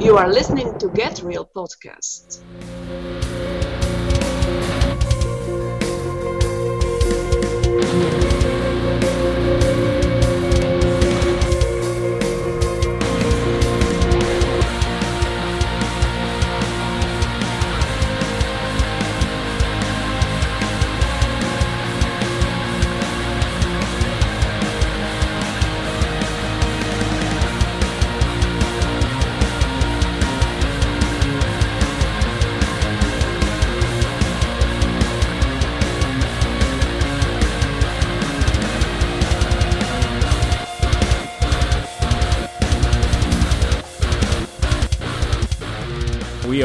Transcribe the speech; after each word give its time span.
You 0.00 0.16
are 0.16 0.28
listening 0.28 0.78
to 0.78 0.88
Get 0.90 1.22
Real 1.24 1.44
podcast. 1.44 2.38
We 8.22 8.27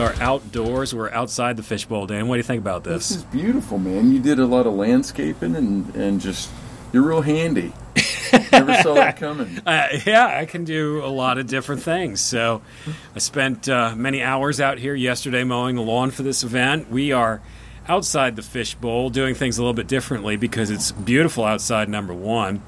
are 0.03 0.13
outdoors. 0.21 0.93
We're 0.93 1.09
outside 1.11 1.57
the 1.57 1.63
fishbowl. 1.63 2.07
Dan, 2.07 2.27
what 2.27 2.35
do 2.35 2.39
you 2.39 2.43
think 2.43 2.61
about 2.61 2.83
This 2.83 3.09
this? 3.09 3.17
is 3.17 3.23
beautiful, 3.25 3.77
man. 3.79 4.11
You 4.11 4.19
did 4.19 4.39
a 4.39 4.45
lot 4.45 4.67
of 4.67 4.73
landscaping 4.73 5.55
and, 5.55 5.95
and 5.95 6.19
just, 6.21 6.49
you're 6.91 7.03
real 7.03 7.21
handy. 7.21 7.73
Never 8.51 8.73
saw 8.81 8.95
that 8.95 9.17
coming. 9.17 9.61
Uh, 9.65 9.87
yeah, 10.05 10.25
I 10.39 10.45
can 10.45 10.63
do 10.63 11.03
a 11.03 11.07
lot 11.07 11.37
of 11.37 11.47
different 11.47 11.81
things. 11.83 12.19
So, 12.19 12.61
I 13.15 13.19
spent 13.19 13.69
uh, 13.69 13.95
many 13.95 14.21
hours 14.23 14.59
out 14.59 14.77
here 14.79 14.95
yesterday 14.95 15.43
mowing 15.43 15.75
the 15.75 15.81
lawn 15.83 16.11
for 16.11 16.23
this 16.23 16.43
event. 16.43 16.89
We 16.89 17.11
are 17.11 17.41
outside 17.87 18.35
the 18.35 18.41
fishbowl 18.41 19.09
doing 19.11 19.35
things 19.35 19.57
a 19.57 19.61
little 19.61 19.73
bit 19.73 19.87
differently 19.87 20.35
because 20.35 20.69
it's 20.69 20.91
beautiful 20.91 21.43
outside, 21.45 21.89
number 21.89 22.13
one. 22.13 22.61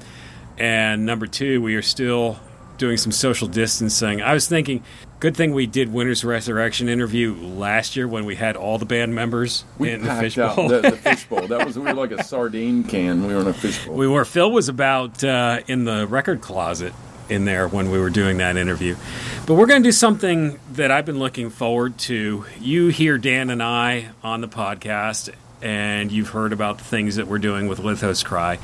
And 0.58 1.04
number 1.04 1.26
two, 1.26 1.60
we 1.60 1.74
are 1.74 1.82
still 1.82 2.38
doing 2.78 2.96
some 2.96 3.12
social 3.12 3.48
distancing. 3.48 4.22
I 4.22 4.32
was 4.34 4.46
thinking, 4.48 4.82
good 5.20 5.36
thing 5.36 5.54
we 5.54 5.66
did 5.66 5.92
Winter's 5.92 6.24
Resurrection 6.24 6.88
interview 6.88 7.34
last 7.34 7.96
year 7.96 8.06
when 8.06 8.24
we 8.24 8.36
had 8.36 8.56
all 8.56 8.78
the 8.78 8.84
band 8.84 9.14
members 9.14 9.64
We 9.78 9.90
in 9.92 10.02
the 10.02 10.14
fishbowl. 10.14 10.68
the, 10.68 10.80
the 10.82 10.96
fishbowl. 10.96 11.48
That 11.48 11.66
was, 11.66 11.78
we 11.78 11.84
were 11.84 11.94
like 11.94 12.12
a 12.12 12.22
sardine 12.22 12.84
can. 12.84 13.26
We 13.26 13.34
were 13.34 13.40
in 13.40 13.48
a 13.48 13.52
fishbowl. 13.54 13.94
We 13.94 14.06
were. 14.08 14.24
Phil 14.24 14.50
was 14.50 14.68
about 14.68 15.22
uh, 15.24 15.60
in 15.66 15.84
the 15.84 16.06
record 16.06 16.40
closet 16.40 16.92
in 17.28 17.44
there 17.44 17.66
when 17.66 17.90
we 17.90 17.98
were 17.98 18.10
doing 18.10 18.36
that 18.38 18.56
interview. 18.56 18.94
But 19.46 19.54
we're 19.54 19.66
going 19.66 19.82
to 19.82 19.88
do 19.88 19.92
something 19.92 20.58
that 20.72 20.90
I've 20.90 21.06
been 21.06 21.18
looking 21.18 21.50
forward 21.50 21.98
to. 22.00 22.44
You 22.60 22.88
hear 22.88 23.18
Dan 23.18 23.50
and 23.50 23.62
I 23.62 24.10
on 24.22 24.42
the 24.42 24.48
podcast, 24.48 25.30
and 25.62 26.12
you've 26.12 26.28
heard 26.30 26.52
about 26.52 26.78
the 26.78 26.84
things 26.84 27.16
that 27.16 27.26
we're 27.26 27.38
doing 27.38 27.66
with 27.68 27.80
Lithos 27.80 28.24
Cry. 28.24 28.58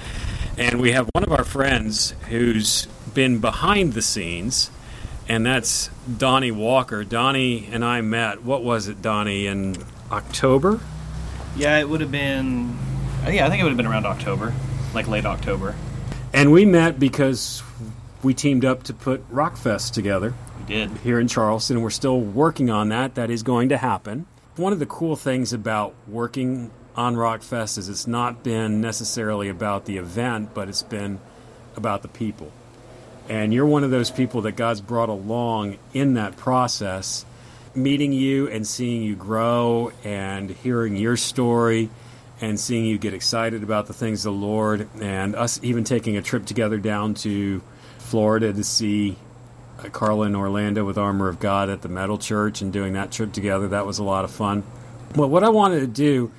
And 0.58 0.80
we 0.80 0.92
have 0.92 1.08
one 1.14 1.24
of 1.24 1.32
our 1.32 1.44
friends 1.44 2.14
who's 2.28 2.86
been 3.14 3.38
behind 3.40 3.94
the 3.94 4.02
scenes, 4.02 4.70
and 5.32 5.46
that's 5.46 5.88
Donnie 6.18 6.50
Walker. 6.50 7.04
Donnie 7.04 7.66
and 7.72 7.82
I 7.82 8.02
met, 8.02 8.42
what 8.42 8.62
was 8.62 8.88
it, 8.88 9.00
Donnie, 9.00 9.46
in 9.46 9.76
October? 10.10 10.78
Yeah, 11.56 11.78
it 11.78 11.88
would 11.88 12.02
have 12.02 12.10
been. 12.10 12.76
Yeah, 13.26 13.46
I 13.46 13.48
think 13.48 13.60
it 13.60 13.64
would 13.64 13.70
have 13.70 13.78
been 13.78 13.86
around 13.86 14.04
October, 14.04 14.52
like 14.92 15.08
late 15.08 15.24
October. 15.24 15.74
And 16.34 16.52
we 16.52 16.66
met 16.66 17.00
because 17.00 17.62
we 18.22 18.34
teamed 18.34 18.66
up 18.66 18.82
to 18.84 18.92
put 18.92 19.26
Rockfest 19.32 19.92
together 19.94 20.34
We 20.58 20.66
did. 20.66 20.90
here 20.98 21.18
in 21.18 21.28
Charleston, 21.28 21.80
we're 21.80 21.88
still 21.88 22.20
working 22.20 22.68
on 22.68 22.90
that. 22.90 23.14
That 23.14 23.30
is 23.30 23.42
going 23.42 23.70
to 23.70 23.78
happen. 23.78 24.26
One 24.56 24.74
of 24.74 24.80
the 24.80 24.86
cool 24.86 25.16
things 25.16 25.54
about 25.54 25.94
working 26.06 26.70
on 26.94 27.16
Rockfest 27.16 27.78
is 27.78 27.88
it's 27.88 28.06
not 28.06 28.42
been 28.42 28.82
necessarily 28.82 29.48
about 29.48 29.86
the 29.86 29.96
event, 29.96 30.50
but 30.52 30.68
it's 30.68 30.82
been 30.82 31.20
about 31.74 32.02
the 32.02 32.08
people. 32.08 32.52
And 33.28 33.54
you're 33.54 33.66
one 33.66 33.84
of 33.84 33.90
those 33.90 34.10
people 34.10 34.42
that 34.42 34.52
God's 34.52 34.80
brought 34.80 35.08
along 35.08 35.78
in 35.94 36.14
that 36.14 36.36
process, 36.36 37.24
meeting 37.74 38.12
you 38.12 38.48
and 38.48 38.66
seeing 38.66 39.02
you 39.02 39.14
grow 39.14 39.92
and 40.04 40.50
hearing 40.50 40.96
your 40.96 41.16
story 41.16 41.88
and 42.40 42.58
seeing 42.58 42.84
you 42.84 42.98
get 42.98 43.14
excited 43.14 43.62
about 43.62 43.86
the 43.86 43.92
things 43.92 44.26
of 44.26 44.34
the 44.34 44.40
Lord, 44.40 44.88
and 45.00 45.36
us 45.36 45.60
even 45.62 45.84
taking 45.84 46.16
a 46.16 46.22
trip 46.22 46.44
together 46.44 46.76
down 46.76 47.14
to 47.14 47.62
Florida 47.98 48.52
to 48.52 48.64
see 48.64 49.16
uh, 49.78 49.88
Carla 49.90 50.26
in 50.26 50.34
Orlando 50.34 50.84
with 50.84 50.98
Armor 50.98 51.28
of 51.28 51.38
God 51.38 51.70
at 51.70 51.82
the 51.82 51.88
Metal 51.88 52.18
Church 52.18 52.60
and 52.60 52.72
doing 52.72 52.94
that 52.94 53.12
trip 53.12 53.32
together. 53.32 53.68
That 53.68 53.86
was 53.86 54.00
a 54.00 54.02
lot 54.02 54.24
of 54.24 54.32
fun. 54.32 54.64
But 55.14 55.28
what 55.28 55.44
I 55.44 55.50
wanted 55.50 55.80
to 55.80 55.86
do 55.86 56.32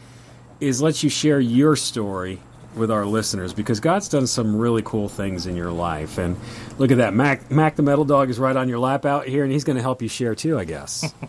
is 0.60 0.82
let 0.82 1.04
you 1.04 1.10
share 1.10 1.40
your 1.40 1.78
story 1.78 2.40
with 2.76 2.92
our 2.92 3.06
listeners 3.06 3.54
because 3.54 3.80
God's 3.80 4.10
done 4.10 4.28
some 4.28 4.56
really 4.56 4.82
cool 4.84 5.08
things 5.10 5.46
in 5.46 5.56
your 5.56 5.72
life. 5.72 6.18
And 6.18 6.36
look 6.78 6.92
at 6.92 6.98
that. 6.98 7.14
Mac, 7.14 7.50
Mac 7.52 7.76
the 7.76 7.84
Metal 7.84 8.06
Dog 8.06 8.30
is 8.30 8.40
right 8.40 8.56
on 8.56 8.68
your 8.70 8.80
lap 8.80 9.06
out 9.06 9.28
here, 9.28 9.44
and 9.44 9.52
he's 9.52 9.64
going 9.64 9.76
to 9.78 9.82
help 9.82 10.02
you 10.02 10.08
share 10.08 10.36
too, 10.36 10.58
I 10.60 10.66
guess. 10.66 11.14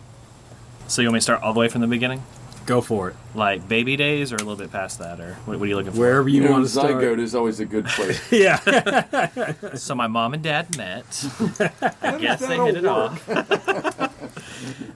So 0.87 1.01
you 1.01 1.07
want 1.07 1.13
me 1.15 1.17
to 1.17 1.23
start 1.23 1.41
all 1.41 1.51
the 1.51 1.59
way 1.59 1.67
from 1.67 1.81
the 1.81 1.87
beginning, 1.87 2.21
Go 2.67 2.79
for 2.79 3.09
it. 3.09 3.15
like 3.33 3.67
baby 3.67 3.95
days, 3.95 4.31
or 4.31 4.35
a 4.35 4.37
little 4.37 4.55
bit 4.55 4.71
past 4.71 4.99
that, 4.99 5.19
or 5.19 5.33
what, 5.45 5.57
what 5.57 5.65
are 5.65 5.67
you 5.67 5.75
looking 5.75 5.93
for? 5.93 5.99
Wherever 5.99 6.29
you, 6.29 6.43
You 6.43 6.47
know, 6.47 6.51
want 6.51 6.65
to 6.65 6.69
start. 6.69 6.91
Zygote 6.91 7.19
is 7.19 7.33
always 7.33 7.59
a 7.59 7.65
good 7.65 7.85
place. 7.87 8.21
Yeah. 8.31 8.59
So 9.73 9.95
my 9.95 10.05
mom 10.05 10.35
and 10.35 10.43
dad 10.43 10.77
met. 10.77 11.05
I 12.03 12.17
guess 12.19 12.39
they 12.39 12.49
that'll 12.49 12.65
hit 12.67 12.75
it 12.77 12.85
off. 12.85 13.27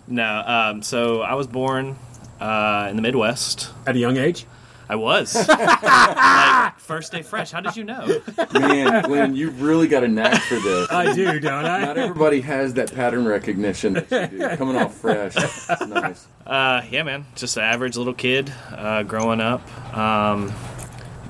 no, 0.07 0.43
um, 0.45 0.81
so 0.83 1.21
I 1.21 1.33
was 1.33 1.47
born 1.47 1.95
uh, 2.39 2.87
in 2.91 2.95
the 2.95 3.01
Midwest. 3.01 3.71
At 3.87 3.95
a 3.95 3.99
young 3.99 4.17
age? 4.17 4.45
I 4.89 4.95
was 4.95 5.35
like 5.47 6.79
first 6.79 7.11
day 7.11 7.21
fresh. 7.21 7.51
How 7.51 7.61
did 7.61 7.75
you 7.77 7.83
know? 7.83 8.21
Man, 8.53 9.03
Glenn, 9.03 9.35
you've 9.35 9.61
really 9.61 9.87
got 9.87 10.03
a 10.03 10.07
knack 10.07 10.41
for 10.41 10.55
this. 10.55 10.91
I 10.91 11.13
do, 11.13 11.39
don't 11.39 11.65
I? 11.65 11.85
Not 11.85 11.97
everybody 11.99 12.41
has 12.41 12.73
that 12.73 12.93
pattern 12.95 13.27
recognition 13.27 13.93
that 13.93 14.31
you 14.31 14.39
do. 14.39 14.57
Coming 14.57 14.75
off 14.75 14.95
fresh. 14.95 15.35
It's 15.69 15.85
nice. 15.85 16.27
Uh, 16.45 16.81
yeah, 16.89 17.03
man, 17.03 17.25
just 17.35 17.55
an 17.57 17.63
average 17.63 17.95
little 17.95 18.13
kid 18.15 18.51
uh, 18.71 19.03
growing 19.03 19.39
up. 19.39 19.61
Um, 19.95 20.49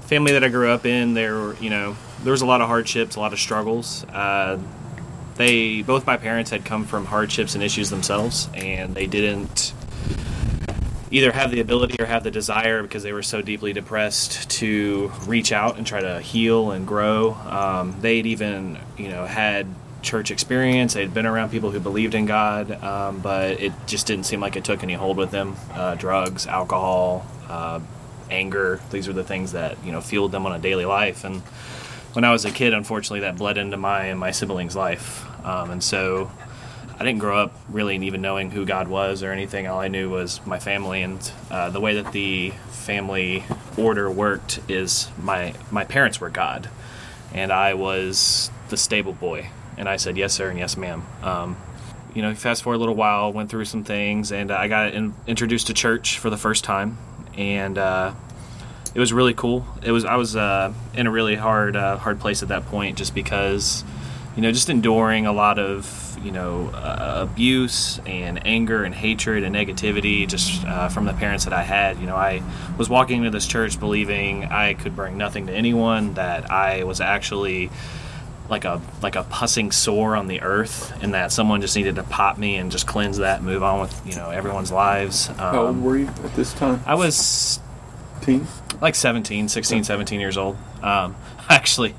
family 0.02 0.32
that 0.32 0.44
I 0.44 0.48
grew 0.50 0.70
up 0.70 0.86
in, 0.86 1.14
there, 1.14 1.36
were, 1.36 1.56
you 1.58 1.70
know, 1.70 1.98
there 2.24 2.32
was 2.32 2.42
a 2.42 2.46
lot 2.46 2.62
of 2.62 2.68
hardships, 2.68 3.18
a 3.18 3.20
lot 3.20 3.34
of 3.34 3.40
struggles. 3.40 4.06
Uh, 4.06 4.58
they 5.36 5.82
both 5.82 6.06
my 6.06 6.16
parents 6.18 6.52
had 6.52 6.64
come 6.64 6.86
from 6.86 7.06
hardships 7.06 7.56
and 7.56 7.64
issues 7.64 7.90
themselves, 7.90 8.50
and 8.54 8.96
they 8.96 9.08
didn't 9.08 9.74
either 11.12 11.32
have 11.32 11.52
the 11.52 11.60
ability 11.60 12.00
or 12.00 12.06
have 12.06 12.24
the 12.24 12.32
desire 12.32 12.82
because 12.82 13.04
they 13.04 13.14
were 13.14 13.24
so 13.24 13.42
deeply 13.42 13.74
depressed 13.74 14.50
to 14.50 15.12
reach 15.26 15.52
out 15.52 15.78
and 15.78 15.86
try 15.86 16.02
to 16.02 16.22
heal 16.22 16.72
and 16.72 16.88
grow. 16.88 17.34
Um, 17.34 17.96
they'd 18.02 18.26
even, 18.26 18.78
you 18.98 19.10
know, 19.10 19.26
had 19.26 19.68
church 20.02 20.32
experience. 20.32 20.94
They'd 20.94 21.14
been 21.14 21.26
around 21.26 21.50
people 21.50 21.72
who 21.72 21.80
believed 21.80 22.16
in 22.16 22.26
God, 22.26 22.72
um, 22.84 23.20
but 23.20 23.60
it 23.60 23.74
just 23.88 24.08
didn't 24.08 24.26
seem 24.26 24.40
like 24.40 24.56
it 24.56 24.64
took 24.64 24.84
any 24.84 24.94
hold 24.94 25.18
with 25.18 25.32
them. 25.32 25.56
Uh, 25.74 25.96
drugs, 25.96 26.48
alcohol, 26.48 27.26
uh, 27.48 27.80
anger. 28.30 28.80
These 28.92 29.08
were 29.08 29.14
the 29.14 29.24
things 29.24 29.54
that 29.54 29.84
you 29.84 29.92
know 29.92 30.02
fueled 30.02 30.32
them 30.32 30.46
on 30.46 30.54
a 30.54 30.60
daily 30.60 30.86
life. 30.86 31.24
And 31.24 31.42
when 32.14 32.24
I 32.24 32.32
was 32.32 32.46
a 32.46 32.52
kid, 32.52 32.74
unfortunately, 32.74 33.22
that 33.22 33.38
bled 33.38 33.58
into 33.58 33.78
my 33.78 34.06
and 34.06 34.20
my 34.20 34.32
siblings' 34.32 34.76
life. 34.76 35.26
Um, 35.46 35.72
and 35.72 35.84
so 35.84 36.32
I 37.00 37.06
didn't 37.06 37.20
grow 37.20 37.40
up 37.40 37.54
really 37.70 37.96
even 37.96 38.22
knowing 38.22 38.52
who 38.52 38.66
God 38.66 38.90
was 38.90 39.24
or 39.24 39.32
anything. 39.32 39.68
All 39.68 39.80
I 39.80 39.88
knew 39.88 40.10
was 40.10 40.46
my 40.46 40.60
family, 40.60 41.02
and 41.02 41.32
uh, 41.50 41.70
the 41.70 41.80
way 41.80 42.02
that 42.02 42.12
the 42.12 42.52
family 42.72 43.46
order 43.78 44.12
worked 44.12 44.60
is 44.68 45.10
my 45.18 45.54
my 45.72 45.86
parents 45.86 46.20
were 46.20 46.30
God, 46.30 46.70
and 47.34 47.54
I 47.54 47.74
was 47.74 48.52
the 48.68 48.76
stable 48.76 49.14
boy. 49.14 49.50
And 49.78 49.88
I 49.88 49.96
said 49.96 50.18
yes, 50.18 50.34
sir, 50.34 50.50
and 50.50 50.60
yes, 50.60 50.76
ma'am. 50.76 51.06
Um, 51.24 51.56
you 52.14 52.22
know, 52.22 52.36
fast 52.36 52.64
forward 52.64 52.76
a 52.76 52.80
little 52.80 52.96
while, 52.96 53.32
went 53.32 53.50
through 53.50 53.64
some 53.64 53.86
things, 53.86 54.34
and 54.34 54.52
I 54.52 54.68
got 54.68 54.94
in, 54.94 55.14
introduced 55.26 55.68
to 55.68 55.74
church 55.74 56.20
for 56.20 56.30
the 56.30 56.36
first 56.38 56.66
time, 56.66 56.98
and 57.38 57.78
uh, 57.78 58.14
it 58.94 59.00
was 59.00 59.14
really 59.14 59.34
cool. 59.34 59.66
It 59.82 59.92
was 59.92 60.04
I 60.04 60.18
was 60.18 60.36
uh, 60.36 60.74
in 60.94 61.08
a 61.08 61.12
really 61.12 61.36
hard 61.36 61.78
uh, 61.78 61.96
hard 61.96 62.20
place 62.20 62.44
at 62.44 62.50
that 62.50 62.66
point, 62.66 62.98
just 62.98 63.16
because 63.16 63.86
you 64.40 64.44
know, 64.44 64.54
just 64.54 64.70
enduring 64.70 65.26
a 65.26 65.34
lot 65.34 65.60
of, 65.60 66.18
you 66.24 66.32
know, 66.32 66.70
uh, 66.70 67.28
abuse 67.30 68.00
and 68.06 68.48
anger 68.48 68.86
and 68.86 68.96
hatred 68.96 69.44
and 69.44 69.54
negativity 69.54 70.26
just 70.26 70.64
uh, 70.64 70.88
from 70.88 71.04
the 71.04 71.12
parents 71.12 71.44
that 71.44 71.52
I 71.52 71.62
had. 71.62 71.98
You 72.00 72.08
know, 72.08 72.16
I 72.16 72.42
was 72.78 72.88
walking 72.88 73.18
into 73.18 73.32
this 73.32 73.46
church 73.46 73.78
believing 73.82 74.46
I 74.46 74.76
could 74.76 74.96
bring 74.96 75.18
nothing 75.18 75.48
to 75.48 75.54
anyone, 75.54 76.14
that 76.14 76.50
I 76.50 76.86
was 76.86 77.02
actually 77.02 77.70
like 78.50 78.64
a 78.64 78.82
like 79.02 79.18
a 79.18 79.24
pussing 79.24 79.74
sore 79.74 80.16
on 80.16 80.28
the 80.28 80.42
earth, 80.42 80.98
and 81.04 81.14
that 81.16 81.34
someone 81.34 81.60
just 81.60 81.76
needed 81.76 81.96
to 81.96 82.04
pop 82.04 82.38
me 82.38 82.56
and 82.56 82.72
just 82.72 82.88
cleanse 82.88 83.18
that, 83.18 83.40
and 83.40 83.46
move 83.46 83.62
on 83.62 83.82
with 83.82 84.02
you 84.08 84.16
know 84.16 84.30
everyone's 84.30 84.72
lives. 84.72 85.28
Um, 85.32 85.36
How 85.36 85.68
old 85.68 85.82
were 85.84 85.98
you 85.98 86.08
at 86.08 86.34
this 86.36 86.54
time? 86.54 86.82
I 86.86 86.96
was 86.96 87.60
Teen? 88.22 88.48
like 88.80 88.96
17 88.96 89.50
16 89.50 89.84
17 89.84 90.22
years 90.22 90.38
old 90.38 90.56
um, 90.82 91.14
actually 91.50 91.94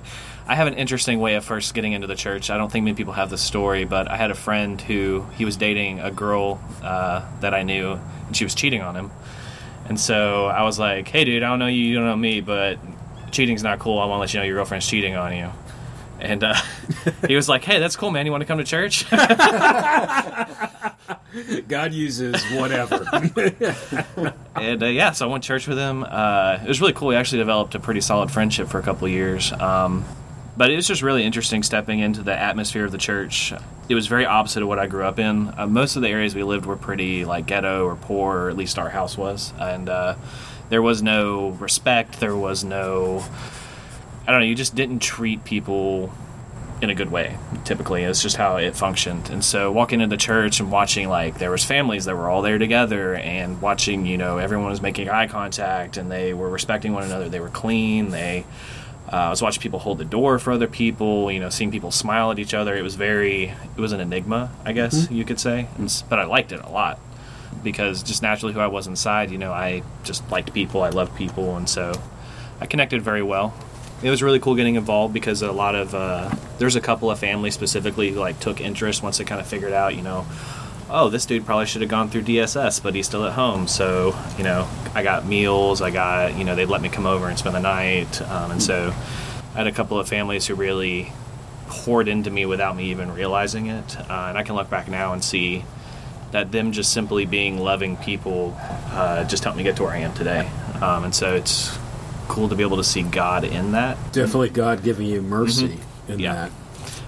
I 0.51 0.57
have 0.57 0.67
an 0.67 0.75
interesting 0.75 1.21
way 1.21 1.37
of 1.37 1.45
first 1.45 1.73
getting 1.75 1.93
into 1.93 2.09
the 2.09 2.17
church. 2.17 2.51
I 2.51 2.57
don't 2.57 2.73
think 2.73 2.85
many 2.85 2.97
people 2.97 3.13
have 3.13 3.31
this 3.31 3.41
story, 3.41 3.85
but 3.85 4.11
I 4.11 4.17
had 4.17 4.33
a 4.33 4.35
friend 4.35 4.81
who 4.81 5.25
he 5.37 5.45
was 5.45 5.57
dating 5.57 6.01
a 6.01 6.11
girl 6.11 6.61
uh, 6.83 7.25
that 7.39 7.55
I 7.55 7.63
knew, 7.63 8.01
and 8.27 8.37
she 8.37 8.43
was 8.43 8.57
cheating 8.57 8.83
on 8.83 8.97
him. 8.97 9.13
And 9.85 9.99
so 9.99 10.47
I 10.47 10.65
was 10.65 10.77
like, 10.77 11.07
"Hey, 11.07 11.23
dude, 11.23 11.45
I 11.45 11.51
don't 11.51 11.61
know 11.61 11.69
you, 11.69 11.85
you 11.85 11.95
don't 11.95 12.05
know 12.05 12.17
me, 12.17 12.41
but 12.41 12.81
cheating's 13.31 13.63
not 13.63 13.79
cool. 13.79 14.01
I 14.01 14.07
want 14.07 14.17
to 14.17 14.21
let 14.23 14.35
you 14.35 14.41
know 14.41 14.45
your 14.45 14.57
girlfriend's 14.57 14.89
cheating 14.89 15.15
on 15.15 15.37
you." 15.37 15.51
And 16.19 16.43
uh, 16.43 16.57
he 17.29 17.37
was 17.37 17.49
like, 17.49 17.63
"Hey, 17.63 17.79
that's 17.79 17.95
cool, 17.95 18.11
man. 18.11 18.27
You 18.27 18.33
want 18.33 18.43
to 18.43 18.47
come 18.47 18.59
to 18.59 18.65
church?" 18.65 19.09
God 21.69 21.93
uses 21.93 22.43
whatever. 22.51 23.05
and 24.57 24.83
uh, 24.83 24.87
yeah, 24.87 25.13
so 25.13 25.29
I 25.29 25.31
went 25.31 25.45
to 25.45 25.47
church 25.47 25.69
with 25.69 25.79
him. 25.79 26.03
Uh, 26.03 26.59
it 26.61 26.67
was 26.67 26.81
really 26.81 26.93
cool. 26.93 27.07
We 27.07 27.15
actually 27.15 27.39
developed 27.39 27.77
a 27.77 27.79
pretty 27.79 28.01
solid 28.01 28.33
friendship 28.33 28.67
for 28.67 28.81
a 28.81 28.83
couple 28.83 29.07
of 29.07 29.13
years. 29.13 29.53
Um, 29.53 30.05
but 30.61 30.71
it 30.71 30.77
was 30.77 30.87
just 30.87 31.01
really 31.01 31.25
interesting 31.25 31.63
stepping 31.63 32.01
into 32.01 32.23
the 32.23 32.39
atmosphere 32.39 32.85
of 32.85 32.93
the 32.93 32.99
church. 32.99 33.55
It 33.89 33.95
was 33.95 34.09
very 34.09 34.27
opposite 34.27 34.63
of 34.63 34.69
what 34.69 34.79
I 34.79 34.89
grew 34.89 35.05
up 35.05 35.19
in. 35.19 35.51
Uh, 35.57 35.67
most 35.67 35.97
of 35.97 36.03
the 36.03 36.09
areas 36.09 36.35
we 36.35 36.43
lived 36.43 36.67
were 36.67 36.77
pretty 36.77 37.25
like 37.25 37.47
ghetto 37.47 37.87
or 37.87 37.97
poor, 37.97 38.41
or 38.41 38.51
at 38.51 38.59
least 38.59 38.79
our 38.79 38.91
house 38.91 39.17
was, 39.17 39.55
and 39.59 39.89
uh, 39.89 40.17
there 40.69 40.83
was 40.83 41.03
no 41.03 41.49
respect. 41.53 42.21
There 42.21 42.37
was 42.37 42.63
no, 42.63 43.25
I 44.27 44.33
don't 44.33 44.41
know. 44.43 44.47
You 44.47 44.55
just 44.55 44.75
didn't 44.75 44.99
treat 44.99 45.45
people 45.45 46.13
in 46.83 46.91
a 46.91 46.95
good 46.95 47.11
way. 47.11 47.39
Typically, 47.65 48.03
it's 48.03 48.21
just 48.21 48.37
how 48.37 48.59
it 48.59 48.77
functioned. 48.77 49.31
And 49.31 49.43
so, 49.43 49.73
walking 49.73 50.03
into 50.03 50.15
the 50.15 50.21
church 50.21 50.61
and 50.61 50.71
watching 50.71 51.09
like 51.09 51.39
there 51.39 51.51
was 51.51 51.65
families 51.65 52.05
that 52.05 52.17
were 52.17 52.29
all 52.29 52.43
there 52.43 52.59
together, 52.59 53.15
and 53.15 53.63
watching 53.63 54.05
you 54.05 54.19
know 54.19 54.37
everyone 54.37 54.69
was 54.69 54.83
making 54.83 55.09
eye 55.09 55.27
contact 55.27 55.97
and 55.97 56.11
they 56.11 56.35
were 56.35 56.51
respecting 56.51 56.93
one 56.93 57.05
another. 57.05 57.31
They 57.31 57.41
were 57.41 57.49
clean. 57.49 58.11
They 58.11 58.45
uh, 59.13 59.17
I 59.17 59.31
was 59.31 59.43
watching 59.43 59.61
people 59.61 59.81
hold 59.81 59.99
the 59.99 60.05
door 60.05 60.39
for 60.39 60.53
other 60.53 60.69
people, 60.69 61.33
you 61.33 61.41
know, 61.41 61.49
seeing 61.49 61.71
people 61.71 61.91
smile 61.91 62.31
at 62.31 62.39
each 62.39 62.55
other. 62.55 62.77
It 62.77 62.83
was 62.83 62.95
very, 62.95 63.45
it 63.45 63.79
was 63.79 63.93
an 63.93 64.01
enigma, 64.01 64.53
I 64.65 64.73
guess 64.73 64.95
mm-hmm. 64.95 65.15
you 65.15 65.25
could 65.25 65.41
say. 65.41 65.67
And, 65.79 66.03
but 66.09 66.21
I 66.21 66.25
liked 66.25 66.53
it 66.53 66.61
a 66.61 66.69
lot 66.69 67.01
because 67.65 68.03
just 68.03 68.23
naturally 68.23 68.55
who 68.55 68.61
I 68.61 68.69
was 68.69 68.87
inside, 68.87 69.31
you 69.31 69.39
know, 69.39 69.53
I 69.53 69.83
just 70.05 70.29
liked 70.31 70.55
people, 70.55 70.83
I 70.83 70.91
loved 70.91 71.17
people, 71.17 71.57
and 71.57 71.69
so 71.69 71.93
I 72.61 72.67
connected 72.67 73.03
very 73.03 73.23
well. 73.23 73.53
It 74.03 74.11
was 74.11 74.23
really 74.23 74.39
cool 74.39 74.55
getting 74.55 74.77
involved 74.77 75.13
because 75.13 75.43
a 75.43 75.53
lot 75.53 75.75
of 75.75 75.95
uh, 75.95 76.31
there's 76.59 76.77
a 76.77 76.81
couple 76.81 77.11
of 77.11 77.19
families 77.19 77.55
specifically 77.55 78.13
who 78.13 78.21
like 78.21 78.39
took 78.39 78.61
interest 78.61 79.03
once 79.03 79.19
they 79.19 79.25
kind 79.25 79.41
of 79.41 79.47
figured 79.47 79.73
out, 79.73 79.97
you 79.97 80.03
know, 80.03 80.25
oh, 80.91 81.09
this 81.09 81.27
dude 81.27 81.47
probably 81.47 81.67
should 81.67 81.83
have 81.83 81.91
gone 81.91 82.09
through 82.09 82.23
DSS, 82.23 82.83
but 82.83 82.95
he's 82.95 83.07
still 83.07 83.25
at 83.25 83.33
home. 83.33 83.69
So, 83.69 84.17
you 84.37 84.45
know, 84.45 84.69
I 84.95 85.03
got 85.03 85.25
meals, 85.25 85.81
I 85.81 85.91
got, 85.91 86.37
you 86.37 86.45
know, 86.45 86.55
they'd 86.55 86.67
let 86.67 86.83
me 86.83 86.89
come 86.89 87.07
over 87.07 87.29
and 87.29 87.39
spend 87.39 87.55
the 87.55 87.61
night. 87.61 88.21
Um, 88.23 88.51
and 88.53 88.63
so 88.63 88.93
I 89.55 89.59
had 89.59 89.67
a 89.67 89.73
couple 89.73 89.99
of 89.99 90.09
families 90.09 90.47
who 90.47 90.55
really 90.55 91.13
poured 91.69 92.09
into 92.09 92.31
me 92.31 92.47
without 92.47 92.77
me 92.77 92.91
even 92.91 93.13
realizing 93.13 93.67
it. 93.67 93.99
Uh, 93.99 94.27
and 94.29 94.37
I 94.39 94.43
can 94.43 94.57
look 94.57 94.69
back 94.69 94.89
now 94.89 95.13
and 95.13 95.23
see 95.23 95.65
that 96.33 96.53
them 96.53 96.73
just 96.73 96.93
simply 96.93 97.27
being 97.27 97.59
loving 97.59 97.97
people 97.97 98.57
uh, 98.93 99.25
just 99.25 99.45
helped 99.45 99.57
me 99.57 99.65
get 99.65 99.77
to 99.77 99.83
where 99.85 99.93
I 99.93 99.99
am 99.99 100.13
today. 100.15 100.51
Um, 100.81 101.05
and 101.05 101.15
so 101.15 101.35
it's 101.35 101.77
cool 102.29 102.49
to 102.49 102.55
be 102.55 102.63
able 102.63 102.77
to 102.77 102.85
see 102.85 103.03
God 103.03 103.45
in 103.45 103.73
that. 103.73 103.97
Definitely 104.13 104.51
God 104.51 104.83
giving 104.83 105.07
you 105.07 105.23
mercy 105.23 105.69
mm-hmm. 105.69 106.13
in 106.13 106.19
yeah. 106.21 106.35
that 106.35 106.53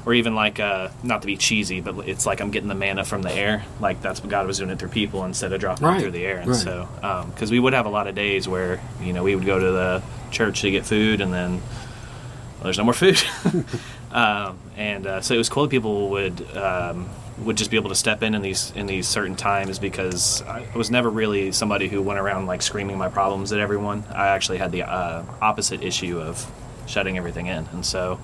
or 0.05 0.15
even 0.15 0.35
like 0.35 0.59
uh, 0.59 0.89
not 1.03 1.23
to 1.23 1.27
be 1.27 1.37
cheesy, 1.37 1.81
but 1.81 2.09
it's 2.09 2.27
like 2.27 2.41
I'm 2.41 2.51
getting 2.51 2.69
the 2.69 2.75
manna 2.75 3.05
from 3.05 3.23
the 3.23 3.33
air. 3.33 3.65
Like 3.81 4.03
that's 4.03 4.21
what 4.21 4.31
God 4.31 4.47
was 4.47 4.59
doing 4.59 4.71
it 4.71 4.79
through 4.79 4.89
people 4.89 5.25
instead 5.25 5.53
of 5.53 5.61
dropping 5.61 5.87
right. 5.87 5.99
it 5.99 6.01
through 6.01 6.11
the 6.13 6.25
air. 6.25 6.39
And 6.39 6.51
right. 6.51 6.57
so, 6.57 6.89
because 7.31 7.51
um, 7.51 7.53
we 7.53 7.61
would 7.61 7.73
have 7.73 7.87
a 7.87 7.91
lot 7.91 8.07
of 8.07 8.15
days 8.15 8.49
where 8.49 8.81
you 9.01 9.13
know 9.13 9.23
we 9.23 9.35
would 9.35 9.47
go 9.47 9.59
to 9.59 9.71
the 9.71 10.03
church 10.31 10.63
to 10.63 10.71
get 10.71 10.85
food, 10.85 11.21
and 11.21 11.33
then 11.33 11.61
well, 11.61 12.65
there's 12.65 12.79
no 12.79 12.85
more 12.85 12.95
food. 12.95 13.23
um, 14.13 14.59
and 14.77 15.07
uh, 15.07 15.21
so 15.21 15.35
it 15.35 15.39
was 15.39 15.49
cool. 15.49 15.65
That 15.65 15.71
people 15.71 16.11
would 16.11 16.57
um, 16.57 17.09
would 17.39 17.57
just 17.57 17.71
be 17.71 17.77
able 17.77 17.91
to 17.91 17.97
step 17.97 18.23
in 18.25 18.35
in 18.35 18.43
these 18.43 18.73
in 18.73 18.87
these 18.87 19.07
certain 19.07 19.37
times 19.37 19.79
because 19.79 20.43
I 20.43 20.67
was 20.75 20.91
never 20.91 21.11
really 21.11 21.53
somebody 21.53 21.89
who 21.89 22.03
went 22.03 22.19
around 22.19 22.47
like 22.47 22.63
screaming 22.63 22.99
my 22.99 23.09
problems 23.09 23.53
at 23.53 23.61
everyone. 23.61 24.05
I 24.11 24.29
actually 24.29 24.59
had 24.59 24.73
the 24.73 24.83
uh, 24.83 25.25
opposite 25.41 25.83
issue 25.83 26.21
of 26.21 26.51
shutting 26.87 27.17
everything 27.17 27.47
in, 27.47 27.69
and 27.73 27.87
so 27.87 28.19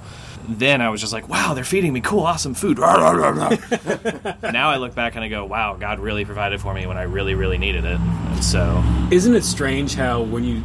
then 0.49 0.81
I 0.81 0.89
was 0.89 1.01
just 1.01 1.13
like, 1.13 1.29
wow, 1.29 1.53
they're 1.53 1.63
feeding 1.63 1.93
me 1.93 2.01
cool, 2.01 2.21
awesome 2.21 2.55
food. 2.55 2.79
now 4.43 4.71
I 4.71 4.77
look 4.79 4.95
back 4.95 5.15
and 5.15 5.23
I 5.23 5.29
go, 5.29 5.45
wow, 5.45 5.77
God 5.77 5.99
really 5.99 6.25
provided 6.25 6.61
for 6.61 6.73
me 6.73 6.87
when 6.87 6.97
I 6.97 7.03
really, 7.03 7.35
really 7.35 7.59
needed 7.59 7.85
it. 7.85 8.01
And 8.01 8.43
so. 8.43 8.83
Isn't 9.11 9.35
it 9.35 9.45
strange 9.45 9.95
how 9.95 10.23
when 10.23 10.45
you 10.45 10.65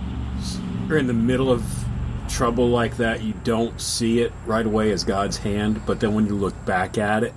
are 0.90 0.98
in 0.98 1.08
the 1.08 1.14
middle 1.14 1.52
of 1.52 1.64
trouble 2.30 2.70
like 2.70 2.98
that, 2.98 3.22
you 3.22 3.34
don't 3.44 3.80
see 3.80 4.22
it 4.22 4.32
right 4.46 4.66
away 4.66 4.92
as 4.92 5.04
God's 5.04 5.38
hand, 5.38 5.86
but 5.86 6.00
then 6.00 6.14
when 6.14 6.26
you 6.26 6.36
look 6.36 6.66
back 6.66 6.98
at 6.98 7.24
it, 7.24 7.34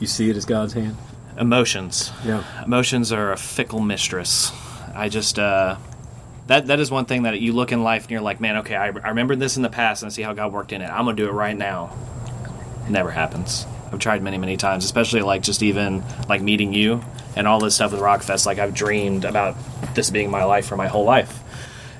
you 0.00 0.08
see 0.08 0.28
it 0.28 0.36
as 0.36 0.44
God's 0.44 0.72
hand? 0.72 0.96
Emotions. 1.38 2.12
Yeah. 2.24 2.42
Emotions 2.64 3.12
are 3.12 3.32
a 3.32 3.36
fickle 3.36 3.80
mistress. 3.80 4.52
I 4.94 5.08
just, 5.08 5.38
uh, 5.38 5.76
that 6.46 6.66
that 6.68 6.80
is 6.80 6.90
one 6.90 7.04
thing 7.04 7.24
that 7.24 7.40
you 7.40 7.52
look 7.52 7.72
in 7.72 7.82
life 7.82 8.04
and 8.04 8.10
you're 8.10 8.20
like, 8.20 8.40
man, 8.40 8.58
okay, 8.58 8.76
I, 8.76 8.86
I 8.86 9.08
remember 9.08 9.36
this 9.36 9.56
in 9.56 9.62
the 9.62 9.68
past 9.68 10.02
and 10.02 10.10
I 10.10 10.12
see 10.12 10.22
how 10.22 10.32
God 10.32 10.52
worked 10.52 10.72
in 10.72 10.80
it. 10.82 10.86
I'm 10.86 11.04
gonna 11.04 11.16
do 11.16 11.28
it 11.28 11.32
right 11.32 11.56
now. 11.56 11.92
It 12.86 12.90
never 12.90 13.10
happens. 13.10 13.66
I've 13.92 13.98
tried 13.98 14.22
many, 14.22 14.38
many 14.38 14.56
times, 14.56 14.84
especially 14.84 15.22
like 15.22 15.42
just 15.42 15.62
even 15.62 16.02
like 16.28 16.42
meeting 16.42 16.72
you 16.72 17.02
and 17.36 17.46
all 17.46 17.60
this 17.60 17.74
stuff 17.76 17.92
with 17.92 18.00
Rockfest. 18.00 18.46
Like 18.46 18.58
I've 18.58 18.74
dreamed 18.74 19.24
about 19.24 19.56
this 19.94 20.10
being 20.10 20.30
my 20.30 20.44
life 20.44 20.66
for 20.66 20.76
my 20.76 20.88
whole 20.88 21.04
life. 21.04 21.40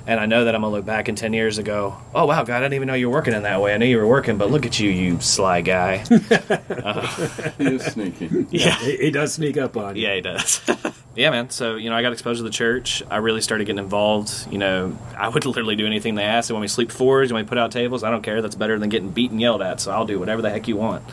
And 0.07 0.21
I 0.21 0.25
know 0.25 0.45
that 0.45 0.55
I'm 0.55 0.61
gonna 0.61 0.73
look 0.73 0.85
back 0.85 1.09
in 1.09 1.15
ten 1.15 1.33
years 1.33 1.57
and 1.57 1.67
go, 1.67 1.97
"Oh 2.15 2.25
wow, 2.25 2.43
God, 2.43 2.55
I 2.55 2.59
didn't 2.61 2.75
even 2.75 2.87
know 2.87 2.93
you 2.93 3.09
were 3.09 3.13
working 3.13 3.33
in 3.33 3.43
that 3.43 3.61
way. 3.61 3.73
I 3.73 3.77
knew 3.77 3.85
you 3.85 3.97
were 3.97 4.07
working, 4.07 4.37
but 4.37 4.49
look 4.49 4.65
at 4.65 4.79
you, 4.79 4.89
you 4.89 5.19
sly 5.19 5.59
guy." 5.59 6.05
uh, 6.09 7.07
he 7.57 7.65
is 7.75 7.83
sneaky. 7.83 8.47
Yeah, 8.49 8.73
he, 8.79 8.95
he 8.95 9.11
does 9.11 9.33
sneak 9.33 9.57
up 9.57 9.75
on 9.75 9.97
you. 9.97 10.03
Yeah, 10.07 10.15
he 10.15 10.21
does. 10.21 10.61
yeah, 11.15 11.29
man. 11.29 11.49
So 11.49 11.75
you 11.75 11.89
know, 11.89 11.95
I 11.97 12.01
got 12.03 12.13
exposed 12.13 12.39
to 12.39 12.43
the 12.43 12.49
church. 12.49 13.03
I 13.11 13.17
really 13.17 13.41
started 13.41 13.65
getting 13.65 13.83
involved. 13.83 14.47
You 14.49 14.59
know, 14.59 14.97
I 15.17 15.27
would 15.27 15.45
literally 15.45 15.75
do 15.75 15.85
anything 15.85 16.15
they 16.15 16.23
asked. 16.23 16.47
They 16.47 16.53
want 16.53 16.61
me 16.61 16.69
to 16.69 16.73
sleep 16.73 16.93
forwards, 16.93 17.33
when 17.33 17.43
we 17.43 17.49
put 17.49 17.57
out 17.57 17.73
tables. 17.73 18.05
I 18.05 18.09
don't 18.09 18.23
care. 18.23 18.41
That's 18.41 18.55
better 18.55 18.79
than 18.79 18.87
getting 18.87 19.09
beat 19.09 19.31
and 19.31 19.41
yelled 19.41 19.61
at. 19.61 19.81
So 19.81 19.91
I'll 19.91 20.05
do 20.05 20.19
whatever 20.19 20.41
the 20.41 20.49
heck 20.49 20.69
you 20.69 20.77
want. 20.77 21.03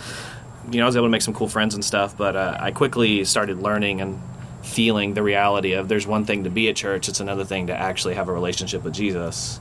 You 0.71 0.79
know, 0.79 0.85
I 0.85 0.87
was 0.87 0.97
able 0.97 1.07
to 1.07 1.11
make 1.11 1.23
some 1.23 1.35
cool 1.35 1.49
friends 1.49 1.75
and 1.75 1.85
stuff. 1.85 2.17
But 2.17 2.37
uh, 2.37 2.59
I 2.61 2.71
quickly 2.71 3.25
started 3.25 3.59
learning 3.59 4.01
and 4.01 4.21
feeling 4.65 5.15
the 5.15 5.23
reality 5.23 5.75
of 5.75 5.89
there's 5.89 6.07
one 6.07 6.25
thing 6.25 6.45
to 6.45 6.51
be 6.51 6.69
at 6.69 6.77
church. 6.77 7.09
It's 7.09 7.21
another 7.21 7.45
thing 7.45 7.69
to 7.69 7.77
actually 7.77 8.15
have 8.15 8.29
a 8.29 8.33
relationship 8.33 8.83
with 8.83 8.95
Jesus. 8.95 9.61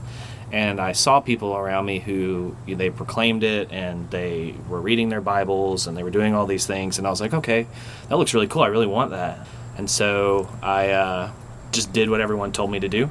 And 0.51 0.79
I 0.79 0.93
saw 0.93 1.19
people 1.19 1.55
around 1.55 1.85
me 1.85 1.99
who 1.99 2.55
they 2.67 2.89
proclaimed 2.89 3.43
it 3.43 3.71
and 3.71 4.09
they 4.11 4.55
were 4.69 4.79
reading 4.79 5.09
their 5.09 5.21
Bibles 5.21 5.87
and 5.87 5.97
they 5.97 6.03
were 6.03 6.11
doing 6.11 6.33
all 6.33 6.45
these 6.45 6.65
things. 6.65 6.97
And 6.97 7.07
I 7.07 7.09
was 7.09 7.19
like, 7.19 7.33
okay, 7.33 7.67
that 8.07 8.17
looks 8.17 8.33
really 8.33 8.47
cool. 8.47 8.61
I 8.61 8.67
really 8.67 8.87
want 8.87 9.11
that. 9.11 9.45
And 9.77 9.89
so 9.89 10.47
I 10.61 10.91
uh, 10.91 11.31
just 11.71 11.91
did 11.91 12.09
what 12.09 12.21
everyone 12.21 12.51
told 12.51 12.71
me 12.71 12.79
to 12.79 12.87
do. 12.87 13.09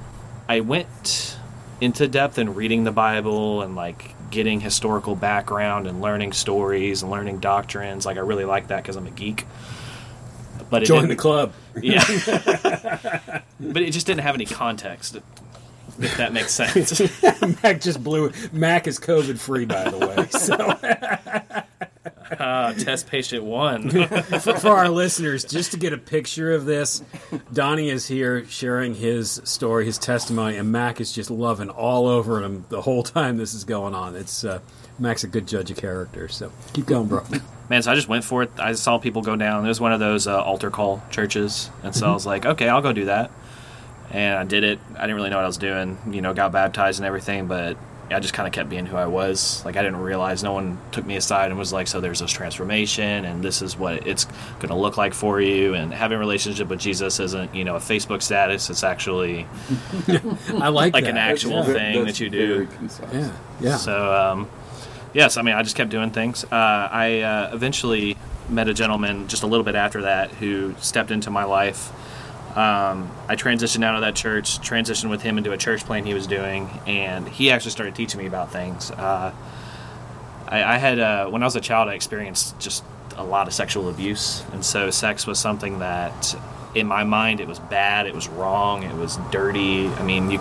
I 0.48 0.60
went 0.60 1.36
into 1.80 2.06
depth 2.06 2.38
in 2.38 2.54
reading 2.54 2.84
the 2.84 2.92
Bible 2.92 3.62
and 3.62 3.74
like 3.74 4.14
getting 4.30 4.60
historical 4.60 5.16
background 5.16 5.88
and 5.88 6.00
learning 6.00 6.32
stories 6.32 7.02
and 7.02 7.10
learning 7.10 7.40
doctrines. 7.40 8.06
Like 8.06 8.16
I 8.16 8.20
really 8.20 8.44
like 8.44 8.68
that 8.68 8.82
because 8.82 8.96
I'm 8.96 9.06
a 9.06 9.10
geek. 9.10 9.46
But 10.72 10.84
join 10.84 11.08
the 11.08 11.16
club. 11.16 11.52
Yeah, 11.82 12.02
but 13.60 13.82
it 13.82 13.90
just 13.90 14.06
didn't 14.06 14.22
have 14.22 14.34
any 14.34 14.46
context. 14.46 15.18
If 15.98 16.16
that 16.16 16.32
makes 16.32 16.52
sense. 16.52 16.98
Mac 17.62 17.82
just 17.82 18.02
blew. 18.02 18.32
Mac 18.52 18.86
is 18.86 18.98
COVID 18.98 19.38
free, 19.38 19.66
by 19.66 19.90
the 19.90 19.98
way. 19.98 20.26
So 20.28 21.62
uh, 22.38 22.72
test 22.78 23.06
patient 23.06 23.44
one. 23.44 23.90
for, 23.90 24.56
for, 24.56 24.70
our 24.70 24.88
listeners, 24.88 25.44
just 25.44 25.72
to 25.72 25.76
get 25.76 25.92
a 25.92 25.98
picture 25.98 26.52
of 26.52 26.64
this, 26.64 27.02
Donnie 27.52 27.90
is 27.90 28.08
here 28.08 28.46
sharing 28.46 28.94
his 28.94 29.42
story, 29.44 29.84
his 29.84 29.98
testimony, 29.98 30.56
and 30.56 30.72
Mac 30.72 31.02
is 31.02 31.12
just 31.12 31.30
loving 31.30 31.68
all 31.68 32.06
over 32.06 32.42
him 32.42 32.64
the 32.70 32.80
whole 32.80 33.02
time 33.02 33.36
this 33.36 33.52
is 33.52 33.64
going 33.64 33.94
on. 33.94 34.16
It's 34.16 34.42
uh, 34.42 34.60
Mac's 34.98 35.24
a 35.24 35.28
good 35.28 35.46
judge 35.46 35.70
of 35.70 35.76
character, 35.76 36.28
so 36.28 36.50
keep 36.72 36.86
going, 36.86 37.08
bro. 37.08 37.24
Man, 37.68 37.82
so 37.82 37.92
I 37.92 37.94
just 37.94 38.08
went 38.08 38.24
for 38.24 38.42
it. 38.42 38.50
I 38.58 38.72
saw 38.72 38.98
people 38.98 39.22
go 39.22 39.36
down. 39.36 39.64
It 39.64 39.68
was 39.68 39.80
one 39.80 39.92
of 39.92 40.00
those 40.00 40.26
uh, 40.26 40.42
altar 40.42 40.70
call 40.70 41.02
churches, 41.10 41.70
and 41.82 41.94
so 41.94 42.02
mm-hmm. 42.02 42.10
I 42.10 42.14
was 42.14 42.26
like, 42.26 42.44
okay, 42.44 42.68
I'll 42.68 42.82
go 42.82 42.92
do 42.92 43.06
that. 43.06 43.30
And 44.10 44.38
I 44.38 44.44
did 44.44 44.62
it. 44.62 44.78
I 44.96 45.02
didn't 45.02 45.16
really 45.16 45.30
know 45.30 45.36
what 45.36 45.44
I 45.44 45.48
was 45.48 45.56
doing. 45.56 45.96
You 46.10 46.20
know, 46.20 46.34
got 46.34 46.52
baptized 46.52 46.98
and 46.98 47.06
everything, 47.06 47.46
but 47.46 47.78
I 48.10 48.20
just 48.20 48.34
kind 48.34 48.46
of 48.46 48.52
kept 48.52 48.68
being 48.68 48.86
who 48.86 48.96
I 48.96 49.06
was. 49.06 49.64
Like 49.64 49.76
I 49.76 49.82
didn't 49.82 50.00
realize 50.00 50.42
no 50.42 50.52
one 50.52 50.78
took 50.90 51.06
me 51.06 51.16
aside 51.16 51.50
and 51.50 51.58
was 51.58 51.72
like, 51.72 51.88
"So 51.88 52.00
there's 52.00 52.20
this 52.20 52.30
transformation, 52.30 53.24
and 53.24 53.42
this 53.42 53.62
is 53.62 53.76
what 53.76 54.06
it's 54.06 54.24
going 54.58 54.68
to 54.68 54.74
look 54.74 54.96
like 54.96 55.14
for 55.14 55.40
you." 55.40 55.74
And 55.74 55.92
having 55.92 56.16
a 56.16 56.18
relationship 56.18 56.68
with 56.68 56.80
Jesus 56.80 57.20
isn't, 57.20 57.54
you 57.54 57.64
know, 57.64 57.76
a 57.76 57.80
Facebook 57.80 58.22
status. 58.22 58.70
It's 58.70 58.84
actually, 58.84 59.46
I 60.08 60.68
like 60.68 60.92
like 60.94 61.04
that. 61.04 61.10
an 61.10 61.16
actual 61.16 61.64
yeah. 61.66 61.72
thing 61.72 62.04
that 62.04 62.20
you 62.20 62.28
do. 62.28 62.68
Yeah, 63.12 63.32
yeah. 63.60 63.76
So, 63.76 64.14
um, 64.14 64.50
yes, 65.12 65.36
I 65.36 65.42
mean, 65.42 65.54
I 65.54 65.62
just 65.62 65.76
kept 65.76 65.90
doing 65.90 66.10
things. 66.10 66.44
Uh, 66.44 66.88
I 66.90 67.20
uh, 67.20 67.50
eventually 67.52 68.16
met 68.48 68.68
a 68.68 68.74
gentleman 68.74 69.28
just 69.28 69.42
a 69.42 69.46
little 69.46 69.64
bit 69.64 69.74
after 69.74 70.02
that 70.02 70.30
who 70.32 70.74
stepped 70.80 71.10
into 71.10 71.30
my 71.30 71.44
life 71.44 71.92
um, 72.56 73.10
I 73.28 73.36
transitioned 73.36 73.82
out 73.82 73.94
of 73.94 74.02
that 74.02 74.14
church, 74.14 74.58
transitioned 74.58 75.08
with 75.08 75.22
him 75.22 75.38
into 75.38 75.52
a 75.52 75.56
church 75.56 75.84
plan 75.84 76.04
he 76.04 76.12
was 76.12 76.26
doing, 76.26 76.68
and 76.86 77.26
he 77.26 77.50
actually 77.50 77.70
started 77.70 77.94
teaching 77.94 78.20
me 78.20 78.26
about 78.26 78.52
things. 78.52 78.90
Uh, 78.90 79.32
I, 80.48 80.74
I 80.74 80.76
had 80.76 80.98
uh, 80.98 81.28
when 81.28 81.42
I 81.42 81.46
was 81.46 81.56
a 81.56 81.62
child, 81.62 81.88
I 81.88 81.94
experienced 81.94 82.58
just 82.60 82.84
a 83.16 83.24
lot 83.24 83.46
of 83.46 83.54
sexual 83.54 83.88
abuse, 83.88 84.44
and 84.52 84.62
so 84.62 84.90
sex 84.90 85.26
was 85.26 85.38
something 85.38 85.78
that, 85.78 86.36
in 86.74 86.86
my 86.86 87.04
mind, 87.04 87.40
it 87.40 87.48
was 87.48 87.58
bad, 87.58 88.06
it 88.06 88.14
was 88.14 88.28
wrong, 88.28 88.82
it 88.82 88.96
was 88.96 89.16
dirty. 89.30 89.88
I 89.88 90.02
mean, 90.02 90.30
you 90.30 90.38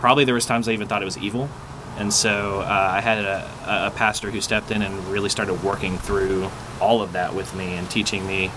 probably 0.00 0.24
there 0.24 0.34
was 0.34 0.46
times 0.46 0.68
I 0.68 0.72
even 0.72 0.88
thought 0.88 1.00
it 1.00 1.04
was 1.04 1.18
evil, 1.18 1.48
and 1.96 2.12
so 2.12 2.60
uh, 2.60 2.90
I 2.92 3.00
had 3.00 3.18
a, 3.18 3.50
a 3.66 3.92
pastor 3.94 4.30
who 4.30 4.40
stepped 4.40 4.70
in 4.70 4.82
and 4.82 5.06
really 5.06 5.28
started 5.28 5.62
working 5.62 5.98
through 5.98 6.50
all 6.80 7.02
of 7.02 7.12
that 7.12 7.34
with 7.34 7.54
me 7.54 7.74
and 7.74 7.88
teaching 7.90 8.26
me 8.26 8.50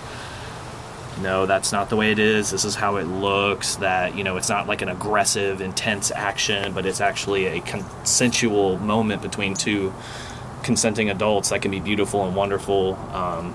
no, 1.20 1.46
that's 1.46 1.72
not 1.72 1.90
the 1.90 1.96
way 1.96 2.12
it 2.12 2.18
is. 2.18 2.50
This 2.50 2.64
is 2.64 2.74
how 2.74 2.96
it 2.96 3.04
looks. 3.04 3.76
That, 3.76 4.16
you 4.16 4.24
know, 4.24 4.36
it's 4.36 4.48
not 4.48 4.66
like 4.66 4.82
an 4.82 4.88
aggressive, 4.88 5.60
intense 5.60 6.10
action, 6.10 6.72
but 6.72 6.86
it's 6.86 7.00
actually 7.00 7.46
a 7.46 7.60
consensual 7.60 8.78
moment 8.78 9.22
between 9.22 9.54
two 9.54 9.92
consenting 10.62 11.10
adults 11.10 11.50
that 11.50 11.62
can 11.62 11.70
be 11.70 11.80
beautiful 11.80 12.24
and 12.26 12.36
wonderful 12.36 12.94
um, 13.12 13.54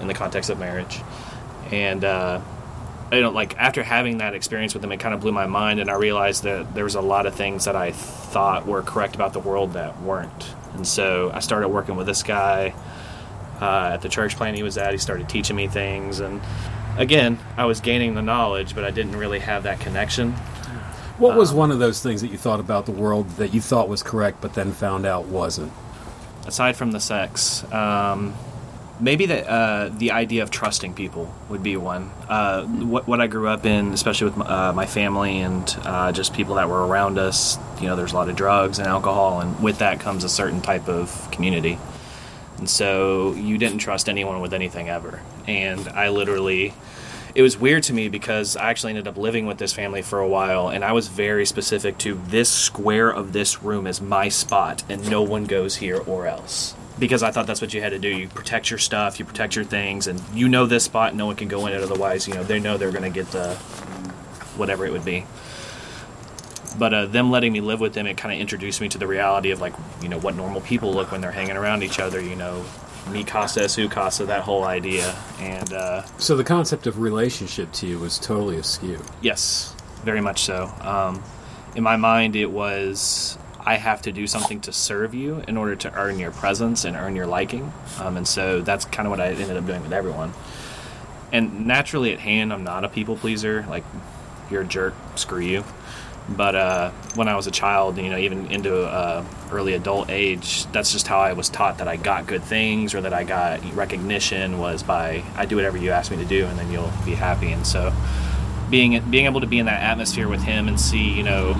in 0.00 0.08
the 0.08 0.14
context 0.14 0.50
of 0.50 0.58
marriage. 0.58 1.00
And, 1.70 2.04
uh, 2.04 2.40
I 3.10 3.20
don't 3.20 3.34
like 3.34 3.56
after 3.56 3.82
having 3.82 4.18
that 4.18 4.34
experience 4.34 4.74
with 4.74 4.82
them, 4.82 4.90
it 4.90 4.98
kind 4.98 5.14
of 5.14 5.20
blew 5.20 5.32
my 5.32 5.46
mind, 5.46 5.78
and 5.78 5.88
I 5.88 5.94
realized 5.94 6.42
that 6.42 6.74
there 6.74 6.84
was 6.84 6.96
a 6.96 7.00
lot 7.00 7.26
of 7.26 7.34
things 7.34 7.64
that 7.66 7.76
I 7.76 7.92
thought 7.92 8.66
were 8.66 8.82
correct 8.82 9.14
about 9.14 9.32
the 9.32 9.38
world 9.38 9.74
that 9.74 10.00
weren't. 10.02 10.54
And 10.74 10.86
so 10.86 11.30
I 11.32 11.40
started 11.40 11.68
working 11.68 11.96
with 11.96 12.06
this 12.06 12.22
guy 12.22 12.74
uh, 13.60 13.90
at 13.94 14.02
the 14.02 14.08
church 14.08 14.36
plant 14.36 14.56
he 14.56 14.62
was 14.62 14.76
at. 14.76 14.92
He 14.92 14.98
started 14.98 15.28
teaching 15.28 15.54
me 15.54 15.68
things, 15.68 16.18
and 16.18 16.40
again, 16.98 17.38
I 17.56 17.66
was 17.66 17.80
gaining 17.80 18.14
the 18.14 18.22
knowledge, 18.22 18.74
but 18.74 18.84
I 18.84 18.90
didn't 18.90 19.16
really 19.16 19.38
have 19.38 19.62
that 19.62 19.78
connection. 19.78 20.32
What 21.18 21.36
was 21.36 21.52
one 21.52 21.70
of 21.70 21.78
those 21.78 22.02
things 22.02 22.20
that 22.20 22.28
you 22.28 22.36
thought 22.36 22.60
about 22.60 22.84
the 22.84 22.92
world 22.92 23.30
that 23.36 23.54
you 23.54 23.60
thought 23.60 23.88
was 23.88 24.02
correct, 24.02 24.40
but 24.40 24.54
then 24.54 24.72
found 24.72 25.06
out 25.06 25.26
wasn't? 25.26 25.72
Aside 26.44 26.76
from 26.76 26.90
the 26.90 27.00
sex, 27.00 27.64
um, 27.72 28.34
maybe 29.00 29.26
the 29.26 29.48
uh, 29.48 29.88
the 29.88 30.12
idea 30.12 30.42
of 30.42 30.50
trusting 30.50 30.94
people 30.94 31.32
would 31.48 31.62
be 31.62 31.76
one. 31.76 32.10
Uh, 32.28 32.64
what 32.64 33.06
what 33.06 33.20
I 33.20 33.26
grew 33.26 33.48
up 33.48 33.66
in, 33.66 33.92
especially 33.92 34.30
with 34.30 34.46
uh, 34.46 34.72
my 34.72 34.86
family 34.86 35.40
and 35.40 35.76
uh, 35.84 36.12
just 36.12 36.32
people 36.34 36.56
that 36.56 36.68
were 36.68 36.86
around 36.86 37.18
us. 37.18 37.58
You 37.80 37.88
know, 37.88 37.96
there's 37.96 38.12
a 38.12 38.16
lot 38.16 38.28
of 38.28 38.36
drugs 38.36 38.78
and 38.78 38.88
alcohol, 38.88 39.40
and 39.40 39.62
with 39.62 39.78
that 39.78 40.00
comes 40.00 40.24
a 40.24 40.28
certain 40.28 40.60
type 40.60 40.88
of 40.88 41.30
community. 41.30 41.78
And 42.58 42.68
so 42.70 43.34
you 43.34 43.58
didn't 43.58 43.78
trust 43.78 44.08
anyone 44.08 44.40
with 44.40 44.54
anything 44.54 44.88
ever. 44.88 45.20
And 45.46 45.86
I 45.88 46.08
literally, 46.08 46.72
it 47.34 47.42
was 47.42 47.58
weird 47.58 47.82
to 47.84 47.92
me 47.92 48.08
because 48.08 48.56
I 48.56 48.70
actually 48.70 48.92
ended 48.92 49.06
up 49.06 49.18
living 49.18 49.44
with 49.44 49.58
this 49.58 49.74
family 49.74 50.00
for 50.00 50.20
a 50.20 50.28
while, 50.28 50.68
and 50.68 50.82
I 50.82 50.92
was 50.92 51.08
very 51.08 51.44
specific 51.44 51.98
to 51.98 52.14
this 52.28 52.48
square 52.48 53.10
of 53.10 53.34
this 53.34 53.62
room 53.62 53.86
is 53.86 54.00
my 54.00 54.30
spot, 54.30 54.84
and 54.88 55.10
no 55.10 55.20
one 55.22 55.44
goes 55.44 55.76
here 55.76 55.98
or 56.06 56.26
else. 56.26 56.74
Because 56.98 57.22
I 57.22 57.30
thought 57.30 57.46
that's 57.46 57.60
what 57.60 57.74
you 57.74 57.82
had 57.82 57.90
to 57.90 57.98
do. 57.98 58.08
You 58.08 58.28
protect 58.28 58.70
your 58.70 58.78
stuff, 58.78 59.18
you 59.18 59.24
protect 59.24 59.54
your 59.54 59.64
things, 59.64 60.06
and 60.06 60.22
you 60.34 60.48
know 60.48 60.64
this 60.66 60.84
spot, 60.84 61.14
no 61.14 61.26
one 61.26 61.36
can 61.36 61.48
go 61.48 61.66
in 61.66 61.72
it. 61.72 61.82
Otherwise, 61.82 62.26
you 62.26 62.34
know 62.34 62.42
they 62.42 62.58
know 62.58 62.76
they're 62.76 62.90
going 62.90 63.02
to 63.02 63.10
get 63.10 63.30
the 63.32 63.54
whatever 64.56 64.86
it 64.86 64.92
would 64.92 65.04
be 65.04 65.26
but 66.78 66.92
uh, 66.92 67.06
them 67.06 67.30
letting 67.30 67.52
me 67.52 67.60
live 67.60 67.80
with 67.80 67.94
them, 67.94 68.06
it 68.06 68.16
kind 68.16 68.34
of 68.34 68.40
introduced 68.40 68.80
me 68.80 68.88
to 68.90 68.98
the 68.98 69.06
reality 69.06 69.50
of 69.50 69.60
like, 69.60 69.74
you 70.02 70.08
know, 70.08 70.18
what 70.18 70.36
normal 70.36 70.60
people 70.60 70.92
look 70.92 71.10
when 71.10 71.20
they're 71.20 71.32
hanging 71.32 71.56
around 71.56 71.82
each 71.82 71.98
other. 71.98 72.20
You 72.20 72.36
know, 72.36 72.64
mi 73.10 73.24
casa 73.24 73.68
su 73.68 73.88
casa, 73.88 74.26
that 74.26 74.42
whole 74.42 74.64
idea. 74.64 75.14
And 75.38 75.72
uh, 75.72 76.04
So 76.18 76.36
the 76.36 76.44
concept 76.44 76.86
of 76.86 76.98
relationship 77.00 77.72
to 77.72 77.86
you 77.86 77.98
was 77.98 78.18
totally 78.18 78.56
askew. 78.56 79.02
yes, 79.22 79.74
very 80.04 80.20
much 80.20 80.42
so. 80.42 80.72
Um, 80.80 81.22
in 81.74 81.82
my 81.82 81.96
mind, 81.96 82.36
it 82.36 82.50
was 82.50 83.38
I 83.66 83.74
have 83.74 84.00
to 84.02 84.12
do 84.12 84.28
something 84.28 84.60
to 84.60 84.72
serve 84.72 85.12
you 85.12 85.42
in 85.48 85.56
order 85.56 85.74
to 85.74 85.92
earn 85.94 86.20
your 86.20 86.30
presence 86.30 86.84
and 86.84 86.96
earn 86.96 87.16
your 87.16 87.26
liking. 87.26 87.72
Um, 87.98 88.16
and 88.16 88.26
so 88.26 88.62
that's 88.62 88.84
kind 88.84 89.08
of 89.08 89.10
what 89.10 89.20
I 89.20 89.30
ended 89.30 89.56
up 89.56 89.66
doing 89.66 89.82
with 89.82 89.92
everyone. 89.92 90.32
And 91.32 91.66
naturally, 91.66 92.12
at 92.12 92.20
hand, 92.20 92.52
I'm 92.52 92.62
not 92.62 92.84
a 92.84 92.88
people 92.88 93.16
pleaser. 93.16 93.66
Like, 93.68 93.82
you're 94.50 94.62
a 94.62 94.66
jerk, 94.66 94.94
screw 95.16 95.40
you. 95.40 95.64
But 96.28 96.54
uh, 96.54 96.90
when 97.14 97.28
I 97.28 97.36
was 97.36 97.46
a 97.46 97.50
child, 97.50 97.98
you 97.98 98.10
know, 98.10 98.18
even 98.18 98.50
into 98.50 98.84
uh, 98.84 99.24
early 99.50 99.74
adult 99.74 100.10
age, 100.10 100.66
that's 100.66 100.92
just 100.92 101.06
how 101.06 101.18
I 101.18 101.32
was 101.32 101.48
taught 101.48 101.78
that 101.78 101.88
I 101.88 101.96
got 101.96 102.26
good 102.26 102.42
things 102.42 102.94
or 102.94 103.00
that 103.00 103.12
I 103.12 103.24
got 103.24 103.64
recognition 103.74 104.58
was 104.58 104.82
by 104.82 105.22
I 105.36 105.46
do 105.46 105.56
whatever 105.56 105.76
you 105.76 105.90
ask 105.90 106.10
me 106.10 106.16
to 106.18 106.24
do, 106.24 106.46
and 106.46 106.58
then 106.58 106.70
you'll 106.70 106.92
be 107.04 107.14
happy. 107.14 107.52
And 107.52 107.64
so, 107.64 107.92
being 108.70 109.00
being 109.10 109.26
able 109.26 109.40
to 109.40 109.46
be 109.46 109.58
in 109.58 109.66
that 109.66 109.82
atmosphere 109.82 110.28
with 110.28 110.42
him 110.42 110.68
and 110.68 110.80
see, 110.80 111.12
you 111.12 111.22
know, 111.22 111.54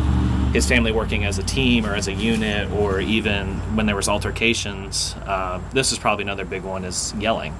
his 0.53 0.67
family 0.67 0.93
working 0.93 1.25
as 1.25 1.39
a 1.39 1.43
team 1.43 1.87
or 1.87 1.95
as 1.95 2.09
a 2.09 2.13
unit, 2.13 2.71
or 2.73 3.01
even 3.01 3.55
when 3.77 3.87
there 3.87 3.97
was 3.97 4.09
altercations. 4.09 5.15
Uh, 5.27 5.61
this 5.73 5.93
is 5.93 5.99
probably 5.99 6.25
another 6.25 6.45
big 6.45 6.63
one 6.63 6.85
is 6.85 7.15
yelling. 7.15 7.55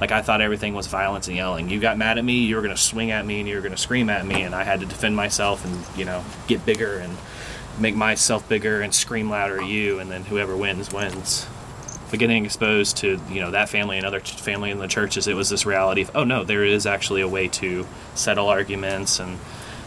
Like 0.00 0.12
I 0.12 0.22
thought 0.22 0.40
everything 0.40 0.74
was 0.74 0.86
violence 0.86 1.28
and 1.28 1.36
yelling. 1.36 1.68
You 1.68 1.80
got 1.80 1.98
mad 1.98 2.18
at 2.18 2.24
me, 2.24 2.44
you 2.44 2.56
were 2.56 2.62
going 2.62 2.74
to 2.74 2.80
swing 2.80 3.10
at 3.10 3.26
me 3.26 3.40
and 3.40 3.48
you 3.48 3.56
were 3.56 3.60
going 3.60 3.74
to 3.74 3.80
scream 3.80 4.08
at 4.08 4.24
me, 4.24 4.42
and 4.42 4.54
I 4.54 4.64
had 4.64 4.80
to 4.80 4.86
defend 4.86 5.16
myself 5.16 5.64
and 5.64 5.98
you 5.98 6.04
know 6.04 6.24
get 6.46 6.64
bigger 6.64 6.98
and 6.98 7.16
make 7.78 7.94
myself 7.94 8.48
bigger 8.48 8.80
and 8.80 8.94
scream 8.94 9.30
louder 9.30 9.60
at 9.60 9.68
you, 9.68 9.98
and 9.98 10.10
then 10.10 10.24
whoever 10.24 10.56
wins 10.56 10.92
wins. 10.92 11.46
But 12.10 12.18
getting 12.18 12.44
exposed 12.44 12.96
to 12.98 13.20
you 13.30 13.40
know 13.40 13.50
that 13.50 13.68
family 13.68 13.98
and 13.98 14.06
other 14.06 14.20
ch- 14.20 14.40
family 14.40 14.70
in 14.70 14.78
the 14.78 14.86
churches, 14.86 15.26
it 15.26 15.34
was 15.34 15.50
this 15.50 15.66
reality 15.66 16.02
of 16.02 16.10
oh 16.14 16.24
no, 16.24 16.44
there 16.44 16.64
is 16.64 16.86
actually 16.86 17.20
a 17.20 17.28
way 17.28 17.48
to 17.48 17.86
settle 18.14 18.48
arguments 18.48 19.20
and 19.20 19.38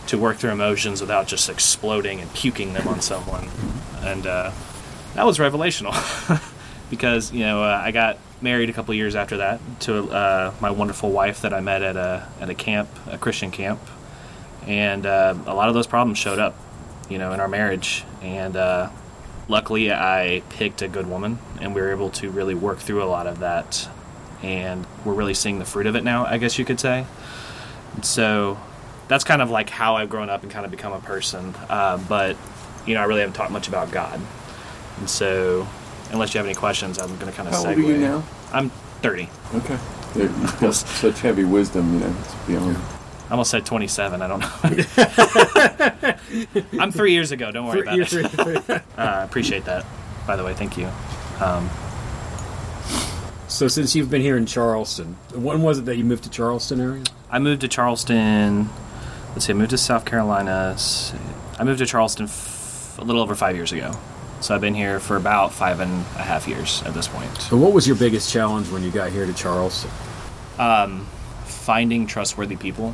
to 0.08 0.18
work 0.18 0.38
through 0.38 0.52
emotions 0.52 1.02
without 1.02 1.28
just 1.28 1.50
exploding 1.50 2.20
and 2.20 2.34
puking 2.34 2.74
them 2.74 2.88
on 2.88 3.02
someone, 3.02 3.48
and 4.02 4.28
uh, 4.28 4.52
that 5.16 5.26
was 5.26 5.38
revelational. 5.38 5.94
Because 6.92 7.32
you 7.32 7.46
know 7.46 7.64
uh, 7.64 7.82
I 7.82 7.92
got 7.92 8.18
married 8.42 8.70
a 8.70 8.74
couple 8.74 8.94
years 8.94 9.16
after 9.16 9.38
that 9.38 9.62
to 9.82 10.10
uh, 10.12 10.54
my 10.60 10.72
wonderful 10.72 11.10
wife 11.10 11.40
that 11.44 11.54
I 11.54 11.62
met 11.62 11.82
at 11.82 11.96
a 11.96 12.28
at 12.42 12.50
a 12.50 12.54
camp, 12.54 12.90
a 13.08 13.18
Christian 13.18 13.50
camp, 13.50 13.80
and 14.68 15.06
uh, 15.06 15.36
a 15.46 15.54
lot 15.54 15.70
of 15.70 15.74
those 15.74 15.88
problems 15.88 16.18
showed 16.18 16.38
up, 16.38 16.56
you 17.10 17.18
know, 17.18 17.32
in 17.32 17.40
our 17.40 17.48
marriage. 17.48 18.04
And 18.22 18.58
uh, 18.58 18.90
luckily, 19.52 19.92
I 19.92 20.42
picked 20.50 20.82
a 20.82 20.88
good 20.88 21.08
woman, 21.08 21.38
and 21.60 21.76
we 21.76 21.82
were 21.82 21.92
able 21.92 22.10
to 22.12 22.32
really 22.32 22.56
work 22.56 22.80
through 22.80 23.04
a 23.04 23.06
lot 23.06 23.28
of 23.28 23.40
that. 23.40 23.88
And 24.42 24.88
we're 25.06 25.14
really 25.14 25.36
seeing 25.36 25.60
the 25.60 25.66
fruit 25.66 25.86
of 25.86 25.96
it 25.96 26.04
now, 26.04 26.26
I 26.26 26.40
guess 26.40 26.58
you 26.58 26.66
could 26.66 26.80
say. 26.80 27.06
And 27.94 28.04
so 28.04 28.58
that's 29.08 29.24
kind 29.24 29.42
of 29.42 29.52
like 29.52 29.70
how 29.70 29.98
I've 29.98 30.10
grown 30.10 30.30
up 30.32 30.42
and 30.42 30.52
kind 30.52 30.66
of 30.66 30.72
become 30.72 30.94
a 30.94 31.00
person. 31.02 31.54
Uh, 31.70 31.98
but 32.10 32.36
you 32.88 32.96
know, 32.96 33.02
I 33.02 33.04
really 33.04 33.20
haven't 33.20 33.36
talked 33.36 33.52
much 33.52 33.68
about 33.68 33.92
God. 33.92 34.20
And 34.98 35.10
so, 35.10 35.68
unless 36.12 36.34
you 36.34 36.40
have 36.40 36.48
any 36.48 36.56
questions, 36.56 36.98
I'm 36.98 37.16
going 37.18 37.32
to 37.32 37.32
kind 37.32 37.48
of 37.48 37.54
How 37.54 37.64
segue. 37.64 37.68
old 37.68 37.78
are 37.78 37.82
you 37.82 37.98
now? 37.98 38.24
I'm 38.52 38.70
30. 39.02 39.30
Okay. 39.56 39.78
Yeah, 40.16 40.72
such 40.72 41.22
heavy 41.22 41.44
wisdom, 41.44 41.94
you 41.94 42.00
know. 42.00 42.16
It's 42.22 42.36
beyond. 42.48 42.78
I 43.32 43.34
almost 43.34 43.50
said 43.52 43.66
27. 43.66 44.22
I 44.22 44.28
don't 44.28 44.42
know. 44.42 44.50
I'm 46.84 46.92
three 46.92 47.14
years 47.14 47.32
ago. 47.32 47.50
Don't 47.50 47.66
worry 47.66 47.80
about 47.80 47.98
it. 47.98 48.12
Uh, 48.70 48.82
I 48.98 49.24
appreciate 49.24 49.64
that. 49.66 49.86
By 50.28 50.36
the 50.36 50.44
way, 50.44 50.54
thank 50.54 50.78
you. 50.78 50.90
Um, 51.40 51.70
So 53.48 53.70
since 53.70 53.96
you've 53.96 54.10
been 54.10 54.22
here 54.22 54.36
in 54.36 54.46
Charleston, 54.46 55.16
when 55.34 55.62
was 55.62 55.80
it 55.80 55.86
that 55.86 55.96
you 55.96 56.04
moved 56.04 56.26
to 56.26 56.30
Charleston 56.30 56.82
area? 56.82 57.04
I 57.32 57.40
moved 57.40 57.62
to 57.62 57.70
Charleston. 57.70 58.68
Let's 59.30 59.46
see. 59.46 59.54
I 59.54 59.56
moved 59.56 59.70
to 59.70 59.78
South 59.78 60.04
Carolina. 60.04 60.76
I 61.58 61.64
moved 61.64 61.80
to 61.80 61.86
Charleston 61.86 62.26
f- 62.26 62.98
a 63.00 63.04
little 63.06 63.22
over 63.22 63.34
five 63.34 63.56
years 63.56 63.72
ago. 63.72 63.94
So 64.42 64.54
I've 64.54 64.60
been 64.62 64.76
here 64.76 65.00
for 65.00 65.16
about 65.16 65.54
five 65.54 65.80
and 65.80 65.92
a 66.18 66.24
half 66.24 66.50
years 66.50 66.84
at 66.84 66.94
this 66.94 67.08
point. 67.08 67.34
So 67.38 67.56
what 67.56 67.72
was 67.72 67.88
your 67.88 67.96
biggest 67.96 68.30
challenge 68.30 68.70
when 68.70 68.84
you 68.84 68.92
got 68.92 69.10
here 69.14 69.26
to 69.26 69.34
Charleston? 69.34 69.90
finding 71.46 72.08
trustworthy 72.08 72.58
people. 72.58 72.94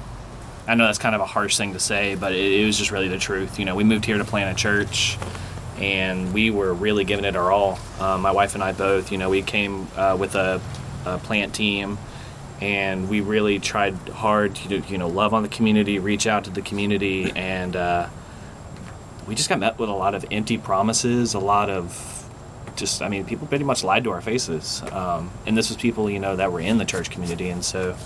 I 0.68 0.76
know 0.76 0.86
that's 0.86 0.98
kind 0.98 1.16
of 1.16 1.22
a 1.22 1.26
harsh 1.26 1.58
thing 1.58 1.74
to 1.74 1.80
say, 1.80 2.16
but 2.16 2.34
it, 2.34 2.62
it 2.62 2.66
was 2.66 2.78
just 2.78 2.92
really 2.92 3.08
the 3.08 3.18
truth. 3.18 3.58
You 3.58 3.66
know, 3.66 3.76
we 3.76 3.84
moved 3.84 4.06
here 4.06 4.18
to 4.18 4.26
plant 4.26 4.56
a 4.56 4.62
church, 4.62 5.18
and 5.78 6.34
we 6.34 6.52
were 6.52 6.74
really 6.74 7.06
giving 7.06 7.26
it 7.26 7.36
our 7.36 7.52
all. 7.52 7.80
Uh, 8.00 8.18
my 8.18 8.32
wife 8.32 8.54
and 8.54 8.64
I 8.64 8.74
both. 8.74 9.12
You 9.12 9.18
know, 9.18 9.30
we 9.30 9.42
came 9.42 9.88
uh, 9.96 10.18
with 10.20 10.36
a, 10.36 10.62
a 11.06 11.18
plant 11.20 11.56
team, 11.56 11.98
and 12.60 13.10
we 13.10 13.22
really 13.22 13.60
tried 13.60 13.94
hard 14.10 14.56
to 14.56 14.80
you 14.80 14.98
know 14.98 15.08
love 15.08 15.34
on 15.34 15.44
the 15.44 15.50
community, 15.50 16.00
reach 16.00 16.28
out 16.28 16.44
to 16.44 16.50
the 16.50 16.62
community, 16.62 17.32
and 17.36 17.76
uh, 17.76 18.10
we 19.26 19.36
just 19.36 19.48
got 19.48 19.60
met 19.60 19.80
with 19.80 19.90
a 19.90 19.94
lot 19.94 20.16
of 20.16 20.26
empty 20.32 20.58
promises, 20.58 21.34
a 21.34 21.40
lot 21.40 21.70
of 21.70 22.18
just 22.76 23.02
I 23.02 23.10
mean, 23.10 23.26
people 23.26 23.48
pretty 23.48 23.64
much 23.64 23.84
lied 23.84 24.04
to 24.06 24.12
our 24.12 24.22
faces. 24.22 24.82
Um, 24.92 25.32
and 25.46 25.58
this 25.58 25.70
was 25.70 25.78
people, 25.78 26.10
you 26.10 26.20
know, 26.20 26.36
that 26.36 26.52
were 26.52 26.60
in 26.60 26.78
the 26.78 26.86
church 26.86 27.10
community. 27.10 27.50
And 27.50 27.66
so 27.66 27.98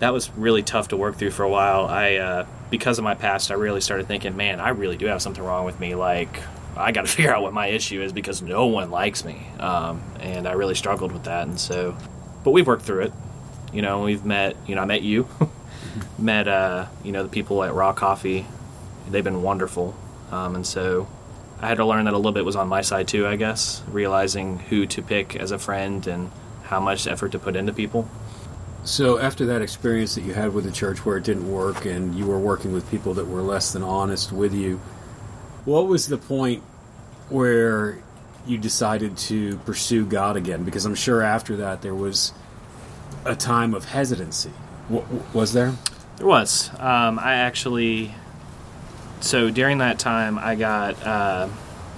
that 0.00 0.12
was 0.12 0.30
really 0.32 0.62
tough 0.62 0.88
to 0.88 0.96
work 0.96 1.16
through 1.16 1.30
for 1.30 1.42
a 1.42 1.48
while. 1.48 1.86
I, 1.86 2.16
uh, 2.16 2.46
because 2.70 2.98
of 2.98 3.04
my 3.04 3.14
past, 3.14 3.50
I 3.50 3.54
really 3.54 3.80
started 3.80 4.06
thinking, 4.06 4.36
man, 4.36 4.58
I 4.58 4.70
really 4.70 4.96
do 4.96 5.06
have 5.06 5.22
something 5.22 5.44
wrong 5.44 5.66
with 5.66 5.78
me. 5.78 5.94
Like, 5.94 6.40
I 6.76 6.90
got 6.92 7.06
to 7.06 7.12
figure 7.12 7.34
out 7.34 7.42
what 7.42 7.52
my 7.52 7.68
issue 7.68 8.02
is 8.02 8.12
because 8.12 8.42
no 8.42 8.66
one 8.66 8.90
likes 8.90 9.24
me. 9.24 9.46
Um, 9.58 10.02
and 10.20 10.48
I 10.48 10.52
really 10.52 10.74
struggled 10.74 11.12
with 11.12 11.24
that. 11.24 11.46
And 11.46 11.60
so, 11.60 11.96
but 12.44 12.52
we've 12.52 12.66
worked 12.66 12.82
through 12.82 13.02
it. 13.02 13.12
You 13.72 13.82
know, 13.82 14.02
we've 14.02 14.24
met, 14.24 14.56
you 14.66 14.74
know, 14.74 14.82
I 14.82 14.86
met 14.86 15.02
you, 15.02 15.28
met, 16.18 16.48
uh, 16.48 16.86
you 17.04 17.12
know, 17.12 17.22
the 17.22 17.28
people 17.28 17.62
at 17.62 17.74
Raw 17.74 17.92
Coffee. 17.92 18.46
They've 19.10 19.22
been 19.22 19.42
wonderful. 19.42 19.94
Um, 20.32 20.56
and 20.56 20.66
so 20.66 21.08
I 21.60 21.68
had 21.68 21.76
to 21.76 21.84
learn 21.84 22.06
that 22.06 22.14
a 22.14 22.16
little 22.16 22.32
bit 22.32 22.44
was 22.44 22.56
on 22.56 22.68
my 22.68 22.80
side 22.80 23.06
too. 23.06 23.26
I 23.26 23.36
guess 23.36 23.82
realizing 23.86 24.60
who 24.60 24.86
to 24.86 25.02
pick 25.02 25.36
as 25.36 25.50
a 25.50 25.58
friend 25.58 26.06
and 26.06 26.30
how 26.64 26.80
much 26.80 27.06
effort 27.06 27.32
to 27.32 27.38
put 27.38 27.54
into 27.54 27.72
people. 27.72 28.08
So 28.82 29.18
after 29.18 29.46
that 29.46 29.62
experience 29.62 30.14
that 30.14 30.22
you 30.22 30.32
had 30.32 30.54
with 30.54 30.64
the 30.64 30.72
church 30.72 31.04
where 31.04 31.18
it 31.18 31.24
didn't 31.24 31.50
work 31.50 31.84
and 31.84 32.14
you 32.14 32.26
were 32.26 32.38
working 32.38 32.72
with 32.72 32.90
people 32.90 33.14
that 33.14 33.26
were 33.26 33.42
less 33.42 33.72
than 33.72 33.82
honest 33.82 34.32
with 34.32 34.54
you, 34.54 34.78
what 35.64 35.86
was 35.86 36.06
the 36.06 36.16
point 36.16 36.62
where 37.28 37.98
you 38.46 38.56
decided 38.56 39.16
to 39.16 39.58
pursue 39.58 40.06
God 40.06 40.36
again? 40.36 40.64
Because 40.64 40.86
I'm 40.86 40.94
sure 40.94 41.22
after 41.22 41.56
that 41.56 41.82
there 41.82 41.94
was 41.94 42.32
a 43.24 43.36
time 43.36 43.74
of 43.74 43.84
hesitancy. 43.84 44.52
W- 44.90 45.22
was 45.34 45.52
there? 45.52 45.74
There 46.16 46.26
was. 46.26 46.70
Um, 46.78 47.18
I 47.18 47.34
actually. 47.34 48.14
So 49.20 49.50
during 49.50 49.78
that 49.78 49.98
time, 49.98 50.38
I 50.38 50.54
got 50.54 51.06
uh, 51.06 51.48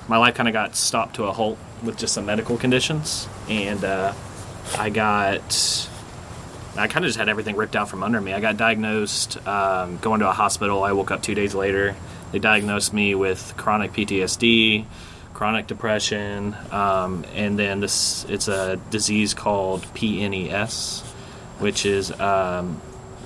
my 0.08 0.16
life 0.16 0.34
kind 0.34 0.48
of 0.48 0.52
got 0.52 0.74
stopped 0.74 1.14
to 1.16 1.24
a 1.24 1.32
halt 1.32 1.58
with 1.84 1.96
just 1.96 2.14
some 2.14 2.26
medical 2.26 2.56
conditions, 2.56 3.28
and 3.48 3.84
uh, 3.84 4.12
I 4.76 4.90
got. 4.90 5.88
I 6.76 6.88
kind 6.88 7.04
of 7.04 7.08
just 7.10 7.18
had 7.18 7.28
everything 7.28 7.56
ripped 7.56 7.76
out 7.76 7.88
from 7.88 8.02
under 8.02 8.20
me. 8.20 8.32
I 8.32 8.40
got 8.40 8.56
diagnosed 8.56 9.46
um, 9.46 9.98
going 9.98 10.20
to 10.20 10.28
a 10.28 10.32
hospital. 10.32 10.82
I 10.82 10.92
woke 10.92 11.10
up 11.10 11.22
two 11.22 11.34
days 11.34 11.54
later. 11.54 11.94
They 12.32 12.38
diagnosed 12.38 12.94
me 12.94 13.14
with 13.14 13.54
chronic 13.58 13.92
PTSD, 13.92 14.86
chronic 15.34 15.66
depression, 15.66 16.56
um, 16.70 17.26
and 17.34 17.58
then 17.58 17.80
this 17.80 18.24
it's 18.28 18.48
a 18.48 18.76
disease 18.90 19.34
called 19.34 19.82
PNES, 19.94 21.02
which 21.58 21.84
is 21.84 22.10
um, 22.18 22.80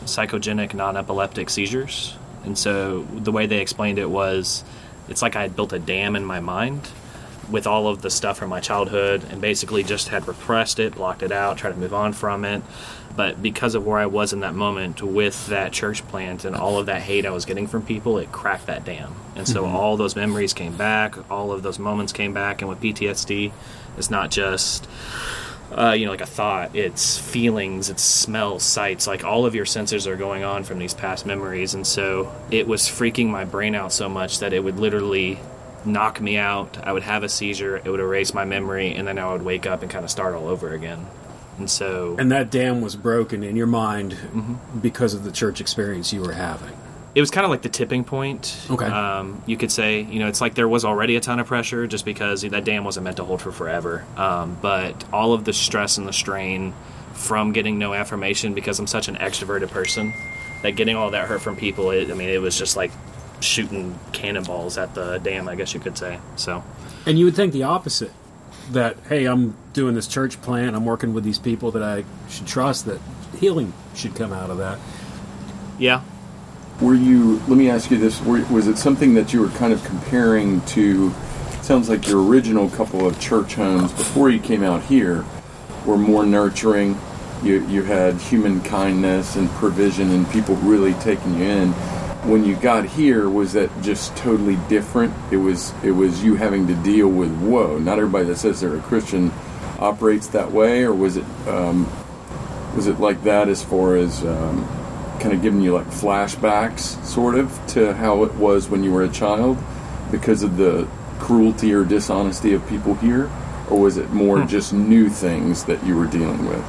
psychogenic 0.05 0.75
non-epileptic 0.75 1.49
seizures. 1.49 2.17
And 2.45 2.59
so 2.59 3.03
the 3.03 3.31
way 3.31 3.47
they 3.47 3.59
explained 3.59 3.99
it 4.01 4.11
was, 4.11 4.65
it's 5.09 5.23
like 5.23 5.37
I 5.37 5.43
had 5.43 5.55
built 5.55 5.73
a 5.73 5.79
dam 5.79 6.17
in 6.17 6.25
my 6.25 6.41
mind 6.41 6.89
with 7.51 7.67
all 7.67 7.87
of 7.87 8.03
the 8.03 8.11
stuff 8.11 8.39
from 8.39 8.51
my 8.51 8.61
childhood 8.61 9.25
and 9.31 9.41
basically 9.41 9.85
just 9.85 10.09
had 10.09 10.27
repressed 10.27 10.81
it, 10.81 10.97
blocked 10.97 11.23
it 11.23 11.31
out, 11.31 11.59
tried 11.59 11.73
to 11.73 11.77
move 11.77 11.95
on 11.95 12.13
from 12.13 12.45
it. 12.45 12.63
But 13.17 13.43
because 13.43 13.75
of 13.75 13.87
where 13.87 13.99
I 13.99 14.07
was 14.07 14.33
in 14.33 14.41
that 14.41 14.55
moment 14.55 15.03
with 15.03 15.47
that 15.47 15.73
church 15.73 16.07
plant 16.07 16.45
and 16.45 16.55
all 16.55 16.79
of 16.79 16.87
that 16.87 17.01
hate 17.03 17.25
I 17.25 17.31
was 17.31 17.47
getting 17.47 17.67
from 17.67 17.83
people, 17.83 18.19
it 18.19 18.31
cracked 18.31 18.67
that 18.67 18.85
dam. 18.85 19.15
And 19.35 19.49
so 19.49 19.65
all 19.65 19.97
those 19.97 20.15
memories 20.15 20.53
came 20.53 20.77
back, 20.77 21.31
all 21.31 21.51
of 21.51 21.63
those 21.63 21.79
moments 21.79 22.13
came 22.13 22.35
back. 22.35 22.61
And 22.61 22.69
with 22.69 22.81
PTSD, 22.81 23.53
it's 23.97 24.11
not 24.11 24.31
just 24.31 24.87
uh, 25.73 25.93
you 25.93 26.05
know, 26.05 26.11
like 26.11 26.21
a 26.21 26.27
thought. 26.27 26.75
It's 26.75 27.19
feelings, 27.19 27.91
it's 27.91 28.03
smells, 28.03 28.63
sights. 28.63 29.07
Like 29.07 29.25
all 29.25 29.47
of 29.47 29.55
your 29.55 29.67
senses 29.67 30.07
are 30.07 30.17
going 30.17 30.45
on 30.45 30.65
from 30.65 30.79
these 30.79 30.95
past 30.95 31.27
memories, 31.27 31.75
and 31.75 31.87
so 31.87 32.33
it 32.51 32.67
was 32.67 32.83
freaking 32.83 33.29
my 33.29 33.45
brain 33.45 33.75
out 33.75 33.93
so 33.93 34.09
much 34.09 34.39
that 34.41 34.53
it 34.53 34.63
would 34.63 34.79
literally 34.79 35.39
knock 35.85 36.21
me 36.21 36.37
out. 36.37 36.79
I 36.85 36.93
would 36.93 37.03
have 37.03 37.23
a 37.23 37.29
seizure. 37.29 37.77
It 37.77 37.89
would 37.89 38.01
erase 38.01 38.33
my 38.35 38.45
memory, 38.45 38.95
and 38.95 39.07
then 39.07 39.19
I 39.19 39.33
would 39.33 39.43
wake 39.43 39.67
up 39.67 39.83
and 39.83 39.91
kind 39.91 40.05
of 40.05 40.11
start 40.11 40.35
all 40.35 40.49
over 40.49 40.73
again. 40.73 41.07
And 41.59 41.71
so, 41.71 42.17
And 42.19 42.31
that 42.33 42.51
dam 42.51 42.81
was 42.81 42.97
broken 42.97 43.43
in 43.43 43.57
your 43.57 43.67
mind 43.67 44.17
because 44.81 45.15
of 45.15 45.25
the 45.25 45.33
church 45.33 45.61
experience 45.61 46.13
you 46.13 46.21
were 46.21 46.33
having. 46.33 46.77
it 47.15 47.21
was 47.21 47.31
kind 47.31 47.45
of 47.47 47.51
like 47.51 47.63
the 47.63 47.71
tipping 47.71 48.05
point. 48.05 48.59
Okay. 48.69 48.85
Um, 48.85 49.43
you 49.47 49.57
could 49.57 49.73
say, 49.73 50.03
you 50.03 50.19
know, 50.19 50.29
it's 50.29 50.43
like 50.43 50.55
there 50.55 50.69
was 50.69 50.85
already 50.85 51.17
a 51.17 51.21
ton 51.21 51.39
of 51.41 51.47
pressure 51.47 51.87
just 51.87 52.05
because 52.05 52.43
that 52.43 52.65
dam 52.65 52.85
wasn't 52.85 53.05
meant 53.05 53.17
to 53.17 53.25
hold 53.25 53.41
for 53.41 53.53
forever. 53.53 54.05
Um, 54.19 54.59
but 54.61 55.03
all 55.15 55.33
of 55.33 55.45
the 55.47 55.55
stress 55.55 55.97
and 55.97 56.07
the 56.07 56.13
strain 56.13 56.75
from 57.15 57.53
getting 57.53 57.79
no 57.79 57.95
affirmation 57.95 58.53
because 58.53 58.79
I'm 58.79 58.87
such 58.87 59.09
an 59.09 59.17
extroverted 59.17 59.71
person 59.71 60.13
that 60.63 60.73
getting 60.73 60.95
all 60.95 61.11
that 61.13 61.27
hurt 61.27 61.41
from 61.41 61.57
people, 61.57 61.91
it, 61.91 62.11
I 62.11 62.15
mean, 62.15 62.29
it 62.29 62.43
was 62.43 62.59
just 62.59 62.77
like 62.77 62.91
shooting 63.41 63.99
cannonballs 64.13 64.77
at 64.77 64.95
the 64.95 65.17
dam, 65.19 65.49
I 65.49 65.55
guess 65.55 65.73
you 65.73 65.81
could 65.81 65.97
say. 65.97 66.19
So, 66.37 66.63
And 67.07 67.19
you 67.19 67.25
would 67.25 67.35
think 67.35 67.55
the 67.55 67.63
opposite 67.63 68.13
that, 68.73 68.97
hey, 69.09 69.27
I'm 69.27 69.57
doing 69.73 69.95
this 69.95 70.07
church 70.09 70.41
plant, 70.43 70.75
I'm 70.77 70.85
working 70.85 71.15
with 71.15 71.25
these 71.25 71.39
people 71.39 71.71
that 71.73 71.83
I 71.83 72.05
should 72.29 72.47
trust, 72.47 72.87
that 72.87 73.01
healing 73.39 73.73
should 73.95 74.15
come 74.15 74.33
out 74.33 74.51
of 74.51 74.59
that. 74.59 74.79
yeah. 75.79 76.03
Were 76.81 76.95
you? 76.95 77.39
Let 77.49 77.57
me 77.57 77.71
ask 77.71 77.91
you 77.91 77.97
this: 77.97 78.21
were, 78.21 78.45
Was 78.51 78.69
it 78.69 78.77
something 78.77 79.15
that 79.15 79.33
you 79.33 79.41
were 79.41 79.49
kind 79.49 79.73
of 79.73 79.83
comparing 79.85 80.61
to? 80.67 81.11
Sounds 81.63 81.89
like 81.89 82.07
your 82.07 82.23
original 82.23 82.69
couple 82.69 83.07
of 83.07 83.19
church 83.19 83.55
homes 83.55 83.93
before 83.93 84.29
you 84.29 84.39
came 84.39 84.63
out 84.63 84.83
here 84.83 85.25
were 85.87 85.97
more 85.97 86.27
nurturing. 86.27 86.99
You 87.43 87.67
you 87.67 87.83
had 87.83 88.17
human 88.17 88.61
kindness 88.61 89.37
and 89.37 89.49
provision 89.53 90.11
and 90.11 90.29
people 90.31 90.55
really 90.57 90.93
taking 90.95 91.39
you 91.39 91.45
in. 91.45 91.75
When 92.27 92.45
you 92.45 92.57
got 92.57 92.85
here, 92.85 93.29
was 93.29 93.53
that 93.53 93.71
just 93.83 94.17
totally 94.17 94.57
different? 94.69 95.15
It 95.31 95.37
was 95.37 95.73
it 95.85 95.93
was 95.93 96.25
you 96.25 96.35
having 96.35 96.67
to 96.67 96.75
deal 96.75 97.09
with 97.09 97.31
whoa. 97.39 97.79
Not 97.79 97.99
everybody 97.99 98.25
that 98.27 98.37
says 98.37 98.61
they're 98.61 98.77
a 98.77 98.81
Christian 98.81 99.33
operates 99.79 100.27
that 100.29 100.51
way, 100.51 100.83
or 100.83 100.93
was 100.93 101.17
it 101.17 101.25
um, 101.47 101.89
was 102.75 102.89
it 102.89 102.99
like 102.99 103.23
that 103.23 103.49
as 103.49 103.63
far 103.63 103.95
as 103.95 104.25
um, 104.25 104.67
kind 105.21 105.33
of 105.33 105.41
giving 105.41 105.61
you 105.61 105.73
like 105.73 105.87
flashbacks, 105.87 107.03
sort 107.05 107.37
of, 107.37 107.61
to 107.69 107.95
how 107.95 108.25
it 108.25 108.35
was 108.35 108.69
when 108.69 108.83
you 108.83 108.93
were 108.93 109.05
a 109.05 109.09
child 109.09 109.57
because 110.11 110.43
of 110.43 110.57
the 110.57 110.89
cruelty 111.19 111.73
or 111.73 111.85
dishonesty 111.85 112.55
of 112.55 112.67
people 112.69 112.95
here? 112.97 113.31
Or 113.71 113.81
was 113.81 113.97
it 113.97 114.11
more 114.11 114.43
just 114.45 114.73
new 114.73 115.09
things 115.09 115.65
that 115.65 115.85
you 115.85 115.97
were 115.97 116.07
dealing 116.07 116.47
with? 116.47 116.65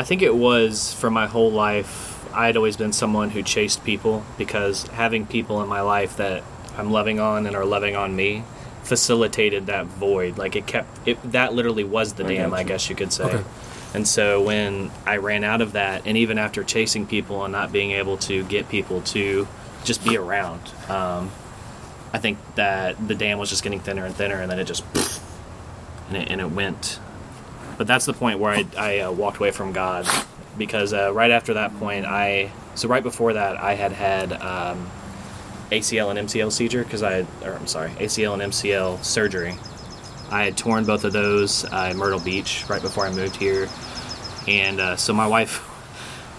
I 0.00 0.02
think 0.02 0.22
it 0.22 0.34
was 0.34 0.94
for 0.94 1.10
my 1.10 1.26
whole 1.26 1.52
life. 1.52 2.26
I 2.32 2.46
had 2.46 2.56
always 2.56 2.78
been 2.78 2.94
someone 2.94 3.28
who 3.28 3.42
chased 3.42 3.84
people 3.84 4.24
because 4.38 4.86
having 4.86 5.26
people 5.26 5.60
in 5.62 5.68
my 5.68 5.82
life 5.82 6.16
that 6.16 6.42
I'm 6.78 6.90
loving 6.90 7.20
on 7.20 7.46
and 7.46 7.54
are 7.54 7.66
loving 7.66 7.96
on 7.96 8.16
me 8.16 8.42
facilitated 8.82 9.66
that 9.66 9.84
void. 9.84 10.38
Like 10.38 10.56
it 10.56 10.66
kept 10.66 11.06
it. 11.06 11.18
That 11.32 11.52
literally 11.52 11.84
was 11.84 12.14
the 12.14 12.24
I 12.24 12.28
dam, 12.28 12.54
I 12.54 12.62
guess 12.62 12.88
you 12.88 12.96
could 12.96 13.12
say. 13.12 13.24
Okay. 13.24 13.44
And 13.92 14.08
so 14.08 14.40
when 14.40 14.90
I 15.04 15.18
ran 15.18 15.44
out 15.44 15.60
of 15.60 15.72
that, 15.72 16.06
and 16.06 16.16
even 16.16 16.38
after 16.38 16.64
chasing 16.64 17.06
people 17.06 17.44
and 17.44 17.52
not 17.52 17.70
being 17.70 17.90
able 17.90 18.16
to 18.18 18.42
get 18.44 18.70
people 18.70 19.02
to 19.02 19.46
just 19.84 20.02
be 20.02 20.16
around, 20.16 20.62
um, 20.88 21.30
I 22.14 22.18
think 22.20 22.38
that 22.54 23.06
the 23.06 23.14
dam 23.14 23.38
was 23.38 23.50
just 23.50 23.62
getting 23.62 23.80
thinner 23.80 24.06
and 24.06 24.16
thinner, 24.16 24.40
and 24.40 24.50
then 24.50 24.60
it 24.60 24.64
just 24.64 24.82
and 26.08 26.16
it, 26.16 26.30
and 26.30 26.40
it 26.40 26.50
went 26.52 27.00
but 27.80 27.86
that's 27.86 28.04
the 28.04 28.12
point 28.12 28.38
where 28.38 28.52
I, 28.52 28.66
I 28.76 28.98
uh, 28.98 29.10
walked 29.10 29.38
away 29.38 29.52
from 29.52 29.72
God 29.72 30.06
because 30.58 30.92
uh, 30.92 31.14
right 31.14 31.30
after 31.30 31.54
that 31.54 31.74
point, 31.78 32.04
I 32.04 32.52
so 32.74 32.88
right 32.88 33.02
before 33.02 33.32
that 33.32 33.56
I 33.56 33.72
had 33.72 33.92
had 33.92 34.34
um, 34.34 34.90
ACL 35.70 36.10
and 36.14 36.28
MCL 36.28 36.52
seizure 36.52 36.84
because 36.84 37.02
I 37.02 37.20
or 37.42 37.54
I'm 37.54 37.66
sorry 37.66 37.88
ACL 37.92 38.34
and 38.34 38.52
MCL 38.52 39.02
surgery. 39.02 39.54
I 40.30 40.44
had 40.44 40.58
torn 40.58 40.84
both 40.84 41.04
of 41.04 41.14
those 41.14 41.64
uh, 41.64 41.88
in 41.90 41.96
Myrtle 41.96 42.20
Beach 42.20 42.66
right 42.68 42.82
before 42.82 43.06
I 43.06 43.12
moved 43.12 43.36
here, 43.36 43.66
and 44.46 44.78
uh, 44.78 44.96
so 44.96 45.14
my 45.14 45.26
wife. 45.26 45.66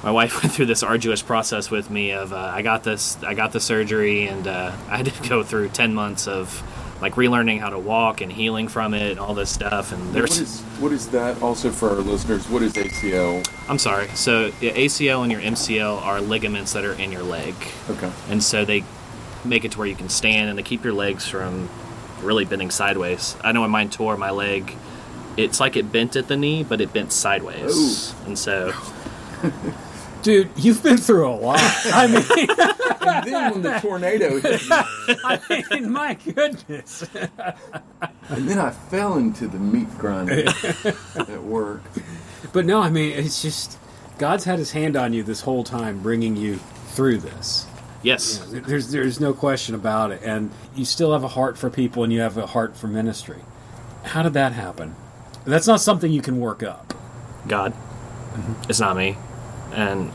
My 0.04 0.10
wife 0.10 0.34
went 0.44 0.52
through 0.56 0.66
this 0.66 0.82
arduous 0.82 1.22
process 1.22 1.70
with 1.70 1.92
me 1.92 2.12
of 2.12 2.34
uh, 2.34 2.52
I 2.56 2.64
got 2.64 2.84
this 2.84 3.22
I 3.24 3.36
got 3.36 3.52
the 3.52 3.60
surgery 3.60 4.28
and 4.28 4.48
uh, 4.48 4.76
I 4.90 4.98
had 4.98 5.06
to 5.06 5.30
go 5.30 5.44
through 5.44 5.70
ten 5.70 5.94
months 5.94 6.28
of 6.28 6.64
like 7.02 7.16
relearning 7.16 7.60
how 7.60 7.70
to 7.70 7.80
walk 7.80 8.22
and 8.22 8.32
healing 8.32 8.68
from 8.68 8.94
it 8.94 9.10
and 9.12 9.20
all 9.20 9.34
this 9.34 9.50
stuff 9.50 9.92
and 9.92 10.04
What 10.06 10.14
there's 10.14 10.40
is, 10.40 10.62
what 10.80 10.92
is 10.92 11.08
that 11.10 11.42
also 11.42 11.72
for 11.72 11.90
our 11.90 11.96
listeners? 11.96 12.48
What 12.48 12.62
is 12.62 12.74
ACL? 12.74 13.46
I'm 13.68 13.80
sorry. 13.80 14.08
So 14.10 14.52
ACL 14.52 15.24
and 15.24 15.32
your 15.32 15.42
MCL 15.42 16.02
are 16.04 16.22
ligaments 16.22 16.74
that 16.74 16.86
are 16.86 16.94
in 16.94 17.12
your 17.12 17.24
leg, 17.24 17.56
Okay. 17.90 18.12
and 18.30 18.44
so 18.44 18.66
they 18.66 18.84
make 19.44 19.66
it 19.66 19.72
to 19.72 19.80
where 19.80 19.88
you 19.88 19.96
can 19.96 20.10
stand 20.10 20.50
and 20.50 20.58
they 20.58 20.64
keep 20.64 20.84
your 20.84 20.94
legs 20.94 21.28
from 21.28 21.68
really 22.22 22.46
bending 22.46 22.70
sideways. 22.70 23.36
I 23.44 23.52
know 23.52 23.62
when 23.62 23.72
mine 23.72 23.90
tore 23.90 24.16
my 24.16 24.30
leg, 24.30 24.76
it's 25.38 25.60
like 25.60 25.76
it 25.76 25.92
bent 25.92 26.16
at 26.16 26.28
the 26.28 26.38
knee, 26.38 26.64
but 26.64 26.82
it 26.82 26.94
bent 26.94 27.12
sideways, 27.12 28.14
and 28.28 28.38
so 28.38 28.74
Dude, 30.22 30.50
you've 30.56 30.84
been 30.84 30.98
through 30.98 31.28
a 31.28 31.36
lot. 31.36 31.60
I 31.86 32.08
mean, 32.08 32.48
And 33.02 33.26
then 33.26 33.52
when 33.52 33.62
the 33.62 33.80
tornado 33.80 34.40
hit 34.40 34.62
me, 34.62 34.68
I 35.24 35.64
mean, 35.72 35.92
my 35.92 36.14
goodness. 36.14 37.08
and 38.30 38.48
then 38.48 38.60
I 38.60 38.70
fell 38.72 39.18
into 39.18 39.48
the 39.48 39.58
meat 39.58 39.90
grinder 39.98 40.46
at 41.16 41.44
work. 41.44 41.82
But 42.54 42.66
no, 42.66 42.82
I 42.82 42.90
mean, 42.90 43.18
it's 43.18 43.42
just 43.42 43.78
God's 44.20 44.44
had 44.44 44.60
His 44.60 44.72
hand 44.72 44.96
on 44.96 45.14
you 45.14 45.24
this 45.24 45.42
whole 45.42 45.64
time, 45.64 46.02
bringing 46.02 46.36
you 46.36 46.60
through 46.90 47.18
this. 47.20 47.66
yes, 48.04 48.44
There's 48.52 48.92
there's 48.92 49.20
no 49.20 49.34
question 49.34 49.74
about 49.76 50.12
it, 50.12 50.22
and 50.24 50.52
you 50.76 50.86
still 50.86 51.14
have 51.14 51.24
a 51.24 51.30
heart 51.30 51.58
for 51.58 51.70
people, 51.70 52.04
and 52.04 52.12
you 52.14 52.20
have 52.22 52.38
a 52.38 52.48
heart 52.48 52.76
for 52.78 52.88
ministry. 52.88 53.40
How 54.04 54.22
did 54.24 54.34
that 54.34 54.52
happen? 54.54 54.96
That's 55.46 55.68
not 55.68 55.82
something 55.82 56.12
you 56.12 56.22
can 56.22 56.40
work 56.40 56.62
up. 56.64 56.94
God, 57.48 57.74
mm-hmm. 57.74 58.70
it's 58.70 58.80
not 58.80 58.96
me, 58.96 59.18
and. 59.74 60.12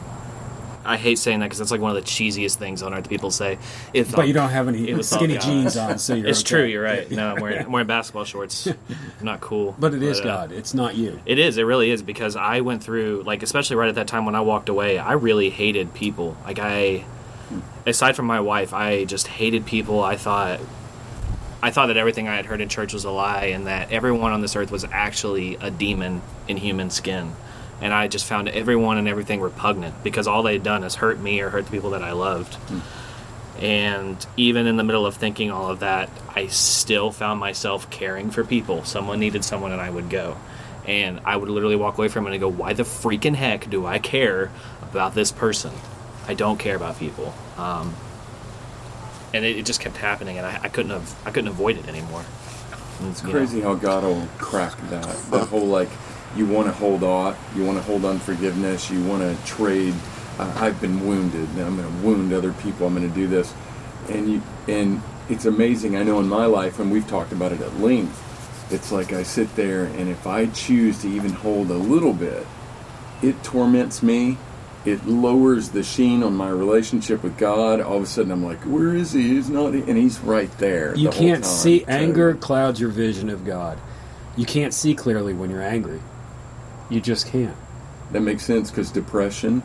I 0.88 0.99
hate 0.99 1.19
saying 1.19 1.40
that 1.40 1.47
because 1.47 1.59
that's 1.59 1.73
like 1.73 1.81
one 1.81 1.97
of 1.97 2.01
the 2.01 2.09
cheesiest 2.09 2.59
things 2.59 2.81
on 2.81 2.95
earth 2.95 3.09
people 3.09 3.33
say. 3.33 3.59
If 3.92 4.14
But 4.14 4.29
you 4.29 4.33
don't 4.33 4.51
have 4.51 4.69
any 4.69 5.03
skinny 5.03 5.37
jeans 5.37 5.77
on, 5.77 5.99
so 5.99 6.14
you're 6.14 6.29
It's 6.29 6.42
okay. 6.42 6.49
true. 6.49 6.64
You're 6.64 6.85
right. 6.85 7.11
No, 7.11 7.35
I'm 7.35 7.42
wearing, 7.42 7.59
I'm 7.66 7.73
wearing 7.73 7.88
basketball 7.88 8.23
shorts. 8.25 8.69
I'm 8.69 8.77
not 9.21 9.40
cool. 9.40 9.75
But 9.81 9.95
it 9.95 10.03
is 10.05 10.21
uh, 10.21 10.23
God. 10.23 10.53
It's 10.53 10.75
not 10.75 10.95
you. 10.95 11.19
It 11.27 11.40
is. 11.40 11.59
It 11.59 11.64
really 11.64 11.90
is 11.90 12.03
because 12.05 12.37
I 12.37 12.61
went 12.61 12.85
through 12.85 13.25
like 13.27 13.42
especially 13.42 13.75
right 13.75 13.88
at 13.88 13.97
that 13.97 14.07
time 14.07 14.27
when 14.27 14.37
I 14.37 14.42
walked 14.42 14.69
away, 14.69 14.97
I 14.97 15.14
really 15.14 15.51
hated 15.51 15.92
people. 15.92 16.37
Like 16.45 16.61
I 16.61 17.05
aside 17.85 18.14
from 18.14 18.27
my 18.27 18.38
wife, 18.38 18.73
I 18.73 19.07
just 19.07 19.27
hated 19.27 19.66
people. 19.66 20.05
I 20.05 20.14
thought 20.14 20.61
I 21.64 21.73
thought 21.73 21.87
that 21.87 21.97
everything 21.97 22.29
I 22.29 22.37
had 22.37 22.47
heard 22.47 22.61
in 22.61 22.69
church 22.69 22.92
was 22.92 23.05
a 23.05 23.11
lie, 23.11 23.47
and 23.47 23.66
that 23.66 23.90
everyone 23.90 24.31
on 24.31 24.40
this 24.40 24.55
earth 24.55 24.71
was 24.71 24.85
actually 24.85 25.57
a 25.57 25.69
demon 25.73 26.23
in 26.47 26.59
human 26.59 26.90
skin. 26.90 27.33
And 27.81 27.93
I 27.93 28.09
just 28.09 28.25
found 28.25 28.49
everyone 28.49 28.97
and 28.99 29.07
everything 29.07 29.41
repugnant 29.41 30.03
because 30.03 30.27
all 30.27 30.43
they'd 30.43 30.62
done 30.62 30.83
is 30.83 30.95
hurt 30.95 31.21
me 31.21 31.41
or 31.41 31.51
hurt 31.51 31.67
the 31.67 31.71
people 31.71 31.91
that 31.91 32.03
I 32.03 32.12
loved. 32.12 32.57
And 33.61 34.25
even 34.37 34.67
in 34.67 34.77
the 34.77 34.85
middle 34.85 35.07
of 35.07 35.15
thinking 35.15 35.51
all 35.51 35.71
of 35.71 35.81
that, 35.81 36.11
I 36.35 36.47
still 36.49 37.11
found 37.11 37.41
myself 37.41 37.91
caring 37.91 38.31
for 38.31 38.45
people. 38.45 38.85
Someone 38.85 39.19
needed 39.19 39.45
someone, 39.45 39.73
and 39.73 39.81
I 39.81 39.89
would 39.91 40.11
go. 40.11 40.37
And 40.87 41.21
I 41.25 41.37
would 41.37 41.49
literally 41.49 41.77
walk 41.77 41.99
away 41.99 42.09
from 42.09 42.27
it 42.27 42.33
and 42.33 42.41
go, 42.41 42.49
Why 42.49 42.75
the 42.75 42.83
freaking 42.83 43.35
heck 43.35 43.69
do 43.69 43.87
I 43.87 43.99
care 43.99 44.51
about 44.83 45.15
this 45.15 45.33
person? 45.33 45.73
I 46.29 46.35
don't 46.35 46.59
care 46.59 46.77
about 46.77 46.99
people. 46.99 47.35
Um, 47.57 47.95
and 49.33 49.45
it, 49.45 49.57
it 49.57 49.67
just 49.67 49.81
kept 49.81 49.97
happening, 49.97 50.39
and 50.39 50.47
I, 50.47 50.61
I 50.65 50.69
couldn't 50.69 50.93
have 50.93 51.15
I 51.27 51.31
couldn't 51.31 51.49
avoid 51.49 51.77
it 51.79 51.89
anymore. 51.89 52.25
It's 53.03 53.23
you 53.23 53.29
know, 53.29 53.33
crazy 53.33 53.61
how 53.61 53.75
God 53.75 54.05
will 54.05 54.27
crack 54.39 54.77
that. 54.91 55.17
That 55.31 55.49
whole 55.49 55.67
like, 55.67 55.91
you 56.37 56.46
want 56.46 56.66
to 56.68 56.72
hold 56.72 57.03
on, 57.03 57.37
you 57.55 57.64
want 57.64 57.79
to 57.79 57.83
hold 57.85 58.05
unforgiveness, 58.05 58.90
you 58.90 59.03
want 59.05 59.22
to 59.22 59.46
trade. 59.46 59.94
Uh, 60.38 60.53
I've 60.57 60.81
been 60.81 61.07
wounded, 61.07 61.49
and 61.51 61.61
I'm 61.61 61.77
going 61.77 61.88
to 61.88 62.07
wound 62.07 62.33
other 62.33 62.53
people. 62.53 62.87
I'm 62.87 62.94
going 62.94 63.09
to 63.09 63.14
do 63.14 63.27
this, 63.27 63.53
and 64.11 64.31
you 64.31 64.42
and 64.68 65.01
it's 65.29 65.46
amazing. 65.46 65.96
I 65.96 66.03
know 66.03 66.20
in 66.20 66.29
my 66.29 66.46
life, 66.46 66.79
and 66.79 66.92
we've 66.92 67.09
talked 67.09 67.33
about 67.33 67.53
it 67.53 67.61
at 67.61 67.81
length. 67.81 68.22
It's 68.70 68.92
like 68.92 69.12
I 69.12 69.22
sit 69.22 69.55
there, 69.57 69.85
and 69.85 70.09
if 70.09 70.27
I 70.27 70.46
choose 70.46 71.01
to 71.03 71.09
even 71.09 71.33
hold 71.33 71.70
a 71.70 71.75
little 71.75 72.12
bit, 72.12 72.46
it 73.22 73.42
torments 73.42 74.03
me. 74.03 74.37
It 74.85 75.05
lowers 75.07 75.70
the 75.70 75.83
sheen 75.83 76.22
on 76.22 76.37
my 76.37 76.49
relationship 76.49 77.22
with 77.22 77.37
God. 77.38 77.81
All 77.81 77.96
of 77.96 78.03
a 78.03 78.07
sudden, 78.07 78.31
I'm 78.31 78.44
like, 78.44 78.62
"Where 78.64 78.94
is 78.94 79.12
He? 79.12 79.35
He's 79.35 79.49
not." 79.49 79.72
And 79.72 79.96
He's 79.96 80.20
right 80.20 80.51
there. 80.59 80.94
You 80.94 81.11
the 81.11 81.16
can't 81.16 81.44
see 81.46 81.81
So- 81.81 81.87
anger 81.88 82.35
clouds 82.35 82.79
your 82.79 82.90
vision 82.90 83.31
of 83.31 83.44
God. 83.44 83.79
You 84.37 84.44
can't 84.44 84.75
see 84.75 84.94
clearly 84.94 85.33
when 85.33 85.49
you're 85.51 85.62
angry. 85.62 86.01
You 86.88 87.01
just 87.01 87.27
can't. 87.29 87.57
That 88.12 88.20
makes 88.20 88.44
sense 88.44 88.70
because 88.70 88.90
depression, 88.90 89.62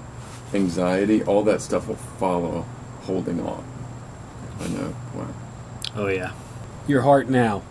anxiety, 0.53 1.23
all 1.23 1.43
that 1.43 1.61
stuff 1.61 1.87
will 1.87 1.95
follow 1.95 2.65
holding 3.01 3.39
on. 3.39 3.63
I 4.59 4.67
know. 4.67 4.95
Wow. 5.13 5.27
Oh 5.95 6.07
yeah. 6.07 6.33
Your 6.87 7.01
heart 7.01 7.29
now. 7.29 7.63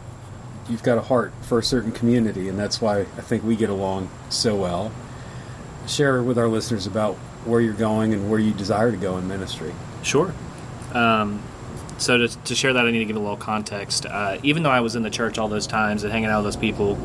You've 0.69 0.83
got 0.85 0.99
a 0.99 1.03
heart 1.03 1.33
for 1.43 1.59
a 1.59 1.63
certain 1.65 1.91
community, 1.91 2.49
and 2.49 2.57
that's 2.57 2.81
why 2.81 3.01
I 3.01 3.05
think 3.05 3.43
we 3.43 3.57
get 3.57 3.71
along 3.71 4.09
so 4.29 4.55
well. 4.55 4.93
Share 5.89 6.23
with 6.23 6.39
our 6.39 6.47
listeners 6.47 6.87
about 6.87 7.17
where 7.45 7.61
you're 7.61 7.73
going 7.75 8.13
and 8.13 8.31
where 8.31 8.39
you 8.39 8.53
desire 8.53 8.93
to 8.93 8.97
go 8.97 9.19
in 9.19 9.27
ministry. 9.27 9.73
Sure. 10.03 10.33
Um, 10.93 11.43
so 11.99 12.19
to, 12.19 12.29
to 12.29 12.55
share 12.55 12.73
that, 12.73 12.87
I 12.87 12.91
need 12.91 13.01
to 13.01 13.05
give 13.05 13.17
a 13.17 13.21
little 13.21 13.37
context. 13.37 14.07
Uh, 14.07 14.39
even 14.43 14.63
though 14.63 14.71
I 14.71 14.81
was 14.81 14.95
in 14.95 15.03
the 15.03 15.11
church 15.11 15.39
all 15.39 15.49
those 15.49 15.67
times 15.67 16.05
and 16.05 16.13
hanging 16.13 16.31
out 16.31 16.45
with 16.45 16.55
those 16.55 16.61
people, 16.61 16.97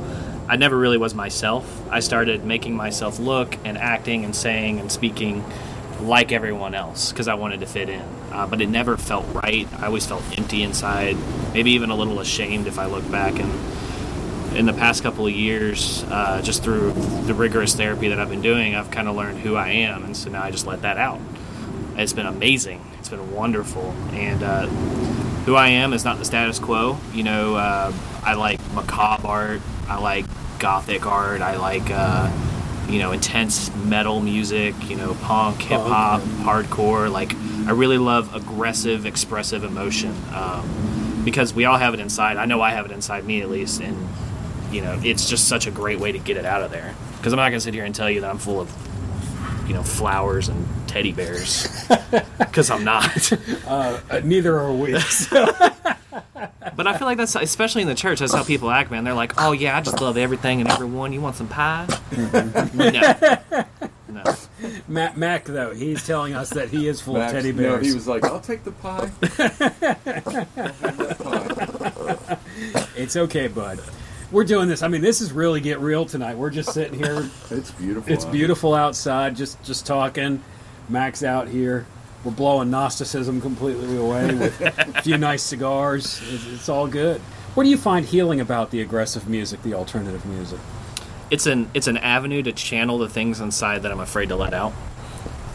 I 0.47 0.57
never 0.57 0.77
really 0.77 0.97
was 0.97 1.15
myself. 1.15 1.81
I 1.89 1.99
started 2.01 2.45
making 2.45 2.75
myself 2.75 3.19
look 3.19 3.57
and 3.65 3.77
acting 3.77 4.25
and 4.25 4.35
saying 4.35 4.79
and 4.79 4.91
speaking 4.91 5.43
like 6.01 6.31
everyone 6.31 6.75
else 6.75 7.11
because 7.11 7.27
I 7.27 7.33
wanted 7.33 7.61
to 7.61 7.65
fit 7.65 7.89
in. 7.89 8.05
Uh, 8.31 8.45
but 8.45 8.61
it 8.61 8.69
never 8.69 8.97
felt 8.97 9.25
right. 9.33 9.67
I 9.79 9.87
always 9.87 10.05
felt 10.05 10.23
empty 10.37 10.61
inside, 10.61 11.17
maybe 11.53 11.71
even 11.71 11.89
a 11.89 11.95
little 11.95 12.19
ashamed 12.19 12.67
if 12.67 12.77
I 12.77 12.85
look 12.85 13.09
back. 13.09 13.39
And 13.39 14.57
in 14.57 14.65
the 14.65 14.73
past 14.73 15.03
couple 15.03 15.25
of 15.25 15.33
years, 15.33 16.03
uh, 16.09 16.41
just 16.41 16.63
through 16.63 16.93
the 17.25 17.33
rigorous 17.33 17.75
therapy 17.75 18.09
that 18.09 18.19
I've 18.19 18.29
been 18.29 18.41
doing, 18.41 18.75
I've 18.75 18.91
kind 18.91 19.07
of 19.07 19.15
learned 19.15 19.39
who 19.39 19.55
I 19.55 19.69
am. 19.69 20.03
And 20.03 20.15
so 20.15 20.29
now 20.29 20.43
I 20.43 20.51
just 20.51 20.67
let 20.67 20.83
that 20.83 20.97
out. 20.97 21.19
It's 21.97 22.13
been 22.13 22.25
amazing. 22.25 22.85
It's 22.99 23.09
been 23.09 23.31
wonderful. 23.31 23.91
And 24.11 24.43
uh, 24.43 24.67
who 25.45 25.55
I 25.55 25.69
am 25.69 25.93
is 25.93 26.03
not 26.03 26.17
the 26.17 26.25
status 26.25 26.59
quo. 26.59 26.97
You 27.13 27.23
know, 27.23 27.55
uh, 27.55 27.93
I 28.23 28.33
like 28.33 28.59
macabre 28.73 29.27
art. 29.27 29.61
I 29.87 29.99
like 29.99 30.25
gothic 30.59 31.05
art. 31.05 31.41
I 31.41 31.57
like, 31.57 31.89
uh, 31.89 32.31
you 32.89 32.99
know, 32.99 33.11
intense 33.11 33.73
metal 33.75 34.19
music. 34.19 34.75
You 34.89 34.95
know, 34.95 35.15
punk, 35.21 35.61
hip 35.61 35.81
hop, 35.81 36.21
hardcore. 36.21 37.11
Like, 37.11 37.35
I 37.67 37.71
really 37.71 37.97
love 37.97 38.33
aggressive, 38.35 39.05
expressive 39.05 39.63
emotion 39.63 40.15
um, 40.33 41.21
because 41.23 41.53
we 41.53 41.65
all 41.65 41.77
have 41.77 41.93
it 41.93 41.99
inside. 41.99 42.37
I 42.37 42.45
know 42.45 42.61
I 42.61 42.71
have 42.71 42.85
it 42.85 42.91
inside 42.91 43.25
me 43.25 43.41
at 43.41 43.49
least, 43.49 43.81
and 43.81 44.07
you 44.71 44.81
know, 44.81 44.99
it's 45.03 45.29
just 45.29 45.47
such 45.47 45.67
a 45.67 45.71
great 45.71 45.99
way 45.99 46.11
to 46.11 46.19
get 46.19 46.37
it 46.37 46.45
out 46.45 46.61
of 46.61 46.71
there. 46.71 46.93
Because 47.17 47.33
I'm 47.33 47.37
not 47.37 47.49
gonna 47.49 47.59
sit 47.59 47.73
here 47.73 47.85
and 47.85 47.93
tell 47.95 48.09
you 48.09 48.21
that 48.21 48.29
I'm 48.29 48.37
full 48.37 48.59
of, 48.59 48.71
you 49.67 49.73
know, 49.73 49.83
flowers 49.83 50.49
and 50.49 50.67
teddy 50.87 51.11
bears, 51.11 51.67
because 52.39 52.69
I'm 52.69 52.83
not. 52.83 53.31
Uh, 53.67 53.99
neither 54.23 54.59
are 54.59 54.73
we. 54.73 54.93
But 56.75 56.87
I 56.87 56.97
feel 56.97 57.07
like 57.07 57.17
that's 57.17 57.35
especially 57.35 57.81
in 57.83 57.87
the 57.87 57.95
church. 57.95 58.19
That's 58.19 58.33
how 58.33 58.43
people 58.43 58.69
act, 58.71 58.91
man. 58.91 59.03
They're 59.03 59.13
like, 59.13 59.33
"Oh 59.41 59.51
yeah, 59.51 59.77
I 59.77 59.81
just 59.81 60.01
love 60.01 60.17
everything 60.17 60.61
and 60.61 60.69
everyone. 60.69 61.13
You 61.13 61.21
want 61.21 61.35
some 61.35 61.47
pie?" 61.47 61.87
no, 62.73 62.91
no. 64.09 64.23
Matt 64.87 65.17
Mac, 65.17 65.45
though, 65.45 65.73
he's 65.73 66.05
telling 66.05 66.33
us 66.33 66.49
that 66.51 66.69
he 66.69 66.87
is 66.87 67.01
full 67.01 67.15
Max, 67.15 67.33
of 67.33 67.37
teddy 67.39 67.51
bears. 67.51 67.65
no, 67.65 67.75
bears. 67.75 67.87
he 67.87 67.93
was 67.93 68.07
like, 68.07 68.23
"I'll 68.25 68.39
take 68.39 68.63
the 68.63 68.71
pie." 68.71 69.09
I'll 69.21 71.15
pie. 72.25 72.37
It's 72.95 73.15
okay, 73.15 73.47
bud. 73.47 73.79
We're 74.31 74.43
doing 74.43 74.67
this. 74.67 74.81
I 74.81 74.87
mean, 74.87 75.01
this 75.01 75.21
is 75.21 75.31
really 75.31 75.61
get 75.61 75.79
real 75.79 76.05
tonight. 76.05 76.37
We're 76.37 76.49
just 76.49 76.73
sitting 76.73 76.97
here. 76.97 77.29
It's 77.51 77.71
beautiful. 77.71 78.11
It's 78.11 78.25
out 78.25 78.31
beautiful 78.31 78.73
outside. 78.73 79.35
Just 79.35 79.61
just 79.63 79.85
talking. 79.85 80.41
Max 80.89 81.23
out 81.23 81.47
here. 81.47 81.85
We're 82.25 82.31
blowing 82.31 82.69
Gnosticism 82.71 83.39
completely 83.39 83.97
away 83.97 84.35
with 84.35 84.59
a 84.59 85.01
few 85.03 85.17
nice 85.17 85.43
cigars. 85.43 86.21
It's, 86.33 86.47
it's 86.47 86.69
all 86.69 86.87
good. 86.87 87.21
What 87.53 87.63
do 87.63 87.69
you 87.69 87.77
find 87.77 88.05
healing 88.05 88.41
about 88.41 88.71
the 88.71 88.81
aggressive 88.81 89.29
music, 89.29 89.61
the 89.63 89.75
alternative 89.75 90.25
music? 90.25 90.59
it's 91.31 91.45
an 91.45 91.69
it's 91.73 91.87
an 91.87 91.97
avenue 91.97 92.43
to 92.43 92.51
channel 92.51 92.97
the 92.97 93.09
things 93.09 93.39
inside 93.41 93.81
that 93.83 93.91
I'm 93.91 93.99
afraid 93.99 94.29
to 94.29 94.35
let 94.35 94.53
out. 94.53 94.73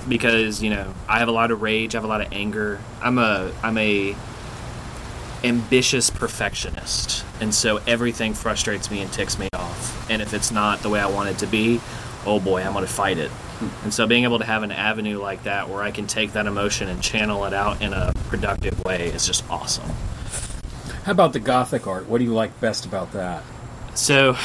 Because 0.09 0.63
you 0.63 0.71
know, 0.71 0.95
I 1.09 1.19
have 1.19 1.29
a 1.29 1.33
lot 1.33 1.51
of 1.51 1.63
rage, 1.63 1.95
I 1.95 1.99
have 1.99 2.05
a 2.05 2.09
lot 2.09 2.21
of 2.21 2.33
anger. 2.33 2.81
I'm 3.01 3.19
a 3.19 3.53
I'm 3.63 3.79
a 3.79 4.17
ambitious 5.45 6.11
perfectionist, 6.11 7.25
and 7.41 7.55
so 7.55 7.79
everything 7.87 8.35
frustrates 8.35 8.91
me 8.91 9.01
and 9.01 9.13
ticks 9.13 9.39
me 9.39 9.49
off. 9.55 10.11
And 10.11 10.21
if 10.21 10.35
it's 10.35 10.51
not 10.51 10.81
the 10.81 10.89
way 10.89 11.01
I 11.01 11.07
want 11.07 11.31
it 11.31 11.39
to 11.39 11.47
be, 11.47 11.81
oh 12.27 12.41
boy, 12.41 12.63
I'm 12.63 12.73
going 12.73 12.85
to 12.85 12.93
fight 12.93 13.19
it. 13.19 13.31
And 13.83 13.93
so 13.93 14.07
being 14.07 14.25
able 14.25 14.39
to 14.39 14.45
have 14.45 14.63
an 14.63 14.73
avenue 14.73 15.19
like 15.19 15.45
that 15.45 15.69
where 15.69 15.83
I 15.83 15.91
can 15.91 16.07
take 16.07 16.33
that 16.33 16.47
emotion 16.47 16.89
and 16.89 17.03
channel 17.03 17.45
it 17.45 17.53
out 17.53 17.83
in 17.83 17.93
a 17.93 18.13
productive 18.29 18.83
way 18.85 19.09
is 19.09 19.27
just 19.27 19.49
awesome. 19.51 19.91
How 21.05 21.13
about 21.13 21.33
the 21.33 21.41
Gothic 21.41 21.87
art? 21.87 22.09
What 22.09 22.19
do 22.19 22.25
you 22.25 22.35
like 22.35 22.59
best 22.61 22.87
about 22.87 23.13
that? 23.13 23.43
So 23.95 24.37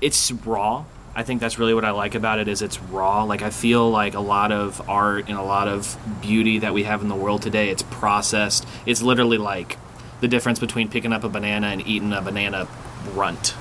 it's 0.00 0.32
raw. 0.32 0.84
I 1.14 1.24
think 1.24 1.40
that's 1.40 1.58
really 1.58 1.74
what 1.74 1.84
I 1.84 1.90
like 1.90 2.14
about 2.14 2.38
it 2.38 2.48
is 2.48 2.62
it's 2.62 2.80
raw. 2.80 3.24
Like 3.24 3.42
I 3.42 3.50
feel 3.50 3.90
like 3.90 4.14
a 4.14 4.20
lot 4.20 4.52
of 4.52 4.88
art 4.88 5.28
and 5.28 5.36
a 5.36 5.42
lot 5.42 5.68
of 5.68 5.98
beauty 6.22 6.58
that 6.60 6.72
we 6.72 6.84
have 6.84 7.02
in 7.02 7.08
the 7.08 7.16
world 7.16 7.42
today, 7.42 7.68
it's 7.68 7.82
processed. 7.82 8.66
It's 8.86 9.02
literally 9.02 9.38
like 9.38 9.76
the 10.20 10.28
difference 10.28 10.58
between 10.58 10.88
picking 10.88 11.12
up 11.12 11.24
a 11.24 11.28
banana 11.28 11.68
and 11.68 11.86
eating 11.86 12.12
a 12.12 12.22
banana 12.22 12.68
runt. 13.14 13.54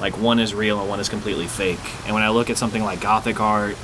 Like 0.00 0.18
one 0.18 0.38
is 0.38 0.54
real 0.54 0.80
and 0.80 0.88
one 0.88 1.00
is 1.00 1.08
completely 1.08 1.46
fake. 1.46 1.80
And 2.04 2.14
when 2.14 2.22
I 2.22 2.30
look 2.30 2.50
at 2.50 2.58
something 2.58 2.82
like 2.82 3.00
gothic 3.00 3.40
art, 3.40 3.76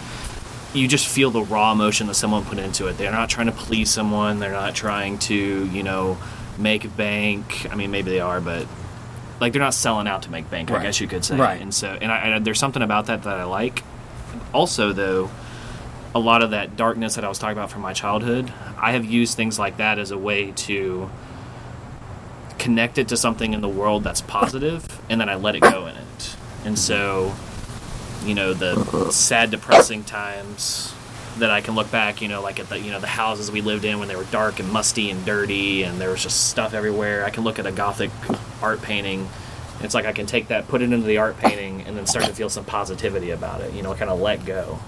you 0.75 0.89
just 0.89 1.07
feel 1.07 1.31
the 1.31 1.43
raw 1.43 1.73
emotion 1.73 2.07
that 2.09 2.15
someone 2.15 2.45
put 2.45 2.59
into 2.59 2.89
it. 2.89 2.99
They're 2.99 3.13
not 3.13 3.31
trying 3.31 3.47
to 3.47 3.53
please 3.53 3.91
someone. 3.91 4.39
They're 4.39 4.53
not 4.53 4.75
trying 4.75 5.19
to, 5.21 5.35
you 5.35 5.83
know, 5.83 6.19
make 6.59 6.97
bank. 6.97 7.67
I 7.71 7.77
mean, 7.77 7.91
maybe 7.91 8.11
they 8.11 8.21
are, 8.21 8.41
but 8.41 8.67
like 9.41 9.53
they're 9.53 9.63
not 9.63 9.75
selling 9.75 10.07
out 10.09 10.23
to 10.23 10.31
make 10.31 10.51
bank. 10.51 10.71
I 10.71 10.83
guess 10.83 11.01
you 11.01 11.07
could 11.09 11.25
say. 11.25 11.37
Right. 11.37 11.61
And 11.61 11.73
so, 11.73 11.97
and, 12.01 12.11
I, 12.11 12.19
and 12.29 12.45
there's 12.45 12.59
something 12.59 12.83
about 12.83 13.07
that 13.07 13.23
that 13.23 13.39
I 13.39 13.45
like. 13.45 13.85
Also, 14.53 14.93
though, 14.93 15.31
a 16.15 16.19
lot 16.19 16.43
of 16.43 16.51
that 16.51 16.77
darkness 16.77 17.15
that 17.15 17.25
I 17.25 17.29
was 17.29 17.39
talking 17.39 17.57
about 17.57 17.71
from 17.71 17.83
my 17.83 17.93
childhood, 17.93 18.53
I 18.77 18.93
have 18.93 19.05
used 19.05 19.37
things 19.37 19.59
like 19.59 19.77
that 19.77 19.99
as 19.99 20.11
a 20.11 20.19
way 20.19 20.53
to 20.53 21.11
connect 22.59 22.99
it 22.99 23.09
to 23.09 23.17
something 23.17 23.55
in 23.55 23.61
the 23.61 23.69
world 23.69 24.05
that's 24.05 24.21
positive, 24.21 24.85
and 25.09 25.21
then 25.21 25.29
I 25.29 25.37
let 25.37 25.55
it 25.55 25.61
go 25.61 25.87
in 25.87 25.95
it. 25.97 26.37
And 26.65 26.79
so, 26.79 27.35
you 28.25 28.35
know, 28.35 28.53
the 28.55 29.11
sad, 29.11 29.51
depressing 29.51 30.05
times 30.05 30.93
that 31.39 31.51
I 31.51 31.61
can 31.61 31.75
look 31.77 31.91
back, 31.93 32.21
you 32.21 32.27
know, 32.29 32.43
like 32.43 32.59
at 32.59 32.69
the 32.69 32.79
you 32.81 32.91
know 32.91 32.99
the 32.99 33.07
houses 33.07 33.51
we 33.53 33.61
lived 33.61 33.85
in 33.85 34.01
when 34.01 34.09
they 34.09 34.17
were 34.17 34.25
dark 34.25 34.59
and 34.59 34.71
musty 34.73 35.11
and 35.11 35.25
dirty, 35.25 35.85
and 35.85 36.01
there 36.01 36.11
was 36.11 36.23
just 36.23 36.49
stuff 36.51 36.75
everywhere. 36.75 37.25
I 37.25 37.31
can 37.31 37.45
look 37.45 37.59
at 37.59 37.67
a 37.67 37.73
gothic 37.73 38.11
art 38.61 38.83
painting. 38.83 39.29
It's 39.81 39.95
like 39.95 40.07
I 40.07 40.13
can 40.13 40.27
take 40.27 40.49
that, 40.49 40.67
put 40.67 40.83
it 40.83 40.93
into 40.93 41.07
the 41.07 41.19
art 41.19 41.39
painting, 41.39 41.83
and 41.83 41.97
then 41.97 42.07
start 42.07 42.25
to 42.27 42.35
feel 42.35 42.51
some 42.51 42.65
positivity 42.65 43.31
about 43.31 43.61
it. 43.61 43.73
You 43.73 43.83
know, 43.83 43.95
kind 43.95 44.11
of 44.11 44.19
let 44.21 44.45
go. 44.45 44.81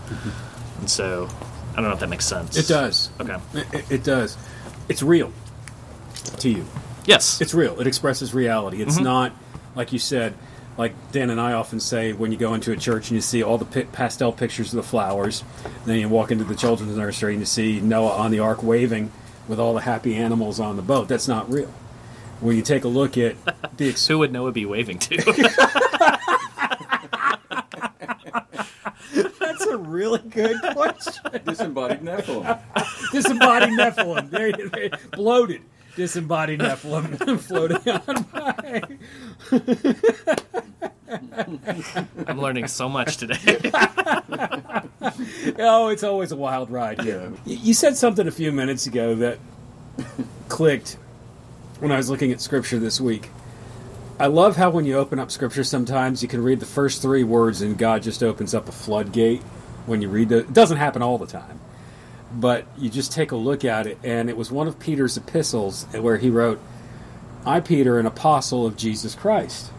And 0.81 0.91
so, 0.91 1.29
I 1.73 1.77
don't 1.77 1.85
know 1.85 1.93
if 1.93 2.01
that 2.01 2.09
makes 2.09 2.27
sense. 2.27 2.57
It 2.57 2.67
does. 2.67 3.11
Okay. 3.21 3.37
It, 3.55 3.67
it- 3.75 3.91
it 3.93 4.03
does. 4.05 4.37
It's 4.89 5.05
real 5.05 5.31
to 6.41 6.51
you. 6.51 6.67
Yes. 7.11 7.41
It's 7.41 7.55
real. 7.55 7.81
It 7.81 7.87
expresses 7.89 8.33
reality. 8.33 8.81
It's 8.81 8.95
mm-hmm. 8.95 9.05
not 9.05 9.33
like 9.75 9.93
you 9.93 9.99
said. 9.99 10.35
Like 10.79 10.95
Dan 11.13 11.29
and 11.29 11.41
I 11.41 11.53
often 11.55 11.81
say, 11.81 12.13
when 12.13 12.31
you 12.33 12.39
go 12.39 12.55
into 12.55 12.71
a 12.73 12.77
church 12.77 13.09
and 13.11 13.17
you 13.17 13.21
see 13.21 13.43
all 13.43 13.59
the 13.59 13.65
pi- 13.65 13.89
pastel 13.93 14.33
pictures 14.33 14.73
of 14.73 14.77
the 14.77 14.83
flowers, 14.89 15.43
then 15.85 15.99
you 15.99 16.09
walk 16.09 16.31
into 16.31 16.45
the 16.45 16.55
children's 16.55 16.97
nursery 16.97 17.33
and 17.33 17.41
you 17.41 17.47
see 17.47 17.81
Noah 17.81 18.13
on 18.13 18.31
the 18.31 18.39
ark 18.39 18.63
waving 18.63 19.11
with 19.49 19.59
all 19.59 19.75
the 19.75 19.81
happy 19.81 20.15
animals 20.15 20.61
on 20.61 20.77
the 20.77 20.83
boat. 20.83 21.09
That's 21.09 21.27
not 21.29 21.51
real. 21.51 21.71
when 22.41 22.57
you 22.57 22.63
take 22.63 22.85
a 22.85 22.89
look 22.89 23.19
at 23.19 23.37
the 23.77 23.89
ex- 23.91 24.07
Who 24.07 24.19
would 24.21 24.33
Noah 24.33 24.53
be 24.53 24.65
waving 24.65 24.99
to? 25.01 25.17
That's 29.39 29.67
a 29.67 29.77
really 29.77 30.21
good 30.21 30.57
question. 30.73 31.41
Disembodied 31.45 32.01
Nephilim. 32.01 32.61
Disembodied 33.13 33.71
Nephilim. 33.71 34.31
There 34.31 34.49
you 34.49 34.69
there, 34.71 34.91
bloated. 35.13 35.63
Disembodied 36.01 36.61
Nephilim 36.61 37.39
floating 37.41 37.93
on 38.09 38.23
by. 38.33 38.83
I'm 42.27 42.41
learning 42.41 42.69
so 42.69 42.89
much 42.89 43.19
today. 43.19 43.71
Oh, 45.59 45.89
it's 45.89 46.03
always 46.03 46.33
a 46.33 46.37
wild 46.37 46.71
ride. 46.71 47.05
Yeah. 47.05 47.31
You 47.45 47.75
said 47.75 47.97
something 47.97 48.27
a 48.27 48.31
few 48.31 48.53
minutes 48.53 48.87
ago 48.87 49.15
that 49.17 49.39
clicked 50.49 50.97
when 51.81 51.93
I 51.93 51.97
was 51.97 52.09
looking 52.09 52.33
at 52.33 52.41
scripture 52.41 52.79
this 52.79 52.99
week. 53.01 53.29
I 54.19 54.27
love 54.27 54.57
how 54.57 54.71
when 54.71 54.85
you 54.87 54.97
open 54.97 55.19
up 55.19 55.31
scripture, 55.31 55.65
sometimes 55.65 56.23
you 56.23 56.29
can 56.29 56.43
read 56.43 56.61
the 56.61 56.67
first 56.67 57.03
three 57.03 57.25
words 57.25 57.61
and 57.61 57.77
God 57.77 58.03
just 58.03 58.23
opens 58.23 58.55
up 58.55 58.69
a 58.69 58.73
floodgate 58.73 59.43
when 59.85 60.01
you 60.01 60.09
read 60.09 60.31
the. 60.31 60.39
It 60.39 60.53
doesn't 60.55 60.79
happen 60.79 61.03
all 61.03 61.19
the 61.19 61.27
time, 61.27 61.61
but 62.33 62.67
you 62.79 62.89
just 62.89 63.13
take 63.13 63.33
a 63.33 63.37
look 63.37 63.65
at 63.65 63.87
it, 63.87 63.99
and 64.05 64.29
it 64.29 64.37
was 64.37 64.51
one 64.51 64.69
of 64.69 64.79
Peter's 64.79 65.17
epistles 65.17 65.87
where 65.93 66.19
he 66.19 66.31
wrote, 66.31 66.61
"I, 67.45 67.61
Peter, 67.61 67.99
an 67.99 68.07
apostle 68.07 68.67
of 68.67 68.77
Jesus 68.77 69.15
Christ." 69.15 69.71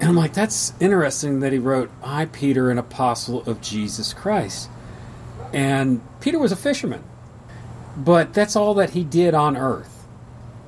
And 0.00 0.08
I'm 0.08 0.16
like, 0.16 0.32
that's 0.32 0.72
interesting 0.80 1.40
that 1.40 1.52
he 1.52 1.58
wrote, 1.58 1.90
I, 2.02 2.24
Peter, 2.24 2.70
an 2.70 2.78
apostle 2.78 3.42
of 3.42 3.60
Jesus 3.60 4.14
Christ. 4.14 4.70
And 5.52 6.00
Peter 6.20 6.38
was 6.38 6.52
a 6.52 6.56
fisherman. 6.56 7.04
But 7.98 8.32
that's 8.32 8.56
all 8.56 8.72
that 8.74 8.90
he 8.90 9.04
did 9.04 9.34
on 9.34 9.58
earth. 9.58 10.06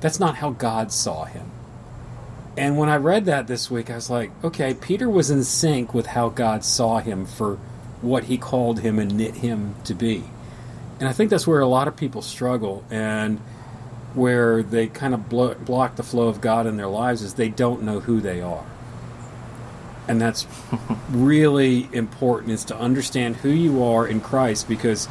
That's 0.01 0.19
not 0.19 0.35
how 0.35 0.51
God 0.51 0.91
saw 0.91 1.25
him. 1.25 1.49
And 2.55 2.77
when 2.77 2.89
I 2.89 2.97
read 2.97 3.25
that 3.25 3.47
this 3.47 3.71
week, 3.71 3.89
I 3.89 3.95
was 3.95 4.11
like, 4.11 4.29
okay, 4.43 4.75
Peter 4.75 5.09
was 5.09 5.31
in 5.31 5.43
sync 5.43 5.95
with 5.95 6.05
how 6.07 6.29
God 6.29 6.63
saw 6.63 6.99
him 6.99 7.25
for 7.25 7.55
what 8.01 8.25
he 8.25 8.37
called 8.37 8.81
him 8.81 8.99
and 8.99 9.17
knit 9.17 9.35
him 9.35 9.73
to 9.85 9.95
be. 9.95 10.25
And 11.03 11.09
I 11.09 11.11
think 11.11 11.29
that's 11.29 11.45
where 11.45 11.59
a 11.59 11.67
lot 11.67 11.89
of 11.89 11.97
people 11.97 12.21
struggle 12.21 12.81
and 12.89 13.39
where 14.13 14.63
they 14.63 14.87
kind 14.87 15.13
of 15.13 15.27
blo- 15.27 15.55
block 15.55 15.97
the 15.97 16.03
flow 16.03 16.29
of 16.29 16.39
God 16.39 16.65
in 16.65 16.77
their 16.77 16.87
lives 16.87 17.21
is 17.21 17.33
they 17.33 17.49
don't 17.49 17.83
know 17.83 17.99
who 17.99 18.21
they 18.21 18.39
are 18.39 18.65
and 20.07 20.21
that's 20.21 20.45
really 21.09 21.89
important 21.93 22.51
is 22.51 22.65
to 22.65 22.77
understand 22.77 23.35
who 23.37 23.49
you 23.49 23.83
are 23.83 24.07
in 24.07 24.21
Christ 24.21 24.67
because 24.67 25.07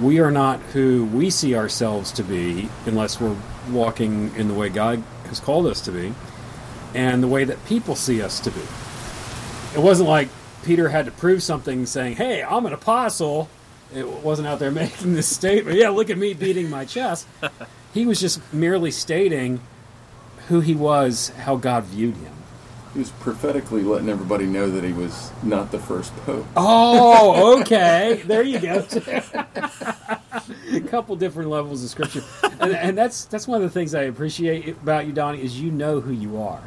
we 0.00 0.20
are 0.20 0.30
not 0.30 0.60
who 0.72 1.04
we 1.06 1.30
see 1.30 1.54
ourselves 1.54 2.12
to 2.12 2.22
be 2.22 2.68
unless 2.86 3.20
we're 3.20 3.36
walking 3.70 4.34
in 4.36 4.48
the 4.48 4.54
way 4.54 4.68
God 4.68 5.02
has 5.26 5.40
called 5.40 5.66
us 5.66 5.80
to 5.82 5.92
be 5.92 6.14
and 6.94 7.22
the 7.22 7.28
way 7.28 7.44
that 7.44 7.64
people 7.66 7.94
see 7.94 8.22
us 8.22 8.40
to 8.40 8.50
be. 8.50 8.62
It 9.74 9.80
wasn't 9.80 10.08
like 10.08 10.28
Peter 10.64 10.88
had 10.88 11.06
to 11.06 11.12
prove 11.12 11.42
something 11.42 11.86
saying, 11.86 12.16
"Hey, 12.16 12.42
I'm 12.42 12.66
an 12.66 12.72
apostle." 12.72 13.48
It 13.94 14.06
wasn't 14.06 14.48
out 14.48 14.58
there 14.58 14.70
making 14.70 15.14
this 15.14 15.28
statement. 15.28 15.76
Yeah, 15.78 15.90
look 15.90 16.10
at 16.10 16.18
me 16.18 16.34
beating 16.34 16.70
my 16.70 16.84
chest. 16.84 17.26
he 17.94 18.06
was 18.06 18.20
just 18.20 18.40
merely 18.52 18.90
stating 18.90 19.60
who 20.48 20.60
he 20.60 20.74
was, 20.74 21.28
how 21.30 21.56
God 21.56 21.84
viewed 21.84 22.16
him. 22.16 22.32
He 22.92 22.98
was 22.98 23.10
prophetically 23.10 23.82
letting 23.82 24.08
everybody 24.08 24.46
know 24.46 24.68
that 24.68 24.82
he 24.82 24.92
was 24.92 25.30
not 25.44 25.70
the 25.70 25.78
first 25.78 26.14
pope. 26.18 26.44
Oh, 26.56 27.60
okay. 27.60 28.20
There 28.26 28.42
you 28.42 28.58
go. 28.58 28.84
a 30.72 30.80
couple 30.88 31.14
different 31.14 31.50
levels 31.50 31.84
of 31.84 31.90
scripture, 31.90 32.24
and, 32.42 32.72
and 32.72 32.98
that's 32.98 33.26
that's 33.26 33.46
one 33.46 33.62
of 33.62 33.62
the 33.62 33.70
things 33.70 33.94
I 33.94 34.02
appreciate 34.02 34.68
about 34.68 35.06
you, 35.06 35.12
Donnie, 35.12 35.40
is 35.40 35.60
you 35.60 35.70
know 35.70 36.00
who 36.00 36.12
you 36.12 36.42
are, 36.42 36.62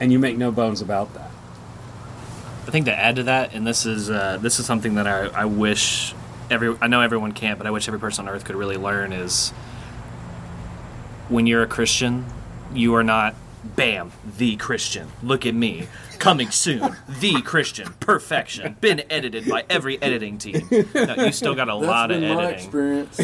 and 0.00 0.12
you 0.12 0.18
make 0.18 0.36
no 0.36 0.52
bones 0.52 0.82
about 0.82 1.14
that. 1.14 1.30
I 2.66 2.70
think 2.70 2.84
to 2.84 2.94
add 2.94 3.16
to 3.16 3.22
that, 3.22 3.54
and 3.54 3.66
this 3.66 3.86
is 3.86 4.10
uh, 4.10 4.36
this 4.42 4.60
is 4.60 4.66
something 4.66 4.96
that 4.96 5.06
I, 5.06 5.28
I 5.28 5.44
wish 5.46 6.14
every 6.50 6.76
I 6.80 6.86
know 6.86 7.00
everyone 7.00 7.32
can't, 7.32 7.58
but 7.58 7.66
I 7.66 7.70
wish 7.70 7.88
every 7.88 8.00
person 8.00 8.28
on 8.28 8.34
earth 8.34 8.44
could 8.44 8.56
really 8.56 8.76
learn 8.76 9.12
is 9.12 9.50
when 11.28 11.46
you're 11.46 11.62
a 11.62 11.66
Christian, 11.66 12.26
you 12.72 12.94
are 12.94 13.04
not 13.04 13.34
bam 13.64 14.12
the 14.38 14.56
Christian. 14.56 15.08
Look 15.22 15.44
at 15.46 15.54
me 15.54 15.88
coming 16.18 16.50
soon, 16.50 16.96
the 17.08 17.42
Christian 17.42 17.92
perfection. 18.00 18.76
Been 18.80 19.02
edited 19.10 19.48
by 19.48 19.64
every 19.68 20.00
editing 20.02 20.38
team. 20.38 20.66
No, 20.94 21.14
you 21.16 21.32
still 21.32 21.54
got 21.54 21.68
a 21.68 21.72
That's 21.78 21.86
lot 21.86 22.10
of 22.10 22.20
been 22.20 22.34
my 22.34 22.46
editing. 22.46 22.64
experience. 22.66 23.18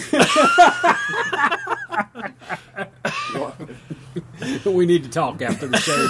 we 4.67 4.87
need 4.87 5.05
to 5.05 5.11
talk 5.11 5.41
after 5.43 5.67
the 5.69 5.79
show, 5.79 6.09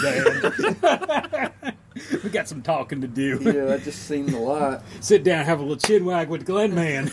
Dan. 1.62 1.74
we 2.24 2.30
got 2.30 2.48
some 2.48 2.62
talking 2.62 3.00
to 3.00 3.06
do. 3.06 3.38
yeah, 3.42 3.64
that 3.64 3.82
just 3.82 4.06
seemed 4.06 4.32
a 4.32 4.38
lot. 4.38 4.82
Sit 5.00 5.24
down, 5.24 5.44
have 5.44 5.60
a 5.60 5.62
little 5.62 5.76
chin 5.76 6.04
wag 6.04 6.28
with 6.28 6.44
Glenn 6.46 6.74
Man. 6.74 7.10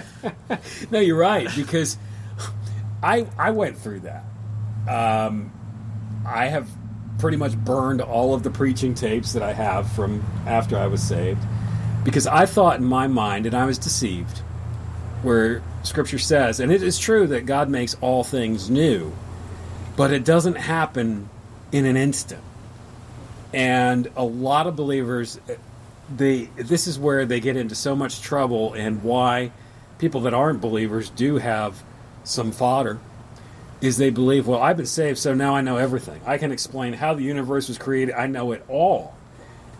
no, 0.90 1.00
you're 1.00 1.18
right 1.18 1.48
because 1.56 1.98
I 3.02 3.26
I 3.38 3.50
went 3.50 3.78
through 3.78 4.00
that. 4.00 4.24
Um, 4.88 5.52
I 6.26 6.46
have 6.46 6.68
pretty 7.18 7.36
much 7.36 7.56
burned 7.56 8.00
all 8.00 8.34
of 8.34 8.42
the 8.42 8.50
preaching 8.50 8.94
tapes 8.94 9.32
that 9.32 9.42
I 9.42 9.52
have 9.52 9.90
from 9.92 10.22
after 10.46 10.76
I 10.76 10.86
was 10.86 11.02
saved 11.02 11.40
because 12.04 12.26
I 12.26 12.46
thought 12.46 12.78
in 12.78 12.84
my 12.84 13.06
mind, 13.06 13.46
and 13.46 13.54
I 13.54 13.64
was 13.64 13.78
deceived, 13.78 14.38
where 15.22 15.62
Scripture 15.82 16.18
says, 16.18 16.60
and 16.60 16.70
it 16.70 16.82
is 16.82 16.98
true 16.98 17.26
that 17.28 17.46
God 17.46 17.70
makes 17.70 17.96
all 18.00 18.22
things 18.22 18.68
new, 18.68 19.12
but 19.96 20.12
it 20.12 20.24
doesn't 20.24 20.56
happen 20.56 21.30
in 21.72 21.86
an 21.86 21.96
instant. 21.96 22.42
And 23.54 24.10
a 24.16 24.24
lot 24.24 24.66
of 24.66 24.74
believers, 24.74 25.38
they 26.14 26.46
this 26.56 26.86
is 26.86 26.98
where 26.98 27.24
they 27.24 27.40
get 27.40 27.56
into 27.56 27.74
so 27.74 27.94
much 27.94 28.20
trouble, 28.20 28.74
and 28.74 29.02
why 29.02 29.52
people 29.98 30.22
that 30.22 30.34
aren't 30.34 30.60
believers 30.60 31.08
do 31.10 31.36
have 31.36 31.82
some 32.24 32.50
fodder 32.50 32.98
is 33.80 33.96
they 33.96 34.10
believe, 34.10 34.46
well, 34.46 34.62
I've 34.62 34.76
been 34.76 34.86
saved, 34.86 35.18
so 35.18 35.34
now 35.34 35.54
I 35.54 35.60
know 35.60 35.76
everything. 35.76 36.20
I 36.26 36.38
can 36.38 36.52
explain 36.52 36.94
how 36.94 37.14
the 37.14 37.22
universe 37.22 37.68
was 37.68 37.78
created. 37.78 38.14
I 38.14 38.26
know 38.26 38.52
it 38.52 38.64
all. 38.68 39.14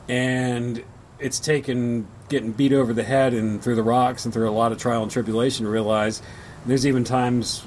And 0.09 0.83
it's 1.19 1.41
taken 1.41 2.07
getting 2.29 2.53
beat 2.53 2.73
over 2.73 2.93
the 2.93 3.03
head 3.03 3.33
and 3.33 3.63
through 3.63 3.77
the 3.77 3.83
rocks 3.83 4.25
and 4.25 4.35
through 4.35 4.49
a 4.49 4.53
lot 4.53 4.73
of 4.73 4.79
trial 4.79 5.03
and 5.03 5.11
tribulation 5.11 5.65
to 5.65 5.71
realize 5.71 6.21
there's 6.67 6.87
even 6.87 7.05
times 7.05 7.65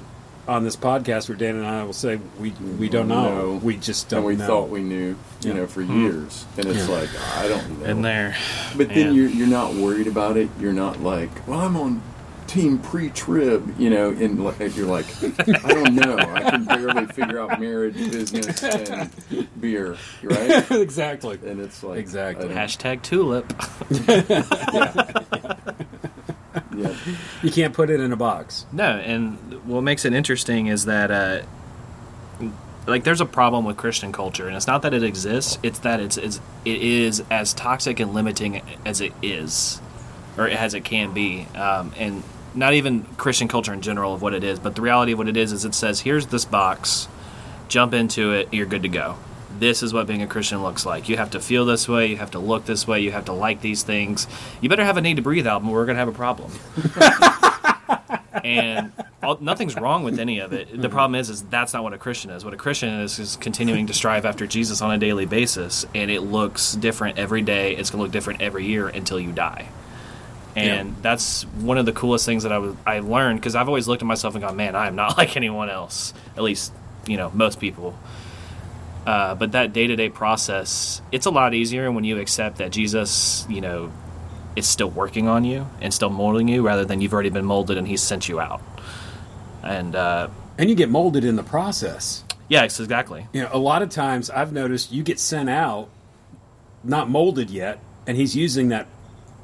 on 0.48 0.64
this 0.64 0.76
podcast 0.76 1.28
where 1.28 1.36
Dan 1.36 1.56
and 1.56 1.66
I 1.66 1.84
will 1.84 1.92
say 1.92 2.18
we 2.40 2.50
we 2.78 2.88
don't 2.88 3.06
know. 3.08 3.52
No. 3.52 3.60
We 3.62 3.76
just 3.76 4.08
don't 4.08 4.18
and 4.18 4.26
we 4.26 4.36
know. 4.36 4.46
thought 4.46 4.70
we 4.70 4.82
knew, 4.82 5.08
you 5.08 5.16
Yeah. 5.42 5.52
know, 5.52 5.66
for 5.66 5.82
hmm. 5.82 6.04
years. 6.04 6.46
And 6.56 6.66
it's 6.66 6.88
Yeah. 6.88 6.94
like, 6.94 7.10
I 7.36 7.48
don't 7.48 7.80
know. 7.80 7.86
In 7.86 8.02
there, 8.02 8.34
But 8.76 8.88
then 8.88 9.08
Man. 9.08 9.14
you're 9.14 9.28
you're 9.28 9.46
not 9.46 9.74
worried 9.74 10.06
about 10.06 10.36
it. 10.36 10.48
You're 10.58 10.72
not 10.72 11.02
like, 11.02 11.30
well, 11.46 11.60
I'm 11.60 11.76
on 11.76 12.02
team 12.46 12.78
pre-trib, 12.78 13.78
you 13.78 13.90
know, 13.90 14.08
and 14.08 14.42
like 14.42 14.74
you're 14.74 14.86
like, 14.86 15.04
I 15.22 15.68
don't 15.74 15.94
know. 15.94 16.16
I 16.16 16.50
can 16.50 16.64
barely 16.64 17.04
figure 17.06 17.38
out 17.40 17.60
marriage, 17.60 17.94
business, 17.94 18.62
and 18.62 19.10
beer, 19.60 19.96
right? 20.22 20.70
exactly. 20.70 21.38
And 21.44 21.60
it's 21.60 21.82
like 21.82 21.98
Exactly. 21.98 22.48
Hashtag 22.48 23.02
tulip. 23.02 23.52
yeah. 24.72 25.57
You 27.42 27.50
can't 27.50 27.74
put 27.74 27.90
it 27.90 28.00
in 28.00 28.12
a 28.12 28.16
box. 28.16 28.66
No, 28.72 28.84
and 28.84 29.36
what 29.64 29.82
makes 29.82 30.04
it 30.04 30.12
interesting 30.12 30.66
is 30.66 30.84
that, 30.86 31.10
uh, 31.10 31.42
like, 32.86 33.04
there's 33.04 33.20
a 33.20 33.26
problem 33.26 33.64
with 33.64 33.76
Christian 33.76 34.12
culture, 34.12 34.46
and 34.46 34.56
it's 34.56 34.66
not 34.66 34.82
that 34.82 34.94
it 34.94 35.02
exists; 35.02 35.58
it's 35.62 35.80
that 35.80 36.00
it's, 36.00 36.16
it's 36.16 36.40
it 36.64 36.82
is 36.82 37.22
as 37.30 37.52
toxic 37.52 38.00
and 38.00 38.14
limiting 38.14 38.62
as 38.86 39.00
it 39.00 39.12
is, 39.22 39.80
or 40.36 40.48
as 40.48 40.74
it 40.74 40.84
can 40.84 41.12
be, 41.12 41.46
um, 41.54 41.92
and 41.96 42.22
not 42.54 42.74
even 42.74 43.04
Christian 43.16 43.48
culture 43.48 43.72
in 43.72 43.82
general 43.82 44.14
of 44.14 44.22
what 44.22 44.34
it 44.34 44.44
is, 44.44 44.58
but 44.58 44.74
the 44.74 44.82
reality 44.82 45.12
of 45.12 45.18
what 45.18 45.28
it 45.28 45.36
is 45.36 45.52
is 45.52 45.64
it 45.64 45.74
says, 45.74 46.00
"Here's 46.00 46.26
this 46.26 46.44
box, 46.44 47.08
jump 47.68 47.92
into 47.92 48.32
it, 48.32 48.48
you're 48.52 48.66
good 48.66 48.82
to 48.82 48.88
go." 48.88 49.16
This 49.58 49.82
is 49.82 49.92
what 49.92 50.06
being 50.06 50.22
a 50.22 50.26
Christian 50.26 50.62
looks 50.62 50.86
like. 50.86 51.08
You 51.08 51.16
have 51.16 51.30
to 51.32 51.40
feel 51.40 51.64
this 51.64 51.88
way. 51.88 52.06
You 52.06 52.16
have 52.16 52.30
to 52.32 52.38
look 52.38 52.64
this 52.64 52.86
way. 52.86 53.00
You 53.00 53.12
have 53.12 53.26
to 53.26 53.32
like 53.32 53.60
these 53.60 53.82
things. 53.82 54.26
You 54.60 54.68
better 54.68 54.84
have 54.84 54.96
a 54.96 55.00
NEEDTOBREATHE 55.00 55.46
album, 55.46 55.68
or 55.70 55.74
we're 55.74 55.86
gonna 55.86 55.98
have 55.98 56.08
a 56.08 56.12
problem 56.12 56.50
and 58.44 58.92
all, 59.22 59.38
nothing's 59.40 59.76
wrong 59.76 60.04
with 60.04 60.18
any 60.18 60.40
of 60.40 60.52
it. 60.52 60.70
The 60.70 60.76
mm-hmm. 60.76 60.92
problem 60.92 61.14
is, 61.14 61.30
is 61.30 61.42
that's 61.42 61.72
not 61.72 61.82
what 61.82 61.92
a 61.92 61.98
Christian 61.98 62.30
is. 62.30 62.44
What 62.44 62.54
a 62.54 62.56
Christian 62.56 62.88
is 63.00 63.18
is 63.18 63.36
continuing 63.36 63.86
to 63.86 63.92
strive 63.92 64.24
after 64.24 64.46
Jesus 64.46 64.80
on 64.80 64.90
a 64.90 64.98
daily 64.98 65.26
basis, 65.26 65.86
and 65.94 66.10
it 66.10 66.20
looks 66.20 66.74
different 66.74 67.18
every 67.18 67.42
day. 67.42 67.76
It's 67.76 67.90
going 67.90 67.98
to 67.98 68.02
look 68.04 68.12
different 68.12 68.40
every 68.40 68.66
year 68.66 68.88
until 68.88 69.20
you 69.20 69.32
die. 69.32 69.68
And 70.56 70.88
Yeah. 70.88 70.94
that's 71.02 71.42
one 71.42 71.78
of 71.78 71.86
the 71.86 71.92
coolest 71.92 72.26
things 72.26 72.42
that 72.42 72.52
I 72.52 72.58
was 72.58 72.74
I 72.86 73.00
learned 73.00 73.40
because 73.40 73.54
I've 73.54 73.68
always 73.68 73.86
looked 73.86 74.02
at 74.02 74.06
myself 74.06 74.34
and 74.34 74.42
gone, 74.42 74.56
man, 74.56 74.74
I 74.74 74.88
am 74.88 74.96
not 74.96 75.16
like 75.18 75.36
anyone 75.36 75.70
else. 75.70 76.14
At 76.36 76.42
least 76.42 76.72
you 77.06 77.16
know 77.16 77.30
most 77.34 77.60
people. 77.60 77.98
Uh, 79.08 79.34
but 79.34 79.52
that 79.52 79.72
day 79.72 79.86
to 79.86 79.96
day 79.96 80.10
process, 80.10 81.00
it's 81.12 81.24
a 81.24 81.30
lot 81.30 81.54
easier 81.54 81.90
when 81.90 82.04
you 82.04 82.18
accept 82.18 82.58
that 82.58 82.70
Jesus, 82.70 83.46
you 83.48 83.62
know, 83.62 83.90
is 84.54 84.68
still 84.68 84.90
working 84.90 85.28
on 85.28 85.44
you 85.44 85.66
and 85.80 85.94
still 85.94 86.10
molding 86.10 86.46
you 86.46 86.60
rather 86.60 86.84
than 86.84 87.00
you've 87.00 87.14
already 87.14 87.30
been 87.30 87.46
molded 87.46 87.78
and 87.78 87.88
he's 87.88 88.02
sent 88.02 88.28
you 88.28 88.38
out. 88.38 88.60
And 89.62 89.96
uh, 89.96 90.28
And 90.58 90.68
you 90.68 90.76
get 90.76 90.90
molded 90.90 91.24
in 91.24 91.36
the 91.36 91.42
process. 91.42 92.22
Yeah, 92.48 92.64
exactly. 92.64 93.26
You 93.32 93.44
know, 93.44 93.48
a 93.50 93.58
lot 93.58 93.80
of 93.80 93.88
times 93.88 94.28
I've 94.28 94.52
noticed 94.52 94.92
you 94.92 95.02
get 95.02 95.18
sent 95.18 95.48
out, 95.48 95.88
not 96.84 97.08
molded 97.08 97.48
yet, 97.48 97.78
and 98.06 98.14
he's 98.14 98.36
using 98.36 98.68
that 98.68 98.88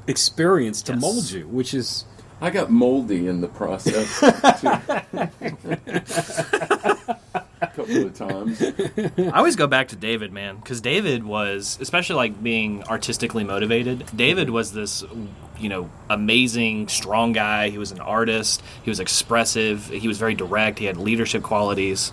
experience 0.05 0.83
to 0.83 0.91
Yes. 0.93 1.01
mold 1.01 1.31
you, 1.31 1.47
which 1.47 1.73
is 1.73 2.05
I 2.39 2.51
got 2.51 2.69
moldy 2.69 3.27
in 3.27 3.41
the 3.41 3.47
process 3.47 4.19
too. 4.19 4.27
a 7.33 7.41
couple 7.85 8.05
of 8.05 8.13
times. 8.13 8.61
I 9.33 9.37
always 9.37 9.55
go 9.55 9.67
back 9.67 9.89
to 9.89 9.95
David, 9.95 10.31
man, 10.31 10.57
because 10.57 10.81
David 10.81 11.23
was, 11.23 11.77
especially 11.81 12.15
like 12.15 12.41
being 12.41 12.83
artistically 12.83 13.43
motivated. 13.43 14.05
David 14.15 14.49
was 14.49 14.73
this, 14.73 15.03
you 15.59 15.69
know, 15.69 15.89
amazing, 16.09 16.87
strong 16.87 17.31
guy. 17.31 17.69
He 17.69 17.77
was 17.77 17.91
an 17.91 17.99
artist. 17.99 18.61
He 18.83 18.89
was 18.89 18.99
expressive. 18.99 19.87
He 19.87 20.07
was 20.07 20.17
very 20.17 20.35
direct. 20.35 20.79
He 20.79 20.85
had 20.85 20.97
leadership 20.97 21.43
qualities. 21.43 22.11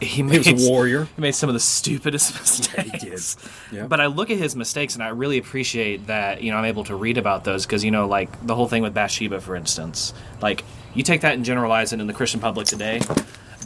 He, 0.00 0.22
made, 0.22 0.44
he 0.44 0.52
was 0.52 0.66
a 0.66 0.70
warrior. 0.70 1.08
He 1.16 1.22
made 1.22 1.34
some 1.34 1.48
of 1.48 1.54
the 1.54 1.60
stupidest 1.60 2.34
mistakes. 2.40 3.34
did. 3.34 3.76
Yeah. 3.76 3.86
But 3.86 4.00
I 4.00 4.06
look 4.06 4.30
at 4.30 4.36
his 4.36 4.54
mistakes 4.54 4.94
and 4.94 5.02
I 5.02 5.08
really 5.08 5.38
appreciate 5.38 6.08
that, 6.08 6.42
you 6.42 6.50
know, 6.50 6.58
I'm 6.58 6.66
able 6.66 6.84
to 6.84 6.94
read 6.94 7.16
about 7.16 7.44
those 7.44 7.64
because, 7.64 7.82
you 7.82 7.90
know, 7.90 8.06
like 8.06 8.46
the 8.46 8.54
whole 8.54 8.68
thing 8.68 8.82
with 8.82 8.92
Bathsheba, 8.92 9.40
for 9.40 9.56
instance. 9.56 10.12
Like, 10.42 10.64
you 10.94 11.02
take 11.02 11.22
that 11.22 11.34
and 11.34 11.44
generalize 11.44 11.92
it 11.92 12.00
in 12.00 12.06
the 12.06 12.12
Christian 12.12 12.40
public 12.40 12.66
today. 12.66 13.00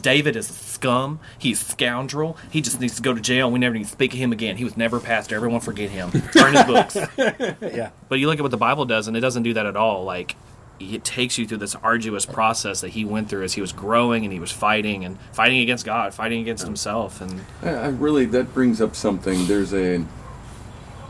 David 0.01 0.35
is 0.35 0.49
a 0.49 0.53
scum. 0.53 1.19
He's 1.37 1.61
a 1.61 1.65
scoundrel. 1.65 2.37
He 2.49 2.61
just 2.61 2.79
needs 2.79 2.95
to 2.95 3.01
go 3.01 3.13
to 3.13 3.21
jail. 3.21 3.51
We 3.51 3.59
never 3.59 3.75
need 3.75 3.85
to 3.85 3.89
speak 3.89 4.13
of 4.13 4.19
him 4.19 4.31
again. 4.31 4.57
He 4.57 4.63
was 4.63 4.75
never 4.75 4.97
a 4.97 5.01
pastor. 5.01 5.35
Everyone 5.35 5.61
forget 5.61 5.89
him. 5.89 6.09
Burn 6.33 6.53
his 6.53 6.63
books. 6.63 6.97
Yeah. 7.61 7.91
But 8.09 8.19
you 8.19 8.27
look 8.27 8.37
at 8.39 8.41
what 8.41 8.51
the 8.51 8.57
Bible 8.57 8.85
does, 8.85 9.07
and 9.07 9.15
it 9.15 9.21
doesn't 9.21 9.43
do 9.43 9.53
that 9.53 9.65
at 9.65 9.75
all. 9.75 10.03
Like, 10.03 10.35
it 10.79 11.03
takes 11.03 11.37
you 11.37 11.47
through 11.47 11.59
this 11.59 11.75
arduous 11.75 12.25
process 12.25 12.81
that 12.81 12.89
he 12.89 13.05
went 13.05 13.29
through 13.29 13.43
as 13.43 13.53
he 13.53 13.61
was 13.61 13.71
growing 13.71 14.23
and 14.23 14.33
he 14.33 14.39
was 14.39 14.51
fighting 14.51 15.05
and 15.05 15.19
fighting 15.31 15.59
against 15.59 15.85
God, 15.85 16.13
fighting 16.13 16.41
against 16.41 16.65
himself. 16.65 17.21
And 17.21 17.41
I, 17.61 17.69
I 17.69 17.87
really 17.89 18.25
that 18.25 18.53
brings 18.53 18.81
up 18.81 18.95
something. 18.95 19.45
There's 19.45 19.73
a, 19.73 20.03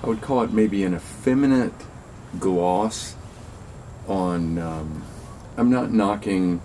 I 0.04 0.08
would 0.08 0.22
call 0.22 0.42
it 0.44 0.52
maybe 0.52 0.84
an 0.84 0.94
effeminate 0.94 1.74
gloss 2.40 3.16
on. 4.08 4.58
Um, 4.60 5.04
I'm 5.58 5.70
not 5.70 5.92
knocking 5.92 6.62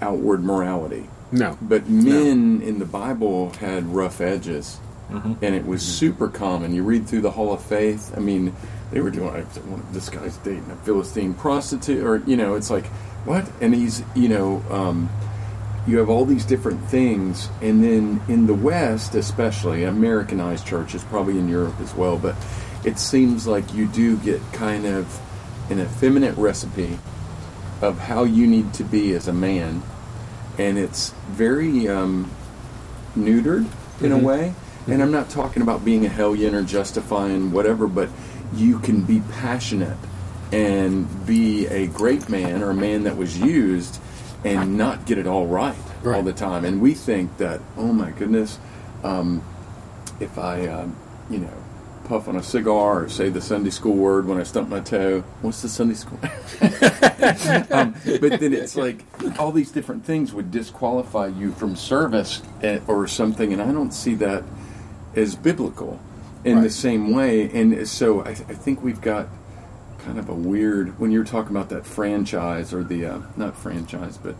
outward 0.00 0.42
morality, 0.44 1.08
No. 1.34 1.58
but 1.60 1.88
men 1.88 2.62
in 2.62 2.78
the 2.78 2.84
Bible 2.84 3.50
had 3.50 3.86
rough 3.86 4.20
edges, 4.20 4.78
and 5.10 5.54
it 5.54 5.66
was 5.66 5.82
super 5.82 6.28
common. 6.28 6.74
You 6.74 6.82
read 6.84 7.06
through 7.06 7.20
the 7.22 7.30
Hall 7.32 7.52
of 7.52 7.62
Faith. 7.62 8.12
I 8.16 8.20
mean, 8.20 8.54
they 8.90 9.00
were 9.00 9.10
doing 9.10 9.32
like, 9.32 9.92
this 9.92 10.08
guy's 10.08 10.36
dating 10.38 10.70
a 10.70 10.76
Philistine 10.76 11.34
prostitute, 11.34 12.04
or 12.04 12.18
you 12.26 12.36
know, 12.36 12.54
it's 12.54 12.70
like 12.70 12.86
what? 13.26 13.48
And 13.60 13.74
he's 13.74 14.02
you 14.14 14.28
know. 14.28 14.62
Um, 14.70 15.10
you 15.86 15.98
have 15.98 16.08
all 16.08 16.24
these 16.24 16.46
different 16.46 16.82
things 16.86 17.50
and 17.60 17.84
then 17.84 18.18
in 18.26 18.46
the 18.46 18.54
west 18.54 19.14
especially 19.14 19.84
americanized 19.84 20.66
churches 20.66 21.04
probably 21.04 21.38
in 21.38 21.46
europe 21.46 21.74
as 21.80 21.94
well 21.94 22.16
but 22.18 22.34
it 22.84 22.98
seems 22.98 23.46
like 23.46 23.74
you 23.74 23.86
do 23.88 24.16
get 24.18 24.40
kind 24.52 24.86
of 24.86 25.20
an 25.70 25.78
effeminate 25.78 26.34
recipe 26.38 26.98
of 27.82 27.98
how 27.98 28.24
you 28.24 28.46
need 28.46 28.72
to 28.72 28.84
be 28.84 29.12
as 29.12 29.28
a 29.28 29.32
man 29.32 29.82
and 30.58 30.78
it's 30.78 31.10
very 31.28 31.88
um, 31.88 32.30
neutered 33.16 33.66
in 34.00 34.12
a 34.12 34.18
way. 34.18 34.54
And 34.86 35.02
i'm 35.02 35.10
not 35.10 35.30
talking 35.30 35.62
about 35.62 35.82
being 35.82 36.04
a 36.04 36.10
hellion 36.10 36.54
or 36.54 36.62
justifying 36.62 37.52
whatever 37.52 37.86
but 37.86 38.10
you 38.52 38.78
can 38.80 39.02
be 39.02 39.22
passionate 39.32 39.96
and 40.52 41.26
be 41.26 41.66
a 41.66 41.86
great 41.86 42.28
man 42.28 42.62
or 42.62 42.70
a 42.70 42.74
man 42.74 43.04
that 43.04 43.16
was 43.16 43.38
used 43.38 43.98
and 44.44 44.76
not 44.76 45.06
get 45.06 45.18
it 45.18 45.26
all 45.26 45.46
right 45.46 45.76
all 46.06 46.22
the 46.22 46.32
time. 46.32 46.64
And 46.64 46.80
we 46.80 46.94
think 46.94 47.38
that, 47.38 47.60
oh 47.76 47.92
my 47.92 48.10
goodness, 48.10 48.58
um, 49.02 49.42
if 50.20 50.38
I, 50.38 50.66
um, 50.68 50.96
you 51.30 51.38
know, 51.38 51.64
puff 52.04 52.28
on 52.28 52.36
a 52.36 52.42
cigar 52.42 53.04
or 53.04 53.08
say 53.08 53.28
the 53.28 53.40
Sunday 53.40 53.70
school 53.70 53.94
word 53.94 54.26
when 54.26 54.38
I 54.38 54.42
stump 54.42 54.68
my 54.68 54.80
toe, 54.80 55.22
what's 55.42 55.62
the 55.62 55.68
Sunday 55.68 55.94
school? 55.94 56.18
um, 57.70 57.94
but 58.20 58.40
then 58.40 58.52
it's 58.52 58.76
like 58.76 59.04
all 59.38 59.52
these 59.52 59.70
different 59.70 60.04
things 60.04 60.32
would 60.32 60.50
disqualify 60.50 61.28
you 61.28 61.52
from 61.52 61.76
service 61.76 62.42
eh, 62.62 62.80
or 62.86 63.06
something, 63.06 63.52
and 63.52 63.60
I 63.60 63.72
don't 63.72 63.92
see 63.92 64.14
that 64.16 64.44
as 65.16 65.34
biblical 65.34 66.00
in 66.44 66.62
the 66.62 66.70
same 66.70 67.12
way. 67.12 67.50
And 67.50 67.88
so 67.88 68.22
I, 68.22 68.30
I 68.30 68.34
think 68.34 68.82
we've 68.82 69.00
got 69.00 69.28
kind 69.98 70.18
of 70.18 70.28
a 70.28 70.34
weird 70.34 70.98
when 70.98 71.10
you're 71.10 71.24
talking 71.24 71.50
about 71.50 71.70
that 71.70 71.86
franchise 71.86 72.74
or 72.74 72.84
the 72.84 73.06
uh, 73.06 73.20
not 73.36 73.56
franchise, 73.56 74.18
but 74.18 74.36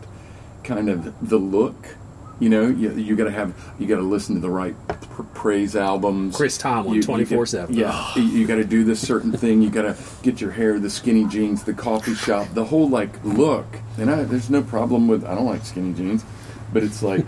kind 0.63 0.89
of 0.89 1.29
the 1.29 1.39
look. 1.39 1.97
You 2.41 2.49
know, 2.49 2.67
you, 2.67 2.93
you 2.95 3.15
got 3.17 3.25
to 3.25 3.31
have 3.31 3.55
you 3.79 3.87
got 3.87 3.97
to 3.97 4.03
listen 4.03 4.35
to 4.35 4.41
the 4.41 4.51
right 4.51 4.75
pr- 4.89 5.23
praise 5.35 5.77
albums. 5.77 6.37
Chris 6.37 6.59
Tomlin, 6.59 6.95
you 6.95 7.03
get- 7.03 7.09
24/7. 7.29 7.75
Yeah, 7.75 8.13
you, 8.17 8.23
you 8.23 8.47
got 8.47 8.57
to 8.57 8.65
do 8.65 8.83
this 8.85 9.07
certain 9.07 9.31
thing. 9.33 9.63
You 9.63 9.71
got 9.71 9.83
to 9.83 9.97
get 10.23 10.41
your 10.41 10.51
hair, 10.51 10.79
the 10.81 10.91
skinny 10.91 11.27
jeans, 11.27 11.63
the 11.65 11.75
coffee 11.75 12.15
shop, 12.15 12.49
the 12.55 12.65
whole 12.65 12.89
like 12.89 13.23
look. 13.25 13.67
And 13.99 14.11
I, 14.11 14.25
there's 14.25 14.51
no 14.51 14.63
problem 14.63 15.07
with 15.07 15.25
I 15.25 15.35
don't 15.35 15.47
like 15.47 15.65
skinny 15.65 15.93
jeans, 15.95 16.25
but 16.73 16.83
it's 16.83 17.03
like 17.03 17.27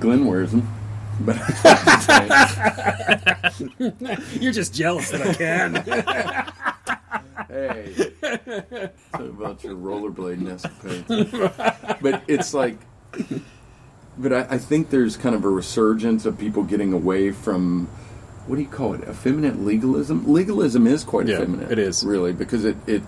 Glenn 0.00 0.24
wears 0.26 0.52
them. 0.52 0.66
But 1.20 1.36
You're 4.40 4.52
just 4.52 4.72
jealous 4.74 5.10
that 5.10 5.26
I 5.26 5.34
can. 5.34 5.74
hey, 7.48 7.92
so 9.16 9.24
about 9.24 9.64
your 9.64 9.74
rollerblading 9.74 10.48
escapades. 10.48 11.40
but 12.00 12.22
it's 12.28 12.54
like, 12.54 12.78
but 14.18 14.32
I, 14.32 14.40
I 14.50 14.58
think 14.58 14.90
there's 14.90 15.16
kind 15.16 15.34
of 15.34 15.44
a 15.44 15.48
resurgence 15.48 16.26
of 16.26 16.36
people 16.38 16.62
getting 16.64 16.92
away 16.92 17.30
from 17.32 17.86
what 18.46 18.56
do 18.56 18.62
you 18.62 18.68
call 18.68 18.94
it? 18.94 19.02
Effeminate 19.08 19.60
legalism. 19.60 20.26
Legalism 20.26 20.86
is 20.86 21.04
quite 21.04 21.26
Yeah, 21.28 21.36
effeminate. 21.36 21.70
it 21.70 21.78
is. 21.78 22.02
really 22.04 22.32
because 22.32 22.64
it 22.64 22.76
it 22.86 23.02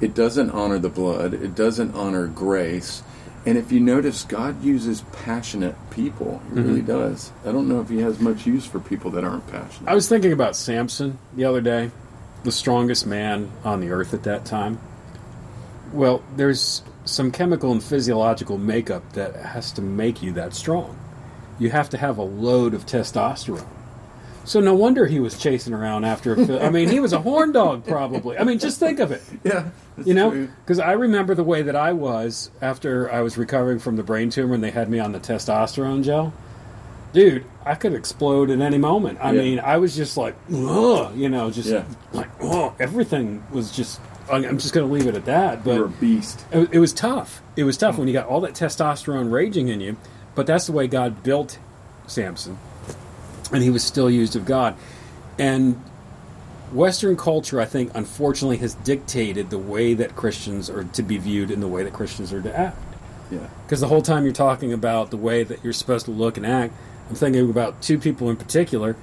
it 0.00 0.14
doesn't 0.14 0.50
honor 0.50 0.78
the 0.78 0.88
blood. 0.88 1.34
It 1.34 1.54
doesn't 1.54 1.94
honor 1.94 2.26
grace. 2.26 3.02
And 3.44 3.58
if 3.58 3.70
you 3.72 3.80
notice, 3.80 4.22
God 4.24 4.62
uses 4.62 5.02
passionate 5.24 5.74
people. 5.90 6.40
He 6.48 6.54
Mm-hmm. 6.60 6.68
really 6.68 6.82
does. 6.82 7.32
I 7.44 7.52
don't 7.52 7.68
know 7.68 7.80
if 7.80 7.88
He 7.88 7.98
has 8.00 8.18
much 8.20 8.46
use 8.46 8.64
for 8.64 8.78
people 8.80 9.10
that 9.12 9.24
aren't 9.24 9.46
passionate. 9.48 9.88
I 9.90 9.94
was 9.94 10.08
thinking 10.08 10.32
about 10.32 10.56
Samson 10.56 11.18
the 11.36 11.44
other 11.44 11.60
day, 11.60 11.90
the 12.44 12.52
strongest 12.52 13.06
man 13.06 13.50
on 13.64 13.80
the 13.80 13.90
earth 13.90 14.14
at 14.14 14.22
that 14.24 14.44
time. 14.44 14.78
Well, 15.92 16.22
there's 16.36 16.82
some 17.04 17.30
chemical 17.30 17.72
and 17.72 17.82
physiological 17.82 18.58
makeup 18.58 19.12
that 19.14 19.34
has 19.36 19.72
to 19.72 19.82
make 19.82 20.22
you 20.22 20.32
that 20.32 20.54
strong. 20.54 20.96
You 21.58 21.70
have 21.70 21.90
to 21.90 21.96
have 21.98 22.18
a 22.18 22.22
load 22.22 22.74
of 22.74 22.86
testosterone. 22.86 23.66
So 24.44 24.58
no 24.58 24.74
wonder 24.74 25.06
he 25.06 25.20
was 25.20 25.38
chasing 25.38 25.72
around 25.72 26.04
after 26.04 26.34
a. 26.34 26.64
I 26.66 26.70
mean, 26.70 26.88
he 26.88 26.98
was 26.98 27.12
a 27.12 27.20
horn 27.20 27.52
dog, 27.52 27.86
probably. 27.86 28.36
I 28.38 28.42
mean, 28.44 28.58
just 28.58 28.80
think 28.80 28.98
of 28.98 29.12
it. 29.12 29.22
yeah, 29.44 29.68
You 30.04 30.14
know, 30.14 30.48
because 30.64 30.80
I 30.80 30.92
remember 30.92 31.36
the 31.36 31.44
way 31.44 31.62
that 31.62 31.76
I 31.76 31.92
was 31.92 32.50
after 32.60 33.08
I 33.12 33.20
was 33.20 33.38
recovering 33.38 33.78
from 33.78 33.94
the 33.94 34.02
brain 34.02 34.30
tumor 34.30 34.54
and 34.54 34.64
they 34.64 34.72
had 34.72 34.88
me 34.90 34.98
on 34.98 35.12
the 35.12 35.20
testosterone 35.20 36.02
gel. 36.02 36.32
Dude, 37.12 37.44
I 37.64 37.74
could 37.76 37.92
explode 37.92 38.50
at 38.50 38.60
any 38.60 38.78
moment. 38.78 39.18
I 39.22 39.30
Yeah. 39.32 39.42
mean, 39.42 39.60
I 39.60 39.76
was 39.76 39.94
just 39.94 40.16
like, 40.16 40.34
ugh, 40.52 41.14
you 41.16 41.28
know, 41.28 41.50
just 41.50 41.68
Yeah. 41.68 41.84
like, 42.12 42.30
oh, 42.40 42.74
everything 42.80 43.44
was 43.52 43.70
just. 43.70 44.00
I- 44.30 44.36
I'm 44.46 44.58
just 44.58 44.72
going 44.74 44.86
to 44.86 44.92
leave 44.92 45.06
it 45.06 45.14
at 45.14 45.24
that. 45.26 45.64
But 45.64 45.74
You're 45.74 45.86
a 45.86 45.88
beast. 45.88 46.44
it, 46.52 46.68
it 46.72 46.78
was 46.78 46.92
tough. 46.92 47.42
It 47.56 47.64
was 47.64 47.76
tough 47.76 47.98
when 47.98 48.08
you 48.08 48.14
got 48.14 48.26
all 48.26 48.40
that 48.42 48.54
testosterone 48.54 49.30
raging 49.30 49.68
in 49.68 49.80
you. 49.80 49.96
But 50.34 50.46
that's 50.46 50.66
the 50.66 50.72
way 50.72 50.86
God 50.86 51.22
built 51.22 51.58
Samson, 52.06 52.58
and 53.52 53.62
he 53.62 53.68
was 53.70 53.84
still 53.84 54.10
used 54.10 54.34
of 54.34 54.46
God. 54.46 54.74
And 55.38 55.82
Western 56.72 57.16
culture, 57.16 57.60
I 57.60 57.66
think, 57.66 57.90
unfortunately, 57.94 58.56
has 58.58 58.74
dictated 58.76 59.50
the 59.50 59.58
way 59.58 59.92
that 59.94 60.16
Christians 60.16 60.70
are 60.70 60.84
to 60.84 61.02
be 61.02 61.18
viewed 61.18 61.50
and 61.50 61.62
the 61.62 61.68
way 61.68 61.82
that 61.84 61.92
Christians 61.92 62.32
are 62.32 62.40
to 62.40 62.58
act. 62.58 62.78
Yeah. 63.30 63.46
Because 63.66 63.80
the 63.80 63.88
whole 63.88 64.00
time 64.02 64.24
you're 64.24 64.32
talking 64.32 64.72
about 64.72 65.10
the 65.10 65.16
way 65.18 65.42
that 65.42 65.62
you're 65.62 65.72
supposed 65.74 66.06
to 66.06 66.10
look 66.12 66.38
and 66.38 66.46
act, 66.46 66.72
I'm 67.10 67.14
thinking 67.14 67.50
about 67.50 67.82
two 67.82 67.98
people 67.98 68.30
in 68.30 68.36
particular 68.36 68.96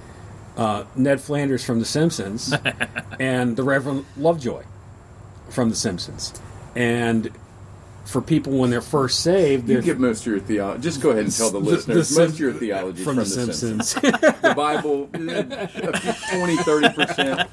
uh, 0.58 0.84
Ned 0.96 1.22
Flanders 1.22 1.64
from 1.64 1.80
The 1.80 1.86
Simpsons 1.86 2.54
and 3.20 3.56
the 3.56 3.64
Reverend 3.64 4.06
Lovejoy 4.18 4.64
from 5.50 5.70
The 5.70 5.76
Simpsons. 5.76 6.34
And 6.76 7.32
for 8.06 8.22
people 8.22 8.54
when 8.54 8.70
they're 8.72 8.82
first 8.82 9.20
saved, 9.22 9.68
You 9.68 9.76
they're 9.76 9.84
get 9.84 10.00
most 10.00 10.22
of 10.22 10.28
your 10.28 10.40
theology. 10.40 10.82
Just 10.82 11.02
go 11.02 11.12
ahead 11.12 11.26
and 11.26 11.36
tell 11.36 11.52
the, 11.52 11.60
The- 11.60 11.66
listeners 11.66 12.10
the 12.10 12.22
most 12.22 12.34
of 12.34 12.40
your 12.40 12.54
theology 12.54 13.04
from, 13.04 13.16
from, 13.16 13.24
The 13.24 13.30
Simpsons. 13.30 13.94
the 13.94 14.54
Bible, 14.56 15.10
eh, 15.14 15.68
20, 16.38 16.58
30 16.58 16.90
percent. 16.90 17.50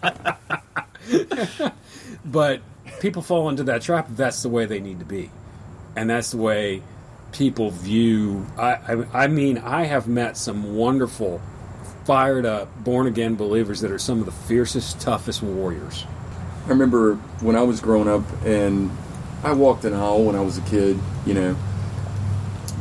but 2.25 2.61
people 3.01 3.23
fall 3.23 3.49
into 3.49 3.65
that 3.65 3.83
trap. 3.83 4.09
That's 4.11 4.43
the 4.43 4.49
way 4.49 4.65
they 4.67 4.81
need 4.81 4.99
to 5.01 5.05
be, 5.05 5.31
and 5.95 6.09
that's 6.09 6.31
the 6.31 6.39
way 6.39 6.83
people 7.33 7.71
view. 7.71 8.47
I, 8.57 8.73
I, 8.73 9.25
I 9.25 9.27
mean, 9.27 9.59
I 9.59 9.85
have 9.85 10.09
met 10.09 10.37
some 10.39 10.75
wonderful, 10.75 11.41
fired 12.05 12.47
up, 12.47 12.83
born 12.83 13.07
again 13.07 13.35
believers 13.35 13.83
that 13.83 13.91
are 13.91 13.99
some 13.99 14.21
of 14.21 14.27
the 14.27 14.33
fiercest, 14.33 15.01
toughest 15.01 15.43
warriors. 15.43 16.07
I 16.67 16.69
remember 16.69 17.15
when 17.41 17.57
I 17.57 17.63
was 17.63 17.81
growing 17.81 18.09
up, 18.09 18.25
and 18.45 18.91
I 19.43 19.53
walked 19.53 19.85
an 19.85 19.95
aisle 19.95 20.25
when 20.25 20.35
I 20.35 20.41
was 20.41 20.59
a 20.59 20.63
kid, 20.63 20.99
you 21.25 21.35
know, 21.35 21.57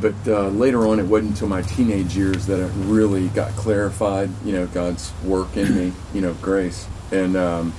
but 0.02 0.16
uh, 0.28 0.50
later 0.50 0.86
on, 0.86 1.00
it 1.00 1.06
wasn't 1.06 1.32
until 1.32 1.48
my 1.48 1.62
teenage 1.62 2.16
years 2.16 2.48
that 2.48 2.60
it 2.60 2.72
really 2.76 3.28
got 3.30 3.52
clarified. 3.52 4.30
You 4.44 4.54
know, 4.54 4.68
God's 4.68 5.12
work 5.24 5.56
in 5.58 5.76
me. 5.76 5.94
You 6.14 6.22
know, 6.22 6.34
grace. 6.36 6.88
And 7.12 7.36
um, 7.36 7.72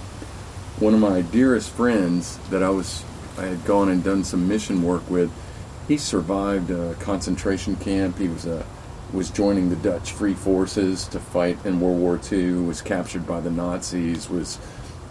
one 0.79 0.93
of 0.93 1.01
my 1.01 1.23
dearest 1.23 1.71
friends 1.71 2.37
that 2.51 2.63
I 2.63 2.69
was, 2.69 3.03
I 3.39 3.47
had 3.47 3.65
gone 3.65 3.89
and 3.89 4.05
done 4.05 4.25
some 4.25 4.47
mission 4.47 4.83
work 4.83 5.09
with. 5.09 5.33
He 5.89 5.97
survived 5.97 6.71
a 6.71 6.95
concentration 6.97 7.77
camp. 7.77 8.19
He 8.19 8.29
was 8.29 8.45
a 8.45 8.67
was 9.13 9.31
joining 9.31 9.71
the 9.71 9.77
Dutch 9.77 10.11
Free 10.11 10.35
Forces 10.35 11.07
to 11.09 11.21
fight 11.21 11.65
in 11.65 11.81
World 11.81 11.99
War 11.99 12.21
II. 12.31 12.55
Was 12.65 12.83
captured 12.83 13.27
by 13.27 13.41
the 13.41 13.51
Nazis. 13.51 14.29
Was 14.29 14.59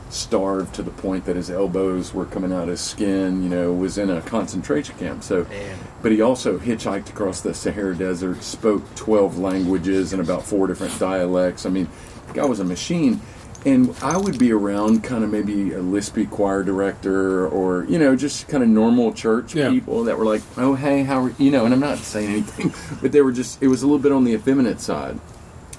starved 0.09 0.75
to 0.75 0.83
the 0.83 0.91
point 0.91 1.25
that 1.25 1.35
his 1.35 1.49
elbows 1.49 2.13
were 2.13 2.25
coming 2.25 2.51
out 2.53 2.63
of 2.63 2.69
his 2.69 2.81
skin. 2.81 3.43
You 3.43 3.49
know, 3.49 3.73
was 3.73 3.97
in 3.97 4.09
a 4.09 4.21
concentration 4.21 4.97
camp. 4.97 5.23
So, 5.23 5.43
Man. 5.45 5.77
but 6.01 6.11
he 6.11 6.21
also 6.21 6.57
hitchhiked 6.57 7.09
across 7.09 7.41
the 7.41 7.53
Sahara 7.53 7.95
Desert, 7.95 8.43
spoke 8.43 8.83
twelve 8.95 9.37
languages 9.37 10.13
and 10.13 10.21
about 10.21 10.43
four 10.43 10.67
different 10.67 10.97
dialects. 10.99 11.65
I 11.65 11.69
mean, 11.69 11.87
the 12.27 12.33
guy 12.33 12.45
was 12.45 12.59
a 12.59 12.65
machine. 12.65 13.21
And 13.65 13.95
I 14.03 14.15
would 14.15 14.37
be 14.37 14.51
around 14.51 15.03
kind 15.03 15.23
of 15.23 15.31
maybe 15.31 15.71
a 15.73 15.79
lispy 15.79 16.29
choir 16.29 16.61
director 16.61 17.47
or, 17.47 17.83
you 17.85 17.97
know, 17.97 18.15
just 18.15 18.47
kind 18.47 18.61
of 18.61 18.69
normal 18.69 19.11
church 19.11 19.55
Yeah. 19.55 19.69
people 19.71 20.03
that 20.03 20.19
were 20.19 20.25
like, 20.25 20.43
oh, 20.55 20.75
hey, 20.75 21.01
how 21.01 21.23
are 21.23 21.33
you 21.39 21.49
know, 21.49 21.65
and 21.65 21.73
I'm 21.73 21.79
not 21.79 21.97
saying 21.97 22.29
anything, 22.29 22.71
but 23.01 23.11
they 23.11 23.21
were 23.23 23.31
just, 23.31 23.63
it 23.63 23.67
was 23.69 23.81
a 23.81 23.87
little 23.87 23.97
bit 23.97 24.11
on 24.11 24.23
the 24.23 24.33
effeminate 24.33 24.81
side. 24.81 25.19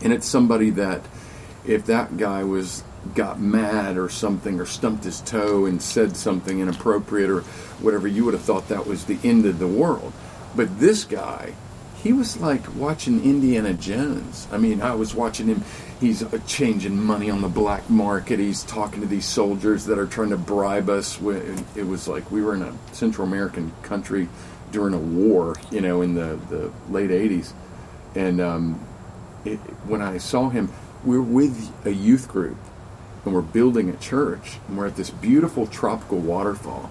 And 0.03 0.13
it's 0.13 0.27
somebody 0.27 0.71
that 0.71 1.03
if 1.65 1.87
that 1.87 2.17
guy 2.17 2.43
was 2.43 2.83
got 3.15 3.41
mad 3.41 3.97
or 3.97 4.09
something 4.09 4.61
or 4.61 4.67
stumped 4.67 5.05
his 5.05 5.21
toe 5.21 5.67
and 5.67 5.81
said 5.81 6.17
something 6.17 6.61
inappropriate 6.61 7.31
or 7.31 7.41
whatever, 7.81 8.09
you 8.09 8.25
would 8.25 8.35
have 8.35 8.43
thought 8.43 8.69
that 8.69 8.87
was 8.87 9.05
the 9.05 9.19
end 9.23 9.47
of 9.47 9.59
the 9.59 9.67
world. 9.67 10.13
But 10.55 10.81
this 10.81 11.05
guy, 11.05 11.55
he 11.97 12.13
was 12.13 12.39
like 12.39 12.75
watching 12.77 13.23
Indiana 13.25 13.75
Jones. 13.75 14.49
I 14.51 14.59
mean, 14.59 14.81
I 14.81 14.95
was 14.95 15.15
watching 15.15 15.47
him. 15.47 15.65
He's 16.01 16.23
uh, 16.23 16.39
changing 16.47 17.03
money 17.03 17.31
on 17.31 17.43
the 17.43 17.49
black 17.49 17.89
market. 17.91 18.39
He's 18.39 18.63
talking 18.65 19.01
to 19.01 19.07
these 19.07 19.25
soldiers 19.25 19.87
that 19.87 19.99
are 19.99 20.07
trying 20.07 20.31
to 20.31 20.37
bribe 20.37 20.89
us. 20.89 21.21
It 21.21 21.87
was 21.87 22.07
like 22.07 22.31
we 22.31 22.43
were 22.43 22.55
in 22.55 22.63
a 22.63 22.75
Central 22.93 23.27
American 23.27 23.73
country 23.83 24.29
during 24.73 24.95
a 24.95 24.99
war, 24.99 25.57
you 25.71 25.81
know, 25.81 26.03
in 26.03 26.15
the, 26.15 26.39
the 26.49 26.73
late 26.91 27.11
80s. 27.11 27.53
And 28.15 28.41
um, 28.41 28.87
it, 29.45 29.59
when 29.87 30.03
I 30.03 30.19
saw 30.19 30.49
him, 30.49 30.71
we 31.05 31.17
were 31.17 31.23
with 31.23 31.87
a 31.87 31.93
youth 31.93 32.29
group 32.29 32.57
and 33.27 33.35
we're 33.35 33.43
building 33.43 33.91
a 33.91 33.97
church 33.97 34.59
and 34.69 34.79
we're 34.79 34.87
at 34.87 34.97
this 34.97 35.11
beautiful 35.11 35.67
tropical 35.67 36.19
waterfall. 36.19 36.91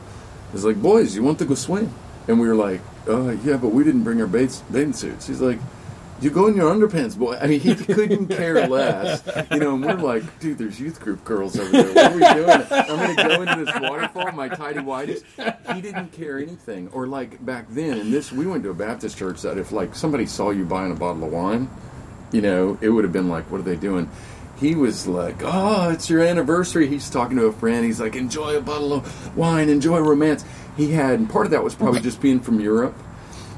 It's 0.53 0.63
like, 0.63 0.81
boys, 0.81 1.15
you 1.15 1.23
want 1.23 1.39
to 1.39 1.45
go 1.45 1.55
swim? 1.55 1.91
And 2.27 2.39
we 2.39 2.47
were 2.47 2.55
like, 2.55 2.81
uh, 3.07 3.31
yeah, 3.43 3.57
but 3.57 3.69
we 3.69 3.83
didn't 3.83 4.03
bring 4.03 4.21
our 4.21 4.27
bathing 4.27 4.93
suits. 4.93 5.27
He's 5.27 5.41
like, 5.41 5.59
you 6.21 6.29
go 6.29 6.47
in 6.47 6.55
your 6.55 6.73
underpants, 6.73 7.17
boy. 7.17 7.37
I 7.41 7.47
mean, 7.47 7.59
he 7.59 7.75
couldn't 7.75 8.27
care 8.27 8.67
less, 8.67 9.21
you 9.51 9.59
know. 9.59 9.75
And 9.75 9.83
we're 9.83 9.95
like, 9.95 10.39
dude, 10.39 10.57
there's 10.57 10.79
youth 10.79 11.01
group 11.01 11.25
girls 11.25 11.59
over 11.59 11.69
there. 11.69 11.93
What 11.93 12.11
are 12.11 12.13
we 12.13 12.41
doing? 12.41 12.67
I'm 12.71 13.15
gonna 13.15 13.35
go 13.35 13.41
into 13.41 13.65
this 13.65 13.81
waterfall, 13.81 14.31
my 14.31 14.47
tidy 14.47 14.79
whities. 14.79 15.23
He 15.75 15.81
didn't 15.81 16.13
care 16.13 16.39
anything. 16.39 16.87
Or 16.93 17.05
like 17.05 17.45
back 17.45 17.65
then, 17.69 17.99
and 17.99 18.13
this, 18.13 18.31
we 18.31 18.47
went 18.47 18.63
to 18.63 18.69
a 18.69 18.73
Baptist 18.73 19.17
church 19.17 19.41
that 19.41 19.57
if 19.57 19.73
like 19.73 19.93
somebody 19.93 20.25
saw 20.25 20.51
you 20.51 20.63
buying 20.63 20.93
a 20.93 20.95
bottle 20.95 21.25
of 21.25 21.33
wine, 21.33 21.69
you 22.31 22.41
know, 22.41 22.77
it 22.79 22.89
would 22.89 23.03
have 23.03 23.13
been 23.13 23.27
like, 23.27 23.51
what 23.51 23.59
are 23.59 23.63
they 23.63 23.75
doing? 23.75 24.09
He 24.57 24.73
was 24.73 25.05
like, 25.05 25.41
oh, 25.41 25.89
it's 25.89 26.09
your 26.09 26.21
anniversary. 26.21 26.87
He's 26.87 27.09
talking 27.09 27.37
to 27.37 27.45
a 27.45 27.51
friend. 27.51 27.85
He's 27.85 27.99
like, 27.99 28.15
enjoy 28.15 28.55
a 28.55 28.61
bottle 28.61 28.93
of 28.93 29.37
wine, 29.37 29.67
enjoy 29.67 29.99
romance. 29.99 30.45
He 30.77 30.91
had, 30.91 31.19
and 31.19 31.29
part 31.29 31.45
of 31.45 31.51
that 31.51 31.63
was 31.63 31.75
probably 31.75 31.99
just 31.99 32.21
being 32.21 32.39
from 32.39 32.59
Europe, 32.59 32.95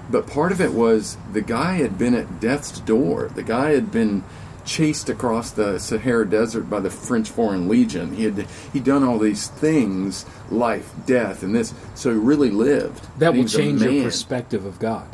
but 0.09 0.27
part 0.27 0.51
of 0.51 0.61
it 0.61 0.73
was 0.73 1.17
the 1.33 1.41
guy 1.41 1.73
had 1.75 1.97
been 1.97 2.13
at 2.13 2.39
death's 2.39 2.79
door. 2.79 3.29
The 3.33 3.43
guy 3.43 3.71
had 3.71 3.91
been 3.91 4.23
chased 4.65 5.09
across 5.09 5.51
the 5.51 5.79
Sahara 5.79 6.27
Desert 6.27 6.69
by 6.69 6.79
the 6.79 6.89
French 6.89 7.29
Foreign 7.29 7.67
Legion. 7.67 8.15
He 8.15 8.25
had 8.25 8.47
he 8.73 8.79
done 8.79 9.03
all 9.03 9.19
these 9.19 9.47
things, 9.47 10.25
life, 10.49 10.91
death, 11.05 11.43
and 11.43 11.55
this. 11.55 11.73
So 11.95 12.11
he 12.11 12.17
really 12.17 12.51
lived. 12.51 13.07
That 13.19 13.33
will 13.33 13.45
change 13.45 13.81
your 13.81 14.03
perspective 14.03 14.65
of 14.65 14.79
God. 14.79 15.07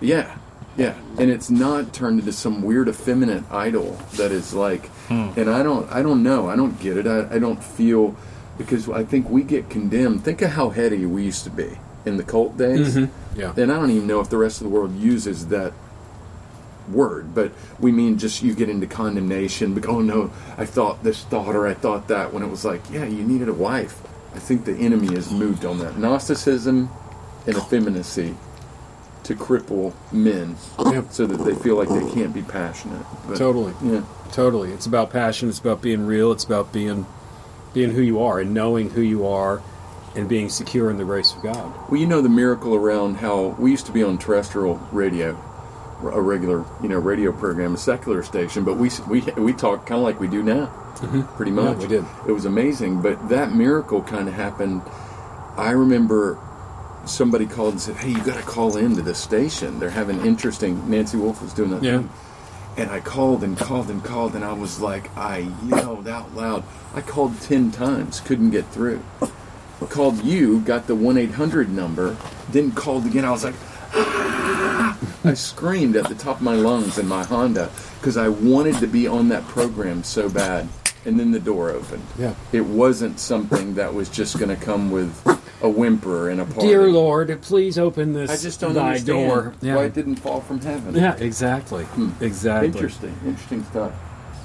Yeah, 0.00 0.36
yeah, 0.76 0.96
and 1.18 1.30
it's 1.30 1.50
not 1.50 1.92
turned 1.92 2.20
into 2.20 2.32
some 2.32 2.62
weird 2.62 2.88
effeminate 2.88 3.44
idol 3.50 3.98
that 4.14 4.32
is 4.32 4.54
like. 4.54 4.90
Hmm. 5.08 5.30
And 5.36 5.48
I 5.50 5.62
don't, 5.62 5.90
I 5.90 6.02
don't 6.02 6.22
know, 6.22 6.48
I 6.48 6.56
don't 6.56 6.78
get 6.80 6.96
it. 6.96 7.06
I, 7.06 7.34
I 7.36 7.38
don't 7.38 7.62
feel 7.62 8.14
because 8.58 8.88
I 8.88 9.04
think 9.04 9.28
we 9.30 9.42
get 9.42 9.70
condemned. 9.70 10.24
Think 10.24 10.42
of 10.42 10.50
how 10.50 10.70
heady 10.70 11.06
we 11.06 11.24
used 11.24 11.44
to 11.44 11.50
be 11.50 11.78
in 12.04 12.16
the 12.16 12.24
cult 12.24 12.56
days. 12.56 12.96
Mm-hmm. 12.96 13.40
Yeah. 13.40 13.52
And 13.56 13.72
I 13.72 13.76
don't 13.76 13.90
even 13.90 14.06
know 14.06 14.20
if 14.20 14.28
the 14.30 14.36
rest 14.38 14.60
of 14.60 14.64
the 14.64 14.70
world 14.70 14.96
uses 14.96 15.48
that 15.48 15.72
word, 16.90 17.34
but 17.34 17.52
we 17.78 17.92
mean 17.92 18.18
just 18.18 18.42
you 18.42 18.54
get 18.54 18.68
into 18.68 18.86
condemnation. 18.86 19.74
Because, 19.74 19.90
oh 19.90 20.00
no, 20.00 20.30
I 20.56 20.66
thought 20.66 21.02
this 21.04 21.22
thought 21.24 21.54
or 21.54 21.66
I 21.66 21.74
thought 21.74 22.08
that 22.08 22.32
when 22.32 22.42
it 22.42 22.50
was 22.50 22.64
like, 22.64 22.82
yeah, 22.90 23.04
you 23.04 23.22
needed 23.24 23.48
a 23.48 23.52
wife. 23.54 24.00
I 24.34 24.38
think 24.40 24.64
the 24.64 24.74
enemy 24.76 25.14
has 25.14 25.32
moved 25.32 25.64
on 25.64 25.78
that. 25.78 25.98
Gnosticism 25.98 26.90
and 27.46 27.56
effeminacy 27.56 28.34
to 29.24 29.34
cripple 29.34 29.92
men 30.12 30.56
Yeah. 30.78 31.02
so 31.10 31.26
that 31.26 31.38
they 31.44 31.54
feel 31.54 31.76
like 31.76 31.88
they 31.88 32.10
can't 32.12 32.32
be 32.32 32.42
passionate. 32.42 33.04
But, 33.26 33.36
Totally. 33.36 33.74
Yeah. 33.82 34.02
Totally. 34.32 34.72
It's 34.72 34.86
about 34.86 35.10
passion. 35.10 35.48
It's 35.48 35.58
about 35.58 35.80
being 35.82 36.06
real. 36.06 36.32
It's 36.32 36.44
about 36.44 36.72
being 36.72 37.06
being 37.74 37.90
who 37.90 38.00
you 38.02 38.20
are 38.22 38.40
and 38.40 38.54
knowing 38.54 38.90
who 38.90 39.00
you 39.02 39.26
are 39.26 39.60
and 40.16 40.28
being 40.28 40.48
secure 40.48 40.90
in 40.90 40.96
the 40.96 41.04
grace 41.04 41.34
of 41.34 41.42
God. 41.42 41.72
Well, 41.90 42.00
you 42.00 42.06
know 42.06 42.20
the 42.22 42.28
miracle 42.28 42.74
around 42.74 43.16
how 43.16 43.48
we 43.58 43.70
used 43.70 43.86
to 43.86 43.92
be 43.92 44.02
on 44.02 44.16
terrestrial 44.18 44.76
radio, 44.90 45.36
a 46.02 46.20
regular, 46.20 46.64
you 46.82 46.88
know, 46.88 46.98
radio 46.98 47.30
program, 47.30 47.74
a 47.74 47.78
secular 47.78 48.22
station, 48.22 48.64
but 48.64 48.76
we 48.78 48.90
we 49.08 49.20
we 49.36 49.52
talk 49.52 49.86
kind 49.86 49.98
of 49.98 50.04
like 50.04 50.18
we 50.18 50.28
do 50.28 50.42
now, 50.42 50.66
pretty 51.36 51.50
Mm-hmm. 51.52 51.58
Yeah, 51.58 51.64
much. 51.64 51.78
we 51.78 51.86
did. 51.88 52.04
It 52.26 52.32
was 52.32 52.44
amazing, 52.46 53.02
but 53.02 53.28
that 53.28 53.52
miracle 53.52 54.02
kind 54.02 54.28
of 54.28 54.34
happened. 54.34 54.82
I 55.56 55.70
remember 55.72 56.38
somebody 57.04 57.46
called 57.46 57.72
and 57.74 57.80
said, 57.80 57.96
"Hey, 57.96 58.10
you 58.10 58.22
got 58.24 58.36
to 58.36 58.42
call 58.42 58.76
in 58.76 58.96
to 58.96 59.02
this 59.02 59.18
station. 59.18 59.78
They're 59.78 59.90
having 59.90 60.24
interesting." 60.24 60.88
Nancy 60.90 61.16
Wolf 61.18 61.42
was 61.42 61.52
doing 61.52 61.70
that. 61.70 61.82
Yeah. 61.82 61.98
thing. 61.98 62.10
And 62.78 62.90
I 62.92 63.00
called 63.00 63.42
and 63.42 63.58
called 63.58 63.90
and 63.90 64.04
called, 64.04 64.36
and 64.36 64.44
I 64.44 64.52
was 64.52 64.80
like, 64.80 65.14
I 65.16 65.50
yelled 65.66 66.06
out 66.06 66.32
loud. 66.36 66.62
I 66.94 67.00
called 67.00 67.40
10 67.40 67.72
times, 67.72 68.20
couldn't 68.20 68.50
get 68.50 68.66
through. 68.68 69.02
Called 69.88 70.22
you, 70.22 70.60
got 70.60 70.86
the 70.86 70.94
1 70.94 71.18
800 71.18 71.70
number, 71.70 72.16
then 72.52 72.70
called 72.70 73.04
again. 73.04 73.24
I 73.24 73.32
was 73.32 73.42
like, 73.42 73.56
ah! 73.94 74.96
I 75.24 75.34
screamed 75.34 75.96
at 75.96 76.08
the 76.08 76.14
top 76.14 76.36
of 76.36 76.42
my 76.42 76.54
lungs 76.54 76.98
in 76.98 77.08
my 77.08 77.24
Honda 77.24 77.68
because 77.98 78.16
I 78.16 78.28
wanted 78.28 78.76
to 78.76 78.86
be 78.86 79.08
on 79.08 79.28
that 79.30 79.42
program 79.48 80.04
so 80.04 80.28
bad. 80.28 80.68
And 81.04 81.18
then 81.18 81.32
the 81.32 81.40
door 81.40 81.70
opened. 81.70 82.04
Yeah. 82.16 82.34
It 82.52 82.64
wasn't 82.66 83.18
something 83.18 83.74
that 83.74 83.92
was 83.92 84.08
just 84.08 84.38
going 84.38 84.56
to 84.56 84.64
come 84.64 84.90
with 84.92 85.12
a 85.62 85.68
whimper 85.68 86.28
and 86.30 86.40
a 86.40 86.44
party. 86.44 86.68
Dear 86.68 86.88
Lord, 86.88 87.36
please 87.42 87.78
open 87.78 88.12
this 88.12 88.30
I 88.30 88.36
just 88.36 88.60
don't 88.60 88.74
thy 88.74 88.88
understand 88.90 89.28
door. 89.28 89.54
Yeah. 89.60 89.76
why 89.76 89.84
it 89.84 89.94
didn't 89.94 90.16
fall 90.16 90.40
from 90.40 90.60
heaven. 90.60 90.94
yeah, 90.94 91.16
exactly. 91.16 91.86
Exactly. 92.20 92.68
Interesting, 92.68 93.14
interesting 93.26 93.64
stuff. 93.64 93.92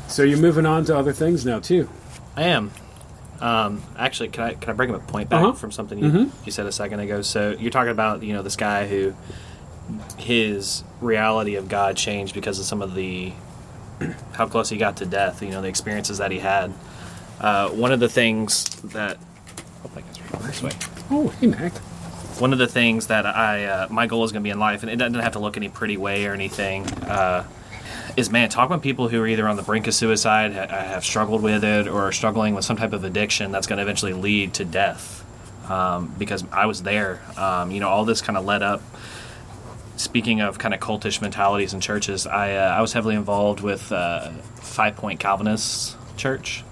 So 0.07 0.23
you're 0.23 0.39
moving 0.39 0.65
on 0.65 0.85
to 0.85 0.97
other 0.97 1.13
things 1.13 1.45
now 1.45 1.59
too. 1.59 1.87
I 2.35 2.43
am. 2.43 2.71
Um, 3.39 3.81
actually, 3.97 4.29
can 4.29 4.43
I 4.43 4.53
can 4.53 4.69
I 4.69 4.73
bring 4.73 4.89
up 4.93 5.01
a 5.07 5.11
point 5.11 5.29
back 5.29 5.41
Uh-huh. 5.43 5.51
from 5.53 5.71
something 5.71 5.99
you, 5.99 6.31
you 6.45 6.51
said 6.51 6.65
a 6.65 6.71
second 6.71 6.99
ago? 7.01 7.21
So 7.21 7.55
you're 7.59 7.71
talking 7.71 7.91
about 7.91 8.23
you 8.23 8.33
know 8.33 8.41
this 8.41 8.55
guy 8.55 8.87
who 8.87 9.13
his 10.17 10.83
reality 11.01 11.55
of 11.55 11.67
God 11.67 11.97
changed 11.97 12.33
because 12.33 12.57
of 12.59 12.65
some 12.65 12.81
of 12.81 12.95
the 12.95 13.33
how 14.33 14.47
close 14.47 14.69
he 14.69 14.77
got 14.77 14.97
to 14.97 15.05
death. 15.05 15.41
You 15.43 15.49
know 15.51 15.61
the 15.61 15.67
experiences 15.67 16.17
that 16.19 16.31
he 16.31 16.39
had. 16.39 16.73
Uh, 17.39 17.69
one 17.69 17.91
of 17.91 17.99
the 17.99 18.07
things 18.09 18.65
that 18.83 19.17
oh, 19.85 19.91
my 19.93 20.01
goodness, 20.01 20.19
we're 20.31 20.47
this 20.47 20.63
way. 20.63 20.71
Oh, 21.09 21.29
hey 21.39 21.47
Mac. 21.47 21.73
One 22.39 22.51
of 22.53 22.59
the 22.59 22.67
things 22.67 23.07
that 23.07 23.25
I 23.25 23.65
uh, 23.65 23.87
my 23.89 24.07
goal 24.07 24.23
is 24.23 24.31
going 24.31 24.41
to 24.41 24.47
be 24.47 24.49
in 24.51 24.59
life, 24.59 24.83
and 24.83 24.91
it 24.91 24.95
doesn't 24.95 25.19
have 25.19 25.33
to 25.33 25.39
look 25.39 25.57
any 25.57 25.69
pretty 25.69 25.97
way 25.97 26.25
or 26.25 26.33
anything. 26.33 26.87
Uh, 27.03 27.45
is 28.15 28.29
man 28.29 28.49
talk 28.49 28.69
with 28.69 28.81
people 28.81 29.07
who 29.09 29.21
are 29.21 29.27
either 29.27 29.47
on 29.47 29.55
the 29.55 29.63
brink 29.63 29.87
of 29.87 29.93
suicide, 29.93 30.53
ha- 30.53 30.67
have 30.67 31.03
struggled 31.03 31.41
with 31.41 31.63
it, 31.63 31.87
or 31.87 32.03
are 32.03 32.11
struggling 32.11 32.55
with 32.55 32.65
some 32.65 32.77
type 32.77 32.93
of 32.93 33.03
addiction 33.03 33.51
that's 33.51 33.67
going 33.67 33.77
to 33.77 33.83
eventually 33.83 34.13
lead 34.13 34.53
to 34.55 34.65
death. 34.65 35.19
Um, 35.69 36.13
because 36.17 36.43
I 36.51 36.65
was 36.65 36.83
there, 36.83 37.21
um, 37.37 37.71
you 37.71 37.79
know, 37.79 37.87
all 37.87 38.03
this 38.03 38.21
kind 38.21 38.37
of 38.37 38.43
led 38.43 38.61
up. 38.61 38.81
Speaking 39.95 40.41
of 40.41 40.57
kind 40.59 40.73
of 40.73 40.79
cultish 40.79 41.21
mentalities 41.21 41.73
in 41.73 41.79
churches, 41.79 42.25
I 42.27 42.55
uh, 42.55 42.75
I 42.77 42.81
was 42.81 42.93
heavily 42.93 43.15
involved 43.15 43.61
with 43.61 43.91
uh, 43.91 44.29
Five 44.55 44.95
Point 44.95 45.19
Calvinist 45.19 45.95
Church, 46.17 46.63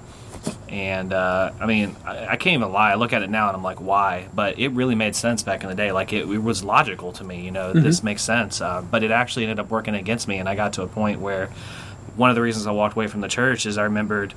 and 0.69 1.11
uh, 1.11 1.51
I 1.59 1.65
mean, 1.65 1.95
I, 2.05 2.27
I 2.27 2.35
can't 2.37 2.55
even 2.55 2.71
lie. 2.71 2.91
I 2.91 2.95
look 2.95 3.13
at 3.13 3.21
it 3.21 3.29
now 3.29 3.47
and 3.47 3.57
I'm 3.57 3.63
like, 3.63 3.81
why? 3.81 4.27
But 4.33 4.57
it 4.57 4.69
really 4.69 4.95
made 4.95 5.15
sense 5.15 5.43
back 5.43 5.63
in 5.63 5.69
the 5.69 5.75
day. 5.75 5.91
Like 5.91 6.13
it, 6.13 6.29
it 6.29 6.37
was 6.37 6.63
logical 6.63 7.11
to 7.13 7.23
me. 7.23 7.41
You 7.41 7.51
know, 7.51 7.73
this 7.73 8.03
makes 8.03 8.21
sense. 8.21 8.61
Uh, 8.61 8.81
but 8.81 9.03
it 9.03 9.11
actually 9.11 9.43
ended 9.43 9.59
up 9.59 9.69
working 9.69 9.95
against 9.95 10.27
me, 10.27 10.37
and 10.37 10.47
I 10.47 10.55
got 10.55 10.73
to 10.73 10.83
a 10.83 10.87
point 10.87 11.19
where 11.19 11.49
one 12.15 12.29
of 12.29 12.35
the 12.35 12.41
reasons 12.41 12.67
I 12.67 12.71
walked 12.71 12.95
away 12.95 13.07
from 13.07 13.21
the 13.21 13.27
church 13.27 13.65
is 13.65 13.77
I 13.77 13.83
remembered 13.83 14.33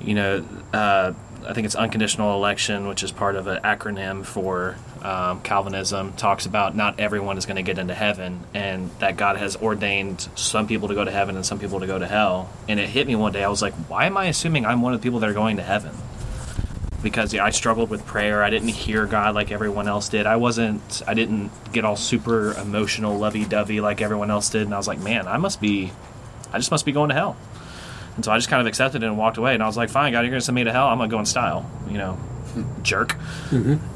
you 0.00 0.14
know, 0.14 0.44
uh, 0.72 1.12
I 1.46 1.54
think 1.54 1.64
it's 1.64 1.74
unconditional 1.74 2.34
election, 2.34 2.86
which 2.86 3.02
is 3.02 3.12
part 3.12 3.34
of 3.34 3.46
an 3.46 3.62
acronym 3.62 4.24
for 4.24 4.76
um, 5.02 5.40
Calvinism, 5.40 6.12
talks 6.12 6.44
about 6.44 6.76
not 6.76 7.00
everyone 7.00 7.38
is 7.38 7.46
going 7.46 7.56
to 7.56 7.62
get 7.62 7.78
into 7.78 7.94
heaven, 7.94 8.40
and 8.52 8.90
that 8.98 9.16
God 9.16 9.36
has 9.36 9.56
ordained 9.56 10.28
some 10.34 10.66
people 10.66 10.88
to 10.88 10.94
go 10.94 11.04
to 11.04 11.10
heaven 11.10 11.36
and 11.36 11.46
some 11.46 11.58
people 11.58 11.80
to 11.80 11.86
go 11.86 11.98
to 11.98 12.06
hell. 12.06 12.50
And 12.68 12.78
it 12.78 12.88
hit 12.90 13.06
me 13.06 13.16
one 13.16 13.32
day. 13.32 13.42
I 13.42 13.48
was 13.48 13.62
like, 13.62 13.72
why 13.88 14.06
am 14.06 14.16
I 14.16 14.26
assuming 14.26 14.66
I'm 14.66 14.82
one 14.82 14.92
of 14.92 15.00
the 15.00 15.02
people 15.02 15.20
that 15.20 15.30
are 15.30 15.34
going 15.34 15.56
to 15.56 15.62
heaven? 15.62 15.94
Because 17.02 17.32
yeah, 17.32 17.44
I 17.44 17.50
struggled 17.50 17.88
with 17.88 18.04
prayer. 18.04 18.42
I 18.42 18.50
didn't 18.50 18.68
hear 18.68 19.06
God 19.06 19.34
like 19.34 19.50
everyone 19.50 19.88
else 19.88 20.10
did. 20.10 20.26
I 20.26 20.36
wasn't. 20.36 21.00
I 21.06 21.14
didn't 21.14 21.50
get 21.72 21.86
all 21.86 21.96
super 21.96 22.52
emotional, 22.52 23.16
lovey-dovey 23.18 23.80
like 23.80 24.02
everyone 24.02 24.30
else 24.30 24.50
did. 24.50 24.62
And 24.62 24.74
I 24.74 24.76
was 24.76 24.86
like, 24.86 25.00
man, 25.00 25.26
I 25.26 25.38
must 25.38 25.62
be. 25.62 25.92
I 26.52 26.58
just 26.58 26.70
must 26.70 26.84
be 26.84 26.92
going 26.92 27.08
to 27.08 27.14
hell. 27.14 27.38
And 28.16 28.24
so 28.24 28.32
I 28.32 28.36
just 28.36 28.48
kind 28.48 28.60
of 28.60 28.66
accepted 28.66 29.02
it 29.02 29.06
and 29.06 29.16
walked 29.16 29.38
away. 29.38 29.54
And 29.54 29.62
I 29.62 29.66
was 29.66 29.76
like, 29.76 29.88
fine, 29.88 30.12
God, 30.12 30.20
you're 30.20 30.30
going 30.30 30.40
to 30.40 30.44
send 30.44 30.56
me 30.56 30.64
to 30.64 30.72
hell. 30.72 30.88
I'm 30.88 30.98
going 30.98 31.08
to 31.08 31.14
go 31.14 31.20
in 31.20 31.26
style, 31.26 31.70
you 31.88 31.98
know, 31.98 32.18
jerk. 32.82 33.16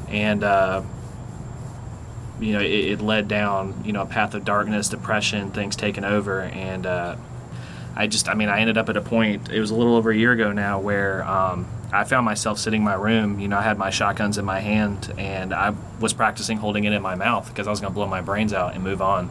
And, 0.09 0.43
uh, 0.43 0.81
you 2.39 2.53
know, 2.53 2.59
it, 2.59 2.71
it, 2.71 3.01
led 3.01 3.27
down, 3.27 3.83
you 3.85 3.93
know, 3.93 4.01
a 4.01 4.05
path 4.05 4.33
of 4.33 4.43
darkness, 4.45 4.89
depression, 4.89 5.51
things 5.51 5.75
taking 5.75 6.03
over. 6.03 6.41
And 6.41 6.85
uh, 6.85 7.15
I 7.95 8.07
just, 8.07 8.27
I 8.27 8.33
mean, 8.33 8.49
I 8.49 8.59
ended 8.59 8.77
up 8.77 8.89
at 8.89 8.97
a 8.97 9.01
point, 9.01 9.49
it 9.49 9.59
was 9.59 9.71
a 9.71 9.75
little 9.75 9.95
over 9.95 10.11
a 10.11 10.17
year 10.17 10.31
ago 10.31 10.51
now, 10.51 10.79
where 10.79 11.23
um, 11.23 11.67
I 11.91 12.03
found 12.03 12.25
myself 12.25 12.59
sitting 12.59 12.81
in 12.81 12.85
my 12.85 12.95
room. 12.95 13.39
You 13.39 13.47
know, 13.47 13.57
I 13.57 13.61
had 13.61 13.77
my 13.77 13.89
shotguns 13.89 14.37
in 14.37 14.45
my 14.45 14.59
hand 14.59 15.13
and 15.17 15.53
I 15.53 15.73
was 15.99 16.13
practicing 16.13 16.57
holding 16.57 16.83
it 16.83 16.93
in 16.93 17.01
my 17.01 17.15
mouth 17.15 17.47
because 17.47 17.67
I 17.67 17.69
was 17.69 17.79
going 17.79 17.91
to 17.91 17.95
blow 17.95 18.07
my 18.07 18.21
brains 18.21 18.53
out 18.53 18.73
and 18.75 18.83
move 18.83 19.01
on. 19.01 19.29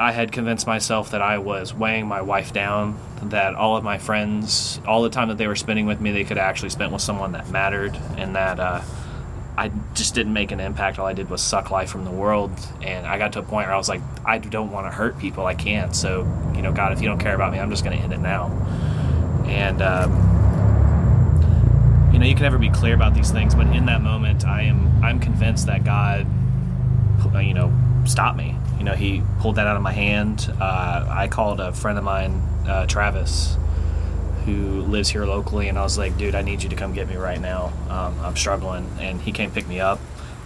I 0.00 0.12
had 0.12 0.32
convinced 0.32 0.66
myself 0.66 1.10
that 1.10 1.20
I 1.20 1.36
was 1.36 1.74
weighing 1.74 2.06
my 2.06 2.22
wife 2.22 2.54
down, 2.54 2.98
that 3.24 3.54
all 3.54 3.76
of 3.76 3.84
my 3.84 3.98
friends, 3.98 4.80
all 4.86 5.02
the 5.02 5.10
time 5.10 5.28
that 5.28 5.36
they 5.36 5.46
were 5.46 5.54
spending 5.54 5.84
with 5.84 6.00
me, 6.00 6.10
they 6.10 6.24
could 6.24 6.38
actually 6.38 6.70
spend 6.70 6.90
with 6.90 7.02
someone 7.02 7.32
that 7.32 7.50
mattered, 7.50 7.94
and 8.16 8.34
that 8.34 8.58
uh, 8.58 8.80
I 9.58 9.70
just 9.92 10.14
didn't 10.14 10.32
make 10.32 10.52
an 10.52 10.60
impact. 10.60 10.98
All 10.98 11.04
I 11.04 11.12
did 11.12 11.28
was 11.28 11.42
suck 11.42 11.70
life 11.70 11.90
from 11.90 12.06
the 12.06 12.10
world, 12.10 12.50
and 12.80 13.06
I 13.06 13.18
got 13.18 13.34
to 13.34 13.40
a 13.40 13.42
point 13.42 13.66
where 13.66 13.74
I 13.74 13.76
was 13.76 13.90
like, 13.90 14.00
I 14.24 14.38
don't 14.38 14.72
want 14.72 14.86
to 14.86 14.90
hurt 14.90 15.18
people. 15.18 15.44
I 15.44 15.54
can't. 15.54 15.94
So, 15.94 16.20
you 16.56 16.62
know, 16.62 16.72
God, 16.72 16.92
if 16.92 17.02
you 17.02 17.06
don't 17.06 17.20
care 17.20 17.34
about 17.34 17.52
me, 17.52 17.58
I'm 17.60 17.68
just 17.68 17.84
going 17.84 17.94
to 17.94 18.02
end 18.02 18.14
it 18.14 18.20
now. 18.20 18.46
And 19.44 19.82
um, 19.82 20.12
you 22.10 22.18
know, 22.18 22.24
you 22.24 22.32
can 22.32 22.44
never 22.44 22.56
be 22.56 22.70
clear 22.70 22.94
about 22.94 23.12
these 23.12 23.30
things, 23.30 23.54
but 23.54 23.66
in 23.66 23.84
that 23.84 24.00
moment, 24.00 24.46
I 24.46 24.62
am 24.62 25.04
I'm 25.04 25.20
convinced 25.20 25.66
that 25.66 25.84
God, 25.84 26.26
you 27.34 27.52
know, 27.52 27.70
stopped 28.06 28.38
me 28.38 28.56
you 28.80 28.86
know, 28.86 28.94
he 28.94 29.22
pulled 29.40 29.56
that 29.56 29.66
out 29.66 29.76
of 29.76 29.82
my 29.82 29.92
hand. 29.92 30.50
Uh, 30.58 31.06
I 31.06 31.28
called 31.28 31.60
a 31.60 31.70
friend 31.70 31.98
of 31.98 32.02
mine, 32.02 32.32
uh, 32.66 32.86
Travis, 32.86 33.58
who 34.46 34.80
lives 34.80 35.10
here 35.10 35.26
locally, 35.26 35.68
and 35.68 35.78
I 35.78 35.82
was 35.82 35.98
like, 35.98 36.16
dude, 36.16 36.34
I 36.34 36.40
need 36.40 36.62
you 36.62 36.70
to 36.70 36.76
come 36.76 36.94
get 36.94 37.06
me 37.06 37.16
right 37.16 37.38
now. 37.38 37.74
Um, 37.90 38.18
I'm 38.22 38.36
struggling. 38.36 38.90
And 38.98 39.20
he 39.20 39.32
came 39.32 39.50
pick 39.50 39.68
me 39.68 39.80
up, 39.80 40.00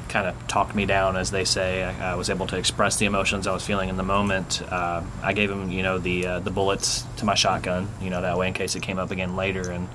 kind 0.09 0.27
of 0.27 0.49
talked 0.49 0.75
me 0.75 0.85
down, 0.85 1.17
as 1.17 1.31
they 1.31 1.45
say. 1.45 1.85
I, 1.85 2.11
I, 2.11 2.15
was 2.17 2.29
able 2.29 2.49
to 2.49 2.57
express 2.57 2.97
the 2.97 3.07
emotions 3.07 3.47
I 3.47 3.53
was 3.53 3.65
feeling 3.65 3.89
in 3.89 3.97
the 3.97 4.03
moment. 4.03 4.63
Uh, 4.63 5.05
I 5.23 5.33
gave 5.33 5.49
him, 5.49 5.71
you 5.71 5.85
know, 5.85 5.99
the 5.99 6.27
uh, 6.27 6.41
the 6.41 6.51
bullets 6.51 7.05
to 7.19 7.25
my 7.25 7.37
shotgun, 7.37 7.89
you 8.03 8.11
know, 8.11 8.21
that 8.21 8.37
way 8.37 8.49
in 8.49 8.55
case 8.55 8.75
it 8.75 8.83
came 8.83 8.99
up 8.99 9.13
again 9.13 9.37
later. 9.37 9.71
And 9.71 9.89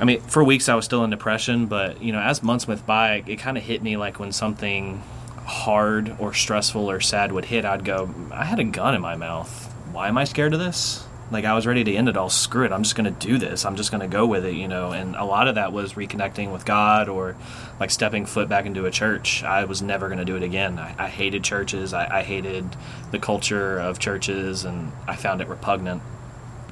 I 0.00 0.04
mean, 0.04 0.20
for 0.22 0.42
weeks 0.42 0.68
I 0.68 0.74
was 0.74 0.84
still 0.84 1.04
in 1.04 1.10
depression, 1.10 1.66
but 1.66 2.02
you 2.02 2.10
know, 2.10 2.20
as 2.20 2.42
months 2.42 2.66
went 2.66 2.84
by, 2.86 3.22
it 3.24 3.36
kind 3.36 3.56
of 3.56 3.62
hit 3.62 3.84
me 3.84 3.96
like 3.96 4.18
when 4.18 4.32
something 4.32 5.00
hard 5.44 6.16
or 6.18 6.32
stressful 6.32 6.90
or 6.90 7.00
sad 7.00 7.32
would 7.32 7.46
hit, 7.46 7.64
I'd 7.64 7.84
go, 7.84 8.12
I 8.32 8.44
had 8.44 8.58
a 8.58 8.64
gun 8.64 8.94
in 8.94 9.00
my 9.02 9.16
mouth. 9.16 9.72
Why 9.92 10.08
am 10.08 10.18
I 10.18 10.24
scared 10.24 10.54
of 10.54 10.60
this? 10.60 11.04
Like 11.30 11.44
I 11.44 11.54
was 11.54 11.66
ready 11.66 11.82
to 11.84 11.94
end 11.94 12.08
it 12.08 12.16
all. 12.16 12.28
Screw 12.28 12.64
it. 12.64 12.72
I'm 12.72 12.82
just 12.82 12.96
going 12.96 13.12
to 13.12 13.26
do 13.26 13.38
this. 13.38 13.64
I'm 13.64 13.76
just 13.76 13.90
going 13.90 14.02
to 14.02 14.06
go 14.06 14.26
with 14.26 14.44
it, 14.44 14.54
you 14.54 14.68
know. 14.68 14.92
And 14.92 15.16
a 15.16 15.24
lot 15.24 15.48
of 15.48 15.54
that 15.54 15.72
was 15.72 15.94
reconnecting 15.94 16.52
with 16.52 16.64
God 16.64 17.08
or 17.08 17.36
like 17.80 17.90
stepping 17.90 18.26
foot 18.26 18.48
back 18.48 18.66
into 18.66 18.86
a 18.86 18.90
church. 18.90 19.42
I 19.42 19.64
was 19.64 19.82
never 19.82 20.08
going 20.08 20.18
to 20.18 20.24
do 20.24 20.36
it 20.36 20.42
again. 20.42 20.78
I, 20.78 20.94
I 20.98 21.08
hated 21.08 21.42
churches. 21.42 21.92
I, 21.94 22.18
I 22.18 22.22
hated 22.22 22.76
the 23.10 23.18
culture 23.18 23.78
of 23.78 23.98
churches, 23.98 24.64
and 24.64 24.92
I 25.08 25.16
found 25.16 25.40
it 25.40 25.48
repugnant. 25.48 26.02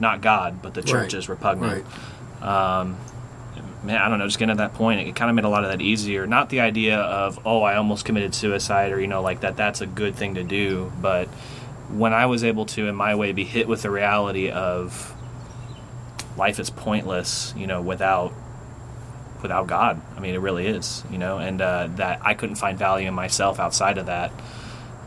Not 0.00 0.20
God, 0.20 0.62
but 0.62 0.74
the 0.74 0.82
church 0.82 1.12
right. 1.12 1.14
is 1.14 1.28
repugnant. 1.28 1.84
Right. 2.40 2.42
Um, 2.80 2.96
man, 3.84 4.00
I 4.00 4.08
don't 4.08 4.18
know, 4.18 4.26
just 4.26 4.38
getting 4.38 4.56
to 4.56 4.58
that 4.58 4.74
point, 4.74 5.06
it 5.06 5.16
kind 5.16 5.28
of 5.30 5.36
made 5.36 5.44
a 5.44 5.48
lot 5.48 5.64
of 5.64 5.70
that 5.70 5.80
easier. 5.80 6.26
Not 6.26 6.50
the 6.50 6.60
idea 6.60 6.98
of, 6.98 7.40
oh, 7.44 7.62
I 7.62 7.76
almost 7.76 8.04
committed 8.04 8.34
suicide 8.34 8.92
or, 8.92 9.00
you 9.00 9.08
know, 9.08 9.22
like 9.22 9.40
that, 9.40 9.56
that's 9.56 9.80
a 9.80 9.86
good 9.86 10.14
thing 10.14 10.34
to 10.36 10.44
do. 10.44 10.92
But 11.00 11.26
when 11.90 12.12
I 12.12 12.26
was 12.26 12.44
able 12.44 12.66
to, 12.66 12.86
in 12.86 12.94
my 12.94 13.14
way, 13.14 13.32
be 13.32 13.44
hit 13.44 13.68
with 13.68 13.82
the 13.82 13.90
reality 13.90 14.50
of 14.50 15.14
life 16.36 16.58
is 16.58 16.70
pointless, 16.70 17.52
you 17.56 17.66
know, 17.66 17.80
without 17.80 18.32
without 19.42 19.66
God. 19.66 20.00
I 20.16 20.20
mean, 20.20 20.34
it 20.34 20.38
really 20.38 20.66
is, 20.68 21.02
you 21.10 21.18
know, 21.18 21.38
and 21.38 21.60
uh, 21.60 21.88
that 21.96 22.20
I 22.22 22.34
couldn't 22.34 22.56
find 22.56 22.78
value 22.78 23.08
in 23.08 23.14
myself 23.14 23.58
outside 23.58 23.98
of 23.98 24.06
that. 24.06 24.32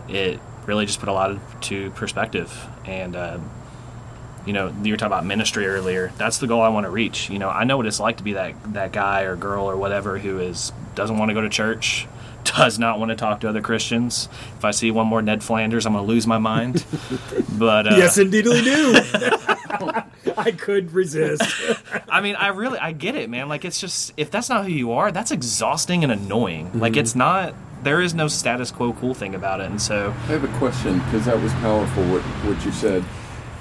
It 0.09 0.41
really 0.65 0.85
just 0.85 0.99
put 0.99 1.07
a 1.07 1.13
lot 1.13 1.31
of, 1.31 1.41
to 1.61 1.91
perspective, 1.91 2.67
and 2.85 3.15
uh, 3.15 3.39
you 4.45 4.53
know, 4.53 4.73
you 4.83 4.93
were 4.93 4.97
talking 4.97 5.07
about 5.11 5.25
ministry 5.25 5.65
earlier. 5.67 6.11
That's 6.17 6.37
the 6.37 6.47
goal 6.47 6.61
I 6.61 6.69
want 6.69 6.85
to 6.85 6.89
reach. 6.89 7.29
You 7.29 7.39
know, 7.39 7.49
I 7.49 7.63
know 7.63 7.77
what 7.77 7.85
it's 7.85 7.99
like 7.99 8.17
to 8.17 8.23
be 8.23 8.33
that 8.33 8.73
that 8.73 8.91
guy 8.91 9.23
or 9.23 9.35
girl 9.35 9.69
or 9.69 9.75
whatever 9.75 10.17
who 10.17 10.39
is 10.39 10.71
doesn't 10.93 11.17
want 11.17 11.29
to 11.29 11.33
go 11.33 11.41
to 11.41 11.49
church, 11.49 12.07
does 12.43 12.77
not 12.77 12.99
want 12.99 13.09
to 13.09 13.15
talk 13.15 13.41
to 13.41 13.49
other 13.49 13.61
Christians. 13.61 14.29
If 14.57 14.65
I 14.65 14.71
see 14.71 14.91
one 14.91 15.07
more 15.07 15.21
Ned 15.21 15.43
Flanders, 15.43 15.85
I'm 15.85 15.93
going 15.93 16.05
to 16.05 16.07
lose 16.07 16.27
my 16.27 16.37
mind. 16.37 16.85
but 17.57 17.87
uh, 17.87 17.95
yes, 17.95 18.17
indeed, 18.17 18.45
we 18.45 18.61
do. 18.63 18.95
I 20.37 20.51
could 20.51 20.91
resist. 20.91 21.43
I 22.09 22.21
mean, 22.21 22.35
I 22.35 22.49
really, 22.49 22.77
I 22.77 22.91
get 22.91 23.15
it, 23.15 23.29
man. 23.29 23.49
Like, 23.49 23.65
it's 23.65 23.79
just 23.79 24.13
if 24.17 24.31
that's 24.31 24.49
not 24.49 24.65
who 24.65 24.71
you 24.71 24.91
are, 24.91 25.11
that's 25.11 25.31
exhausting 25.31 26.03
and 26.03 26.11
annoying. 26.11 26.67
Mm-hmm. 26.67 26.79
Like, 26.79 26.97
it's 26.97 27.15
not. 27.15 27.55
There 27.83 28.01
is 28.01 28.15
no 28.15 28.27
status 28.27 28.71
quo 28.71 28.93
cool 28.93 29.13
thing 29.13 29.35
about 29.35 29.61
it, 29.61 29.69
and 29.69 29.79
so 29.79 30.09
I 30.09 30.31
have 30.31 30.43
a 30.43 30.57
question 30.57 30.97
because 30.99 31.25
that 31.25 31.39
was 31.39 31.53
powerful. 31.53 32.03
What 32.05 32.21
what 32.21 32.65
you 32.65 32.71
said 32.71 33.03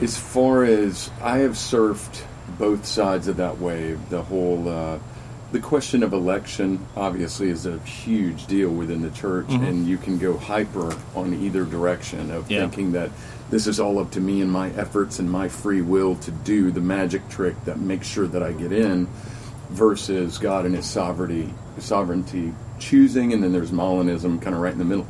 as 0.00 0.18
far 0.18 0.64
as 0.64 1.10
I 1.22 1.38
have 1.38 1.52
surfed 1.52 2.22
both 2.58 2.84
sides 2.84 3.28
of 3.28 3.36
that 3.38 3.58
wave, 3.58 4.08
the 4.10 4.22
whole 4.22 4.68
uh, 4.68 4.98
the 5.52 5.60
question 5.60 6.02
of 6.02 6.12
election 6.12 6.84
obviously 6.96 7.48
is 7.48 7.64
a 7.64 7.78
huge 7.80 8.46
deal 8.46 8.70
within 8.70 9.02
the 9.02 9.10
church, 9.10 9.46
mm-hmm. 9.46 9.64
and 9.64 9.86
you 9.86 9.96
can 9.96 10.18
go 10.18 10.36
hyper 10.36 10.96
on 11.14 11.32
either 11.32 11.64
direction 11.64 12.30
of 12.32 12.50
yeah. 12.50 12.60
thinking 12.60 12.92
that 12.92 13.10
this 13.50 13.66
is 13.66 13.78
all 13.78 14.00
up 14.00 14.10
to 14.10 14.20
me 14.20 14.40
and 14.40 14.50
my 14.50 14.70
efforts 14.70 15.20
and 15.20 15.30
my 15.30 15.48
free 15.48 15.80
will 15.80 16.16
to 16.16 16.30
do 16.32 16.72
the 16.72 16.80
magic 16.80 17.28
trick 17.28 17.54
that 17.66 17.78
makes 17.78 18.08
sure 18.08 18.26
that 18.26 18.42
I 18.42 18.52
get 18.52 18.72
in, 18.72 19.06
versus 19.70 20.38
God 20.38 20.66
and 20.66 20.74
His 20.74 20.86
sovereignty, 20.86 21.54
sovereignty 21.78 22.52
choosing, 22.78 23.32
and 23.32 23.42
then 23.42 23.52
there's 23.52 23.70
Molinism 23.70 24.42
kind 24.42 24.56
of 24.56 24.60
right 24.60 24.72
in 24.72 24.78
the 24.78 24.84
middle 24.84 25.06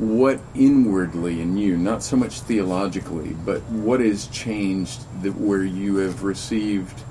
what 0.00 0.40
inwardly 0.54 1.42
in 1.42 1.58
you, 1.58 1.76
not 1.76 2.02
so 2.02 2.16
much 2.16 2.40
theologically, 2.40 3.36
but 3.44 3.60
what 3.64 4.00
has 4.00 4.26
changed 4.28 5.02
that 5.22 5.36
where 5.36 5.62
you 5.62 5.96
have 5.96 6.24
received 6.24 7.02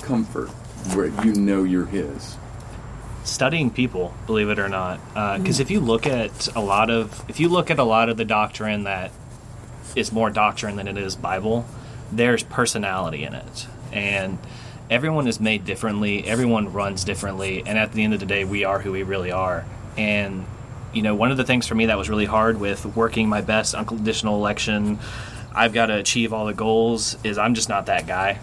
comfort, 0.00 0.48
where 0.94 1.08
you 1.22 1.34
know 1.34 1.64
you're 1.64 1.84
His? 1.84 2.36
Studying 3.24 3.70
people, 3.70 4.14
believe 4.26 4.48
it 4.48 4.58
or 4.58 4.70
not, 4.70 5.00
because 5.38 5.60
uh, 5.60 5.62
if 5.62 5.70
you 5.70 5.80
look 5.80 6.06
at 6.06 6.48
a 6.56 6.60
lot 6.60 6.88
of, 6.88 7.24
if 7.28 7.40
you 7.40 7.50
look 7.50 7.70
at 7.70 7.78
a 7.78 7.84
lot 7.84 8.08
of 8.08 8.16
the 8.16 8.24
doctrine 8.24 8.84
that 8.84 9.10
is 9.94 10.10
more 10.10 10.30
doctrine 10.30 10.76
than 10.76 10.88
it 10.88 10.96
is 10.96 11.16
Bible, 11.16 11.66
there's 12.10 12.42
personality 12.42 13.24
in 13.24 13.34
it, 13.34 13.66
and 13.92 14.38
everyone 14.88 15.26
is 15.26 15.40
made 15.40 15.66
differently, 15.66 16.26
everyone 16.26 16.72
runs 16.72 17.04
differently, 17.04 17.62
and 17.66 17.76
at 17.78 17.92
the 17.92 18.02
end 18.02 18.14
of 18.14 18.20
the 18.20 18.26
day, 18.26 18.46
we 18.46 18.64
are 18.64 18.80
who 18.80 18.92
we 18.92 19.02
really 19.02 19.30
are, 19.30 19.66
and 19.98 20.46
you 20.94 21.02
know, 21.02 21.14
one 21.14 21.30
of 21.30 21.36
the 21.36 21.44
things 21.44 21.66
for 21.66 21.74
me 21.74 21.86
that 21.86 21.98
was 21.98 22.08
really 22.08 22.24
hard 22.24 22.58
with 22.60 22.84
working 22.96 23.28
my 23.28 23.40
best 23.40 23.74
unconditional 23.74 24.36
election, 24.36 24.98
I've 25.54 25.72
got 25.72 25.86
to 25.86 25.96
achieve 25.96 26.32
all 26.32 26.46
the 26.46 26.54
goals, 26.54 27.16
is 27.24 27.38
I'm 27.38 27.54
just 27.54 27.68
not 27.68 27.86
that 27.86 28.06
guy. 28.06 28.38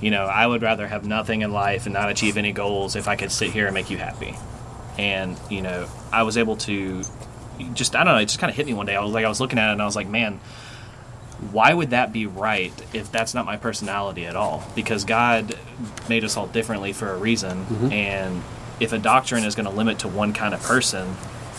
You 0.00 0.10
know, 0.10 0.24
I 0.24 0.46
would 0.46 0.62
rather 0.62 0.86
have 0.86 1.06
nothing 1.06 1.42
in 1.42 1.52
life 1.52 1.86
and 1.86 1.94
not 1.94 2.10
achieve 2.10 2.36
any 2.36 2.52
goals 2.52 2.96
if 2.96 3.08
I 3.08 3.16
could 3.16 3.30
sit 3.30 3.50
here 3.50 3.66
and 3.66 3.74
make 3.74 3.90
you 3.90 3.96
happy. 3.96 4.36
And, 4.98 5.38
you 5.50 5.62
know, 5.62 5.88
I 6.12 6.24
was 6.24 6.36
able 6.36 6.56
to 6.58 7.02
just, 7.72 7.96
I 7.96 8.04
don't 8.04 8.14
know, 8.14 8.20
it 8.20 8.26
just 8.26 8.38
kind 8.38 8.50
of 8.50 8.56
hit 8.56 8.66
me 8.66 8.74
one 8.74 8.86
day. 8.86 8.96
I 8.96 9.02
was 9.02 9.12
like, 9.12 9.24
I 9.24 9.28
was 9.28 9.40
looking 9.40 9.58
at 9.58 9.70
it 9.70 9.72
and 9.72 9.82
I 9.82 9.86
was 9.86 9.96
like, 9.96 10.08
man, 10.08 10.40
why 11.52 11.72
would 11.72 11.90
that 11.90 12.12
be 12.12 12.26
right 12.26 12.72
if 12.92 13.10
that's 13.10 13.34
not 13.34 13.44
my 13.44 13.56
personality 13.56 14.26
at 14.26 14.36
all? 14.36 14.66
Because 14.74 15.04
God 15.04 15.58
made 16.08 16.24
us 16.24 16.36
all 16.36 16.46
differently 16.46 16.92
for 16.92 17.10
a 17.10 17.16
reason. 17.16 17.64
Mm-hmm. 17.64 17.92
And 17.92 18.42
if 18.80 18.92
a 18.92 18.98
doctrine 18.98 19.44
is 19.44 19.54
going 19.54 19.68
to 19.68 19.74
limit 19.74 20.00
to 20.00 20.08
one 20.08 20.32
kind 20.32 20.54
of 20.54 20.62
person, 20.62 21.16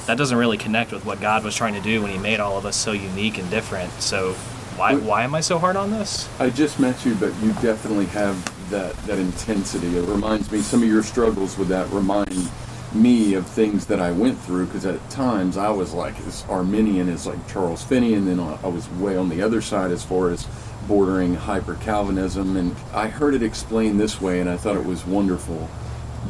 that 0.08 0.18
doesn't 0.18 0.38
really 0.38 0.58
connect 0.58 0.92
with 0.92 1.06
what 1.06 1.20
God 1.20 1.44
was 1.44 1.56
trying 1.56 1.74
to 1.74 1.82
do 1.82 2.02
when 2.02 2.12
He 2.12 2.18
made 2.18 2.40
all 2.40 2.58
of 2.58 2.66
us 2.66 2.76
so 2.76 2.92
unique 2.92 3.38
and 3.38 3.50
different. 3.50 3.92
So 4.02 4.34
why 4.78 4.96
why 4.96 5.24
am 5.24 5.34
I 5.34 5.42
so 5.42 5.58
hard 5.58 5.76
on 5.76 5.92
this? 5.92 6.30
I 6.40 6.50
just 6.50 6.80
met 6.80 7.06
you, 7.06 7.16
but 7.16 7.34
you 7.42 7.54
definitely 7.54 8.06
have 8.08 8.70
that 8.70 8.96
that 9.06 9.20
intensity. 9.20 9.98
It 9.98 10.08
reminds 10.08 10.52
me 10.52 10.62
some 10.62 10.84
of 10.84 10.90
your 10.90 11.04
struggles 11.04 11.58
with 11.58 11.70
that 11.70 11.90
remind 11.92 12.50
me 12.94 13.34
of 13.34 13.46
things 13.46 13.86
that 13.88 14.00
I 14.00 14.12
went 14.12 14.40
through 14.40 14.68
because 14.68 14.86
at 14.86 15.10
times 15.10 15.58
I 15.58 15.70
was 15.70 15.94
like 15.94 16.18
as 16.22 16.46
Arminian 16.48 17.10
as 17.10 17.28
like 17.28 17.46
Charles 17.48 17.84
Finney, 17.84 18.14
and 18.14 18.28
then 18.28 18.40
I 18.40 18.68
was 18.68 18.90
way 18.92 19.18
on 19.18 19.30
the 19.30 19.42
other 19.42 19.62
side 19.62 19.92
as 19.92 20.04
far 20.04 20.30
as 20.30 20.48
bordering 20.88 21.36
hyper 21.36 21.76
Calvinism. 21.76 22.56
And 22.58 22.76
I 22.94 23.08
heard 23.08 23.34
it 23.34 23.44
explained 23.44 24.00
this 24.00 24.22
way, 24.22 24.40
and 24.40 24.50
I 24.50 24.58
thought 24.58 24.78
it 24.78 24.86
was 24.86 25.06
wonderful 25.06 25.70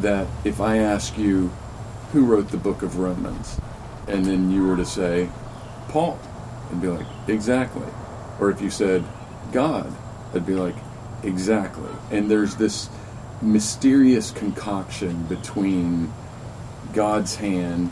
that 0.01 0.27
if 0.43 0.59
I 0.59 0.77
ask 0.77 1.17
you 1.17 1.51
who 2.15 2.23
wrote 2.23 2.47
the 2.47 2.57
book 2.57 2.81
of 2.81 2.97
Romans, 2.97 3.59
and 4.07 4.25
then 4.25 4.49
you 4.49 4.65
were 4.65 4.77
to 4.77 4.85
say, 4.85 5.29
Paul, 5.89 6.17
I'd 6.71 6.81
be 6.81 6.87
like, 6.87 7.05
exactly. 7.27 7.87
Or 8.39 8.49
if 8.49 8.61
you 8.61 8.69
said, 8.69 9.03
God, 9.51 9.93
I'd 10.33 10.45
be 10.45 10.53
like, 10.53 10.75
exactly. 11.23 11.91
And 12.11 12.31
there's 12.31 12.55
this 12.55 12.89
mysterious 13.41 14.31
concoction 14.31 15.23
between 15.25 16.13
God's 16.93 17.35
hand 17.35 17.91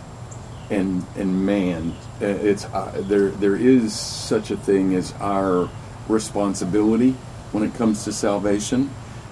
and 0.69 1.05
and 1.17 1.45
man. 1.45 1.93
Uh, 2.21 2.28
It's 2.28 2.63
uh, 2.63 3.01
there. 3.03 3.30
There 3.30 3.57
is 3.57 3.93
such 3.93 4.51
a 4.51 4.55
thing 4.55 4.95
as 4.95 5.13
our 5.19 5.69
responsibility 6.07 7.11
when 7.51 7.65
it 7.65 7.74
comes 7.76 8.05
to 8.05 8.13
salvation, 8.13 8.89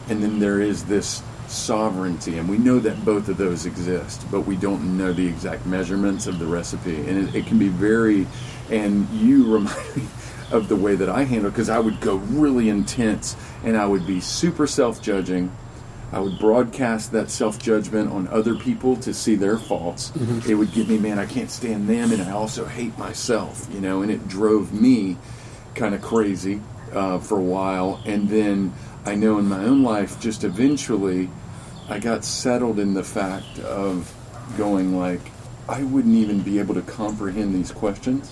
and 0.09 0.21
then 0.21 0.39
there 0.39 0.59
is 0.59 0.83
this 0.83 1.23
sovereignty, 1.51 2.37
and 2.37 2.49
we 2.49 2.57
know 2.57 2.79
that 2.79 3.03
both 3.03 3.27
of 3.29 3.37
those 3.37 3.65
exist, 3.65 4.25
but 4.31 4.41
we 4.41 4.55
don't 4.55 4.97
know 4.97 5.13
the 5.13 5.27
exact 5.27 5.65
measurements 5.65 6.27
of 6.27 6.39
the 6.39 6.45
recipe, 6.45 6.95
and 6.95 7.29
it, 7.29 7.35
it 7.35 7.45
can 7.45 7.59
be 7.59 7.67
very. 7.67 8.27
And 8.69 9.09
you 9.09 9.45
remind 9.53 9.95
me 9.95 10.03
of 10.51 10.67
the 10.67 10.75
way 10.75 10.95
that 10.95 11.09
I 11.09 11.23
handle 11.23 11.49
because 11.49 11.69
I 11.69 11.79
would 11.79 11.99
go 12.01 12.15
really 12.15 12.69
intense, 12.69 13.35
and 13.63 13.77
I 13.77 13.85
would 13.85 14.07
be 14.07 14.19
super 14.19 14.67
self-judging. 14.67 15.51
I 16.13 16.19
would 16.19 16.39
broadcast 16.39 17.13
that 17.13 17.29
self 17.29 17.57
judgment 17.57 18.11
on 18.11 18.27
other 18.27 18.55
people 18.55 18.97
to 18.97 19.13
see 19.13 19.35
their 19.35 19.57
faults. 19.57 20.11
It 20.49 20.55
would 20.55 20.73
give 20.73 20.89
me, 20.89 20.97
man, 20.97 21.19
I 21.19 21.25
can't 21.25 21.49
stand 21.49 21.87
them, 21.87 22.11
and 22.11 22.21
I 22.21 22.31
also 22.31 22.65
hate 22.65 22.97
myself, 22.97 23.67
you 23.73 23.79
know, 23.79 24.01
and 24.01 24.11
it 24.11 24.27
drove 24.27 24.73
me 24.73 25.17
kind 25.73 25.95
of 25.95 26.01
crazy 26.01 26.61
uh, 26.93 27.19
for 27.19 27.37
a 27.37 27.43
while. 27.43 28.01
And 28.05 28.29
then 28.29 28.73
I 29.05 29.15
know 29.15 29.39
in 29.39 29.47
my 29.47 29.63
own 29.63 29.83
life, 29.83 30.19
just 30.19 30.43
eventually, 30.43 31.29
I 31.91 31.99
got 31.99 32.23
settled 32.23 32.79
in 32.79 32.93
the 32.93 33.03
fact 33.03 33.59
of 33.59 34.15
going 34.57 34.97
like, 34.97 35.19
I 35.67 35.83
wouldn't 35.83 36.15
even 36.15 36.39
be 36.39 36.57
able 36.57 36.73
to 36.75 36.81
comprehend 36.81 37.53
these 37.53 37.73
questions. 37.73 38.31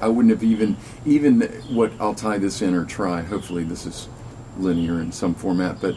I 0.00 0.06
wouldn't 0.06 0.30
have 0.30 0.44
even 0.44 0.76
even 1.04 1.40
what 1.68 1.90
I'll 1.98 2.14
tie 2.14 2.38
this 2.38 2.62
in 2.62 2.74
or 2.74 2.84
try. 2.84 3.22
Hopefully, 3.22 3.64
this 3.64 3.86
is 3.86 4.08
linear 4.56 5.00
in 5.00 5.10
some 5.10 5.34
format, 5.34 5.80
but 5.80 5.96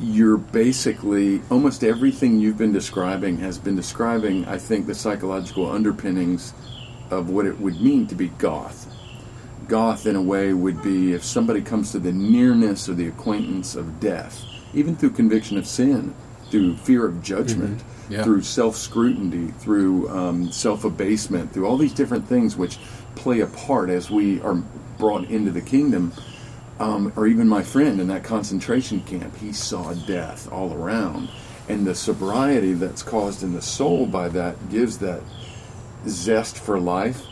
you're 0.00 0.38
basically 0.38 1.42
almost 1.50 1.84
everything 1.84 2.40
you've 2.40 2.56
been 2.56 2.72
describing 2.72 3.36
has 3.36 3.58
been 3.58 3.76
describing. 3.76 4.46
I 4.46 4.56
think 4.56 4.86
the 4.86 4.94
psychological 4.94 5.70
underpinnings 5.70 6.54
of 7.10 7.28
what 7.28 7.44
it 7.44 7.60
would 7.60 7.78
mean 7.78 8.06
to 8.06 8.14
be 8.14 8.28
goth. 8.28 8.90
Goth, 9.68 10.06
in 10.06 10.16
a 10.16 10.22
way, 10.22 10.54
would 10.54 10.82
be 10.82 11.12
if 11.12 11.22
somebody 11.22 11.60
comes 11.60 11.92
to 11.92 11.98
the 11.98 12.12
nearness 12.12 12.88
or 12.88 12.94
the 12.94 13.08
acquaintance 13.08 13.76
of 13.76 14.00
death, 14.00 14.46
even 14.74 14.96
through 14.96 15.10
conviction 15.10 15.58
of 15.58 15.66
sin, 15.66 16.14
through 16.50 16.76
fear 16.76 17.06
of 17.06 17.22
judgment, 17.22 17.82
Yeah. 18.08 18.22
through 18.22 18.42
self 18.42 18.76
scrutiny, 18.76 19.52
through 19.58 20.08
um, 20.10 20.52
self 20.52 20.84
abasement, 20.84 21.52
through 21.52 21.66
all 21.66 21.76
these 21.76 21.92
different 21.92 22.28
things 22.28 22.56
which 22.56 22.78
play 23.16 23.40
a 23.40 23.46
part 23.46 23.90
as 23.90 24.10
we 24.10 24.40
are 24.42 24.62
brought 24.98 25.24
into 25.24 25.50
the 25.50 25.60
kingdom. 25.62 26.12
Um, 26.78 27.10
or 27.16 27.26
even 27.26 27.48
my 27.48 27.62
friend 27.62 28.00
in 28.00 28.08
that 28.08 28.22
concentration 28.22 29.00
camp, 29.00 29.34
he 29.38 29.52
saw 29.52 29.94
death 29.94 30.50
all 30.52 30.74
around. 30.74 31.30
And 31.68 31.86
the 31.86 31.94
sobriety 31.94 32.74
that's 32.74 33.02
caused 33.02 33.42
in 33.42 33.54
the 33.54 33.62
soul 33.62 34.06
by 34.06 34.28
that 34.28 34.68
gives 34.68 34.98
that 34.98 35.22
zest 36.06 36.58
for 36.58 36.78
life, 36.78 37.22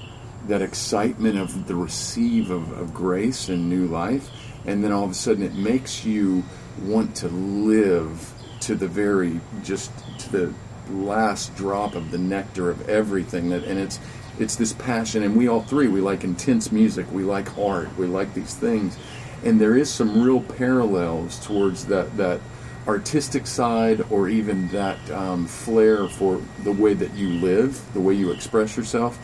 that 0.48 0.62
excitement 0.62 1.38
of 1.38 1.66
the 1.66 1.74
receive 1.74 2.50
of, 2.50 2.72
of 2.72 2.94
grace 2.94 3.48
and 3.48 3.68
new 3.68 3.86
life. 3.86 4.30
And 4.66 4.82
then 4.82 4.92
all 4.92 5.04
of 5.04 5.10
a 5.10 5.14
sudden 5.14 5.42
it 5.42 5.54
makes 5.54 6.04
you 6.04 6.44
want 6.82 7.14
to 7.16 7.28
live 7.28 8.32
to 8.60 8.74
the 8.74 8.88
very, 8.88 9.40
just 9.62 9.90
to 10.20 10.32
the 10.32 10.54
last 10.90 11.54
drop 11.54 11.94
of 11.94 12.10
the 12.10 12.18
nectar 12.18 12.70
of 12.70 12.88
everything. 12.88 13.50
That 13.50 13.64
And 13.64 13.78
it's, 13.78 13.98
it's 14.38 14.56
this 14.56 14.72
passion. 14.72 15.22
And 15.22 15.36
we 15.36 15.48
all 15.48 15.62
three, 15.62 15.88
we 15.88 16.00
like 16.00 16.24
intense 16.24 16.72
music, 16.72 17.10
we 17.12 17.22
like 17.22 17.56
art, 17.58 17.96
we 17.96 18.06
like 18.06 18.34
these 18.34 18.54
things. 18.54 18.96
And 19.44 19.60
there 19.60 19.76
is 19.76 19.92
some 19.92 20.22
real 20.22 20.40
parallels 20.40 21.44
towards 21.44 21.86
that, 21.86 22.16
that 22.16 22.40
artistic 22.86 23.46
side 23.46 24.02
or 24.10 24.28
even 24.28 24.68
that 24.68 24.98
um, 25.10 25.46
flair 25.46 26.08
for 26.08 26.40
the 26.62 26.72
way 26.72 26.94
that 26.94 27.12
you 27.14 27.28
live, 27.28 27.80
the 27.92 28.00
way 28.00 28.14
you 28.14 28.30
express 28.30 28.76
yourself, 28.76 29.18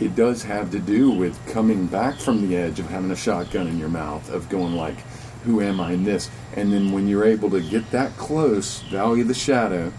it 0.00 0.16
does 0.16 0.42
have 0.44 0.70
to 0.70 0.78
do 0.78 1.10
with 1.10 1.38
coming 1.48 1.86
back 1.86 2.18
from 2.18 2.48
the 2.48 2.56
edge 2.56 2.80
of 2.80 2.88
having 2.88 3.10
a 3.10 3.16
shotgun 3.16 3.66
in 3.66 3.78
your 3.78 3.88
mouth, 3.88 4.30
of 4.30 4.48
going 4.48 4.74
like, 4.74 4.98
who 5.44 5.60
am 5.60 5.80
I 5.80 5.92
in 5.92 6.04
this? 6.04 6.30
And 6.56 6.72
then 6.72 6.92
when 6.92 7.06
you're 7.06 7.24
able 7.24 7.50
to 7.50 7.60
get 7.60 7.90
that 7.90 8.16
close, 8.16 8.80
Valley 8.82 9.20
of 9.22 9.28
the 9.28 9.34
Shadow, 9.34 9.92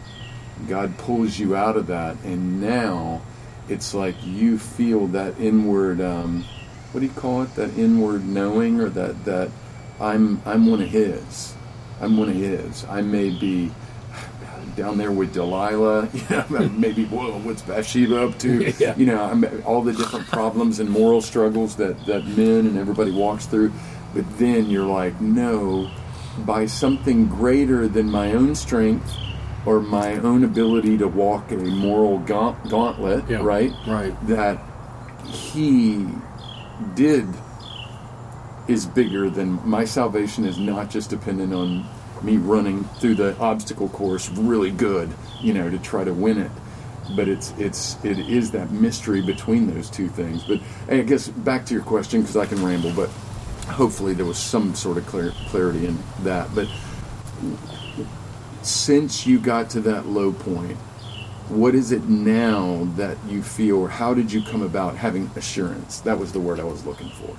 God 0.67 0.97
pulls 0.97 1.39
you 1.39 1.55
out 1.55 1.77
of 1.77 1.87
that, 1.87 2.17
and 2.23 2.61
now 2.61 3.21
it's 3.67 3.93
like 3.93 4.15
you 4.23 4.57
feel 4.57 5.07
that 5.07 5.39
inward, 5.39 6.01
um, 6.01 6.45
what 6.91 6.99
do 6.99 7.05
you 7.05 7.13
call 7.13 7.43
it? 7.43 7.55
That 7.55 7.77
inward 7.77 8.25
knowing, 8.25 8.79
or 8.79 8.89
that 8.89 9.25
that 9.25 9.49
I'm 9.99 10.41
I'm 10.45 10.67
one 10.67 10.81
of 10.81 10.89
His. 10.89 11.55
I'm 11.99 12.17
one 12.17 12.29
of 12.29 12.35
His. 12.35 12.85
I 12.85 13.01
may 13.01 13.29
be 13.29 13.71
down 14.75 14.97
there 14.97 15.11
with 15.11 15.33
Delilah. 15.33 16.09
You 16.29 16.43
know, 16.59 16.69
maybe 16.69 17.05
whoa, 17.05 17.39
what's 17.39 17.61
Bathsheba 17.61 18.23
up 18.27 18.37
to? 18.39 18.73
Yeah. 18.79 18.95
You 18.95 19.05
know, 19.07 19.23
I'm, 19.23 19.45
all 19.65 19.81
the 19.81 19.93
different 19.93 20.27
problems 20.39 20.79
and 20.79 20.89
moral 20.89 21.21
struggles 21.21 21.75
that 21.77 22.05
that 22.05 22.25
men 22.25 22.65
and 22.67 22.77
everybody 22.77 23.11
walks 23.11 23.45
through. 23.45 23.71
But 24.13 24.25
then 24.37 24.69
you're 24.69 24.85
like, 24.85 25.19
no, 25.21 25.89
by 26.39 26.65
something 26.65 27.27
greater 27.27 27.87
than 27.87 28.09
my 28.11 28.33
own 28.33 28.55
strength 28.55 29.09
or 29.65 29.79
my 29.79 30.15
own 30.15 30.43
ability 30.43 30.97
to 30.97 31.07
walk 31.07 31.51
a 31.51 31.55
moral 31.57 32.17
gaunt- 32.19 32.67
gauntlet, 32.69 33.23
Yeah, 33.29 33.43
right? 33.43 33.71
right. 33.87 34.13
That 34.27 34.59
he 35.25 36.05
did 36.95 37.27
is 38.67 38.85
bigger 38.85 39.29
than 39.29 39.59
my 39.67 39.85
salvation 39.85 40.45
is 40.45 40.57
not 40.57 40.89
just 40.89 41.09
dependent 41.09 41.53
on 41.53 41.85
me 42.23 42.37
running 42.37 42.83
through 42.99 43.15
the 43.15 43.37
obstacle 43.37 43.89
course 43.89 44.29
really 44.29 44.71
good, 44.71 45.09
you 45.41 45.53
know, 45.53 45.69
to 45.69 45.77
try 45.79 46.03
to 46.03 46.13
win 46.13 46.37
it. 46.37 46.51
But 47.15 47.27
it's 47.27 47.53
it's 47.57 48.03
it 48.05 48.19
is 48.19 48.51
that 48.51 48.71
mystery 48.71 49.21
between 49.21 49.73
those 49.73 49.89
two 49.89 50.07
things. 50.07 50.43
But 50.43 50.59
I 50.87 51.01
guess 51.01 51.27
back 51.27 51.65
to 51.67 51.73
your 51.73 51.83
question 51.83 52.21
because 52.21 52.37
I 52.37 52.45
can 52.45 52.63
ramble, 52.63 52.93
but 52.93 53.09
hopefully 53.67 54.13
there 54.13 54.25
was 54.25 54.37
some 54.37 54.75
sort 54.75 54.97
of 54.97 55.05
clear, 55.07 55.31
clarity 55.47 55.87
in 55.87 55.97
that. 56.23 56.53
But 56.55 56.67
since 58.61 59.25
you 59.25 59.39
got 59.39 59.69
to 59.71 59.81
that 59.81 60.07
low 60.07 60.31
point, 60.31 60.77
what 61.49 61.75
is 61.75 61.91
it 61.91 62.07
now 62.07 62.87
that 62.95 63.17
you 63.27 63.41
feel, 63.43 63.79
or 63.79 63.89
how 63.89 64.13
did 64.13 64.31
you 64.31 64.41
come 64.41 64.61
about 64.61 64.95
having 64.95 65.29
assurance? 65.35 65.99
That 66.01 66.17
was 66.17 66.31
the 66.31 66.39
word 66.39 66.59
I 66.59 66.63
was 66.63 66.85
looking 66.85 67.09
for. 67.09 67.35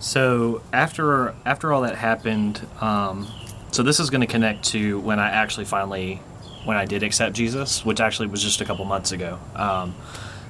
So 0.00 0.62
after 0.72 1.34
after 1.44 1.72
all 1.72 1.82
that 1.82 1.94
happened, 1.94 2.66
um, 2.80 3.28
so 3.70 3.82
this 3.82 4.00
is 4.00 4.10
going 4.10 4.22
to 4.22 4.26
connect 4.26 4.64
to 4.68 4.98
when 5.00 5.20
I 5.20 5.30
actually 5.30 5.66
finally 5.66 6.16
when 6.64 6.76
I 6.76 6.86
did 6.86 7.02
accept 7.02 7.36
Jesus, 7.36 7.84
which 7.84 8.00
actually 8.00 8.28
was 8.28 8.42
just 8.42 8.60
a 8.60 8.64
couple 8.64 8.84
months 8.86 9.12
ago. 9.12 9.38
Um, 9.54 9.94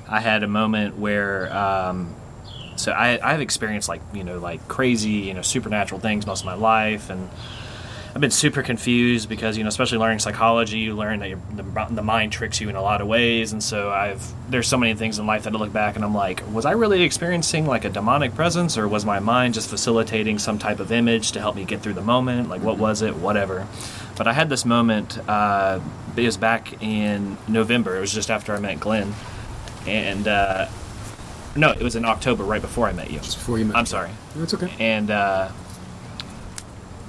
I 0.08 0.20
had 0.20 0.42
a 0.42 0.48
moment 0.48 0.98
where 0.98 1.54
um, 1.56 2.14
so 2.76 2.92
I, 2.92 3.18
I've 3.22 3.40
experienced 3.40 3.88
like 3.88 4.00
you 4.14 4.24
know 4.24 4.38
like 4.38 4.66
crazy 4.68 5.10
you 5.10 5.34
know 5.34 5.42
supernatural 5.42 6.00
things 6.00 6.26
most 6.26 6.40
of 6.40 6.46
my 6.46 6.54
life 6.54 7.10
and. 7.10 7.28
I've 8.12 8.20
been 8.20 8.30
super 8.32 8.62
confused 8.62 9.28
because 9.28 9.56
you 9.56 9.62
know, 9.62 9.68
especially 9.68 9.98
learning 9.98 10.18
psychology, 10.18 10.78
you 10.78 10.94
learn 10.94 11.20
that 11.20 11.36
the, 11.56 11.94
the 11.94 12.02
mind 12.02 12.32
tricks 12.32 12.60
you 12.60 12.68
in 12.68 12.74
a 12.74 12.82
lot 12.82 13.00
of 13.00 13.06
ways, 13.06 13.52
and 13.52 13.62
so 13.62 13.90
I've 13.90 14.32
there's 14.50 14.66
so 14.66 14.76
many 14.76 14.94
things 14.94 15.18
in 15.18 15.26
life 15.26 15.44
that 15.44 15.54
I 15.54 15.58
look 15.58 15.72
back 15.72 15.94
and 15.94 16.04
I'm 16.04 16.14
like, 16.14 16.42
was 16.52 16.66
I 16.66 16.72
really 16.72 17.02
experiencing 17.02 17.66
like 17.66 17.84
a 17.84 17.88
demonic 17.88 18.34
presence, 18.34 18.76
or 18.76 18.88
was 18.88 19.04
my 19.04 19.20
mind 19.20 19.54
just 19.54 19.70
facilitating 19.70 20.38
some 20.40 20.58
type 20.58 20.80
of 20.80 20.90
image 20.90 21.32
to 21.32 21.40
help 21.40 21.54
me 21.54 21.64
get 21.64 21.82
through 21.82 21.94
the 21.94 22.02
moment? 22.02 22.48
Like, 22.48 22.62
what 22.62 22.78
was 22.78 23.02
it? 23.02 23.14
Whatever. 23.16 23.66
But 24.16 24.26
I 24.26 24.32
had 24.32 24.48
this 24.48 24.64
moment. 24.64 25.18
Uh, 25.28 25.80
it 26.16 26.24
was 26.24 26.36
back 26.36 26.82
in 26.82 27.38
November. 27.46 27.96
It 27.96 28.00
was 28.00 28.12
just 28.12 28.30
after 28.30 28.54
I 28.54 28.58
met 28.58 28.80
Glenn, 28.80 29.14
and 29.86 30.26
uh, 30.26 30.66
no, 31.54 31.70
it 31.70 31.82
was 31.82 31.96
in 31.96 32.04
October, 32.04 32.42
right 32.44 32.60
before 32.60 32.88
I 32.88 32.92
met 32.92 33.10
you. 33.10 33.18
Just 33.20 33.38
before 33.38 33.58
you 33.58 33.64
met 33.66 33.76
I'm 33.76 33.84
me. 33.84 33.88
sorry 33.88 34.10
That's 34.36 34.52
okay. 34.54 34.72
and 34.78 35.10
uh, 35.10 35.48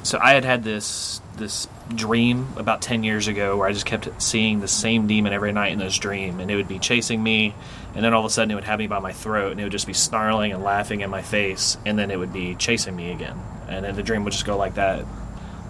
so 0.04 0.20
I 0.22 0.34
had 0.34 0.46
had 0.46 0.64
this 0.64 1.22
this 1.38 1.68
dream 1.96 2.48
about 2.56 2.82
ten 2.82 3.04
years 3.04 3.28
ago 3.28 3.58
where 3.58 3.68
I 3.68 3.74
just 3.74 3.86
kept 3.86 4.22
seeing 4.22 4.60
the 4.60 4.68
same 4.68 5.08
demon 5.08 5.34
every 5.34 5.52
night 5.52 5.72
in 5.72 5.80
this 5.80 5.98
dream, 5.98 6.40
and 6.40 6.52
it 6.52 6.56
would 6.56 6.68
be 6.68 6.80
chasing 6.80 7.22
me, 7.22 7.56
and 7.96 8.04
then 8.04 8.14
all 8.14 8.22
of 8.22 8.26
a 8.26 8.30
sudden 8.30 8.52
it 8.52 8.56
would 8.56 8.64
have 8.64 8.80
me 8.80 8.88
by 8.88 9.00
my 9.00 9.14
throat, 9.14 9.52
and 9.52 9.60
it 9.60 9.64
would 9.64 9.72
just 9.72 9.88
be 9.88 9.94
snarling 9.94 10.54
and 10.54 10.64
laughing 10.64 11.02
in 11.02 11.10
my 11.10 11.22
face, 11.22 11.78
and 11.86 11.98
then 11.98 12.12
it 12.12 12.18
would 12.18 12.34
be 12.34 12.56
chasing 12.56 12.96
me 12.96 13.12
again, 13.12 13.40
and 13.68 13.86
then 13.86 13.96
the 13.96 14.04
dream 14.04 14.24
would 14.24 14.34
just 14.34 14.46
go 14.46 14.58
like 14.58 14.76
that 14.76 15.06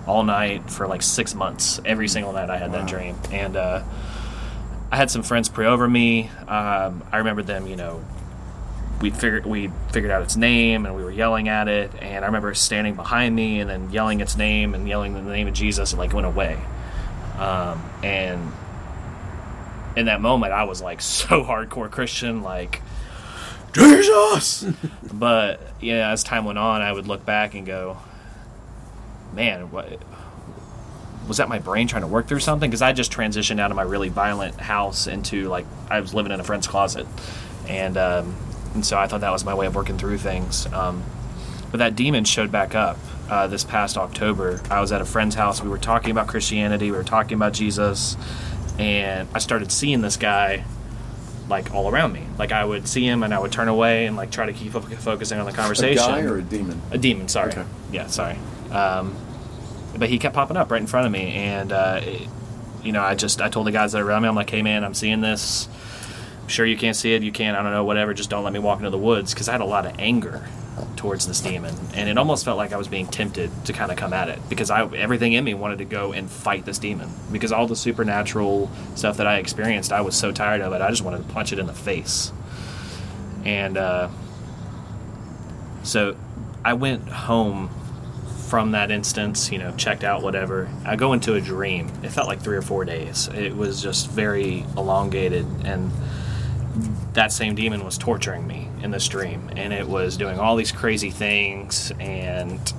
all 0.08 0.24
night 0.24 0.70
for 0.70 0.88
like 0.88 1.02
six 1.02 1.36
months. 1.36 1.80
Every 1.86 2.08
single 2.08 2.34
night 2.34 2.50
I 2.50 2.58
had 2.58 2.72
that 2.74 2.88
dream, 2.88 3.16
and 3.32 3.56
uh, 3.56 3.84
I 4.92 4.98
had 4.98 5.12
some 5.12 5.24
friends 5.24 5.48
pray 5.48 5.68
over 5.68 5.88
me. 5.88 6.30
Um, 6.48 7.04
I 7.12 7.20
remember 7.20 7.44
them, 7.44 7.68
you 7.68 7.76
know, 7.76 8.04
we 9.02 9.10
figured 9.10 9.46
we 9.46 9.72
figured 9.92 10.12
out 10.12 10.22
its 10.22 10.36
name 10.36 10.86
and 10.86 10.96
we 10.96 11.04
were 11.04 11.12
yelling 11.12 11.50
at 11.50 11.68
it. 11.68 11.92
And 12.00 12.24
I 12.24 12.28
remember 12.28 12.54
standing 12.54 12.96
behind 12.96 13.36
me 13.36 13.60
and 13.60 13.70
then 13.70 13.92
yelling 13.92 14.22
its 14.22 14.38
name 14.38 14.74
and 14.74 14.88
yelling 14.88 15.14
the 15.14 15.22
name 15.22 15.48
of 15.48 15.54
Jesus 15.54 15.92
and 15.92 16.00
like 16.00 16.14
went 16.14 16.28
away. 16.28 16.60
Um, 17.38 17.84
and 18.04 18.52
in 19.98 20.06
that 20.06 20.22
moment 20.22 20.54
I 20.54 20.66
was 20.66 20.82
like 20.82 21.02
so 21.02 21.44
hardcore 21.44 21.90
Christian 21.90 22.42
like 22.44 22.82
Jesus! 23.74 24.66
But 25.14 25.62
yeah 25.80 26.12
as 26.12 26.24
time 26.24 26.46
went 26.46 26.58
on 26.58 26.82
I 26.82 26.92
would 26.92 27.08
look 27.08 27.26
back 27.26 27.54
and 27.54 27.66
go 27.66 27.98
man 29.34 29.72
what 29.72 30.02
was 31.28 31.38
that 31.38 31.48
my 31.48 31.60
brain 31.60 31.88
trying 31.88 32.02
to 32.02 32.08
work 32.08 32.28
through 32.28 32.40
something? 32.40 32.70
Because 32.70 32.82
I 32.82 32.94
just 32.94 33.12
transitioned 33.12 33.60
out 33.60 33.72
of 33.72 33.78
my 33.78 33.84
really 33.84 34.10
violent 34.10 34.60
house 34.60 35.08
into 35.08 35.48
like 35.48 35.66
I 35.90 36.02
was 36.02 36.14
living 36.14 36.32
in 36.32 36.40
a 36.40 36.44
friend's 36.44 36.68
closet. 36.68 37.08
And 37.68 37.96
um, 37.96 38.36
and 38.74 38.86
so 38.86 38.98
I 38.98 39.08
thought 39.08 39.22
that 39.22 39.32
was 39.32 39.44
my 39.46 39.54
way 39.54 39.66
of 39.66 39.76
working 39.76 39.98
through 39.98 40.18
things. 40.18 40.66
Um, 40.74 41.04
but 41.72 41.78
that 41.78 41.96
demon 41.96 42.26
showed 42.26 42.52
back 42.52 42.76
up 42.76 42.98
uh, 43.30 43.48
this 43.48 43.64
past 43.64 43.98
October. 43.98 44.62
I 44.70 44.82
was 44.82 44.92
at 44.92 45.02
a 45.02 45.06
friend's 45.06 45.36
house. 45.36 45.62
We 45.62 45.70
were 45.70 45.78
talking 45.78 46.12
about 46.12 46.28
Christianity. 46.28 46.92
We 46.92 46.98
were 46.98 47.04
talking 47.04 47.36
about 47.36 47.54
Jesus, 47.54 48.18
and 48.78 49.28
I 49.34 49.40
started 49.40 49.72
seeing 49.72 50.02
this 50.02 50.18
guy 50.18 50.66
like 51.48 51.74
all 51.74 51.90
around 51.90 52.14
me. 52.14 52.24
Like 52.38 52.52
I 52.52 52.64
would 52.64 52.88
see 52.88 53.06
him 53.06 53.24
and 53.24 53.34
I 53.34 53.40
would 53.40 53.52
turn 53.52 53.68
away 53.68 54.06
and 54.06 54.16
like 54.16 54.32
try 54.32 54.46
to 54.46 54.54
keep 54.54 54.72
focusing 54.72 55.40
on 55.40 55.46
the 55.46 55.52
conversation. 55.52 56.04
A 56.04 56.08
guy 56.08 56.22
or 56.22 56.38
a 56.38 56.42
demon? 56.42 56.82
A 56.92 56.98
demon. 56.98 57.28
Sorry. 57.28 57.52
Okay. 57.52 57.66
Yeah. 57.92 58.08
Sorry. 58.08 58.38
Um, 58.72 59.16
but 59.98 60.10
he 60.10 60.18
kept 60.18 60.34
popping 60.34 60.58
up 60.58 60.72
right 60.72 60.82
in 60.82 60.88
front 60.88 61.06
of 61.06 61.12
me, 61.12 61.34
and 61.34 61.72
uh, 61.72 62.00
it, 62.02 62.28
you 62.84 62.92
know, 62.92 63.02
I 63.04 63.16
just 63.16 63.42
I 63.42 63.50
told 63.50 63.68
the 63.68 63.72
guys 63.72 63.92
that 63.92 64.02
are 64.02 64.08
around 64.08 64.24
me, 64.24 64.30
I'm 64.30 64.36
like, 64.36 64.50
hey 64.50 64.62
man, 64.62 64.84
I'm 64.84 64.94
seeing 64.94 65.22
this 65.22 65.68
sure 66.48 66.66
you 66.66 66.78
can't 66.78 66.96
see 66.96 67.14
it, 67.14 67.24
you 67.24 67.32
can't, 67.32 67.58
I 67.58 67.64
don't 67.64 67.72
know, 67.72 67.84
whatever, 67.84 68.14
just 68.14 68.30
don't 68.30 68.44
let 68.44 68.54
me 68.54 68.60
walk 68.60 68.80
into 68.80 68.90
the 68.90 68.98
woods 68.98 69.34
because 69.34 69.48
I 69.48 69.54
had 69.54 69.62
a 69.62 69.66
lot 69.66 69.86
of 69.86 69.96
anger 70.00 70.48
towards 70.96 71.28
this 71.28 71.42
demon 71.42 71.76
and 71.96 72.08
it 72.08 72.18
almost 72.18 72.46
felt 72.46 72.58
like 72.58 72.72
I 72.72 72.78
was 72.78 72.88
being 72.88 73.08
tempted 73.08 73.50
to 73.66 73.74
kind 73.74 73.92
of 73.92 73.98
come 73.98 74.14
at 74.14 74.30
it 74.30 74.40
because 74.50 74.70
I 74.70 74.86
everything 74.96 75.34
in 75.34 75.44
me 75.44 75.54
wanted 75.54 75.80
to 75.80 75.86
go 75.86 76.14
and 76.14 76.30
fight 76.30 76.66
this 76.66 76.78
demon 76.78 77.10
because 77.32 77.52
all 77.52 77.68
the 77.68 77.76
supernatural 77.76 78.70
stuff 78.96 79.18
that 79.18 79.28
I 79.28 79.38
experienced 79.38 79.92
I 79.92 80.02
was 80.02 80.16
so 80.16 80.32
tired 80.32 80.62
of 80.62 80.74
it 80.74 80.82
I 80.82 80.90
just 80.90 81.04
wanted 81.04 81.28
to 81.28 81.34
punch 81.34 81.52
it 81.52 81.60
in 81.60 81.68
the 81.68 81.74
face. 81.74 82.32
And 83.44 83.78
uh, 83.78 84.10
so 85.84 86.16
I 86.64 86.74
went 86.74 87.10
home 87.10 87.70
from 88.48 88.72
that 88.72 88.92
instance 88.92 89.52
you 89.52 89.58
know 89.58 89.76
checked 89.76 90.04
out 90.04 90.22
whatever. 90.22 90.70
I 90.86 90.96
go 90.96 91.14
into 91.14 91.36
a 91.36 91.42
dream. 91.42 91.92
It 92.04 92.10
felt 92.10 92.28
like 92.28 92.42
three 92.42 92.58
or 92.58 92.62
four 92.62 92.86
days. 92.86 93.28
It 93.30 93.56
was 93.56 93.82
just 93.82 94.10
very 94.10 94.66
elongated 94.78 95.46
and 95.66 95.92
that 97.14 97.32
same 97.32 97.56
demon 97.56 97.84
was 97.84 97.98
torturing 97.98 98.48
me 98.48 98.68
in 98.82 98.92
this 98.92 99.08
dream 99.08 99.50
and 99.56 99.74
it 99.74 99.88
was 99.88 100.18
doing 100.18 100.40
all 100.40 100.56
these 100.56 100.72
crazy 100.72 101.10
things 101.10 101.92
and 102.00 102.74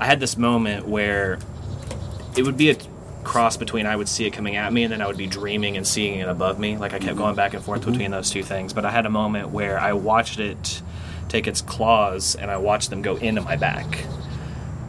i 0.00 0.04
had 0.04 0.20
this 0.20 0.36
moment 0.36 0.86
where 0.86 1.38
it 2.36 2.42
would 2.42 2.56
be 2.56 2.70
a 2.70 2.76
cross 3.22 3.56
between 3.56 3.86
i 3.86 3.94
would 3.94 4.08
see 4.08 4.26
it 4.26 4.32
coming 4.32 4.56
at 4.56 4.72
me 4.72 4.82
and 4.82 4.92
then 4.92 5.00
i 5.00 5.06
would 5.06 5.16
be 5.16 5.26
dreaming 5.26 5.76
and 5.76 5.86
seeing 5.86 6.18
it 6.18 6.28
above 6.28 6.58
me. 6.58 6.76
Like 6.76 6.92
i 6.92 6.98
kept 6.98 7.16
going 7.16 7.34
back 7.34 7.54
and 7.54 7.64
forth 7.64 7.82
mm-hmm. 7.82 7.92
between 7.92 8.10
those 8.10 8.30
two 8.30 8.42
things 8.42 8.72
but 8.72 8.84
i 8.84 8.90
had 8.90 9.06
a 9.06 9.10
moment 9.10 9.50
where 9.50 9.78
i 9.78 9.92
watched 9.92 10.38
it 10.38 10.82
take 11.28 11.46
its 11.46 11.62
claws 11.62 12.34
and 12.34 12.50
i 12.50 12.56
watched 12.56 12.90
them 12.90 13.02
go 13.02 13.16
into 13.16 13.40
my 13.40 13.56
back. 13.56 14.04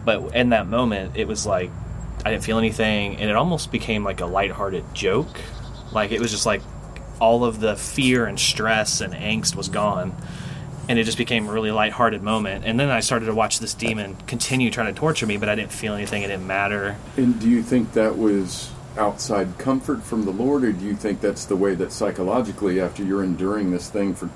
But 0.04 0.36
in 0.36 0.50
that 0.50 0.68
moment 0.68 1.16
it 1.16 1.28
was 1.28 1.46
like 1.46 1.72
i 2.26 2.32
didn't 2.32 2.44
feel 2.44 2.58
anything 2.58 3.18
and 3.18 3.30
it 3.30 3.36
almost 3.36 3.72
became 3.72 4.04
like 4.04 4.22
a 4.22 4.26
lighthearted 4.26 4.84
joke. 4.94 5.40
Like 5.92 6.12
it 6.12 6.20
was 6.20 6.32
just 6.32 6.46
like 6.46 6.62
all 7.20 7.44
of 7.46 7.60
the 7.60 7.76
fear 7.76 8.26
and 8.26 8.40
stress 8.40 9.02
and 9.02 9.14
angst 9.14 9.56
was 9.56 9.70
gone 9.70 10.16
and 10.88 11.00
it 11.00 11.04
just 11.04 11.18
became 11.18 11.48
a 11.48 11.52
really 11.52 11.72
lighthearted 11.72 12.22
moment. 12.22 12.66
And 12.66 12.80
then 12.80 12.90
I 12.90 13.00
started 13.00 13.26
to 13.26 13.34
watch 13.34 13.60
this 13.60 13.74
demon 13.74 14.16
continue 14.28 14.70
trying 14.70 14.94
to 14.94 15.00
torture 15.00 15.26
me, 15.26 15.38
but 15.38 15.50
I 15.50 15.56
didn't 15.56 15.72
feel 15.72 15.94
anything. 15.94 16.24
It 16.24 16.28
didn't 16.28 16.48
matter. 16.48 16.96
And 17.18 17.40
do 17.40 17.50
you 17.50 17.64
think 17.64 17.94
that 17.94 18.18
was 18.18 18.72
outside 18.98 19.58
comfort 19.58 20.04
from 20.04 20.26
the 20.26 20.32
Lord, 20.32 20.64
or 20.64 20.72
do 20.72 20.86
you 20.86 20.96
think 20.96 21.22
that's 21.22 21.46
the 21.46 21.56
way 21.56 21.76
that 21.76 21.92
psychologically, 21.92 22.80
after 22.80 23.04
you're 23.04 23.24
enduring 23.24 23.72
this 23.72 23.90
thing 23.90 24.14
for 24.14 24.30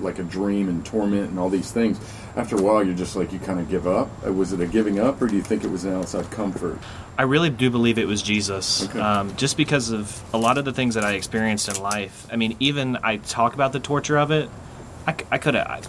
like 0.00 0.18
a 0.18 0.22
dream 0.22 0.68
and 0.68 0.84
torment 0.84 1.30
and 1.30 1.38
all 1.38 1.50
these 1.50 1.70
things, 1.72 1.98
after 2.36 2.56
a 2.56 2.62
while 2.62 2.84
you're 2.84 2.94
just 2.94 3.16
like 3.16 3.32
you 3.32 3.38
kind 3.38 3.60
of 3.60 3.68
give 3.68 3.86
up? 3.86 4.08
Uh, 4.26 4.32
was 4.32 4.52
it 4.52 4.60
a 4.60 4.66
giving 4.66 4.98
up, 4.98 5.20
or 5.20 5.26
do 5.26 5.36
you 5.36 5.42
think 5.42 5.64
it 5.64 5.70
was 5.70 5.84
an 5.84 5.94
outside 5.94 6.30
comfort? 6.30 6.78
I 7.18 7.22
really 7.22 7.50
do 7.50 7.70
believe 7.70 7.98
it 7.98 8.06
was 8.06 8.20
Jesus, 8.20 8.86
okay. 8.88 9.00
um, 9.00 9.34
just 9.36 9.56
because 9.56 9.90
of 9.90 10.22
a 10.34 10.38
lot 10.38 10.58
of 10.58 10.64
the 10.64 10.72
things 10.72 10.94
that 10.96 11.04
I 11.04 11.12
experienced 11.12 11.68
in 11.68 11.82
life. 11.82 12.26
I 12.30 12.36
mean, 12.36 12.56
even 12.60 12.98
I 13.02 13.16
talk 13.16 13.54
about 13.54 13.72
the 13.72 13.80
torture 13.80 14.18
of 14.18 14.30
it. 14.30 14.50
I, 15.06 15.14
I 15.30 15.38
could 15.38 15.54
have, 15.54 15.86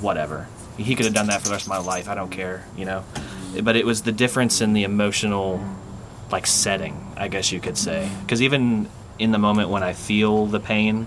whatever. 0.00 0.48
He 0.78 0.94
could 0.94 1.04
have 1.04 1.14
done 1.14 1.26
that 1.26 1.42
for 1.42 1.48
the 1.48 1.52
rest 1.52 1.66
of 1.66 1.68
my 1.68 1.78
life. 1.78 2.08
I 2.08 2.14
don't 2.14 2.30
care, 2.30 2.64
you 2.76 2.86
know. 2.86 3.04
But 3.62 3.76
it 3.76 3.84
was 3.84 4.02
the 4.02 4.12
difference 4.12 4.62
in 4.62 4.72
the 4.72 4.84
emotional, 4.84 5.62
like 6.30 6.46
setting, 6.46 7.12
I 7.16 7.28
guess 7.28 7.52
you 7.52 7.60
could 7.60 7.76
say. 7.76 8.08
Because 8.22 8.40
even 8.40 8.88
in 9.18 9.32
the 9.32 9.38
moment 9.38 9.68
when 9.68 9.82
I 9.82 9.92
feel 9.92 10.46
the 10.46 10.60
pain, 10.60 11.06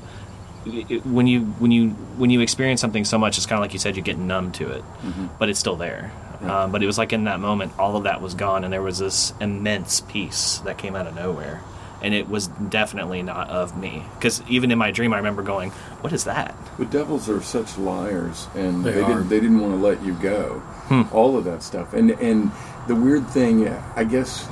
it, 0.65 1.05
when 1.05 1.27
you 1.27 1.41
when 1.59 1.71
you 1.71 1.89
when 2.17 2.29
you 2.29 2.41
experience 2.41 2.81
something 2.81 3.05
so 3.05 3.17
much, 3.17 3.37
it's 3.37 3.45
kind 3.45 3.57
of 3.57 3.61
like 3.61 3.73
you 3.73 3.79
said, 3.79 3.95
you 3.95 4.01
get 4.01 4.17
numb 4.17 4.51
to 4.53 4.69
it, 4.69 4.81
mm-hmm. 4.81 5.27
but 5.39 5.49
it's 5.49 5.59
still 5.59 5.75
there. 5.75 6.11
Um, 6.41 6.71
but 6.71 6.83
it 6.83 6.87
was 6.87 6.97
like 6.97 7.13
in 7.13 7.23
that 7.23 7.39
moment, 7.39 7.71
all 7.79 7.95
of 7.95 8.03
that 8.03 8.21
was 8.21 8.33
gone, 8.33 8.63
and 8.63 8.73
there 8.73 8.81
was 8.81 8.97
this 8.97 9.33
immense 9.39 10.01
peace 10.01 10.57
that 10.65 10.77
came 10.77 10.95
out 10.95 11.07
of 11.07 11.15
nowhere. 11.15 11.61
And 12.01 12.13
it 12.13 12.27
was 12.27 12.47
definitely 12.47 13.23
not 13.23 13.49
of 13.49 13.77
me. 13.77 14.03
Because 14.15 14.43
even 14.49 14.71
in 14.71 14.77
my 14.77 14.91
dream, 14.91 15.13
I 15.13 15.17
remember 15.17 15.41
going, 15.41 15.71
"What 16.01 16.11
is 16.11 16.25
that?" 16.25 16.53
The 16.77 16.83
devils 16.83 17.29
are 17.29 17.41
such 17.41 17.77
liars, 17.77 18.47
and 18.55 18.83
they, 18.83 18.91
they 18.91 19.05
didn't. 19.05 19.29
They 19.29 19.39
didn't 19.39 19.61
want 19.61 19.73
to 19.73 19.79
let 19.79 20.03
you 20.03 20.13
go. 20.15 20.59
Hmm. 20.89 21.03
All 21.13 21.37
of 21.37 21.45
that 21.45 21.63
stuff, 21.63 21.93
and 21.93 22.11
and 22.11 22.51
the 22.87 22.95
weird 22.95 23.29
thing, 23.29 23.69
I 23.95 24.03
guess, 24.03 24.45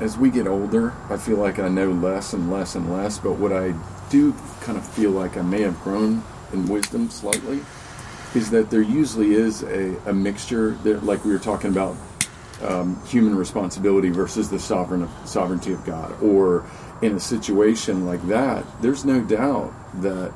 as 0.00 0.18
we 0.18 0.30
get 0.30 0.48
older, 0.48 0.92
I 1.08 1.18
feel 1.18 1.36
like 1.36 1.60
I 1.60 1.68
know 1.68 1.92
less 1.92 2.32
and 2.32 2.50
less 2.50 2.74
and 2.74 2.92
less. 2.92 3.18
But 3.18 3.34
what 3.34 3.52
I 3.52 3.74
do 4.10 4.32
kind 4.68 4.76
of 4.76 4.86
feel 4.86 5.12
like 5.12 5.38
I 5.38 5.40
may 5.40 5.62
have 5.62 5.80
grown 5.80 6.22
in 6.52 6.68
wisdom 6.68 7.08
slightly 7.08 7.60
is 8.34 8.50
that 8.50 8.68
there 8.68 8.82
usually 8.82 9.32
is 9.32 9.62
a, 9.62 9.96
a 10.04 10.12
mixture 10.12 10.72
there, 10.82 10.98
like 10.98 11.24
we 11.24 11.32
were 11.32 11.38
talking 11.38 11.70
about 11.70 11.96
um, 12.60 13.02
human 13.06 13.34
responsibility 13.34 14.10
versus 14.10 14.50
the 14.50 14.58
sovereign 14.58 15.08
sovereignty 15.24 15.72
of 15.72 15.82
God, 15.86 16.22
or 16.22 16.66
in 17.00 17.14
a 17.14 17.20
situation 17.20 18.04
like 18.04 18.20
that, 18.28 18.62
there's 18.82 19.06
no 19.06 19.22
doubt 19.22 19.72
that 20.02 20.34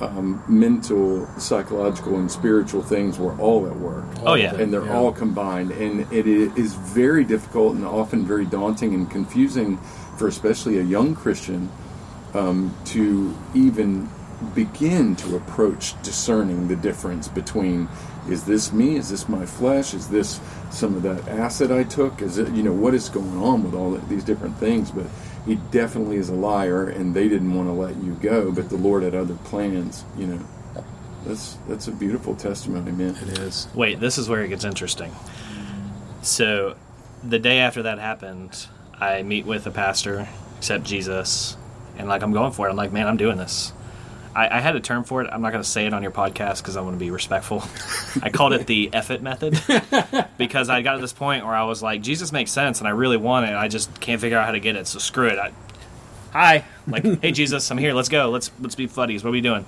um, 0.00 0.44
mental, 0.46 1.26
psychological, 1.38 2.16
and 2.16 2.30
spiritual 2.30 2.82
things 2.82 3.18
were 3.18 3.34
all 3.38 3.66
at 3.66 3.76
work. 3.76 4.04
Oh 4.26 4.34
yeah, 4.34 4.54
and 4.56 4.70
they're 4.70 4.84
yeah. 4.84 4.94
all 4.94 5.10
combined, 5.10 5.70
and 5.70 6.00
it 6.12 6.26
is 6.26 6.74
very 6.74 7.24
difficult 7.24 7.76
and 7.76 7.86
often 7.86 8.26
very 8.26 8.44
daunting 8.44 8.92
and 8.92 9.10
confusing 9.10 9.78
for 10.18 10.28
especially 10.28 10.80
a 10.80 10.82
young 10.82 11.14
Christian 11.14 11.70
um, 12.34 12.76
to 12.86 13.36
even 13.54 14.08
begin 14.54 15.14
to 15.16 15.36
approach 15.36 16.00
discerning 16.02 16.68
the 16.68 16.76
difference 16.76 17.28
between 17.28 17.88
is 18.28 18.44
this 18.44 18.72
me? 18.72 18.96
Is 18.96 19.08
this 19.10 19.28
my 19.28 19.46
flesh? 19.46 19.94
Is 19.94 20.08
this 20.08 20.40
some 20.70 20.94
of 20.94 21.02
that 21.02 21.26
acid 21.28 21.72
i 21.72 21.84
took? 21.84 22.22
Is 22.22 22.38
it 22.38 22.48
you 22.52 22.62
know 22.62 22.72
what 22.72 22.94
is 22.94 23.08
going 23.08 23.36
on 23.38 23.64
with 23.64 23.74
all 23.74 23.92
these 23.92 24.24
different 24.24 24.56
things? 24.58 24.90
But 24.90 25.06
he 25.46 25.56
definitely 25.70 26.16
is 26.16 26.28
a 26.28 26.34
liar 26.34 26.88
and 26.88 27.14
they 27.14 27.28
didn't 27.28 27.54
want 27.54 27.68
to 27.68 27.72
let 27.72 27.96
you 28.02 28.12
go 28.20 28.52
but 28.52 28.68
the 28.68 28.76
lord 28.76 29.02
had 29.02 29.14
other 29.14 29.34
plans 29.44 30.04
you 30.16 30.26
know. 30.26 30.40
That's 31.24 31.58
that's 31.68 31.88
a 31.88 31.92
beautiful 31.92 32.34
testimony 32.34 32.92
man. 32.92 33.16
It 33.16 33.38
is. 33.38 33.68
Wait 33.74 34.00
this 34.00 34.18
is 34.18 34.28
where 34.28 34.42
it 34.42 34.48
gets 34.48 34.64
interesting. 34.64 35.14
So 36.22 36.76
the 37.22 37.38
day 37.38 37.58
after 37.58 37.82
that 37.82 37.98
happened 37.98 38.66
i 38.98 39.22
meet 39.22 39.46
with 39.46 39.66
a 39.66 39.70
pastor 39.70 40.28
accept 40.58 40.84
jesus 40.84 41.56
and 42.00 42.08
like 42.08 42.22
i'm 42.22 42.32
going 42.32 42.52
for 42.52 42.66
it 42.66 42.70
i'm 42.70 42.76
like 42.76 42.92
man 42.92 43.06
i'm 43.06 43.16
doing 43.16 43.36
this 43.36 43.72
I, 44.32 44.58
I, 44.58 44.60
had 44.60 44.76
a 44.76 44.80
term 44.80 45.02
for 45.02 45.22
it. 45.22 45.28
I'm 45.32 45.42
not 45.42 45.50
going 45.50 45.62
to 45.62 45.68
say 45.68 45.86
it 45.86 45.92
on 45.92 46.04
your 46.04 46.12
podcast 46.12 46.58
because 46.58 46.76
I 46.76 46.82
want 46.82 46.94
to 46.94 47.00
be 47.00 47.10
respectful. 47.10 47.64
I 48.22 48.30
called 48.30 48.52
it 48.52 48.64
the 48.68 48.88
it 48.92 49.22
method 49.22 49.60
because 50.38 50.70
I 50.70 50.82
got 50.82 50.94
to 50.94 51.00
this 51.00 51.12
point 51.12 51.44
where 51.44 51.54
I 51.54 51.64
was 51.64 51.82
like, 51.82 52.00
Jesus 52.00 52.30
makes 52.30 52.52
sense 52.52 52.78
and 52.78 52.86
I 52.86 52.92
really 52.92 53.16
want 53.16 53.50
it. 53.50 53.54
I 53.56 53.66
just 53.66 54.00
can't 54.00 54.20
figure 54.20 54.38
out 54.38 54.46
how 54.46 54.52
to 54.52 54.60
get 54.60 54.76
it. 54.76 54.86
So 54.86 55.00
screw 55.00 55.26
it. 55.26 55.36
I, 55.36 55.50
Hi, 56.32 56.64
like, 56.86 57.02
hey 57.22 57.32
Jesus, 57.32 57.68
I'm 57.70 57.78
here. 57.78 57.92
Let's 57.92 58.08
go. 58.08 58.30
Let's 58.30 58.52
let's 58.60 58.76
be 58.76 58.86
buddies. 58.86 59.24
What 59.24 59.30
are 59.30 59.32
we 59.32 59.40
doing? 59.40 59.66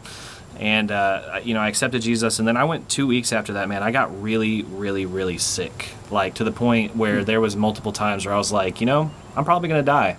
And 0.60 0.92
uh, 0.92 1.40
you 1.42 1.54
know, 1.54 1.60
I 1.60 1.68
accepted 1.68 2.02
Jesus, 2.02 2.38
and 2.38 2.46
then 2.46 2.56
I 2.56 2.64
went 2.64 2.88
two 2.88 3.06
weeks 3.06 3.32
after 3.32 3.54
that. 3.54 3.68
Man, 3.68 3.82
I 3.82 3.90
got 3.90 4.22
really, 4.22 4.62
really, 4.62 5.04
really 5.04 5.38
sick. 5.38 5.90
Like 6.10 6.34
to 6.34 6.44
the 6.44 6.52
point 6.52 6.94
where 6.94 7.24
there 7.24 7.40
was 7.40 7.56
multiple 7.56 7.90
times 7.90 8.26
where 8.26 8.34
I 8.34 8.38
was 8.38 8.52
like, 8.52 8.80
you 8.80 8.86
know, 8.86 9.10
I'm 9.34 9.44
probably 9.44 9.68
going 9.68 9.80
to 9.80 9.86
die. 9.86 10.18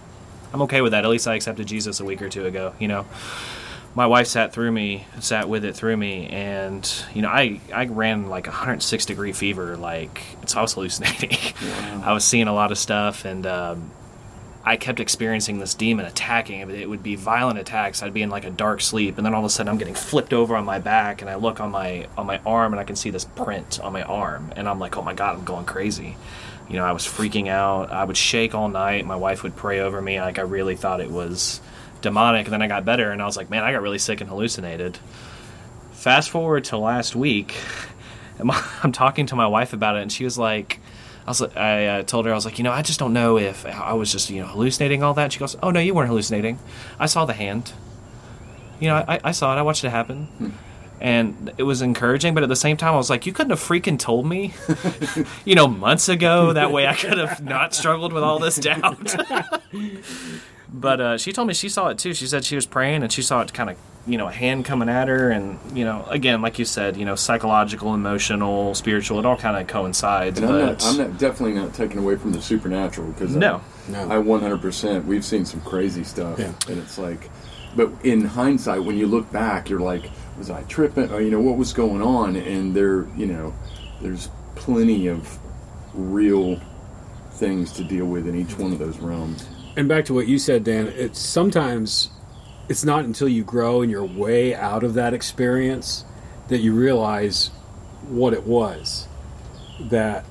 I'm 0.54 0.62
okay 0.64 0.82
with 0.82 0.92
that. 0.92 1.04
At 1.04 1.10
least 1.10 1.28
I 1.28 1.36
accepted 1.36 1.68
Jesus 1.68 2.00
a 2.00 2.06
week 2.06 2.22
or 2.22 2.30
two 2.30 2.46
ago. 2.46 2.74
You 2.80 2.88
know 2.88 3.06
my 3.96 4.08
wife 4.08 4.28
sat 4.28 4.54
through 4.54 4.72
me, 4.72 5.06
sat 5.20 5.48
with 5.48 5.64
it 5.64 5.76
through 5.76 5.98
me, 5.98 6.28
and 6.28 6.90
you 7.14 7.22
know, 7.22 7.30
I 7.30 7.60
I 7.74 7.86
ran 7.86 8.28
like 8.28 8.48
106 8.48 9.06
degree 9.06 9.34
fever, 9.34 9.78
like 9.78 10.24
it's 10.42 10.56
I 10.56 10.62
was 10.62 10.74
hallucinating. 10.74 11.38
Wow. 11.64 12.04
I 12.06 12.14
was 12.14 12.26
seeing 12.26 12.48
a 12.48 12.54
lot 12.54 12.72
of 12.72 12.78
stuff, 12.78 13.26
and 13.26 13.46
um, 13.46 13.92
I 14.66 14.76
kept 14.76 15.00
experiencing 15.00 15.60
this 15.60 15.74
demon 15.74 16.06
attacking. 16.06 16.60
It 16.70 16.90
would 16.90 17.04
be 17.04 17.16
violent 17.16 17.58
attacks. 17.58 18.04
I'd 18.04 18.14
be 18.14 18.22
in 18.22 18.30
like 18.30 18.44
a 18.44 18.50
dark 18.50 18.82
sleep, 18.82 19.18
and 19.18 19.26
then 19.26 19.34
all 19.34 19.40
of 19.40 19.46
a 19.46 19.50
sudden 19.50 19.70
I'm 19.70 19.78
getting 19.78 19.94
flipped 19.94 20.34
over 20.34 20.56
on 20.56 20.66
my 20.66 20.80
back, 20.80 21.22
and 21.22 21.30
I 21.30 21.36
look 21.36 21.62
on 21.62 21.72
my 21.72 22.08
on 22.18 22.26
my 22.26 22.40
arm, 22.46 22.74
and 22.74 22.80
I 22.80 22.84
can 22.84 22.96
see 22.96 23.12
this 23.12 23.24
print 23.24 23.80
on 23.80 23.94
my 23.94 24.04
arm, 24.04 24.52
and 24.56 24.68
I'm 24.68 24.80
like, 24.80 24.98
oh 24.98 25.04
my 25.04 25.14
god, 25.14 25.38
I'm 25.38 25.46
going 25.46 25.66
crazy. 25.66 26.18
You 26.70 26.78
know, 26.78 26.86
I 26.86 26.92
was 26.92 27.06
freaking 27.06 27.50
out. 27.50 27.92
I 27.92 28.04
would 28.04 28.18
shake 28.18 28.56
all 28.56 28.70
night. 28.70 29.06
My 29.06 29.16
wife 29.16 29.44
would 29.44 29.56
pray 29.56 29.80
over 29.80 30.02
me. 30.02 30.20
Like 30.20 30.40
I 30.40 30.44
really 30.44 30.76
thought 30.76 31.02
it 31.02 31.12
was 31.12 31.62
demonic. 32.02 32.46
And 32.46 32.54
then 32.54 32.62
I 32.62 32.68
got 32.68 32.86
better, 32.86 33.12
and 33.12 33.22
I 33.22 33.26
was 33.26 33.38
like, 33.38 33.50
man, 33.50 33.64
I 33.64 33.72
got 33.72 33.82
really 33.82 34.00
sick 34.00 34.22
and 34.22 34.30
hallucinated. 34.30 34.98
Fast 35.92 36.30
forward 36.30 36.66
to 36.66 36.78
last 36.78 37.16
week, 37.16 37.56
I'm 38.84 38.92
talking 38.92 39.26
to 39.28 39.36
my 39.36 39.48
wife 39.48 39.74
about 39.74 39.96
it, 39.98 40.02
and 40.02 40.12
she 40.12 40.24
was 40.24 40.38
like 40.38 40.80
I 41.26 41.30
was 41.30 41.42
I 41.42 41.86
uh, 41.86 42.04
told 42.04 42.26
her 42.26 42.32
I 42.32 42.36
was 42.36 42.46
like, 42.46 42.58
you 42.58 42.64
know, 42.64 42.72
I 42.72 42.82
just 42.82 43.00
don't 43.00 43.14
know 43.14 43.38
if 43.38 43.66
I 43.66 43.94
was 43.94 44.12
just 44.12 44.30
you 44.30 44.42
know 44.42 44.48
hallucinating 44.48 45.04
all 45.04 45.14
that. 45.16 45.32
She 45.32 45.40
goes, 45.40 45.56
oh 45.64 45.72
no, 45.72 45.80
you 45.80 45.94
weren't 45.94 46.10
hallucinating. 46.10 46.60
I 47.00 47.06
saw 47.06 47.26
the 47.26 47.34
hand. 47.34 47.74
You 48.80 48.90
know, 48.90 48.96
I, 49.08 49.20
I 49.24 49.32
saw 49.32 49.56
it. 49.56 49.60
I 49.60 49.62
watched 49.62 49.84
it 49.84 49.90
happen. 49.90 50.26
Hmm. 50.26 50.50
And 51.02 51.52
it 51.58 51.64
was 51.64 51.82
encouraging, 51.82 52.34
but 52.34 52.44
at 52.44 52.50
the 52.50 52.56
same 52.56 52.78
time, 52.78 52.94
I 52.94 52.98
was 52.98 53.10
like, 53.10 53.26
"You 53.26 53.34
couldn't 53.34 53.50
have 53.50 53.60
freaking 53.60 54.00
told 54.00 54.26
me, 54.26 54.54
you 55.46 55.56
know, 55.56 55.68
months 55.68 56.08
ago. 56.08 56.54
That 56.54 56.72
way, 56.72 56.88
I 56.88 56.96
could 56.96 57.18
have 57.18 57.44
not 57.44 57.74
struggled 57.74 58.14
with 58.14 58.24
all 58.24 58.40
this 58.40 58.56
doubt." 58.56 59.14
but 60.74 61.02
uh, 61.02 61.18
she 61.18 61.34
told 61.34 61.50
me 61.50 61.54
she 61.54 61.68
saw 61.68 61.90
it 61.90 61.98
too. 61.98 62.14
She 62.14 62.26
said 62.26 62.46
she 62.46 62.56
was 62.56 62.66
praying 62.66 63.04
and 63.04 63.12
she 63.12 63.22
saw 63.22 63.42
it 63.42 63.54
kind 63.54 63.70
of 63.70 63.78
you 64.06 64.18
know 64.18 64.28
a 64.28 64.32
hand 64.32 64.66
coming 64.66 64.90
at 64.90 65.08
her 65.08 65.32
and 65.32 65.58
you 65.74 65.86
know 65.86 66.06
again 66.10 66.42
like 66.42 66.60
you 66.60 66.66
said 66.66 66.98
you 66.98 67.06
know 67.06 67.16
psychological 67.16 67.94
emotional 67.94 68.76
spiritual 68.76 69.18
it 69.20 69.26
all 69.26 69.38
kind 69.38 69.56
of 69.56 69.68
coincides 69.68 70.40
and 70.40 70.50
I'm 70.50 70.60
not, 70.60 70.84
I'm 70.84 70.98
not 70.98 71.18
definitely 71.18 71.54
not 71.54 71.74
taking 71.74 72.00
away 72.00 72.18
from 72.18 72.34
the 72.34 72.42
supernatural 72.42 73.12
because 73.14 73.36
no 73.36 73.62
I, 73.88 73.92
no 73.92 74.12
I 74.12 74.16
100% 74.16 75.06
we've 75.06 75.24
seen 75.24 75.46
some 75.46 75.62
crazy 75.62 76.04
stuff 76.04 76.38
yeah. 76.38 76.52
and 76.68 76.80
it's 76.80 76.98
like 76.98 77.30
but 77.76 77.92
in 78.04 78.26
hindsight 78.26 78.84
when 78.84 78.98
you 78.98 79.08
look 79.08 79.32
back 79.32 79.70
you're 79.70 79.80
like 79.80 80.10
was 80.38 80.50
I 80.50 80.64
tripping 80.64 81.12
or 81.12 81.22
you 81.22 81.32
know 81.32 81.40
what 81.40 81.58
was 81.58 81.74
going 81.74 82.02
on 82.02 82.36
and 82.36 82.76
there 82.76 83.08
you 83.16 83.26
know 83.26 83.54
there's 84.02 84.30
plenty 84.56 85.08
of 85.08 85.38
real 85.94 86.60
things 87.32 87.72
to 87.74 87.84
deal 87.84 88.06
with 88.06 88.28
in 88.28 88.36
each 88.36 88.58
one 88.58 88.72
of 88.72 88.80
those 88.80 88.98
realms 89.00 89.48
and 89.76 89.88
back 89.88 90.06
to 90.06 90.14
what 90.14 90.28
you 90.28 90.38
said 90.38 90.64
Dan 90.64 90.88
it's 90.88 91.20
sometimes 91.20 92.10
it's 92.70 92.84
not 92.84 93.06
until 93.06 93.28
you 93.28 93.44
grow 93.44 93.82
and 93.82 93.92
you're 93.92 94.06
way 94.06 94.56
out 94.56 94.84
of 94.84 94.94
that 94.94 95.14
experience 95.14 96.06
that 96.48 96.60
you 96.60 96.74
realize 96.74 97.48
what 98.08 98.34
it 98.34 98.44
was. 98.44 99.08
That, 99.80 100.26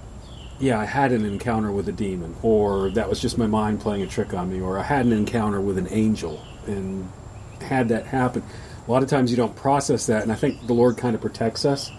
yeah, 0.59 0.79
I 0.79 0.85
had 0.85 1.13
an 1.13 1.25
encounter 1.25 1.71
with 1.71 1.89
a 1.89 1.93
demon, 1.93 2.37
or 2.43 2.91
that 2.91 3.09
was 3.09 3.21
just 3.21 3.37
my 3.37 3.47
mind 3.47 3.81
playing 3.81 4.03
a 4.03 4.07
trick 4.07 4.35
on 4.35 4.51
me, 4.51 4.61
or 4.61 4.79
I 4.79 4.83
had 4.83 5.05
an 5.07 5.13
encounter 5.13 5.61
with 5.61 5.79
an 5.79 5.89
angel 5.91 6.43
and 6.67 7.11
had 7.61 7.89
that 7.89 8.07
happen. 8.07 8.43
A 8.87 8.91
lot 8.91 9.03
of 9.03 9.09
times 9.09 9.31
you 9.31 9.37
don't 9.37 9.55
process 9.55 10.07
that, 10.07 10.23
and 10.23 10.33
I 10.33 10.35
think 10.35 10.67
the 10.67 10.73
Lord 10.73 10.97
kind 10.97 11.15
of 11.15 11.21
protects 11.21 11.65
us. 11.65 11.91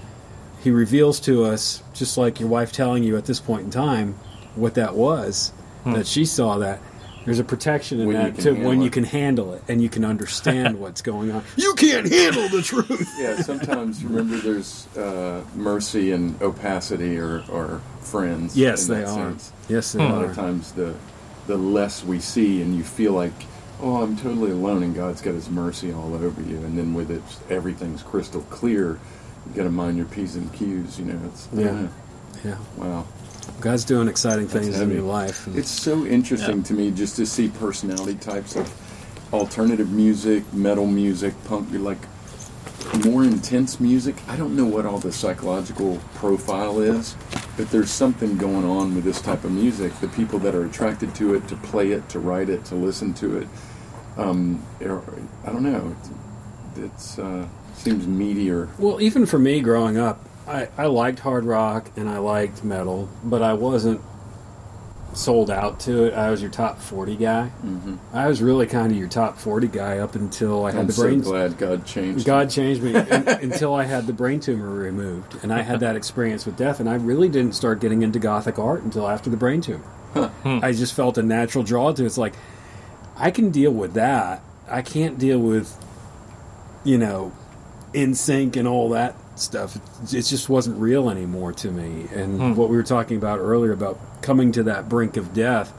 He 0.62 0.72
reveals 0.72 1.20
to 1.22 1.46
us, 1.46 1.82
just 1.94 2.18
like 2.18 2.40
your 2.40 2.50
wife 2.50 2.72
telling 2.72 3.04
you 3.04 3.18
at 3.18 3.26
this 3.26 3.40
point 3.40 3.64
in 3.64 3.72
time, 3.72 4.16
what 4.56 4.76
that 4.76 4.96
was, 4.96 5.52
hmm. 5.84 5.94
that 5.94 6.08
she 6.08 6.26
saw 6.26 6.58
that 6.60 6.80
there's 7.26 7.40
a 7.40 7.44
protection 7.44 8.02
in 8.02 8.08
when 8.08 8.18
that 8.18 8.42
to 8.42 8.52
when 8.52 8.82
it. 8.82 8.86
you 8.86 8.90
can 8.90 9.06
handle 9.06 9.54
it 9.54 9.64
and 9.70 9.82
you 9.82 9.90
can 9.90 10.04
understand 10.04 10.80
what's 10.80 11.02
going 11.02 11.32
on. 11.32 11.44
You 11.56 11.74
can't 11.76 12.12
handle 12.12 12.50
the 12.50 12.62
truth. 12.62 13.10
yeah, 13.18 13.42
sometimes 13.42 14.04
remember 14.04 14.38
there's 14.38 14.88
uh, 14.98 15.44
mercy 15.56 16.12
and 16.12 16.42
opacity 16.42 17.18
or, 17.18 17.44
or 17.50 17.82
friends. 18.02 18.58
Yes, 18.58 18.88
they 18.88 19.04
are. 19.04 19.08
Sense. 19.08 19.54
Yes, 19.70 19.94
they 19.94 20.04
a 20.04 20.06
are. 20.06 20.10
A 20.10 20.16
lot 20.16 20.26
of 20.26 20.36
times 20.36 20.74
the 20.74 20.96
the 21.48 21.58
less 21.58 22.04
we 22.04 22.20
see 22.20 22.62
and 22.62 22.76
you 22.76 22.84
feel 22.84 23.14
like, 23.14 23.34
oh, 23.84 24.02
I'm 24.02 24.16
totally 24.16 24.52
alone 24.52 24.82
and 24.82 24.96
God's 24.96 25.22
got 25.22 25.34
His 25.34 25.50
mercy 25.50 25.92
all 25.92 26.14
over 26.16 26.42
you, 26.42 26.58
and 26.58 26.78
then 26.78 26.94
with 26.94 27.12
it 27.12 27.22
everything's 27.50 28.02
crystal 28.02 28.42
clear. 28.44 29.00
You 29.48 29.56
got 29.56 29.64
to 29.64 29.72
mind 29.72 29.98
your 29.98 30.06
p's 30.08 30.36
and 30.36 30.52
q's. 30.54 30.98
You 30.98 31.06
know, 31.06 31.20
it's 31.26 31.50
yeah, 31.54 31.88
yeah. 32.44 32.58
Wow. 32.78 33.06
God's 33.60 33.84
doing 33.84 34.08
exciting 34.08 34.48
things 34.48 34.80
in 34.80 34.90
your 34.90 35.02
life. 35.02 35.48
It's 35.54 35.70
so 35.70 36.06
interesting 36.06 36.58
yeah. 36.60 36.64
to 36.64 36.74
me 36.74 36.92
just 36.92 37.18
to 37.18 37.26
see 37.26 37.50
personality 37.50 38.16
types 38.16 38.56
of 38.56 38.72
alternative 39.34 39.92
music, 39.92 40.52
metal 40.54 40.88
music, 40.88 41.34
punk, 41.46 41.72
You 41.72 41.80
like 41.80 42.00
more 43.06 43.24
intense 43.24 43.80
music. 43.80 44.16
I 44.28 44.38
don't 44.38 44.56
know 44.56 44.66
what 44.66 44.86
all 44.86 45.00
the 45.00 45.12
psychological 45.12 46.00
profile 46.16 46.80
is, 46.80 47.16
but 47.58 47.70
there's 47.70 47.90
something 47.90 48.38
going 48.38 48.66
on 48.66 48.96
with 48.96 49.04
this 49.04 49.22
type 49.22 49.44
of 49.44 49.52
music. 49.52 49.94
The 50.00 50.08
people 50.10 50.40
that 50.40 50.56
are 50.56 50.66
attracted 50.66 51.14
to 51.16 51.34
it, 51.34 51.48
to 51.48 51.56
play 51.58 51.92
it, 51.92 52.08
to 52.10 52.20
write 52.20 52.50
it, 52.50 52.64
to 52.66 52.76
listen 52.76 53.14
to 53.16 53.38
it, 53.38 53.48
um, 54.18 54.64
I 54.82 54.86
don't 55.48 55.64
know. 55.64 55.96
It's, 56.76 57.20
uh, 57.20 57.48
seems 57.76 58.06
meatier. 58.06 58.70
Well, 58.80 59.02
even 59.02 59.26
for 59.26 59.40
me 59.40 59.62
growing 59.62 59.98
up, 59.98 60.20
I, 60.48 60.70
I 60.78 60.86
liked 60.88 61.20
hard 61.20 61.46
rock 61.46 61.90
and 61.96 62.10
I 62.10 62.18
liked 62.18 62.64
metal, 62.64 63.10
but 63.24 63.42
I 63.42 63.54
wasn't 63.54 64.02
sold 65.16 65.50
out 65.52 65.80
to 65.82 66.06
it. 66.06 66.14
I 66.14 66.32
was 66.32 66.42
your 66.42 66.52
top 66.52 66.80
40 66.80 67.16
guy. 67.16 67.52
Mm-hmm. 67.64 67.96
I 68.14 68.28
was 68.28 68.42
really 68.42 68.66
kind 68.66 68.92
of 68.92 68.98
your 68.98 69.08
top 69.08 69.38
40 69.38 69.68
guy 69.68 70.00
up 70.00 70.16
until 70.16 70.66
I 70.66 70.72
had 70.72 70.82
I'm 70.82 70.88
the 70.88 70.94
brain. 70.94 71.24
so 71.24 71.32
glad 71.32 71.58
God 71.58 71.86
changed. 71.86 72.26
God 72.26 72.50
changed 72.50 72.82
me 72.82 72.96
until 72.96 73.74
I 73.74 73.84
had 73.84 74.08
the 74.08 74.14
brain 74.14 74.40
tumor 74.40 74.70
removed, 74.70 75.36
and 75.44 75.54
I 75.54 75.62
had 75.62 75.80
that 75.82 75.96
experience 75.96 76.46
with 76.46 76.58
death. 76.58 76.80
And 76.80 76.90
I 76.90 76.96
really 76.96 77.30
didn't 77.30 77.54
start 77.54 77.80
getting 77.80 78.02
into 78.02 78.20
gothic 78.20 78.60
art 78.60 78.84
until 78.84 79.08
after 79.08 79.30
the 79.30 79.38
brain 79.38 79.62
tumor. 79.62 79.86
Huh. 80.14 80.30
Hmm. 80.30 80.60
I 80.62 80.74
just 80.74 80.94
felt 80.94 81.18
a 81.18 81.24
natural 81.24 81.64
draw 81.64 81.92
to 81.92 82.04
it. 82.04 82.06
It's 82.06 82.18
like 82.18 82.34
I 83.16 83.32
can 83.32 83.52
deal 83.52 83.72
with 83.72 83.94
that. 83.94 84.42
I 84.70 84.82
can't 84.82 85.20
deal 85.20 85.40
with, 85.40 85.78
you 86.84 86.98
know, 86.98 87.32
NSYNC 87.94 88.56
and 88.56 88.68
all 88.68 88.90
that 88.90 89.16
stuff. 89.36 89.78
It 90.14 90.22
just 90.24 90.50
wasn't 90.50 90.80
real 90.80 91.10
anymore 91.10 91.54
to 91.54 91.72
me. 91.72 92.08
And 92.14 92.40
hmm. 92.40 92.56
what 92.56 92.70
we 92.70 92.76
were 92.76 92.84
talking 92.84 93.18
about 93.18 93.40
earlier 93.40 93.72
about 93.72 94.00
coming 94.22 94.52
to 94.54 94.64
that 94.64 94.90
brink 94.90 95.18
of 95.18 95.34
death, 95.34 95.74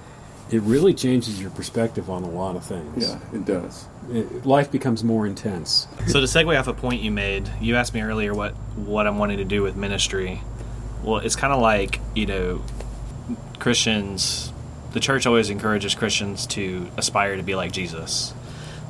it 0.50 0.60
really 0.62 0.94
changes 0.94 1.40
your 1.40 1.50
perspective 1.50 2.10
on 2.10 2.22
a 2.22 2.30
lot 2.30 2.56
of 2.56 2.64
things. 2.64 3.08
Yeah, 3.08 3.18
it 3.32 3.44
does. 3.44 3.86
It, 4.10 4.44
life 4.44 4.70
becomes 4.70 5.02
more 5.02 5.26
intense. 5.26 5.88
So 6.06 6.20
to 6.20 6.26
segue 6.26 6.58
off 6.58 6.68
a 6.68 6.74
point 6.74 7.00
you 7.00 7.10
made, 7.10 7.50
you 7.60 7.76
asked 7.76 7.94
me 7.94 8.02
earlier 8.02 8.34
what 8.34 8.52
what 8.76 9.06
I'm 9.06 9.18
wanting 9.18 9.38
to 9.38 9.44
do 9.44 9.62
with 9.62 9.76
ministry. 9.76 10.42
Well, 11.02 11.18
it's 11.18 11.36
kind 11.36 11.52
of 11.52 11.60
like 11.60 12.00
you 12.14 12.26
know, 12.26 12.62
Christians. 13.58 14.52
The 14.94 15.00
church 15.00 15.26
always 15.26 15.50
encourages 15.50 15.96
Christians 15.96 16.46
to 16.48 16.88
aspire 16.96 17.36
to 17.36 17.42
be 17.42 17.56
like 17.56 17.72
Jesus. 17.72 18.30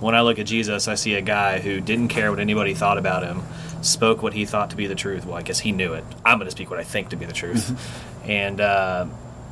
When 0.00 0.14
I 0.14 0.20
look 0.20 0.38
at 0.38 0.44
Jesus, 0.44 0.86
I 0.86 0.96
see 0.96 1.14
a 1.14 1.22
guy 1.22 1.60
who 1.60 1.80
didn't 1.80 2.08
care 2.08 2.30
what 2.30 2.40
anybody 2.40 2.74
thought 2.74 2.98
about 2.98 3.22
him 3.22 3.40
spoke 3.80 4.22
what 4.22 4.34
he 4.34 4.44
thought 4.44 4.68
to 4.68 4.76
be 4.76 4.86
the 4.86 4.94
truth. 4.94 5.24
Well, 5.24 5.36
I 5.36 5.40
guess 5.40 5.60
he 5.60 5.72
knew 5.72 5.94
it. 5.94 6.04
I'm 6.22 6.36
going 6.36 6.46
to 6.46 6.50
speak 6.50 6.68
what 6.68 6.78
I 6.78 6.84
think 6.84 7.08
to 7.08 7.16
be 7.16 7.24
the 7.24 7.32
truth. 7.32 7.70
Mm-hmm. 7.70 8.30
and 8.30 8.60
uh, 8.60 9.06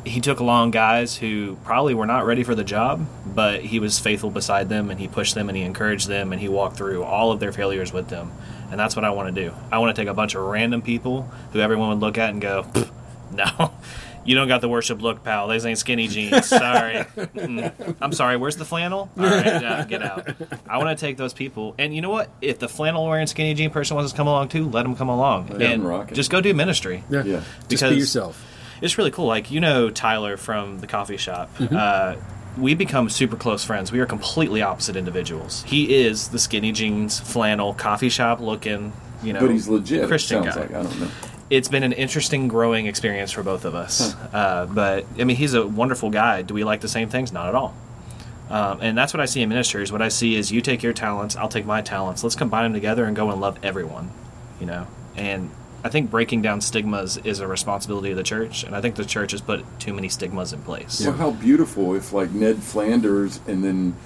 he 0.04 0.20
took 0.20 0.40
along 0.40 0.72
guys 0.72 1.16
who 1.16 1.56
probably 1.64 1.94
were 1.94 2.04
not 2.04 2.26
ready 2.26 2.42
for 2.42 2.54
the 2.54 2.64
job, 2.64 3.06
but 3.24 3.62
he 3.62 3.78
was 3.78 3.98
faithful 3.98 4.30
beside 4.30 4.68
them 4.68 4.90
and 4.90 5.00
he 5.00 5.08
pushed 5.08 5.34
them 5.34 5.48
and 5.48 5.56
he 5.56 5.64
encouraged 5.64 6.06
them 6.06 6.32
and 6.32 6.40
he 6.42 6.48
walked 6.48 6.76
through 6.76 7.02
all 7.02 7.32
of 7.32 7.40
their 7.40 7.52
failures 7.52 7.94
with 7.94 8.08
them. 8.08 8.30
And 8.70 8.78
that's 8.78 8.94
what 8.94 9.06
I 9.06 9.10
want 9.10 9.34
to 9.34 9.42
do. 9.42 9.54
I 9.70 9.78
want 9.78 9.96
to 9.96 10.02
take 10.02 10.08
a 10.08 10.14
bunch 10.14 10.34
of 10.34 10.42
random 10.42 10.82
people 10.82 11.22
who 11.54 11.60
everyone 11.60 11.88
would 11.88 12.00
look 12.00 12.18
at 12.18 12.28
and 12.28 12.42
go, 12.42 12.66
no. 13.32 13.72
You 14.24 14.34
don't 14.34 14.48
got 14.48 14.60
the 14.60 14.68
worship 14.68 15.02
look, 15.02 15.24
pal. 15.24 15.48
These 15.48 15.66
ain't 15.66 15.78
skinny 15.78 16.08
jeans. 16.08 16.46
Sorry. 16.46 17.04
Mm. 17.32 17.96
I'm 18.00 18.12
sorry. 18.12 18.36
Where's 18.36 18.56
the 18.56 18.64
flannel? 18.64 19.10
All 19.18 19.24
right, 19.24 19.86
get 19.88 20.02
out. 20.02 20.28
I 20.68 20.78
want 20.78 20.96
to 20.96 21.00
take 21.06 21.16
those 21.16 21.32
people. 21.32 21.74
And 21.78 21.94
you 21.94 22.00
know 22.00 22.10
what? 22.10 22.30
If 22.40 22.58
the 22.58 22.68
flannel 22.68 23.06
wearing 23.06 23.26
skinny 23.26 23.54
jean 23.54 23.70
person 23.70 23.96
wants 23.96 24.12
to 24.12 24.16
come 24.16 24.26
along 24.26 24.48
too, 24.48 24.68
let 24.68 24.84
them 24.84 24.96
come 24.96 25.08
along. 25.08 25.60
Yeah, 25.60 25.70
and 25.70 26.14
just 26.14 26.30
go 26.30 26.40
do 26.40 26.54
ministry. 26.54 27.04
Yeah. 27.10 27.24
yeah. 27.24 27.42
Because 27.68 27.80
just 27.80 27.90
be 27.90 27.98
yourself. 27.98 28.46
It's 28.80 28.98
really 28.98 29.10
cool. 29.10 29.26
Like, 29.26 29.50
you 29.50 29.60
know 29.60 29.90
Tyler 29.90 30.36
from 30.36 30.80
the 30.80 30.86
coffee 30.86 31.16
shop. 31.16 31.54
Mm-hmm. 31.56 31.76
Uh, 31.76 32.16
we 32.58 32.74
become 32.74 33.08
super 33.08 33.36
close 33.36 33.64
friends. 33.64 33.90
We 33.90 34.00
are 34.00 34.06
completely 34.06 34.60
opposite 34.62 34.96
individuals. 34.96 35.62
He 35.62 36.02
is 36.04 36.28
the 36.28 36.38
skinny 36.38 36.72
jeans, 36.72 37.18
flannel, 37.18 37.74
coffee 37.74 38.10
shop 38.10 38.40
looking, 38.40 38.92
you 39.22 39.32
know, 39.32 39.40
but 39.40 39.50
he's 39.50 39.68
legit. 39.68 40.06
Christian 40.06 40.44
guy. 40.44 40.54
Like. 40.54 40.70
I 40.70 40.82
don't 40.82 41.00
know 41.00 41.08
it's 41.52 41.68
been 41.68 41.82
an 41.82 41.92
interesting 41.92 42.48
growing 42.48 42.86
experience 42.86 43.30
for 43.30 43.42
both 43.42 43.66
of 43.66 43.74
us. 43.74 44.14
Huh. 44.14 44.36
Uh, 44.36 44.66
but 44.66 45.04
I 45.18 45.24
mean, 45.24 45.36
he's 45.36 45.52
a 45.52 45.66
wonderful 45.66 46.08
guy. 46.08 46.40
Do 46.40 46.54
we 46.54 46.64
like 46.64 46.80
the 46.80 46.88
same 46.88 47.10
things? 47.10 47.30
Not 47.30 47.46
at 47.46 47.54
all. 47.54 47.74
Um, 48.48 48.78
and 48.80 48.96
that's 48.96 49.12
what 49.12 49.20
I 49.20 49.26
see 49.26 49.42
in 49.42 49.50
ministries. 49.50 49.92
What 49.92 50.00
I 50.00 50.08
see 50.08 50.34
is 50.34 50.50
you 50.50 50.62
take 50.62 50.82
your 50.82 50.94
talents, 50.94 51.36
I'll 51.36 51.50
take 51.50 51.66
my 51.66 51.82
talents. 51.82 52.24
Let's 52.24 52.36
combine 52.36 52.64
them 52.64 52.72
together 52.72 53.04
and 53.04 53.14
go 53.14 53.30
and 53.30 53.38
love 53.38 53.58
everyone. 53.62 54.10
You 54.60 54.66
know, 54.66 54.86
and 55.14 55.50
I 55.84 55.90
think 55.90 56.10
breaking 56.10 56.40
down 56.40 56.62
stigmas 56.62 57.18
is 57.18 57.40
a 57.40 57.46
responsibility 57.46 58.12
of 58.12 58.16
the 58.16 58.22
church, 58.22 58.64
and 58.64 58.74
I 58.74 58.80
think 58.80 58.94
the 58.94 59.04
church 59.04 59.32
has 59.32 59.42
put 59.42 59.64
too 59.78 59.92
many 59.92 60.08
stigmas 60.08 60.54
in 60.54 60.62
place. 60.62 61.04
Well, 61.04 61.12
how 61.12 61.32
beautiful 61.32 61.94
if 61.94 62.14
like 62.14 62.30
Ned 62.30 62.62
Flanders 62.62 63.40
and 63.46 63.62
then 63.62 63.96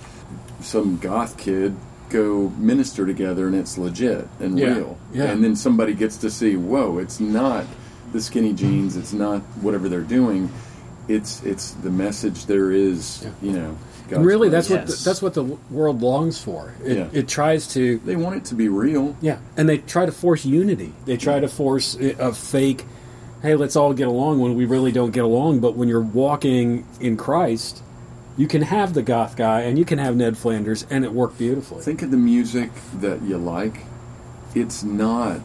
some 0.60 0.96
goth 0.96 1.38
kid 1.38 1.76
go 2.10 2.50
minister 2.58 3.06
together 3.06 3.46
and 3.46 3.54
it's 3.56 3.76
legit 3.78 4.28
and 4.40 4.58
yeah. 4.58 4.74
real. 4.74 4.98
Yeah. 5.12 5.24
And 5.24 5.42
then 5.42 5.56
somebody 5.56 5.94
gets 5.94 6.16
to 6.18 6.30
see, 6.30 6.56
whoa, 6.56 6.98
it's 6.98 7.20
not 7.20 7.64
the 8.12 8.20
skinny 8.20 8.52
jeans, 8.52 8.96
it's 8.96 9.12
not 9.12 9.42
whatever 9.62 9.88
they're 9.88 10.00
doing. 10.00 10.50
it's 11.08 11.42
it's 11.44 11.70
the 11.72 11.90
message 11.90 12.46
there 12.46 12.72
is. 12.72 13.26
You 13.42 13.52
know, 13.52 13.78
God's 14.08 14.24
really, 14.24 14.48
that's 14.48 14.68
grace. 14.68 14.78
what 14.80 14.86
the, 14.88 15.02
that's 15.04 15.22
what 15.22 15.34
the 15.34 15.44
world 15.70 16.02
longs 16.02 16.40
for. 16.40 16.74
It, 16.84 16.96
Yeah. 16.96 17.08
it 17.12 17.28
tries 17.28 17.68
to 17.74 17.98
they 17.98 18.16
want 18.16 18.36
it 18.36 18.44
to 18.46 18.54
be 18.54 18.68
real. 18.68 19.16
Yeah, 19.20 19.38
and 19.56 19.68
they 19.68 19.78
try 19.78 20.06
to 20.06 20.12
force 20.12 20.44
unity. 20.44 20.92
They 21.04 21.16
try 21.16 21.38
to 21.40 21.48
force 21.48 21.94
a 21.96 22.32
fake, 22.32 22.84
hey, 23.42 23.54
let's 23.54 23.76
all 23.76 23.92
get 23.94 24.08
along 24.08 24.40
when 24.40 24.54
we 24.56 24.64
really 24.64 24.90
don't 24.92 25.12
get 25.12 25.24
along. 25.24 25.60
But 25.60 25.76
when 25.76 25.88
you're 25.88 26.00
walking 26.00 26.84
in 27.00 27.16
Christ, 27.16 27.82
you 28.36 28.46
can 28.46 28.62
have 28.62 28.94
the 28.94 29.02
goth 29.02 29.36
guy 29.36 29.62
and 29.62 29.78
you 29.78 29.84
can 29.84 29.98
have 29.98 30.16
Ned 30.16 30.36
Flanders, 30.36 30.86
and 30.90 31.04
it 31.04 31.12
worked 31.12 31.38
beautifully. 31.38 31.82
Think 31.82 32.02
of 32.02 32.10
the 32.10 32.16
music 32.16 32.70
that 32.94 33.22
you 33.22 33.38
like. 33.38 33.82
It's 34.54 34.82
not 34.82 35.40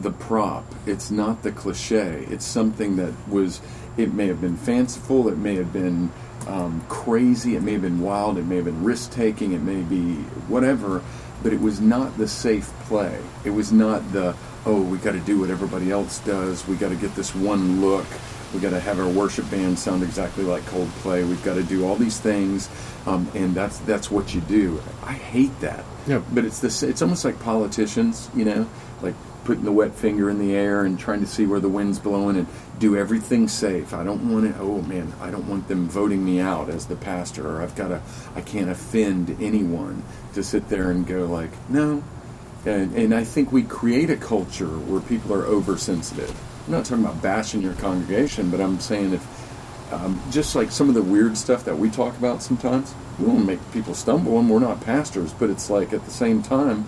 the 0.00 0.10
prop. 0.10 0.64
It's 0.86 1.10
not 1.10 1.42
the 1.42 1.52
cliche. 1.52 2.26
It's 2.28 2.44
something 2.44 2.96
that 2.96 3.12
was. 3.28 3.60
It 3.96 4.12
may 4.12 4.26
have 4.26 4.40
been 4.40 4.56
fanciful. 4.56 5.28
It 5.28 5.38
may 5.38 5.54
have 5.54 5.72
been 5.72 6.10
um, 6.48 6.84
crazy. 6.88 7.54
It 7.54 7.62
may 7.62 7.72
have 7.72 7.82
been 7.82 8.00
wild. 8.00 8.38
It 8.38 8.44
may 8.44 8.56
have 8.56 8.64
been 8.64 8.82
risk 8.82 9.12
taking. 9.12 9.52
It 9.52 9.62
may 9.62 9.82
be 9.82 10.14
whatever. 10.48 11.02
But 11.42 11.52
it 11.52 11.60
was 11.60 11.80
not 11.80 12.16
the 12.16 12.26
safe 12.26 12.72
play. 12.86 13.20
It 13.44 13.50
was 13.50 13.70
not 13.70 14.12
the 14.12 14.34
oh 14.66 14.80
we 14.82 14.98
got 14.98 15.12
to 15.12 15.20
do 15.20 15.40
what 15.40 15.50
everybody 15.50 15.90
else 15.90 16.18
does. 16.20 16.66
We 16.66 16.76
got 16.76 16.88
to 16.88 16.96
get 16.96 17.14
this 17.14 17.34
one 17.34 17.80
look. 17.80 18.06
We 18.54 18.60
got 18.60 18.70
to 18.70 18.80
have 18.80 19.00
our 19.00 19.08
worship 19.08 19.50
band 19.50 19.78
sound 19.78 20.04
exactly 20.04 20.44
like 20.44 20.62
Coldplay. 20.64 21.28
We've 21.28 21.42
got 21.42 21.54
to 21.54 21.64
do 21.64 21.84
all 21.84 21.96
these 21.96 22.20
things, 22.20 22.70
um, 23.04 23.28
and 23.34 23.52
that's 23.54 23.78
that's 23.80 24.10
what 24.10 24.32
you 24.32 24.40
do. 24.42 24.80
I 25.02 25.14
hate 25.14 25.58
that. 25.60 25.84
Yeah. 26.06 26.22
But 26.32 26.44
it's 26.44 26.60
this. 26.60 26.82
It's 26.84 27.02
almost 27.02 27.24
like 27.24 27.40
politicians, 27.40 28.30
you 28.34 28.44
know, 28.44 28.68
like 29.02 29.14
putting 29.44 29.64
the 29.64 29.72
wet 29.72 29.94
finger 29.94 30.30
in 30.30 30.38
the 30.38 30.54
air 30.54 30.84
and 30.84 30.98
trying 30.98 31.20
to 31.20 31.26
see 31.26 31.46
where 31.46 31.60
the 31.60 31.68
wind's 31.68 31.98
blowing 31.98 32.36
and 32.36 32.46
do 32.78 32.96
everything 32.96 33.48
safe. 33.48 33.92
I 33.92 34.04
don't 34.04 34.32
want 34.32 34.46
it. 34.46 34.54
Oh 34.58 34.80
man, 34.82 35.12
I 35.20 35.30
don't 35.30 35.48
want 35.48 35.66
them 35.66 35.88
voting 35.88 36.24
me 36.24 36.40
out 36.40 36.70
as 36.70 36.86
the 36.86 36.96
pastor, 36.96 37.48
or 37.48 37.60
I've 37.60 37.74
got 37.74 37.88
to. 37.88 38.00
I 38.36 38.40
can't 38.40 38.70
offend 38.70 39.36
anyone 39.40 40.04
to 40.34 40.44
sit 40.44 40.68
there 40.68 40.90
and 40.90 41.06
go 41.06 41.26
like, 41.26 41.50
no. 41.68 42.04
And, 42.64 42.94
and 42.94 43.14
I 43.14 43.24
think 43.24 43.52
we 43.52 43.62
create 43.62 44.10
a 44.10 44.16
culture 44.16 44.66
where 44.66 45.00
people 45.00 45.34
are 45.34 45.44
oversensitive. 45.44 46.34
I'm 46.66 46.72
not 46.72 46.84
talking 46.84 47.04
about 47.04 47.20
bashing 47.22 47.60
your 47.62 47.74
congregation, 47.74 48.50
but 48.50 48.60
I'm 48.60 48.80
saying 48.80 49.12
if 49.12 49.92
um, 49.92 50.20
just 50.30 50.54
like 50.56 50.70
some 50.70 50.88
of 50.88 50.94
the 50.94 51.02
weird 51.02 51.36
stuff 51.36 51.64
that 51.66 51.78
we 51.78 51.90
talk 51.90 52.16
about 52.16 52.42
sometimes, 52.42 52.94
we 53.18 53.26
don't 53.26 53.44
make 53.46 53.60
people 53.72 53.94
stumble, 53.94 54.38
and 54.38 54.48
we're 54.48 54.58
not 54.60 54.80
pastors. 54.80 55.32
But 55.32 55.50
it's 55.50 55.68
like 55.70 55.92
at 55.92 56.04
the 56.04 56.10
same 56.10 56.42
time, 56.42 56.86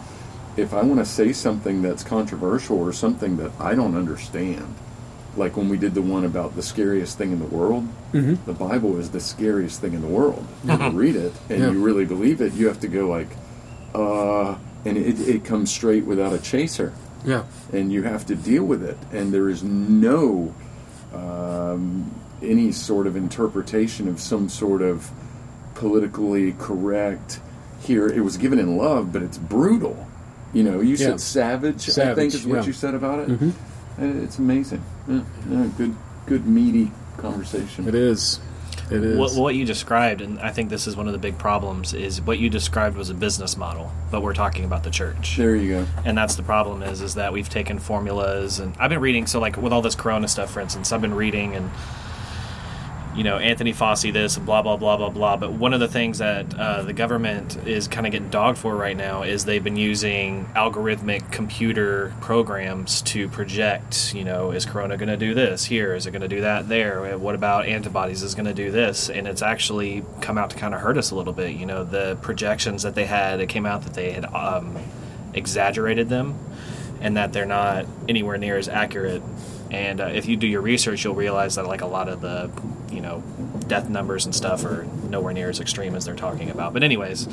if 0.57 0.73
I 0.73 0.83
want 0.83 0.99
to 1.01 1.05
say 1.05 1.33
something 1.33 1.83
that's 1.83 2.03
controversial 2.03 2.79
or 2.81 2.93
something 2.93 3.37
that 3.37 3.51
I 3.61 3.75
don't 3.75 3.95
understand, 3.97 4.75
like 5.37 5.59
when 5.59 5.69
we 5.69 5.77
did 5.77 5.93
the 5.95 6.01
one 6.01 6.25
about 6.25 6.57
the 6.57 6.63
scariest 6.63 7.19
thing 7.19 7.31
in 7.33 7.39
the 7.39 7.45
world, 7.45 7.87
the 8.13 8.55
Bible 8.55 8.97
is 8.97 9.11
the 9.11 9.21
scariest 9.21 9.83
thing 9.83 9.93
in 9.93 10.01
the 10.01 10.07
world. 10.09 10.47
If 10.65 10.81
you 10.81 10.89
read 10.99 11.17
it 11.17 11.35
and 11.51 11.61
Yeah. 11.61 11.71
you 11.73 11.85
really 11.85 12.07
believe 12.07 12.41
it, 12.41 12.55
you 12.55 12.69
have 12.69 12.81
to 12.81 12.89
go 12.89 13.07
like, 13.07 13.29
uh, 13.95 14.55
and 14.87 14.97
it, 14.97 15.21
it 15.21 15.45
comes 15.45 15.71
straight 15.71 16.07
without 16.07 16.33
a 16.33 16.39
chaser 16.39 16.95
Yeah, 17.27 17.45
and 17.73 17.93
you 17.93 18.05
have 18.05 18.25
to 18.27 18.35
deal 18.35 18.65
with 18.65 18.83
it. 18.83 18.97
And 19.13 19.35
there 19.35 19.49
is 19.49 19.63
no 19.63 20.55
um, 21.13 22.15
any 22.43 22.73
sort 22.73 23.07
of 23.07 23.17
interpretation 23.17 24.09
of 24.09 24.21
some 24.21 24.49
sort 24.49 24.83
of 24.83 25.11
politically 25.75 26.53
correct. 26.59 27.41
Here, 27.81 28.07
it 28.07 28.21
was 28.21 28.37
given 28.37 28.59
in 28.59 28.77
love, 28.77 29.13
but 29.13 29.23
it's 29.23 29.39
brutal. 29.39 30.07
You 30.53 30.63
know, 30.65 30.81
you 30.81 30.93
Yeah. 30.97 31.09
said 31.09 31.21
savage, 31.21 31.81
savage, 31.83 32.13
I 32.13 32.15
think 32.15 32.35
is 32.35 32.47
what 32.47 32.61
yeah. 32.61 32.65
you 32.67 32.73
said 32.73 32.95
about 32.95 33.19
it. 33.21 33.29
And 33.99 34.23
it's 34.23 34.39
amazing. 34.39 34.83
Yeah, 35.09 35.67
good, 35.77 35.95
good 36.27 36.47
meaty 36.47 36.91
conversation. 37.19 37.87
it 37.87 37.95
is. 37.95 38.41
It 38.91 39.03
is. 39.03 39.19
What, 39.19 39.35
what 39.35 39.55
you 39.55 39.65
described, 39.65 40.21
and 40.21 40.39
I 40.41 40.51
think 40.51 40.71
this 40.71 40.87
is 40.87 40.97
one 40.97 41.07
of 41.07 41.13
the 41.13 41.19
big 41.19 41.39
problems, 41.39 41.93
is 41.93 42.21
what 42.21 42.39
you 42.39 42.49
described 42.49 42.97
was 42.97 43.11
a 43.11 43.15
business 43.15 43.57
model, 43.57 43.91
but 44.11 44.23
we're 44.23 44.35
talking 44.35 44.65
about 44.65 44.85
the 44.85 44.91
church. 44.91 45.37
There 45.37 45.57
you 45.57 45.69
go. 45.71 45.87
and 46.05 46.17
that's 46.17 46.37
the 46.37 46.43
problem 46.43 46.83
is 46.83 47.01
is 47.01 47.15
that 47.15 47.33
we've 47.33 47.49
taken 47.49 47.79
formulas 47.79 48.59
and 48.61 48.75
i've 48.79 48.91
been 48.91 49.01
reading 49.01 49.27
so 49.27 49.41
like 49.41 49.57
with 49.57 49.73
all 49.73 49.83
this 49.83 49.95
corona 49.95 50.29
stuff 50.29 50.51
for 50.51 50.61
instance 50.61 50.93
i've 50.93 51.01
been 51.01 51.15
reading 51.15 51.55
and 51.55 51.71
you 53.17 53.25
know 53.25 53.39
anthony 53.39 53.73
Fauci 53.73 54.13
this 54.13 54.37
blah 54.39 54.63
blah 54.63 54.77
blah 54.77 54.97
blah 54.97 55.09
blah. 55.09 55.37
But 55.37 55.53
one 55.53 55.73
of 55.73 55.81
the 55.81 55.89
things 55.89 56.19
that 56.19 56.55
uh, 56.59 56.83
the 56.83 56.93
government 56.93 57.57
is 57.67 57.89
kind 57.89 58.07
of 58.07 58.13
getting 58.13 58.29
dogged 58.29 58.59
for 58.59 58.77
right 58.77 58.97
now 58.97 59.23
is 59.23 59.45
they've 59.45 59.63
been 59.63 59.77
using 59.77 60.47
algorithmic 60.55 61.33
computer 61.33 62.15
programs 62.21 63.03
to 63.03 63.29
project 63.29 64.15
you 64.15 64.25
know 64.25 64.51
is 64.51 64.67
corona 64.67 64.97
going 64.97 65.09
to 65.09 65.17
do 65.17 65.35
this 65.35 65.65
here? 65.65 65.95
Is 65.95 66.07
it 66.07 66.11
going 66.11 66.23
to 66.23 66.29
do 66.29 66.43
that 66.43 66.69
there? 66.69 67.17
What 67.19 67.35
about 67.35 67.67
antibodies? 67.67 68.23
Is 68.23 68.35
going 68.35 68.47
to 68.47 68.55
do 68.55 68.71
this? 68.71 69.09
And 69.09 69.27
it's 69.27 69.43
actually 69.43 70.05
come 70.21 70.39
out 70.39 70.51
to 70.51 70.57
kind 70.57 70.75
of 70.75 70.81
hurt 70.81 70.99
us 70.99 71.11
a 71.11 71.15
little 71.15 71.33
bit 71.33 71.57
you 71.57 71.67
know 71.67 71.85
the 71.85 72.19
projections 72.23 72.83
that 72.83 72.95
they 72.95 73.07
had 73.07 73.41
it 73.41 73.49
came 73.49 73.67
out 73.67 73.83
that 73.83 73.95
they 73.95 74.13
had 74.13 74.27
um, 74.27 74.77
exaggerated 75.35 76.09
them 76.09 76.39
and 77.01 77.17
that 77.17 77.33
they're 77.33 77.47
not 77.47 77.87
anywhere 78.09 78.39
near 78.39 78.57
as 78.57 78.69
accurate. 78.69 79.23
And 79.71 80.01
uh, 80.01 80.07
if 80.07 80.27
you 80.27 80.37
do 80.37 80.47
your 80.47 80.61
research, 80.61 81.05
you'll 81.05 81.15
realize 81.15 81.57
that 81.57 81.67
like 81.67 81.81
a 81.81 81.87
lot 81.87 82.09
of 82.09 82.21
the, 82.21 82.51
you 82.95 83.01
know, 83.01 83.23
death 83.67 83.89
numbers 83.89 84.25
and 84.25 84.35
stuff 84.35 84.65
are 84.65 84.87
nowhere 85.09 85.33
near 85.33 85.51
as 85.51 85.59
extreme 85.59 85.95
as 85.97 86.05
they're 86.05 86.15
talking 86.15 86.51
about. 86.51 86.73
But 86.73 86.85
anyways, 86.85 87.29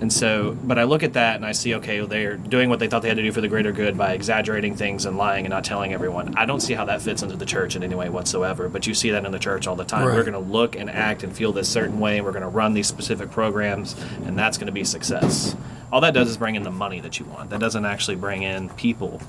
and 0.00 0.12
so, 0.12 0.56
but 0.64 0.78
I 0.78 0.84
look 0.84 1.02
at 1.02 1.12
that 1.12 1.36
and 1.36 1.46
I 1.46 1.52
see, 1.52 1.74
okay, 1.76 2.04
they're 2.04 2.36
doing 2.36 2.68
what 2.68 2.80
they 2.80 2.88
thought 2.88 3.02
they 3.02 3.08
had 3.08 3.18
to 3.18 3.22
do 3.22 3.30
for 3.30 3.40
the 3.40 3.48
greater 3.48 3.72
good 3.72 3.96
by 3.96 4.12
exaggerating 4.12 4.74
things 4.74 5.06
and 5.06 5.16
lying 5.16 5.44
and 5.44 5.52
not 5.52 5.64
telling 5.64 5.92
everyone. 5.92 6.34
I 6.36 6.44
don't 6.44 6.60
see 6.60 6.74
how 6.74 6.84
that 6.86 7.02
fits 7.02 7.22
into 7.22 7.36
the 7.36 7.46
church 7.46 7.76
in 7.76 7.84
any 7.84 7.94
way 7.94 8.08
whatsoever. 8.08 8.68
But 8.68 8.86
you 8.86 8.94
see 8.94 9.10
that 9.10 9.24
in 9.24 9.30
the 9.30 9.38
church 9.38 9.66
all 9.66 9.76
the 9.76 9.84
time. 9.84 10.06
Right. 10.06 10.14
We're 10.14 10.24
going 10.24 10.44
to 10.44 10.50
look 10.50 10.76
and 10.76 10.90
act 10.90 11.22
and 11.22 11.34
feel 11.34 11.52
this 11.52 11.68
certain 11.68 12.00
way, 12.00 12.16
and 12.16 12.26
we're 12.26 12.32
going 12.32 12.42
to 12.42 12.48
run 12.48 12.74
these 12.74 12.88
specific 12.88 13.30
programs, 13.30 13.94
and 14.24 14.36
that's 14.36 14.58
going 14.58 14.66
to 14.66 14.72
be 14.72 14.84
success. 14.84 15.54
All 15.92 16.00
that 16.00 16.14
does 16.14 16.28
is 16.28 16.36
bring 16.36 16.56
in 16.56 16.64
the 16.64 16.70
money 16.70 17.00
that 17.00 17.20
you 17.20 17.26
want. 17.26 17.50
That 17.50 17.60
doesn't 17.60 17.84
actually 17.84 18.16
bring 18.16 18.42
in 18.42 18.70
people. 18.70 19.22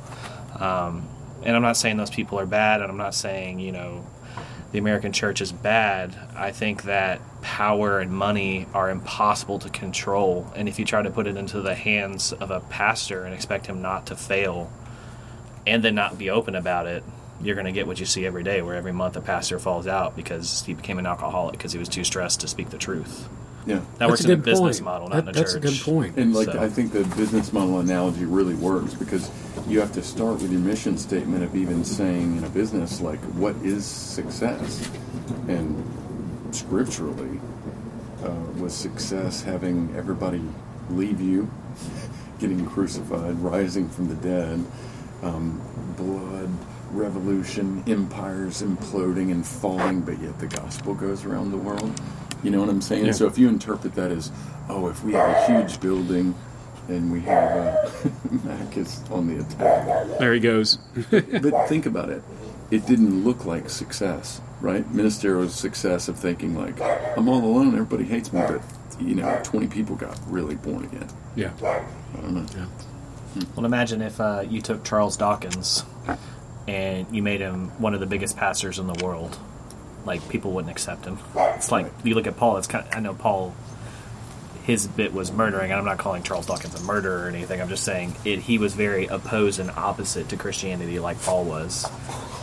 Um, 0.60 1.08
and 1.48 1.56
I'm 1.56 1.62
not 1.62 1.78
saying 1.78 1.95
those 1.95 2.10
people 2.10 2.38
are 2.39 2.45
bad, 2.45 2.82
and 2.82 2.91
I'm 2.91 2.98
not 2.98 3.16
saying, 3.16 3.60
you 3.60 3.72
know, 3.72 4.06
the 4.74 4.80
American 4.80 5.14
church 5.14 5.39
is 5.39 5.54
bad. 5.54 6.14
I 6.36 6.52
think 6.52 6.84
that 6.84 7.22
power 7.41 8.00
and 8.02 8.12
money 8.12 8.68
are 8.74 8.89
impossible 8.89 9.58
to 9.60 9.70
control. 9.70 10.52
And 10.58 10.68
if 10.68 10.78
you 10.78 10.84
try 10.84 11.02
to 11.02 11.10
put 11.10 11.26
it 11.26 11.38
into 11.38 11.62
the 11.62 11.74
hands 11.74 12.34
of 12.34 12.52
a 12.52 12.60
pastor 12.60 13.24
and 13.24 13.34
expect 13.34 13.68
him 13.68 13.82
not 13.82 14.08
to 14.08 14.16
fail 14.18 14.70
and 15.66 15.82
then 15.82 15.95
not 15.95 16.18
be 16.18 16.30
open 16.30 16.54
about 16.54 16.86
it, 16.86 17.02
you're 17.41 17.56
going 17.56 17.66
to 17.66 17.72
get 17.72 17.88
what 17.88 17.98
you 17.98 18.06
see 18.06 18.26
every 18.26 18.43
day, 18.43 18.62
where 18.62 18.76
every 18.76 18.91
month 18.91 19.16
a 19.16 19.22
pastor 19.22 19.58
falls 19.58 19.88
out 19.88 20.18
because 20.18 20.66
he 20.66 20.74
became 20.74 21.00
an 21.00 21.06
alcoholic 21.06 21.54
because 21.54 21.72
he 21.72 21.80
was 21.80 21.88
too 21.88 22.04
stressed 22.04 22.41
to 22.41 22.48
speak 22.50 22.72
the 22.72 22.78
truth. 22.78 23.30
Yeah. 23.68 23.82
That 23.97 24.07
works 24.09 24.22
That's 24.22 24.30
a 24.30 24.32
in 24.32 24.32
a 24.32 24.36
good 24.38 24.45
business 24.45 24.78
point. 24.80 24.86
model, 24.86 25.09
not 25.09 25.15
That- 25.15 25.24
in 25.24 25.30
a 25.30 25.32
that's 25.34 25.53
church. 25.53 25.63
a 25.63 25.68
good 25.68 25.82
point. 25.82 26.18
And 26.18 26.34
like 26.34 26.51
So- 26.51 26.59
I 26.59 26.70
think 26.70 26.93
the 26.93 27.03
business 27.15 27.51
model 27.51 27.80
analogy 27.80 28.26
really 28.26 28.55
works 28.55 28.93
because 28.93 29.30
you 29.68 29.80
have 29.82 29.91
to 29.93 30.01
start 30.03 30.41
with 30.41 30.51
your 30.51 30.61
mission 30.61 30.97
statement 30.97 31.43
of 31.43 31.55
even 31.55 31.84
saying 31.84 32.38
in 32.38 32.43
a 32.45 32.49
business 32.49 33.01
like 33.01 33.20
what 33.36 33.55
is 33.63 33.84
success, 33.86 34.89
and 35.49 35.76
scripturally, 36.51 37.39
uh, 38.24 38.30
was 38.59 38.74
success 38.74 39.43
having 39.43 39.93
everybody 39.97 40.41
leave 40.89 41.20
you, 41.20 41.49
getting 42.39 42.65
crucified, 42.65 43.38
rising 43.39 43.89
from 43.89 44.07
the 44.07 44.15
dead, 44.15 44.63
um, 45.24 45.59
blood, 45.97 46.49
revolution, 46.93 47.84
empires 47.88 48.61
imploding 48.61 49.32
and 49.32 49.45
falling, 49.45 49.99
but 50.01 50.22
yet 50.22 50.39
the 50.39 50.47
gospel 50.47 50.93
goes 50.93 51.26
around 51.26 51.51
the 51.51 51.57
world. 51.57 51.91
You 52.44 52.52
know 52.52 52.60
what 52.60 52.70
I'm 52.70 52.82
saying? 52.82 53.06
Yeah. 53.06 53.12
So 53.12 53.28
if 53.28 53.38
you 53.38 53.48
interpret 53.50 53.96
that 53.96 54.12
as, 54.12 54.32
oh, 54.70 54.88
if 54.88 55.04
we 55.04 55.14
have 55.14 55.30
a 55.30 55.46
huge 55.48 55.80
building 55.80 56.36
and 56.88 57.12
we 57.12 57.22
have 57.22 57.58
uh, 57.58 58.10
Mac 58.44 58.78
is 58.78 59.04
on 59.10 59.28
the 59.28 59.42
attack, 59.42 60.20
there 60.20 60.34
he 60.34 60.40
goes. 60.40 60.78
but 61.12 61.68
think 61.68 61.86
about 61.86 62.10
it. 62.10 62.22
It 62.70 62.86
didn't 62.86 63.24
look 63.24 63.46
like 63.46 63.70
success, 63.70 64.42
right? 64.62 64.86
Ministerio's 64.94 65.56
success 65.56 66.08
of 66.08 66.20
thinking 66.20 66.56
like, 66.56 66.80
I'm 67.18 67.28
all 67.30 67.44
alone, 67.44 67.74
everybody 67.74 68.04
hates 68.04 68.32
me, 68.34 68.42
but 68.42 68.62
you 69.00 69.16
know, 69.16 69.40
20 69.44 69.68
people 69.68 69.96
got 69.96 70.20
really 70.28 70.56
born 70.56 70.84
again. 70.86 71.08
yeah. 71.36 71.52
I 71.64 72.22
don't 72.22 72.34
know. 72.34 72.46
Yeah. 72.56 72.66
Well, 73.56 73.66
imagine 73.66 74.02
if 74.02 74.20
uh, 74.20 74.44
you 74.48 74.62
took 74.62 74.84
Charles 74.84 75.16
Dawkins 75.18 75.84
and 76.68 77.08
you 77.16 77.22
made 77.22 77.40
him 77.40 77.70
one 77.80 77.94
of 77.94 78.00
the 78.00 78.06
biggest 78.06 78.36
pastors 78.36 78.80
in 78.80 78.88
the 78.88 79.06
world. 79.06 79.38
Like 80.08 80.28
people 80.30 80.51
wouldn't 80.51 80.72
accept 80.72 81.05
him. 81.05 81.20
It's 81.36 81.72
like 81.72 81.91
you 82.03 82.16
look 82.16 82.26
at 82.26 82.38
Paul. 82.38 82.58
It's 82.58 82.68
kind. 82.68 82.88
Of, 82.88 82.95
I 82.95 82.99
know 82.99 83.14
Paul. 83.14 83.53
His 84.64 84.86
bit 84.86 85.14
was 85.14 85.32
murdering, 85.32 85.72
and 85.72 85.80
I'm 85.80 85.86
not 85.86 85.97
calling 85.97 86.24
Charles 86.24 86.45
Dawkins 86.45 86.76
a 86.76 86.84
murderer 86.84 87.26
or 87.26 87.30
anything. 87.30 87.62
I'm 87.62 87.70
just 87.70 87.86
saying 87.86 88.16
it. 88.26 88.39
He 88.39 88.58
was 88.58 88.74
very 88.74 89.05
opposed 89.05 89.60
and 89.62 89.72
opposite 89.72 90.28
to 90.30 90.38
Christianity, 90.38 90.99
like 90.99 91.22
Paul 91.22 91.45
was. 91.45 91.86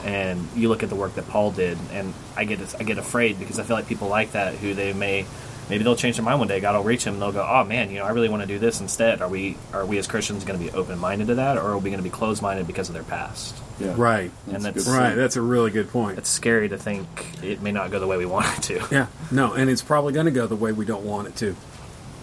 And 0.04 0.48
you 0.56 0.70
look 0.70 0.82
at 0.82 0.88
the 0.88 0.94
work 0.94 1.16
that 1.16 1.28
Paul 1.28 1.50
did, 1.50 1.76
and 1.92 2.14
I 2.36 2.44
get 2.44 2.60
I 2.78 2.84
get 2.84 2.98
afraid 2.98 3.38
because 3.38 3.58
I 3.58 3.62
feel 3.64 3.76
like 3.76 3.88
people 3.88 4.08
like 4.08 4.32
that 4.32 4.54
who 4.54 4.72
they 4.72 4.92
may 4.94 5.26
maybe 5.68 5.84
they'll 5.84 5.96
change 5.96 6.16
their 6.16 6.24
mind 6.24 6.38
one 6.38 6.48
day. 6.48 6.60
God 6.60 6.76
will 6.76 6.84
reach 6.84 7.04
them 7.04 7.14
and 7.14 7.22
they'll 7.22 7.32
go, 7.32 7.46
"Oh 7.48 7.64
man, 7.64 7.90
you 7.90 7.98
know, 7.98 8.04
I 8.04 8.10
really 8.10 8.28
want 8.28 8.42
to 8.42 8.48
do 8.48 8.58
this 8.58 8.80
instead." 8.80 9.22
Are 9.22 9.28
we 9.28 9.56
are 9.72 9.84
we 9.84 9.98
as 9.98 10.06
Christians 10.06 10.44
going 10.44 10.58
to 10.58 10.64
be 10.64 10.70
open 10.72 10.98
minded 10.98 11.28
to 11.28 11.36
that, 11.36 11.56
or 11.56 11.72
are 11.72 11.78
we 11.78 11.90
going 11.90 11.98
to 11.98 12.04
be 12.04 12.10
closed 12.10 12.42
minded 12.42 12.66
because 12.66 12.88
of 12.88 12.94
their 12.94 13.04
past? 13.04 13.54
Yeah. 13.80 13.94
Right. 13.96 14.30
And 14.46 14.56
a 14.58 14.60
that's- 14.60 14.86
Right. 14.88 15.14
That's 15.14 15.36
a 15.36 15.42
really 15.42 15.70
good 15.70 15.90
point. 15.90 16.18
It's 16.18 16.28
scary 16.30 16.68
to 16.68 16.78
think 16.78 17.06
it 17.42 17.60
may 17.60 17.72
not 17.72 17.90
go 17.90 17.98
the 17.98 18.06
way 18.06 18.16
we 18.16 18.26
want 18.26 18.46
it 18.58 18.62
to. 18.64 18.86
Yeah, 18.94 19.06
no, 19.32 19.52
and 19.54 19.68
it's 19.68 19.82
probably 19.82 20.12
going 20.12 20.26
to 20.26 20.32
go 20.32 20.46
the 20.46 20.54
way 20.56 20.70
we 20.72 20.84
don't 20.84 21.04
want 21.04 21.28
it 21.28 21.36
to, 21.36 21.56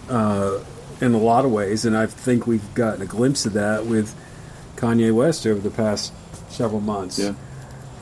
uh, 0.08 0.58
in 1.00 1.12
a 1.14 1.18
lot 1.18 1.44
of 1.44 1.50
ways. 1.52 1.84
And 1.84 1.96
I 1.96 2.06
think 2.06 2.46
we've 2.46 2.72
gotten 2.74 3.02
a 3.02 3.06
glimpse 3.06 3.44
of 3.46 3.52
that 3.54 3.84
with 3.86 4.14
Kanye 4.76 5.12
West 5.14 5.46
over 5.46 5.60
the 5.60 5.70
past 5.70 6.12
several 6.48 6.80
months. 6.80 7.18
Yeah. 7.18 7.34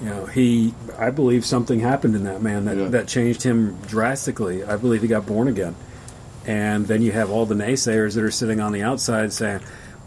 You 0.01 0.07
know, 0.09 0.27
he, 0.27 0.73
I 0.99 1.11
believe 1.11 1.45
something 1.45 1.81
happened 1.81 2.15
in 2.17 2.25
that 2.25 2.41
man 2.43 2.65
that, 2.67 2.77
Yeah. 2.77 2.89
that 2.89 3.09
changed 3.09 3.43
him 3.43 3.77
drastically. 3.87 4.65
I 4.65 4.77
believe 4.77 5.03
he 5.03 5.09
got 5.09 5.27
born 5.27 5.47
again. 5.49 5.75
And 6.47 6.87
then 6.87 7.03
you 7.03 7.13
have 7.13 7.31
all 7.31 7.45
the 7.45 7.55
naysayers 7.55 8.15
that 8.15 8.25
are 8.25 8.31
sitting 8.31 8.61
on 8.61 8.73
the 8.73 8.83
outside 8.83 9.33
saying, 9.33 9.61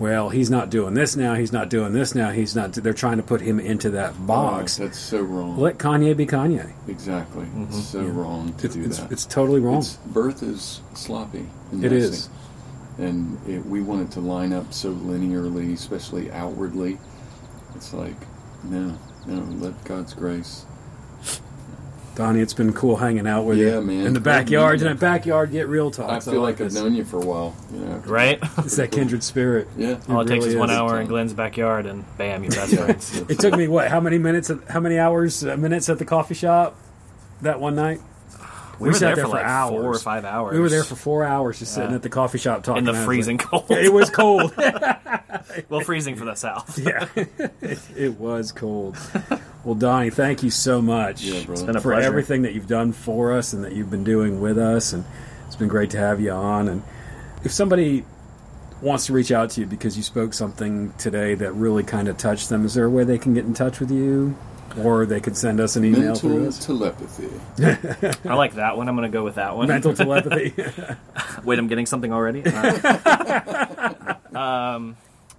well, 0.03 0.27
he's 0.27 0.49
not 0.49 0.69
doing 0.69 0.93
this 0.95 1.15
now, 1.15 1.33
he's 1.33 1.53
not 1.53 1.69
doing 1.69 1.93
this 1.93 2.13
now, 2.13 2.29
he's 2.31 2.53
not, 2.57 2.73
they're 2.73 2.93
trying 2.93 3.15
to 3.15 3.23
put 3.23 3.39
him 3.39 3.57
into 3.57 3.89
that 3.91 4.13
oh, 4.19 4.23
box. 4.25 4.77
Oh, 4.77 4.83
that's 4.83 4.99
so 4.99 5.21
wrong. 5.21 5.57
Let 5.57 5.77
Kanye 5.77 6.15
be 6.17 6.25
Kanye. 6.25 6.73
Exactly. 6.89 7.43
It's 7.43 7.77
mm-hmm. 7.77 7.79
so 7.79 8.01
wrong 8.03 8.53
to 8.55 8.65
It's, 8.65 8.75
do 8.75 8.83
it's, 8.83 8.97
that. 8.97 9.13
it's 9.13 9.25
totally 9.25 9.61
wrong. 9.61 9.77
It's- 9.77 9.97
birth 10.07 10.43
is 10.43 10.81
sloppy. 10.93 11.45
and 11.71 11.85
It 11.85 11.93
messy. 11.93 12.05
is. 12.05 12.29
And 12.97 13.39
it, 13.47 13.65
we 13.65 13.81
want 13.81 14.01
it 14.01 14.11
to 14.15 14.19
line 14.19 14.51
up 14.51 14.73
so 14.73 14.91
linearly, 14.93 15.71
especially 15.73 16.29
outwardly. 16.31 16.97
It's 17.75 17.93
like, 17.93 18.17
no, 18.65 18.97
no, 19.25 19.41
let 19.65 19.81
God's 19.85 20.13
grace. 20.13 20.65
Donnie, 22.15 22.41
it's 22.41 22.53
been 22.53 22.73
cool 22.73 22.97
hanging 22.97 23.25
out 23.27 23.43
with 23.43 23.57
Yeah, 23.57 23.79
you 23.79 23.81
man. 23.81 24.05
in 24.05 24.13
the 24.13 24.19
backyard. 24.19 24.81
In 24.81 24.87
that 24.87 24.99
backyard, 24.99 25.51
get 25.51 25.67
real 25.67 25.89
talk. 25.89 26.11
I 26.11 26.19
feel 26.19 26.41
like 26.41 26.61
I've 26.61 26.71
known 26.73 26.93
you 26.93 27.03
for 27.03 27.17
a 27.17 27.25
while. 27.25 27.55
You 27.73 27.79
know, 27.79 28.01
Right? 28.05 28.39
It's 28.59 28.75
that 28.75 28.91
kindred 28.91 29.23
spirit. 29.23 29.67
Yeah. 29.75 29.97
All 30.07 30.21
it, 30.21 30.27
takes 30.27 30.43
really 30.45 30.55
is 30.55 30.59
one 30.59 30.69
is. 30.69 30.77
hour 30.77 31.01
in 31.01 31.07
Glenn's 31.07 31.33
backyard, 31.33 31.87
and 31.87 32.05
bam, 32.17 32.43
you're 32.43 32.51
best 32.51 32.71
Yeah. 32.73 32.85
friends. 32.85 33.21
It 33.29 33.39
took 33.39 33.55
me 33.57 33.67
what? 33.67 33.87
How 33.87 33.99
many 33.99 34.19
minutes? 34.19 34.51
How 34.69 34.79
many 34.79 34.99
hours? 34.99 35.43
Uh, 35.43 35.57
minutes 35.57 35.89
at 35.89 35.97
the 35.97 36.05
coffee 36.05 36.35
shop 36.35 36.75
that 37.41 37.59
one 37.59 37.75
night. 37.75 37.99
We, 38.79 38.89
were 38.89 38.93
sat 38.93 38.99
there, 38.99 39.15
there 39.15 39.25
for 39.25 39.31
for 39.31 39.37
like 39.37 39.69
four 39.69 39.83
or 39.93 39.99
five 39.99 40.25
hours. 40.25 40.53
We 40.53 40.59
were 40.59 40.69
there 40.69 40.83
for 40.83 40.95
four 40.95 41.23
hours, 41.23 41.59
just 41.59 41.73
sitting 41.75 41.93
at 41.93 42.01
the 42.01 42.09
coffee 42.09 42.37
shop 42.39 42.63
talking 42.63 42.85
in 42.87 42.93
the 42.93 43.05
freezing 43.05 43.37
like- 43.37 43.47
cold. 43.47 43.71
It 43.71 43.93
was 43.93 44.09
cold. 44.09 44.53
well, 45.69 45.81
freezing 45.81 46.15
for 46.15 46.25
the 46.25 46.35
south. 46.35 46.77
yeah, 46.79 47.07
it, 47.61 47.79
it 47.95 48.19
was 48.19 48.51
cold. 48.51 48.97
Well, 49.63 49.75
Donnie, 49.75 50.09
thank 50.09 50.43
you 50.43 50.49
so 50.49 50.81
much 50.81 51.21
Yeah. 51.23 51.45
It's 51.49 51.61
been 51.61 51.75
a 51.77 51.81
for 51.81 51.93
pleasure. 51.93 52.07
everything 52.07 52.41
that 52.41 52.53
you've 52.53 52.67
done 52.67 52.91
for 52.91 53.31
us 53.33 53.53
and 53.53 53.63
that 53.63 53.73
you've 53.73 53.89
been 53.91 54.03
doing 54.03 54.41
with 54.41 54.57
us, 54.57 54.91
and 54.93 55.05
it's 55.47 55.55
been 55.55 55.67
great 55.69 55.91
to 55.91 55.97
have 55.97 56.19
you 56.19 56.31
on. 56.31 56.67
And 56.67 56.83
if 57.43 57.51
somebody 57.51 58.05
wants 58.81 59.05
to 59.05 59.13
reach 59.13 59.31
out 59.31 59.51
to 59.51 59.61
you 59.61 59.67
because 59.67 59.95
you 59.95 60.03
spoke 60.03 60.33
something 60.33 60.91
today 60.97 61.35
that 61.35 61.53
really 61.53 61.83
kind 61.83 62.07
of 62.07 62.17
touched 62.17 62.49
them, 62.49 62.65
is 62.65 62.73
there 62.73 62.85
a 62.85 62.89
way 62.89 63.03
they 63.03 63.17
can 63.17 63.33
get 63.33 63.45
in 63.45 63.53
touch 63.53 63.79
with 63.79 63.91
you, 63.91 64.35
or 64.81 65.05
they 65.05 65.19
could 65.19 65.35
send 65.37 65.59
us 65.59 65.75
an 65.75 65.85
email 65.85 66.15
through 66.15 66.41
Mental 66.41 66.47
us? 66.49 66.65
telepathy. 66.65 67.29
I 68.29 68.33
like 68.33 68.53
that 68.55 68.77
one. 68.77 68.87
I'm 68.89 68.95
going 68.95 69.09
to 69.11 69.15
go 69.15 69.23
with 69.23 69.35
that 69.35 69.55
one. 69.55 69.67
Mental 69.67 69.93
telepathy. 69.93 70.53
Wait, 71.43 71.59
I'm 71.59 71.67
getting 71.67 71.85
something 71.85 72.11
already. 72.13 72.43
Uh, 72.45 74.15
um, 74.35 74.95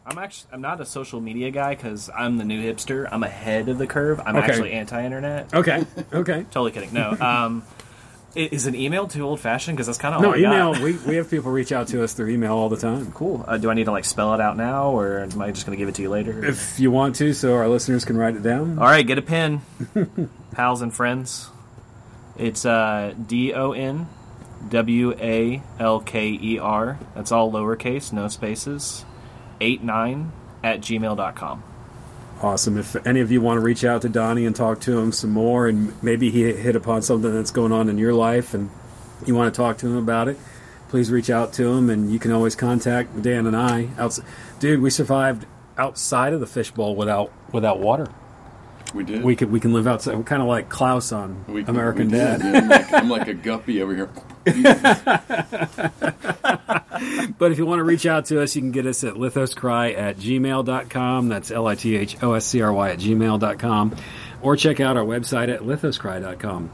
I'm 0.07 0.18
actually 0.18 0.51
I'm 0.53 0.61
not 0.61 0.80
a 0.80 0.87
social 0.87 1.20
media 1.20 1.51
guy 1.51 1.74
because 1.74 2.11
I'm 2.14 2.37
the 2.39 2.45
new 2.45 2.61
hipster. 2.62 3.09
I'm 3.11 3.22
ahead 3.22 3.68
of 3.68 3.78
the 3.78 3.87
curve. 3.87 4.20
I'm 4.24 4.37
Okay. 4.37 4.47
actually 4.47 4.72
anti-internet. 4.72 5.55
okay. 5.55 5.85
Okay. 6.12 6.43
Totally 6.51 6.72
kidding. 6.72 6.93
No. 6.93 7.11
Um, 7.12 7.62
i- 7.70 7.74
is 8.37 8.66
an 8.66 8.74
email 8.74 9.07
too 9.07 9.22
old-fashioned? 9.22 9.76
Because 9.76 9.87
that's 9.87 9.99
kind 9.99 10.14
of 10.14 10.20
No, 10.22 10.28
all 10.28 10.35
I 10.35 10.41
got. 10.41 10.76
email. 10.76 10.82
We, 10.85 10.93
we 11.07 11.16
have 11.16 11.30
people 11.30 11.51
reach 11.53 11.72
out 11.72 11.89
to 11.89 12.03
us 12.03 12.12
through 12.14 12.28
email 12.30 12.55
all 12.55 12.68
the 12.68 12.76
time. 12.76 13.12
Cool. 13.12 13.45
Uh, 13.47 13.57
do 13.59 13.70
I 13.70 13.74
need 13.74 13.85
to 13.85 13.93
like 13.93 14.05
spell 14.05 14.35
it 14.35 14.41
out 14.41 14.57
now, 14.57 14.91
or 14.91 15.18
am 15.20 15.41
I 15.43 15.51
just 15.53 15.66
going 15.66 15.76
to 15.76 15.80
give 15.80 15.89
it 15.89 15.95
to 15.97 16.03
you 16.03 16.11
later? 16.11 16.45
If 16.45 16.78
you 16.80 16.91
want 16.91 17.16
to, 17.16 17.32
so 17.32 17.55
our 17.55 17.68
listeners 17.68 18.05
can 18.05 18.16
write 18.16 18.35
it 18.37 18.43
down. 18.43 18.78
All 18.78 18.85
right, 18.87 19.07
get 19.07 19.18
a 19.18 19.22
pen, 19.22 19.61
pals 20.53 20.82
and 20.82 20.93
friends. 20.93 21.49
It's 22.37 22.64
uh, 22.66 23.14
D 23.26 23.53
O 23.55 23.72
N 23.72 24.09
W 24.68 25.12
A 25.12 25.62
L 25.78 26.01
K 26.01 26.28
E 26.41 26.59
R. 26.59 26.99
That's 27.14 27.30
all 27.32 27.53
lowercase, 27.53 28.12
no 28.12 28.28
spaces. 28.28 29.05
Eight 29.61 29.82
nine 29.85 30.32
at 30.62 30.80
gmail.com. 30.80 31.62
Awesome. 32.45 32.76
If 32.76 32.95
any 33.07 33.20
of 33.20 33.32
you 33.32 33.40
want 33.40 33.57
to 33.57 33.62
reach 33.62 33.86
out 33.86 34.03
to 34.03 34.09
Donnie 34.11 34.45
and 34.45 34.55
talk 34.55 34.78
to 34.80 34.99
him 34.99 35.12
some 35.12 35.30
more, 35.30 35.66
and 35.66 35.95
maybe 36.03 36.30
he 36.30 36.53
hit 36.53 36.76
upon 36.76 37.01
something 37.01 37.32
that's 37.32 37.51
going 37.51 37.72
on 37.72 37.88
in 37.88 37.97
your 37.97 38.12
life 38.12 38.53
and 38.53 38.68
you 39.24 39.34
want 39.34 39.55
to 39.55 39.57
talk 39.57 39.78
to 39.78 39.86
him 39.86 39.97
about 39.97 40.28
it, 40.28 40.38
please 40.90 41.11
reach 41.11 41.30
out 41.30 41.55
to 41.55 41.66
him. 41.68 41.88
And 41.88 42.12
you 42.12 42.18
can 42.18 42.32
always 42.32 42.55
contact 42.55 43.22
Dan 43.22 43.47
and 43.47 43.57
I. 43.57 43.88
Dude, 44.61 44.82
we 44.82 44.90
survived 44.90 45.47
outside 45.78 46.34
of 46.34 46.40
the 46.40 46.47
fishbowl 46.47 46.95
without 46.97 47.32
without 47.51 47.80
water. 47.80 48.09
We 48.95 49.03
did. 49.05 49.24
We 49.24 49.34
could 49.36 49.51
we 49.51 49.59
can 49.61 49.72
live 49.72 49.86
outside. 49.88 50.16
We're 50.16 50.22
kind 50.22 50.40
of 50.40 50.47
like 50.49 50.68
Klaus 50.68 51.11
on 51.12 51.45
We- 51.49 51.64
American 51.64 52.07
we. 52.11 52.16
Dad. 52.18 52.40
Yeah, 52.42 52.59
I'm, 52.61 52.68
like, 52.68 52.92
I'm 52.92 53.09
like 53.11 53.28
a 53.28 53.34
guppy 53.34 53.82
over 53.82 53.95
here. 53.95 54.09
But 57.38 57.51
if 57.51 57.59
you 57.59 57.66
want 57.66 57.80
to 57.80 57.84
reach 57.84 58.07
out 58.07 58.26
to 58.26 58.40
us, 58.40 58.55
you 58.55 58.62
can 58.62 58.70
get 58.70 58.86
us 58.86 59.03
at 59.03 59.14
lithoscry 59.14 59.99
at 59.99 60.16
gmail.com. 60.16 61.28
That's 61.28 61.51
L 61.51 61.66
I 61.66 61.74
T 61.74 61.97
H 61.97 62.16
O 62.22 62.32
S 62.34 62.47
C 62.47 62.62
R 62.62 62.72
Y 62.72 62.90
at 62.90 62.99
gmail.com. 62.99 63.97
Or 64.42 64.57
check 64.57 64.78
out 64.80 64.97
our 64.97 65.05
website 65.05 65.53
at 65.53 65.61
lithoscry.com. 65.62 66.70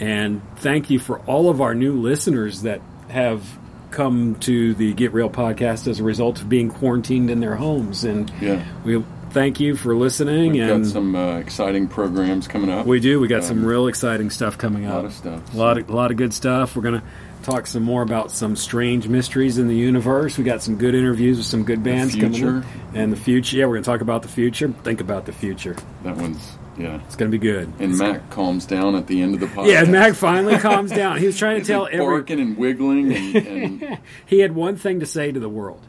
And 0.00 0.42
thank 0.56 0.90
you 0.90 0.98
for 0.98 1.20
all 1.20 1.48
of 1.50 1.60
our 1.60 1.74
new 1.74 2.00
listeners 2.00 2.62
that 2.62 2.80
have 3.08 3.44
come 3.90 4.34
to 4.40 4.74
the 4.74 4.92
Get 4.94 5.12
Real 5.12 5.30
podcast 5.30 5.86
as 5.86 6.00
a 6.00 6.04
result 6.04 6.40
of 6.40 6.48
being 6.48 6.68
quarantined 6.70 7.30
in 7.30 7.40
their 7.40 7.54
homes. 7.56 8.04
And 8.04 8.30
Yeah. 8.40 8.64
we 8.84 9.02
thank 9.30 9.60
you 9.60 9.76
for 9.76 9.94
listening. 9.94 10.52
We've 10.52 10.62
and 10.62 10.84
got 10.84 10.90
some 10.92 11.14
uh, 11.14 11.36
exciting 11.38 11.88
programs 11.88 12.48
coming 12.48 12.70
up. 12.70 12.86
we 12.86 13.00
do. 13.00 13.20
We 13.20 13.28
got 13.28 13.44
some 13.44 13.58
Um, 13.60 13.64
real 13.66 13.86
exciting 13.88 14.30
stuff 14.30 14.58
coming 14.58 14.84
a 14.86 14.88
up. 14.90 14.94
lot 14.96 15.04
of 15.06 15.12
stuff. 15.12 15.54
A 15.54 15.56
lot 15.56 15.78
of, 15.78 15.88
a 15.88 15.92
lot 15.96 16.10
of 16.10 16.16
good 16.16 16.32
stuff. 16.34 16.76
We're 16.76 16.82
going 16.82 17.00
to 17.00 17.06
talk 17.42 17.66
some 17.66 17.82
more 17.82 18.02
about 18.02 18.30
some 18.30 18.54
strange 18.56 19.08
mysteries 19.08 19.58
in 19.58 19.66
the 19.68 19.74
universe. 19.76 20.36
We 20.36 20.44
got 20.44 20.62
some 20.62 20.76
good 20.76 20.94
interviews 20.94 21.38
with 21.38 21.46
some 21.46 21.64
good 21.64 21.82
bands 21.82 22.14
coming 22.14 22.32
future. 22.34 22.58
up. 22.58 22.64
And 22.94 23.12
the 23.12 23.16
future. 23.16 23.56
Yeah, 23.56 23.64
we're 23.66 23.74
going 23.74 23.84
to 23.84 23.90
talk 23.90 24.00
about 24.02 24.22
the 24.22 24.28
future. 24.28 24.68
Think 24.84 25.00
about 25.00 25.26
the 25.26 25.32
future. 25.32 25.76
That 26.02 26.16
one's 26.16 26.56
yeah. 26.78 27.00
It's 27.06 27.16
going 27.16 27.30
to 27.30 27.36
be 27.36 27.42
good. 27.42 27.70
And 27.78 27.98
Mac 27.98 28.30
calms 28.30 28.64
down 28.64 28.94
at 28.94 29.06
the 29.06 29.20
end 29.20 29.34
of 29.34 29.40
the 29.40 29.46
podcast. 29.48 29.66
yeah, 29.68 29.84
Mac 29.84 30.14
finally 30.14 30.56
calms 30.56 30.90
down. 30.90 31.18
He 31.18 31.26
was 31.26 31.36
trying 31.36 31.60
to 31.60 31.66
tell 31.66 31.82
like 31.82 31.92
every. 31.92 32.06
barking 32.06 32.40
and 32.40 32.56
wiggling, 32.56 33.12
and, 33.12 33.36
and 33.36 33.98
He 34.26 34.38
had 34.38 34.54
one 34.54 34.76
thing 34.76 35.00
to 35.00 35.06
say 35.06 35.30
to 35.30 35.38
the 35.40 35.48
world: 35.48 35.84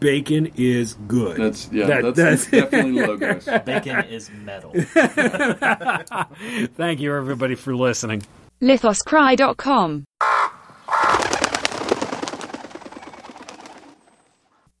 bacon 0.00 0.50
is 0.56 0.94
good. 1.08 1.36
that's 1.36 1.68
yeah, 1.72 1.86
That- 1.86 2.14
that's, 2.14 2.46
that's 2.46 2.46
definitely 2.50 2.92
logos. 3.06 3.44
Bacon 3.64 4.04
is 4.06 4.30
metal. 4.44 4.72
Thank 6.76 7.00
you, 7.00 7.14
everybody, 7.14 7.54
for 7.54 7.74
listening. 7.74 8.22
lithoscry.com 8.62 10.04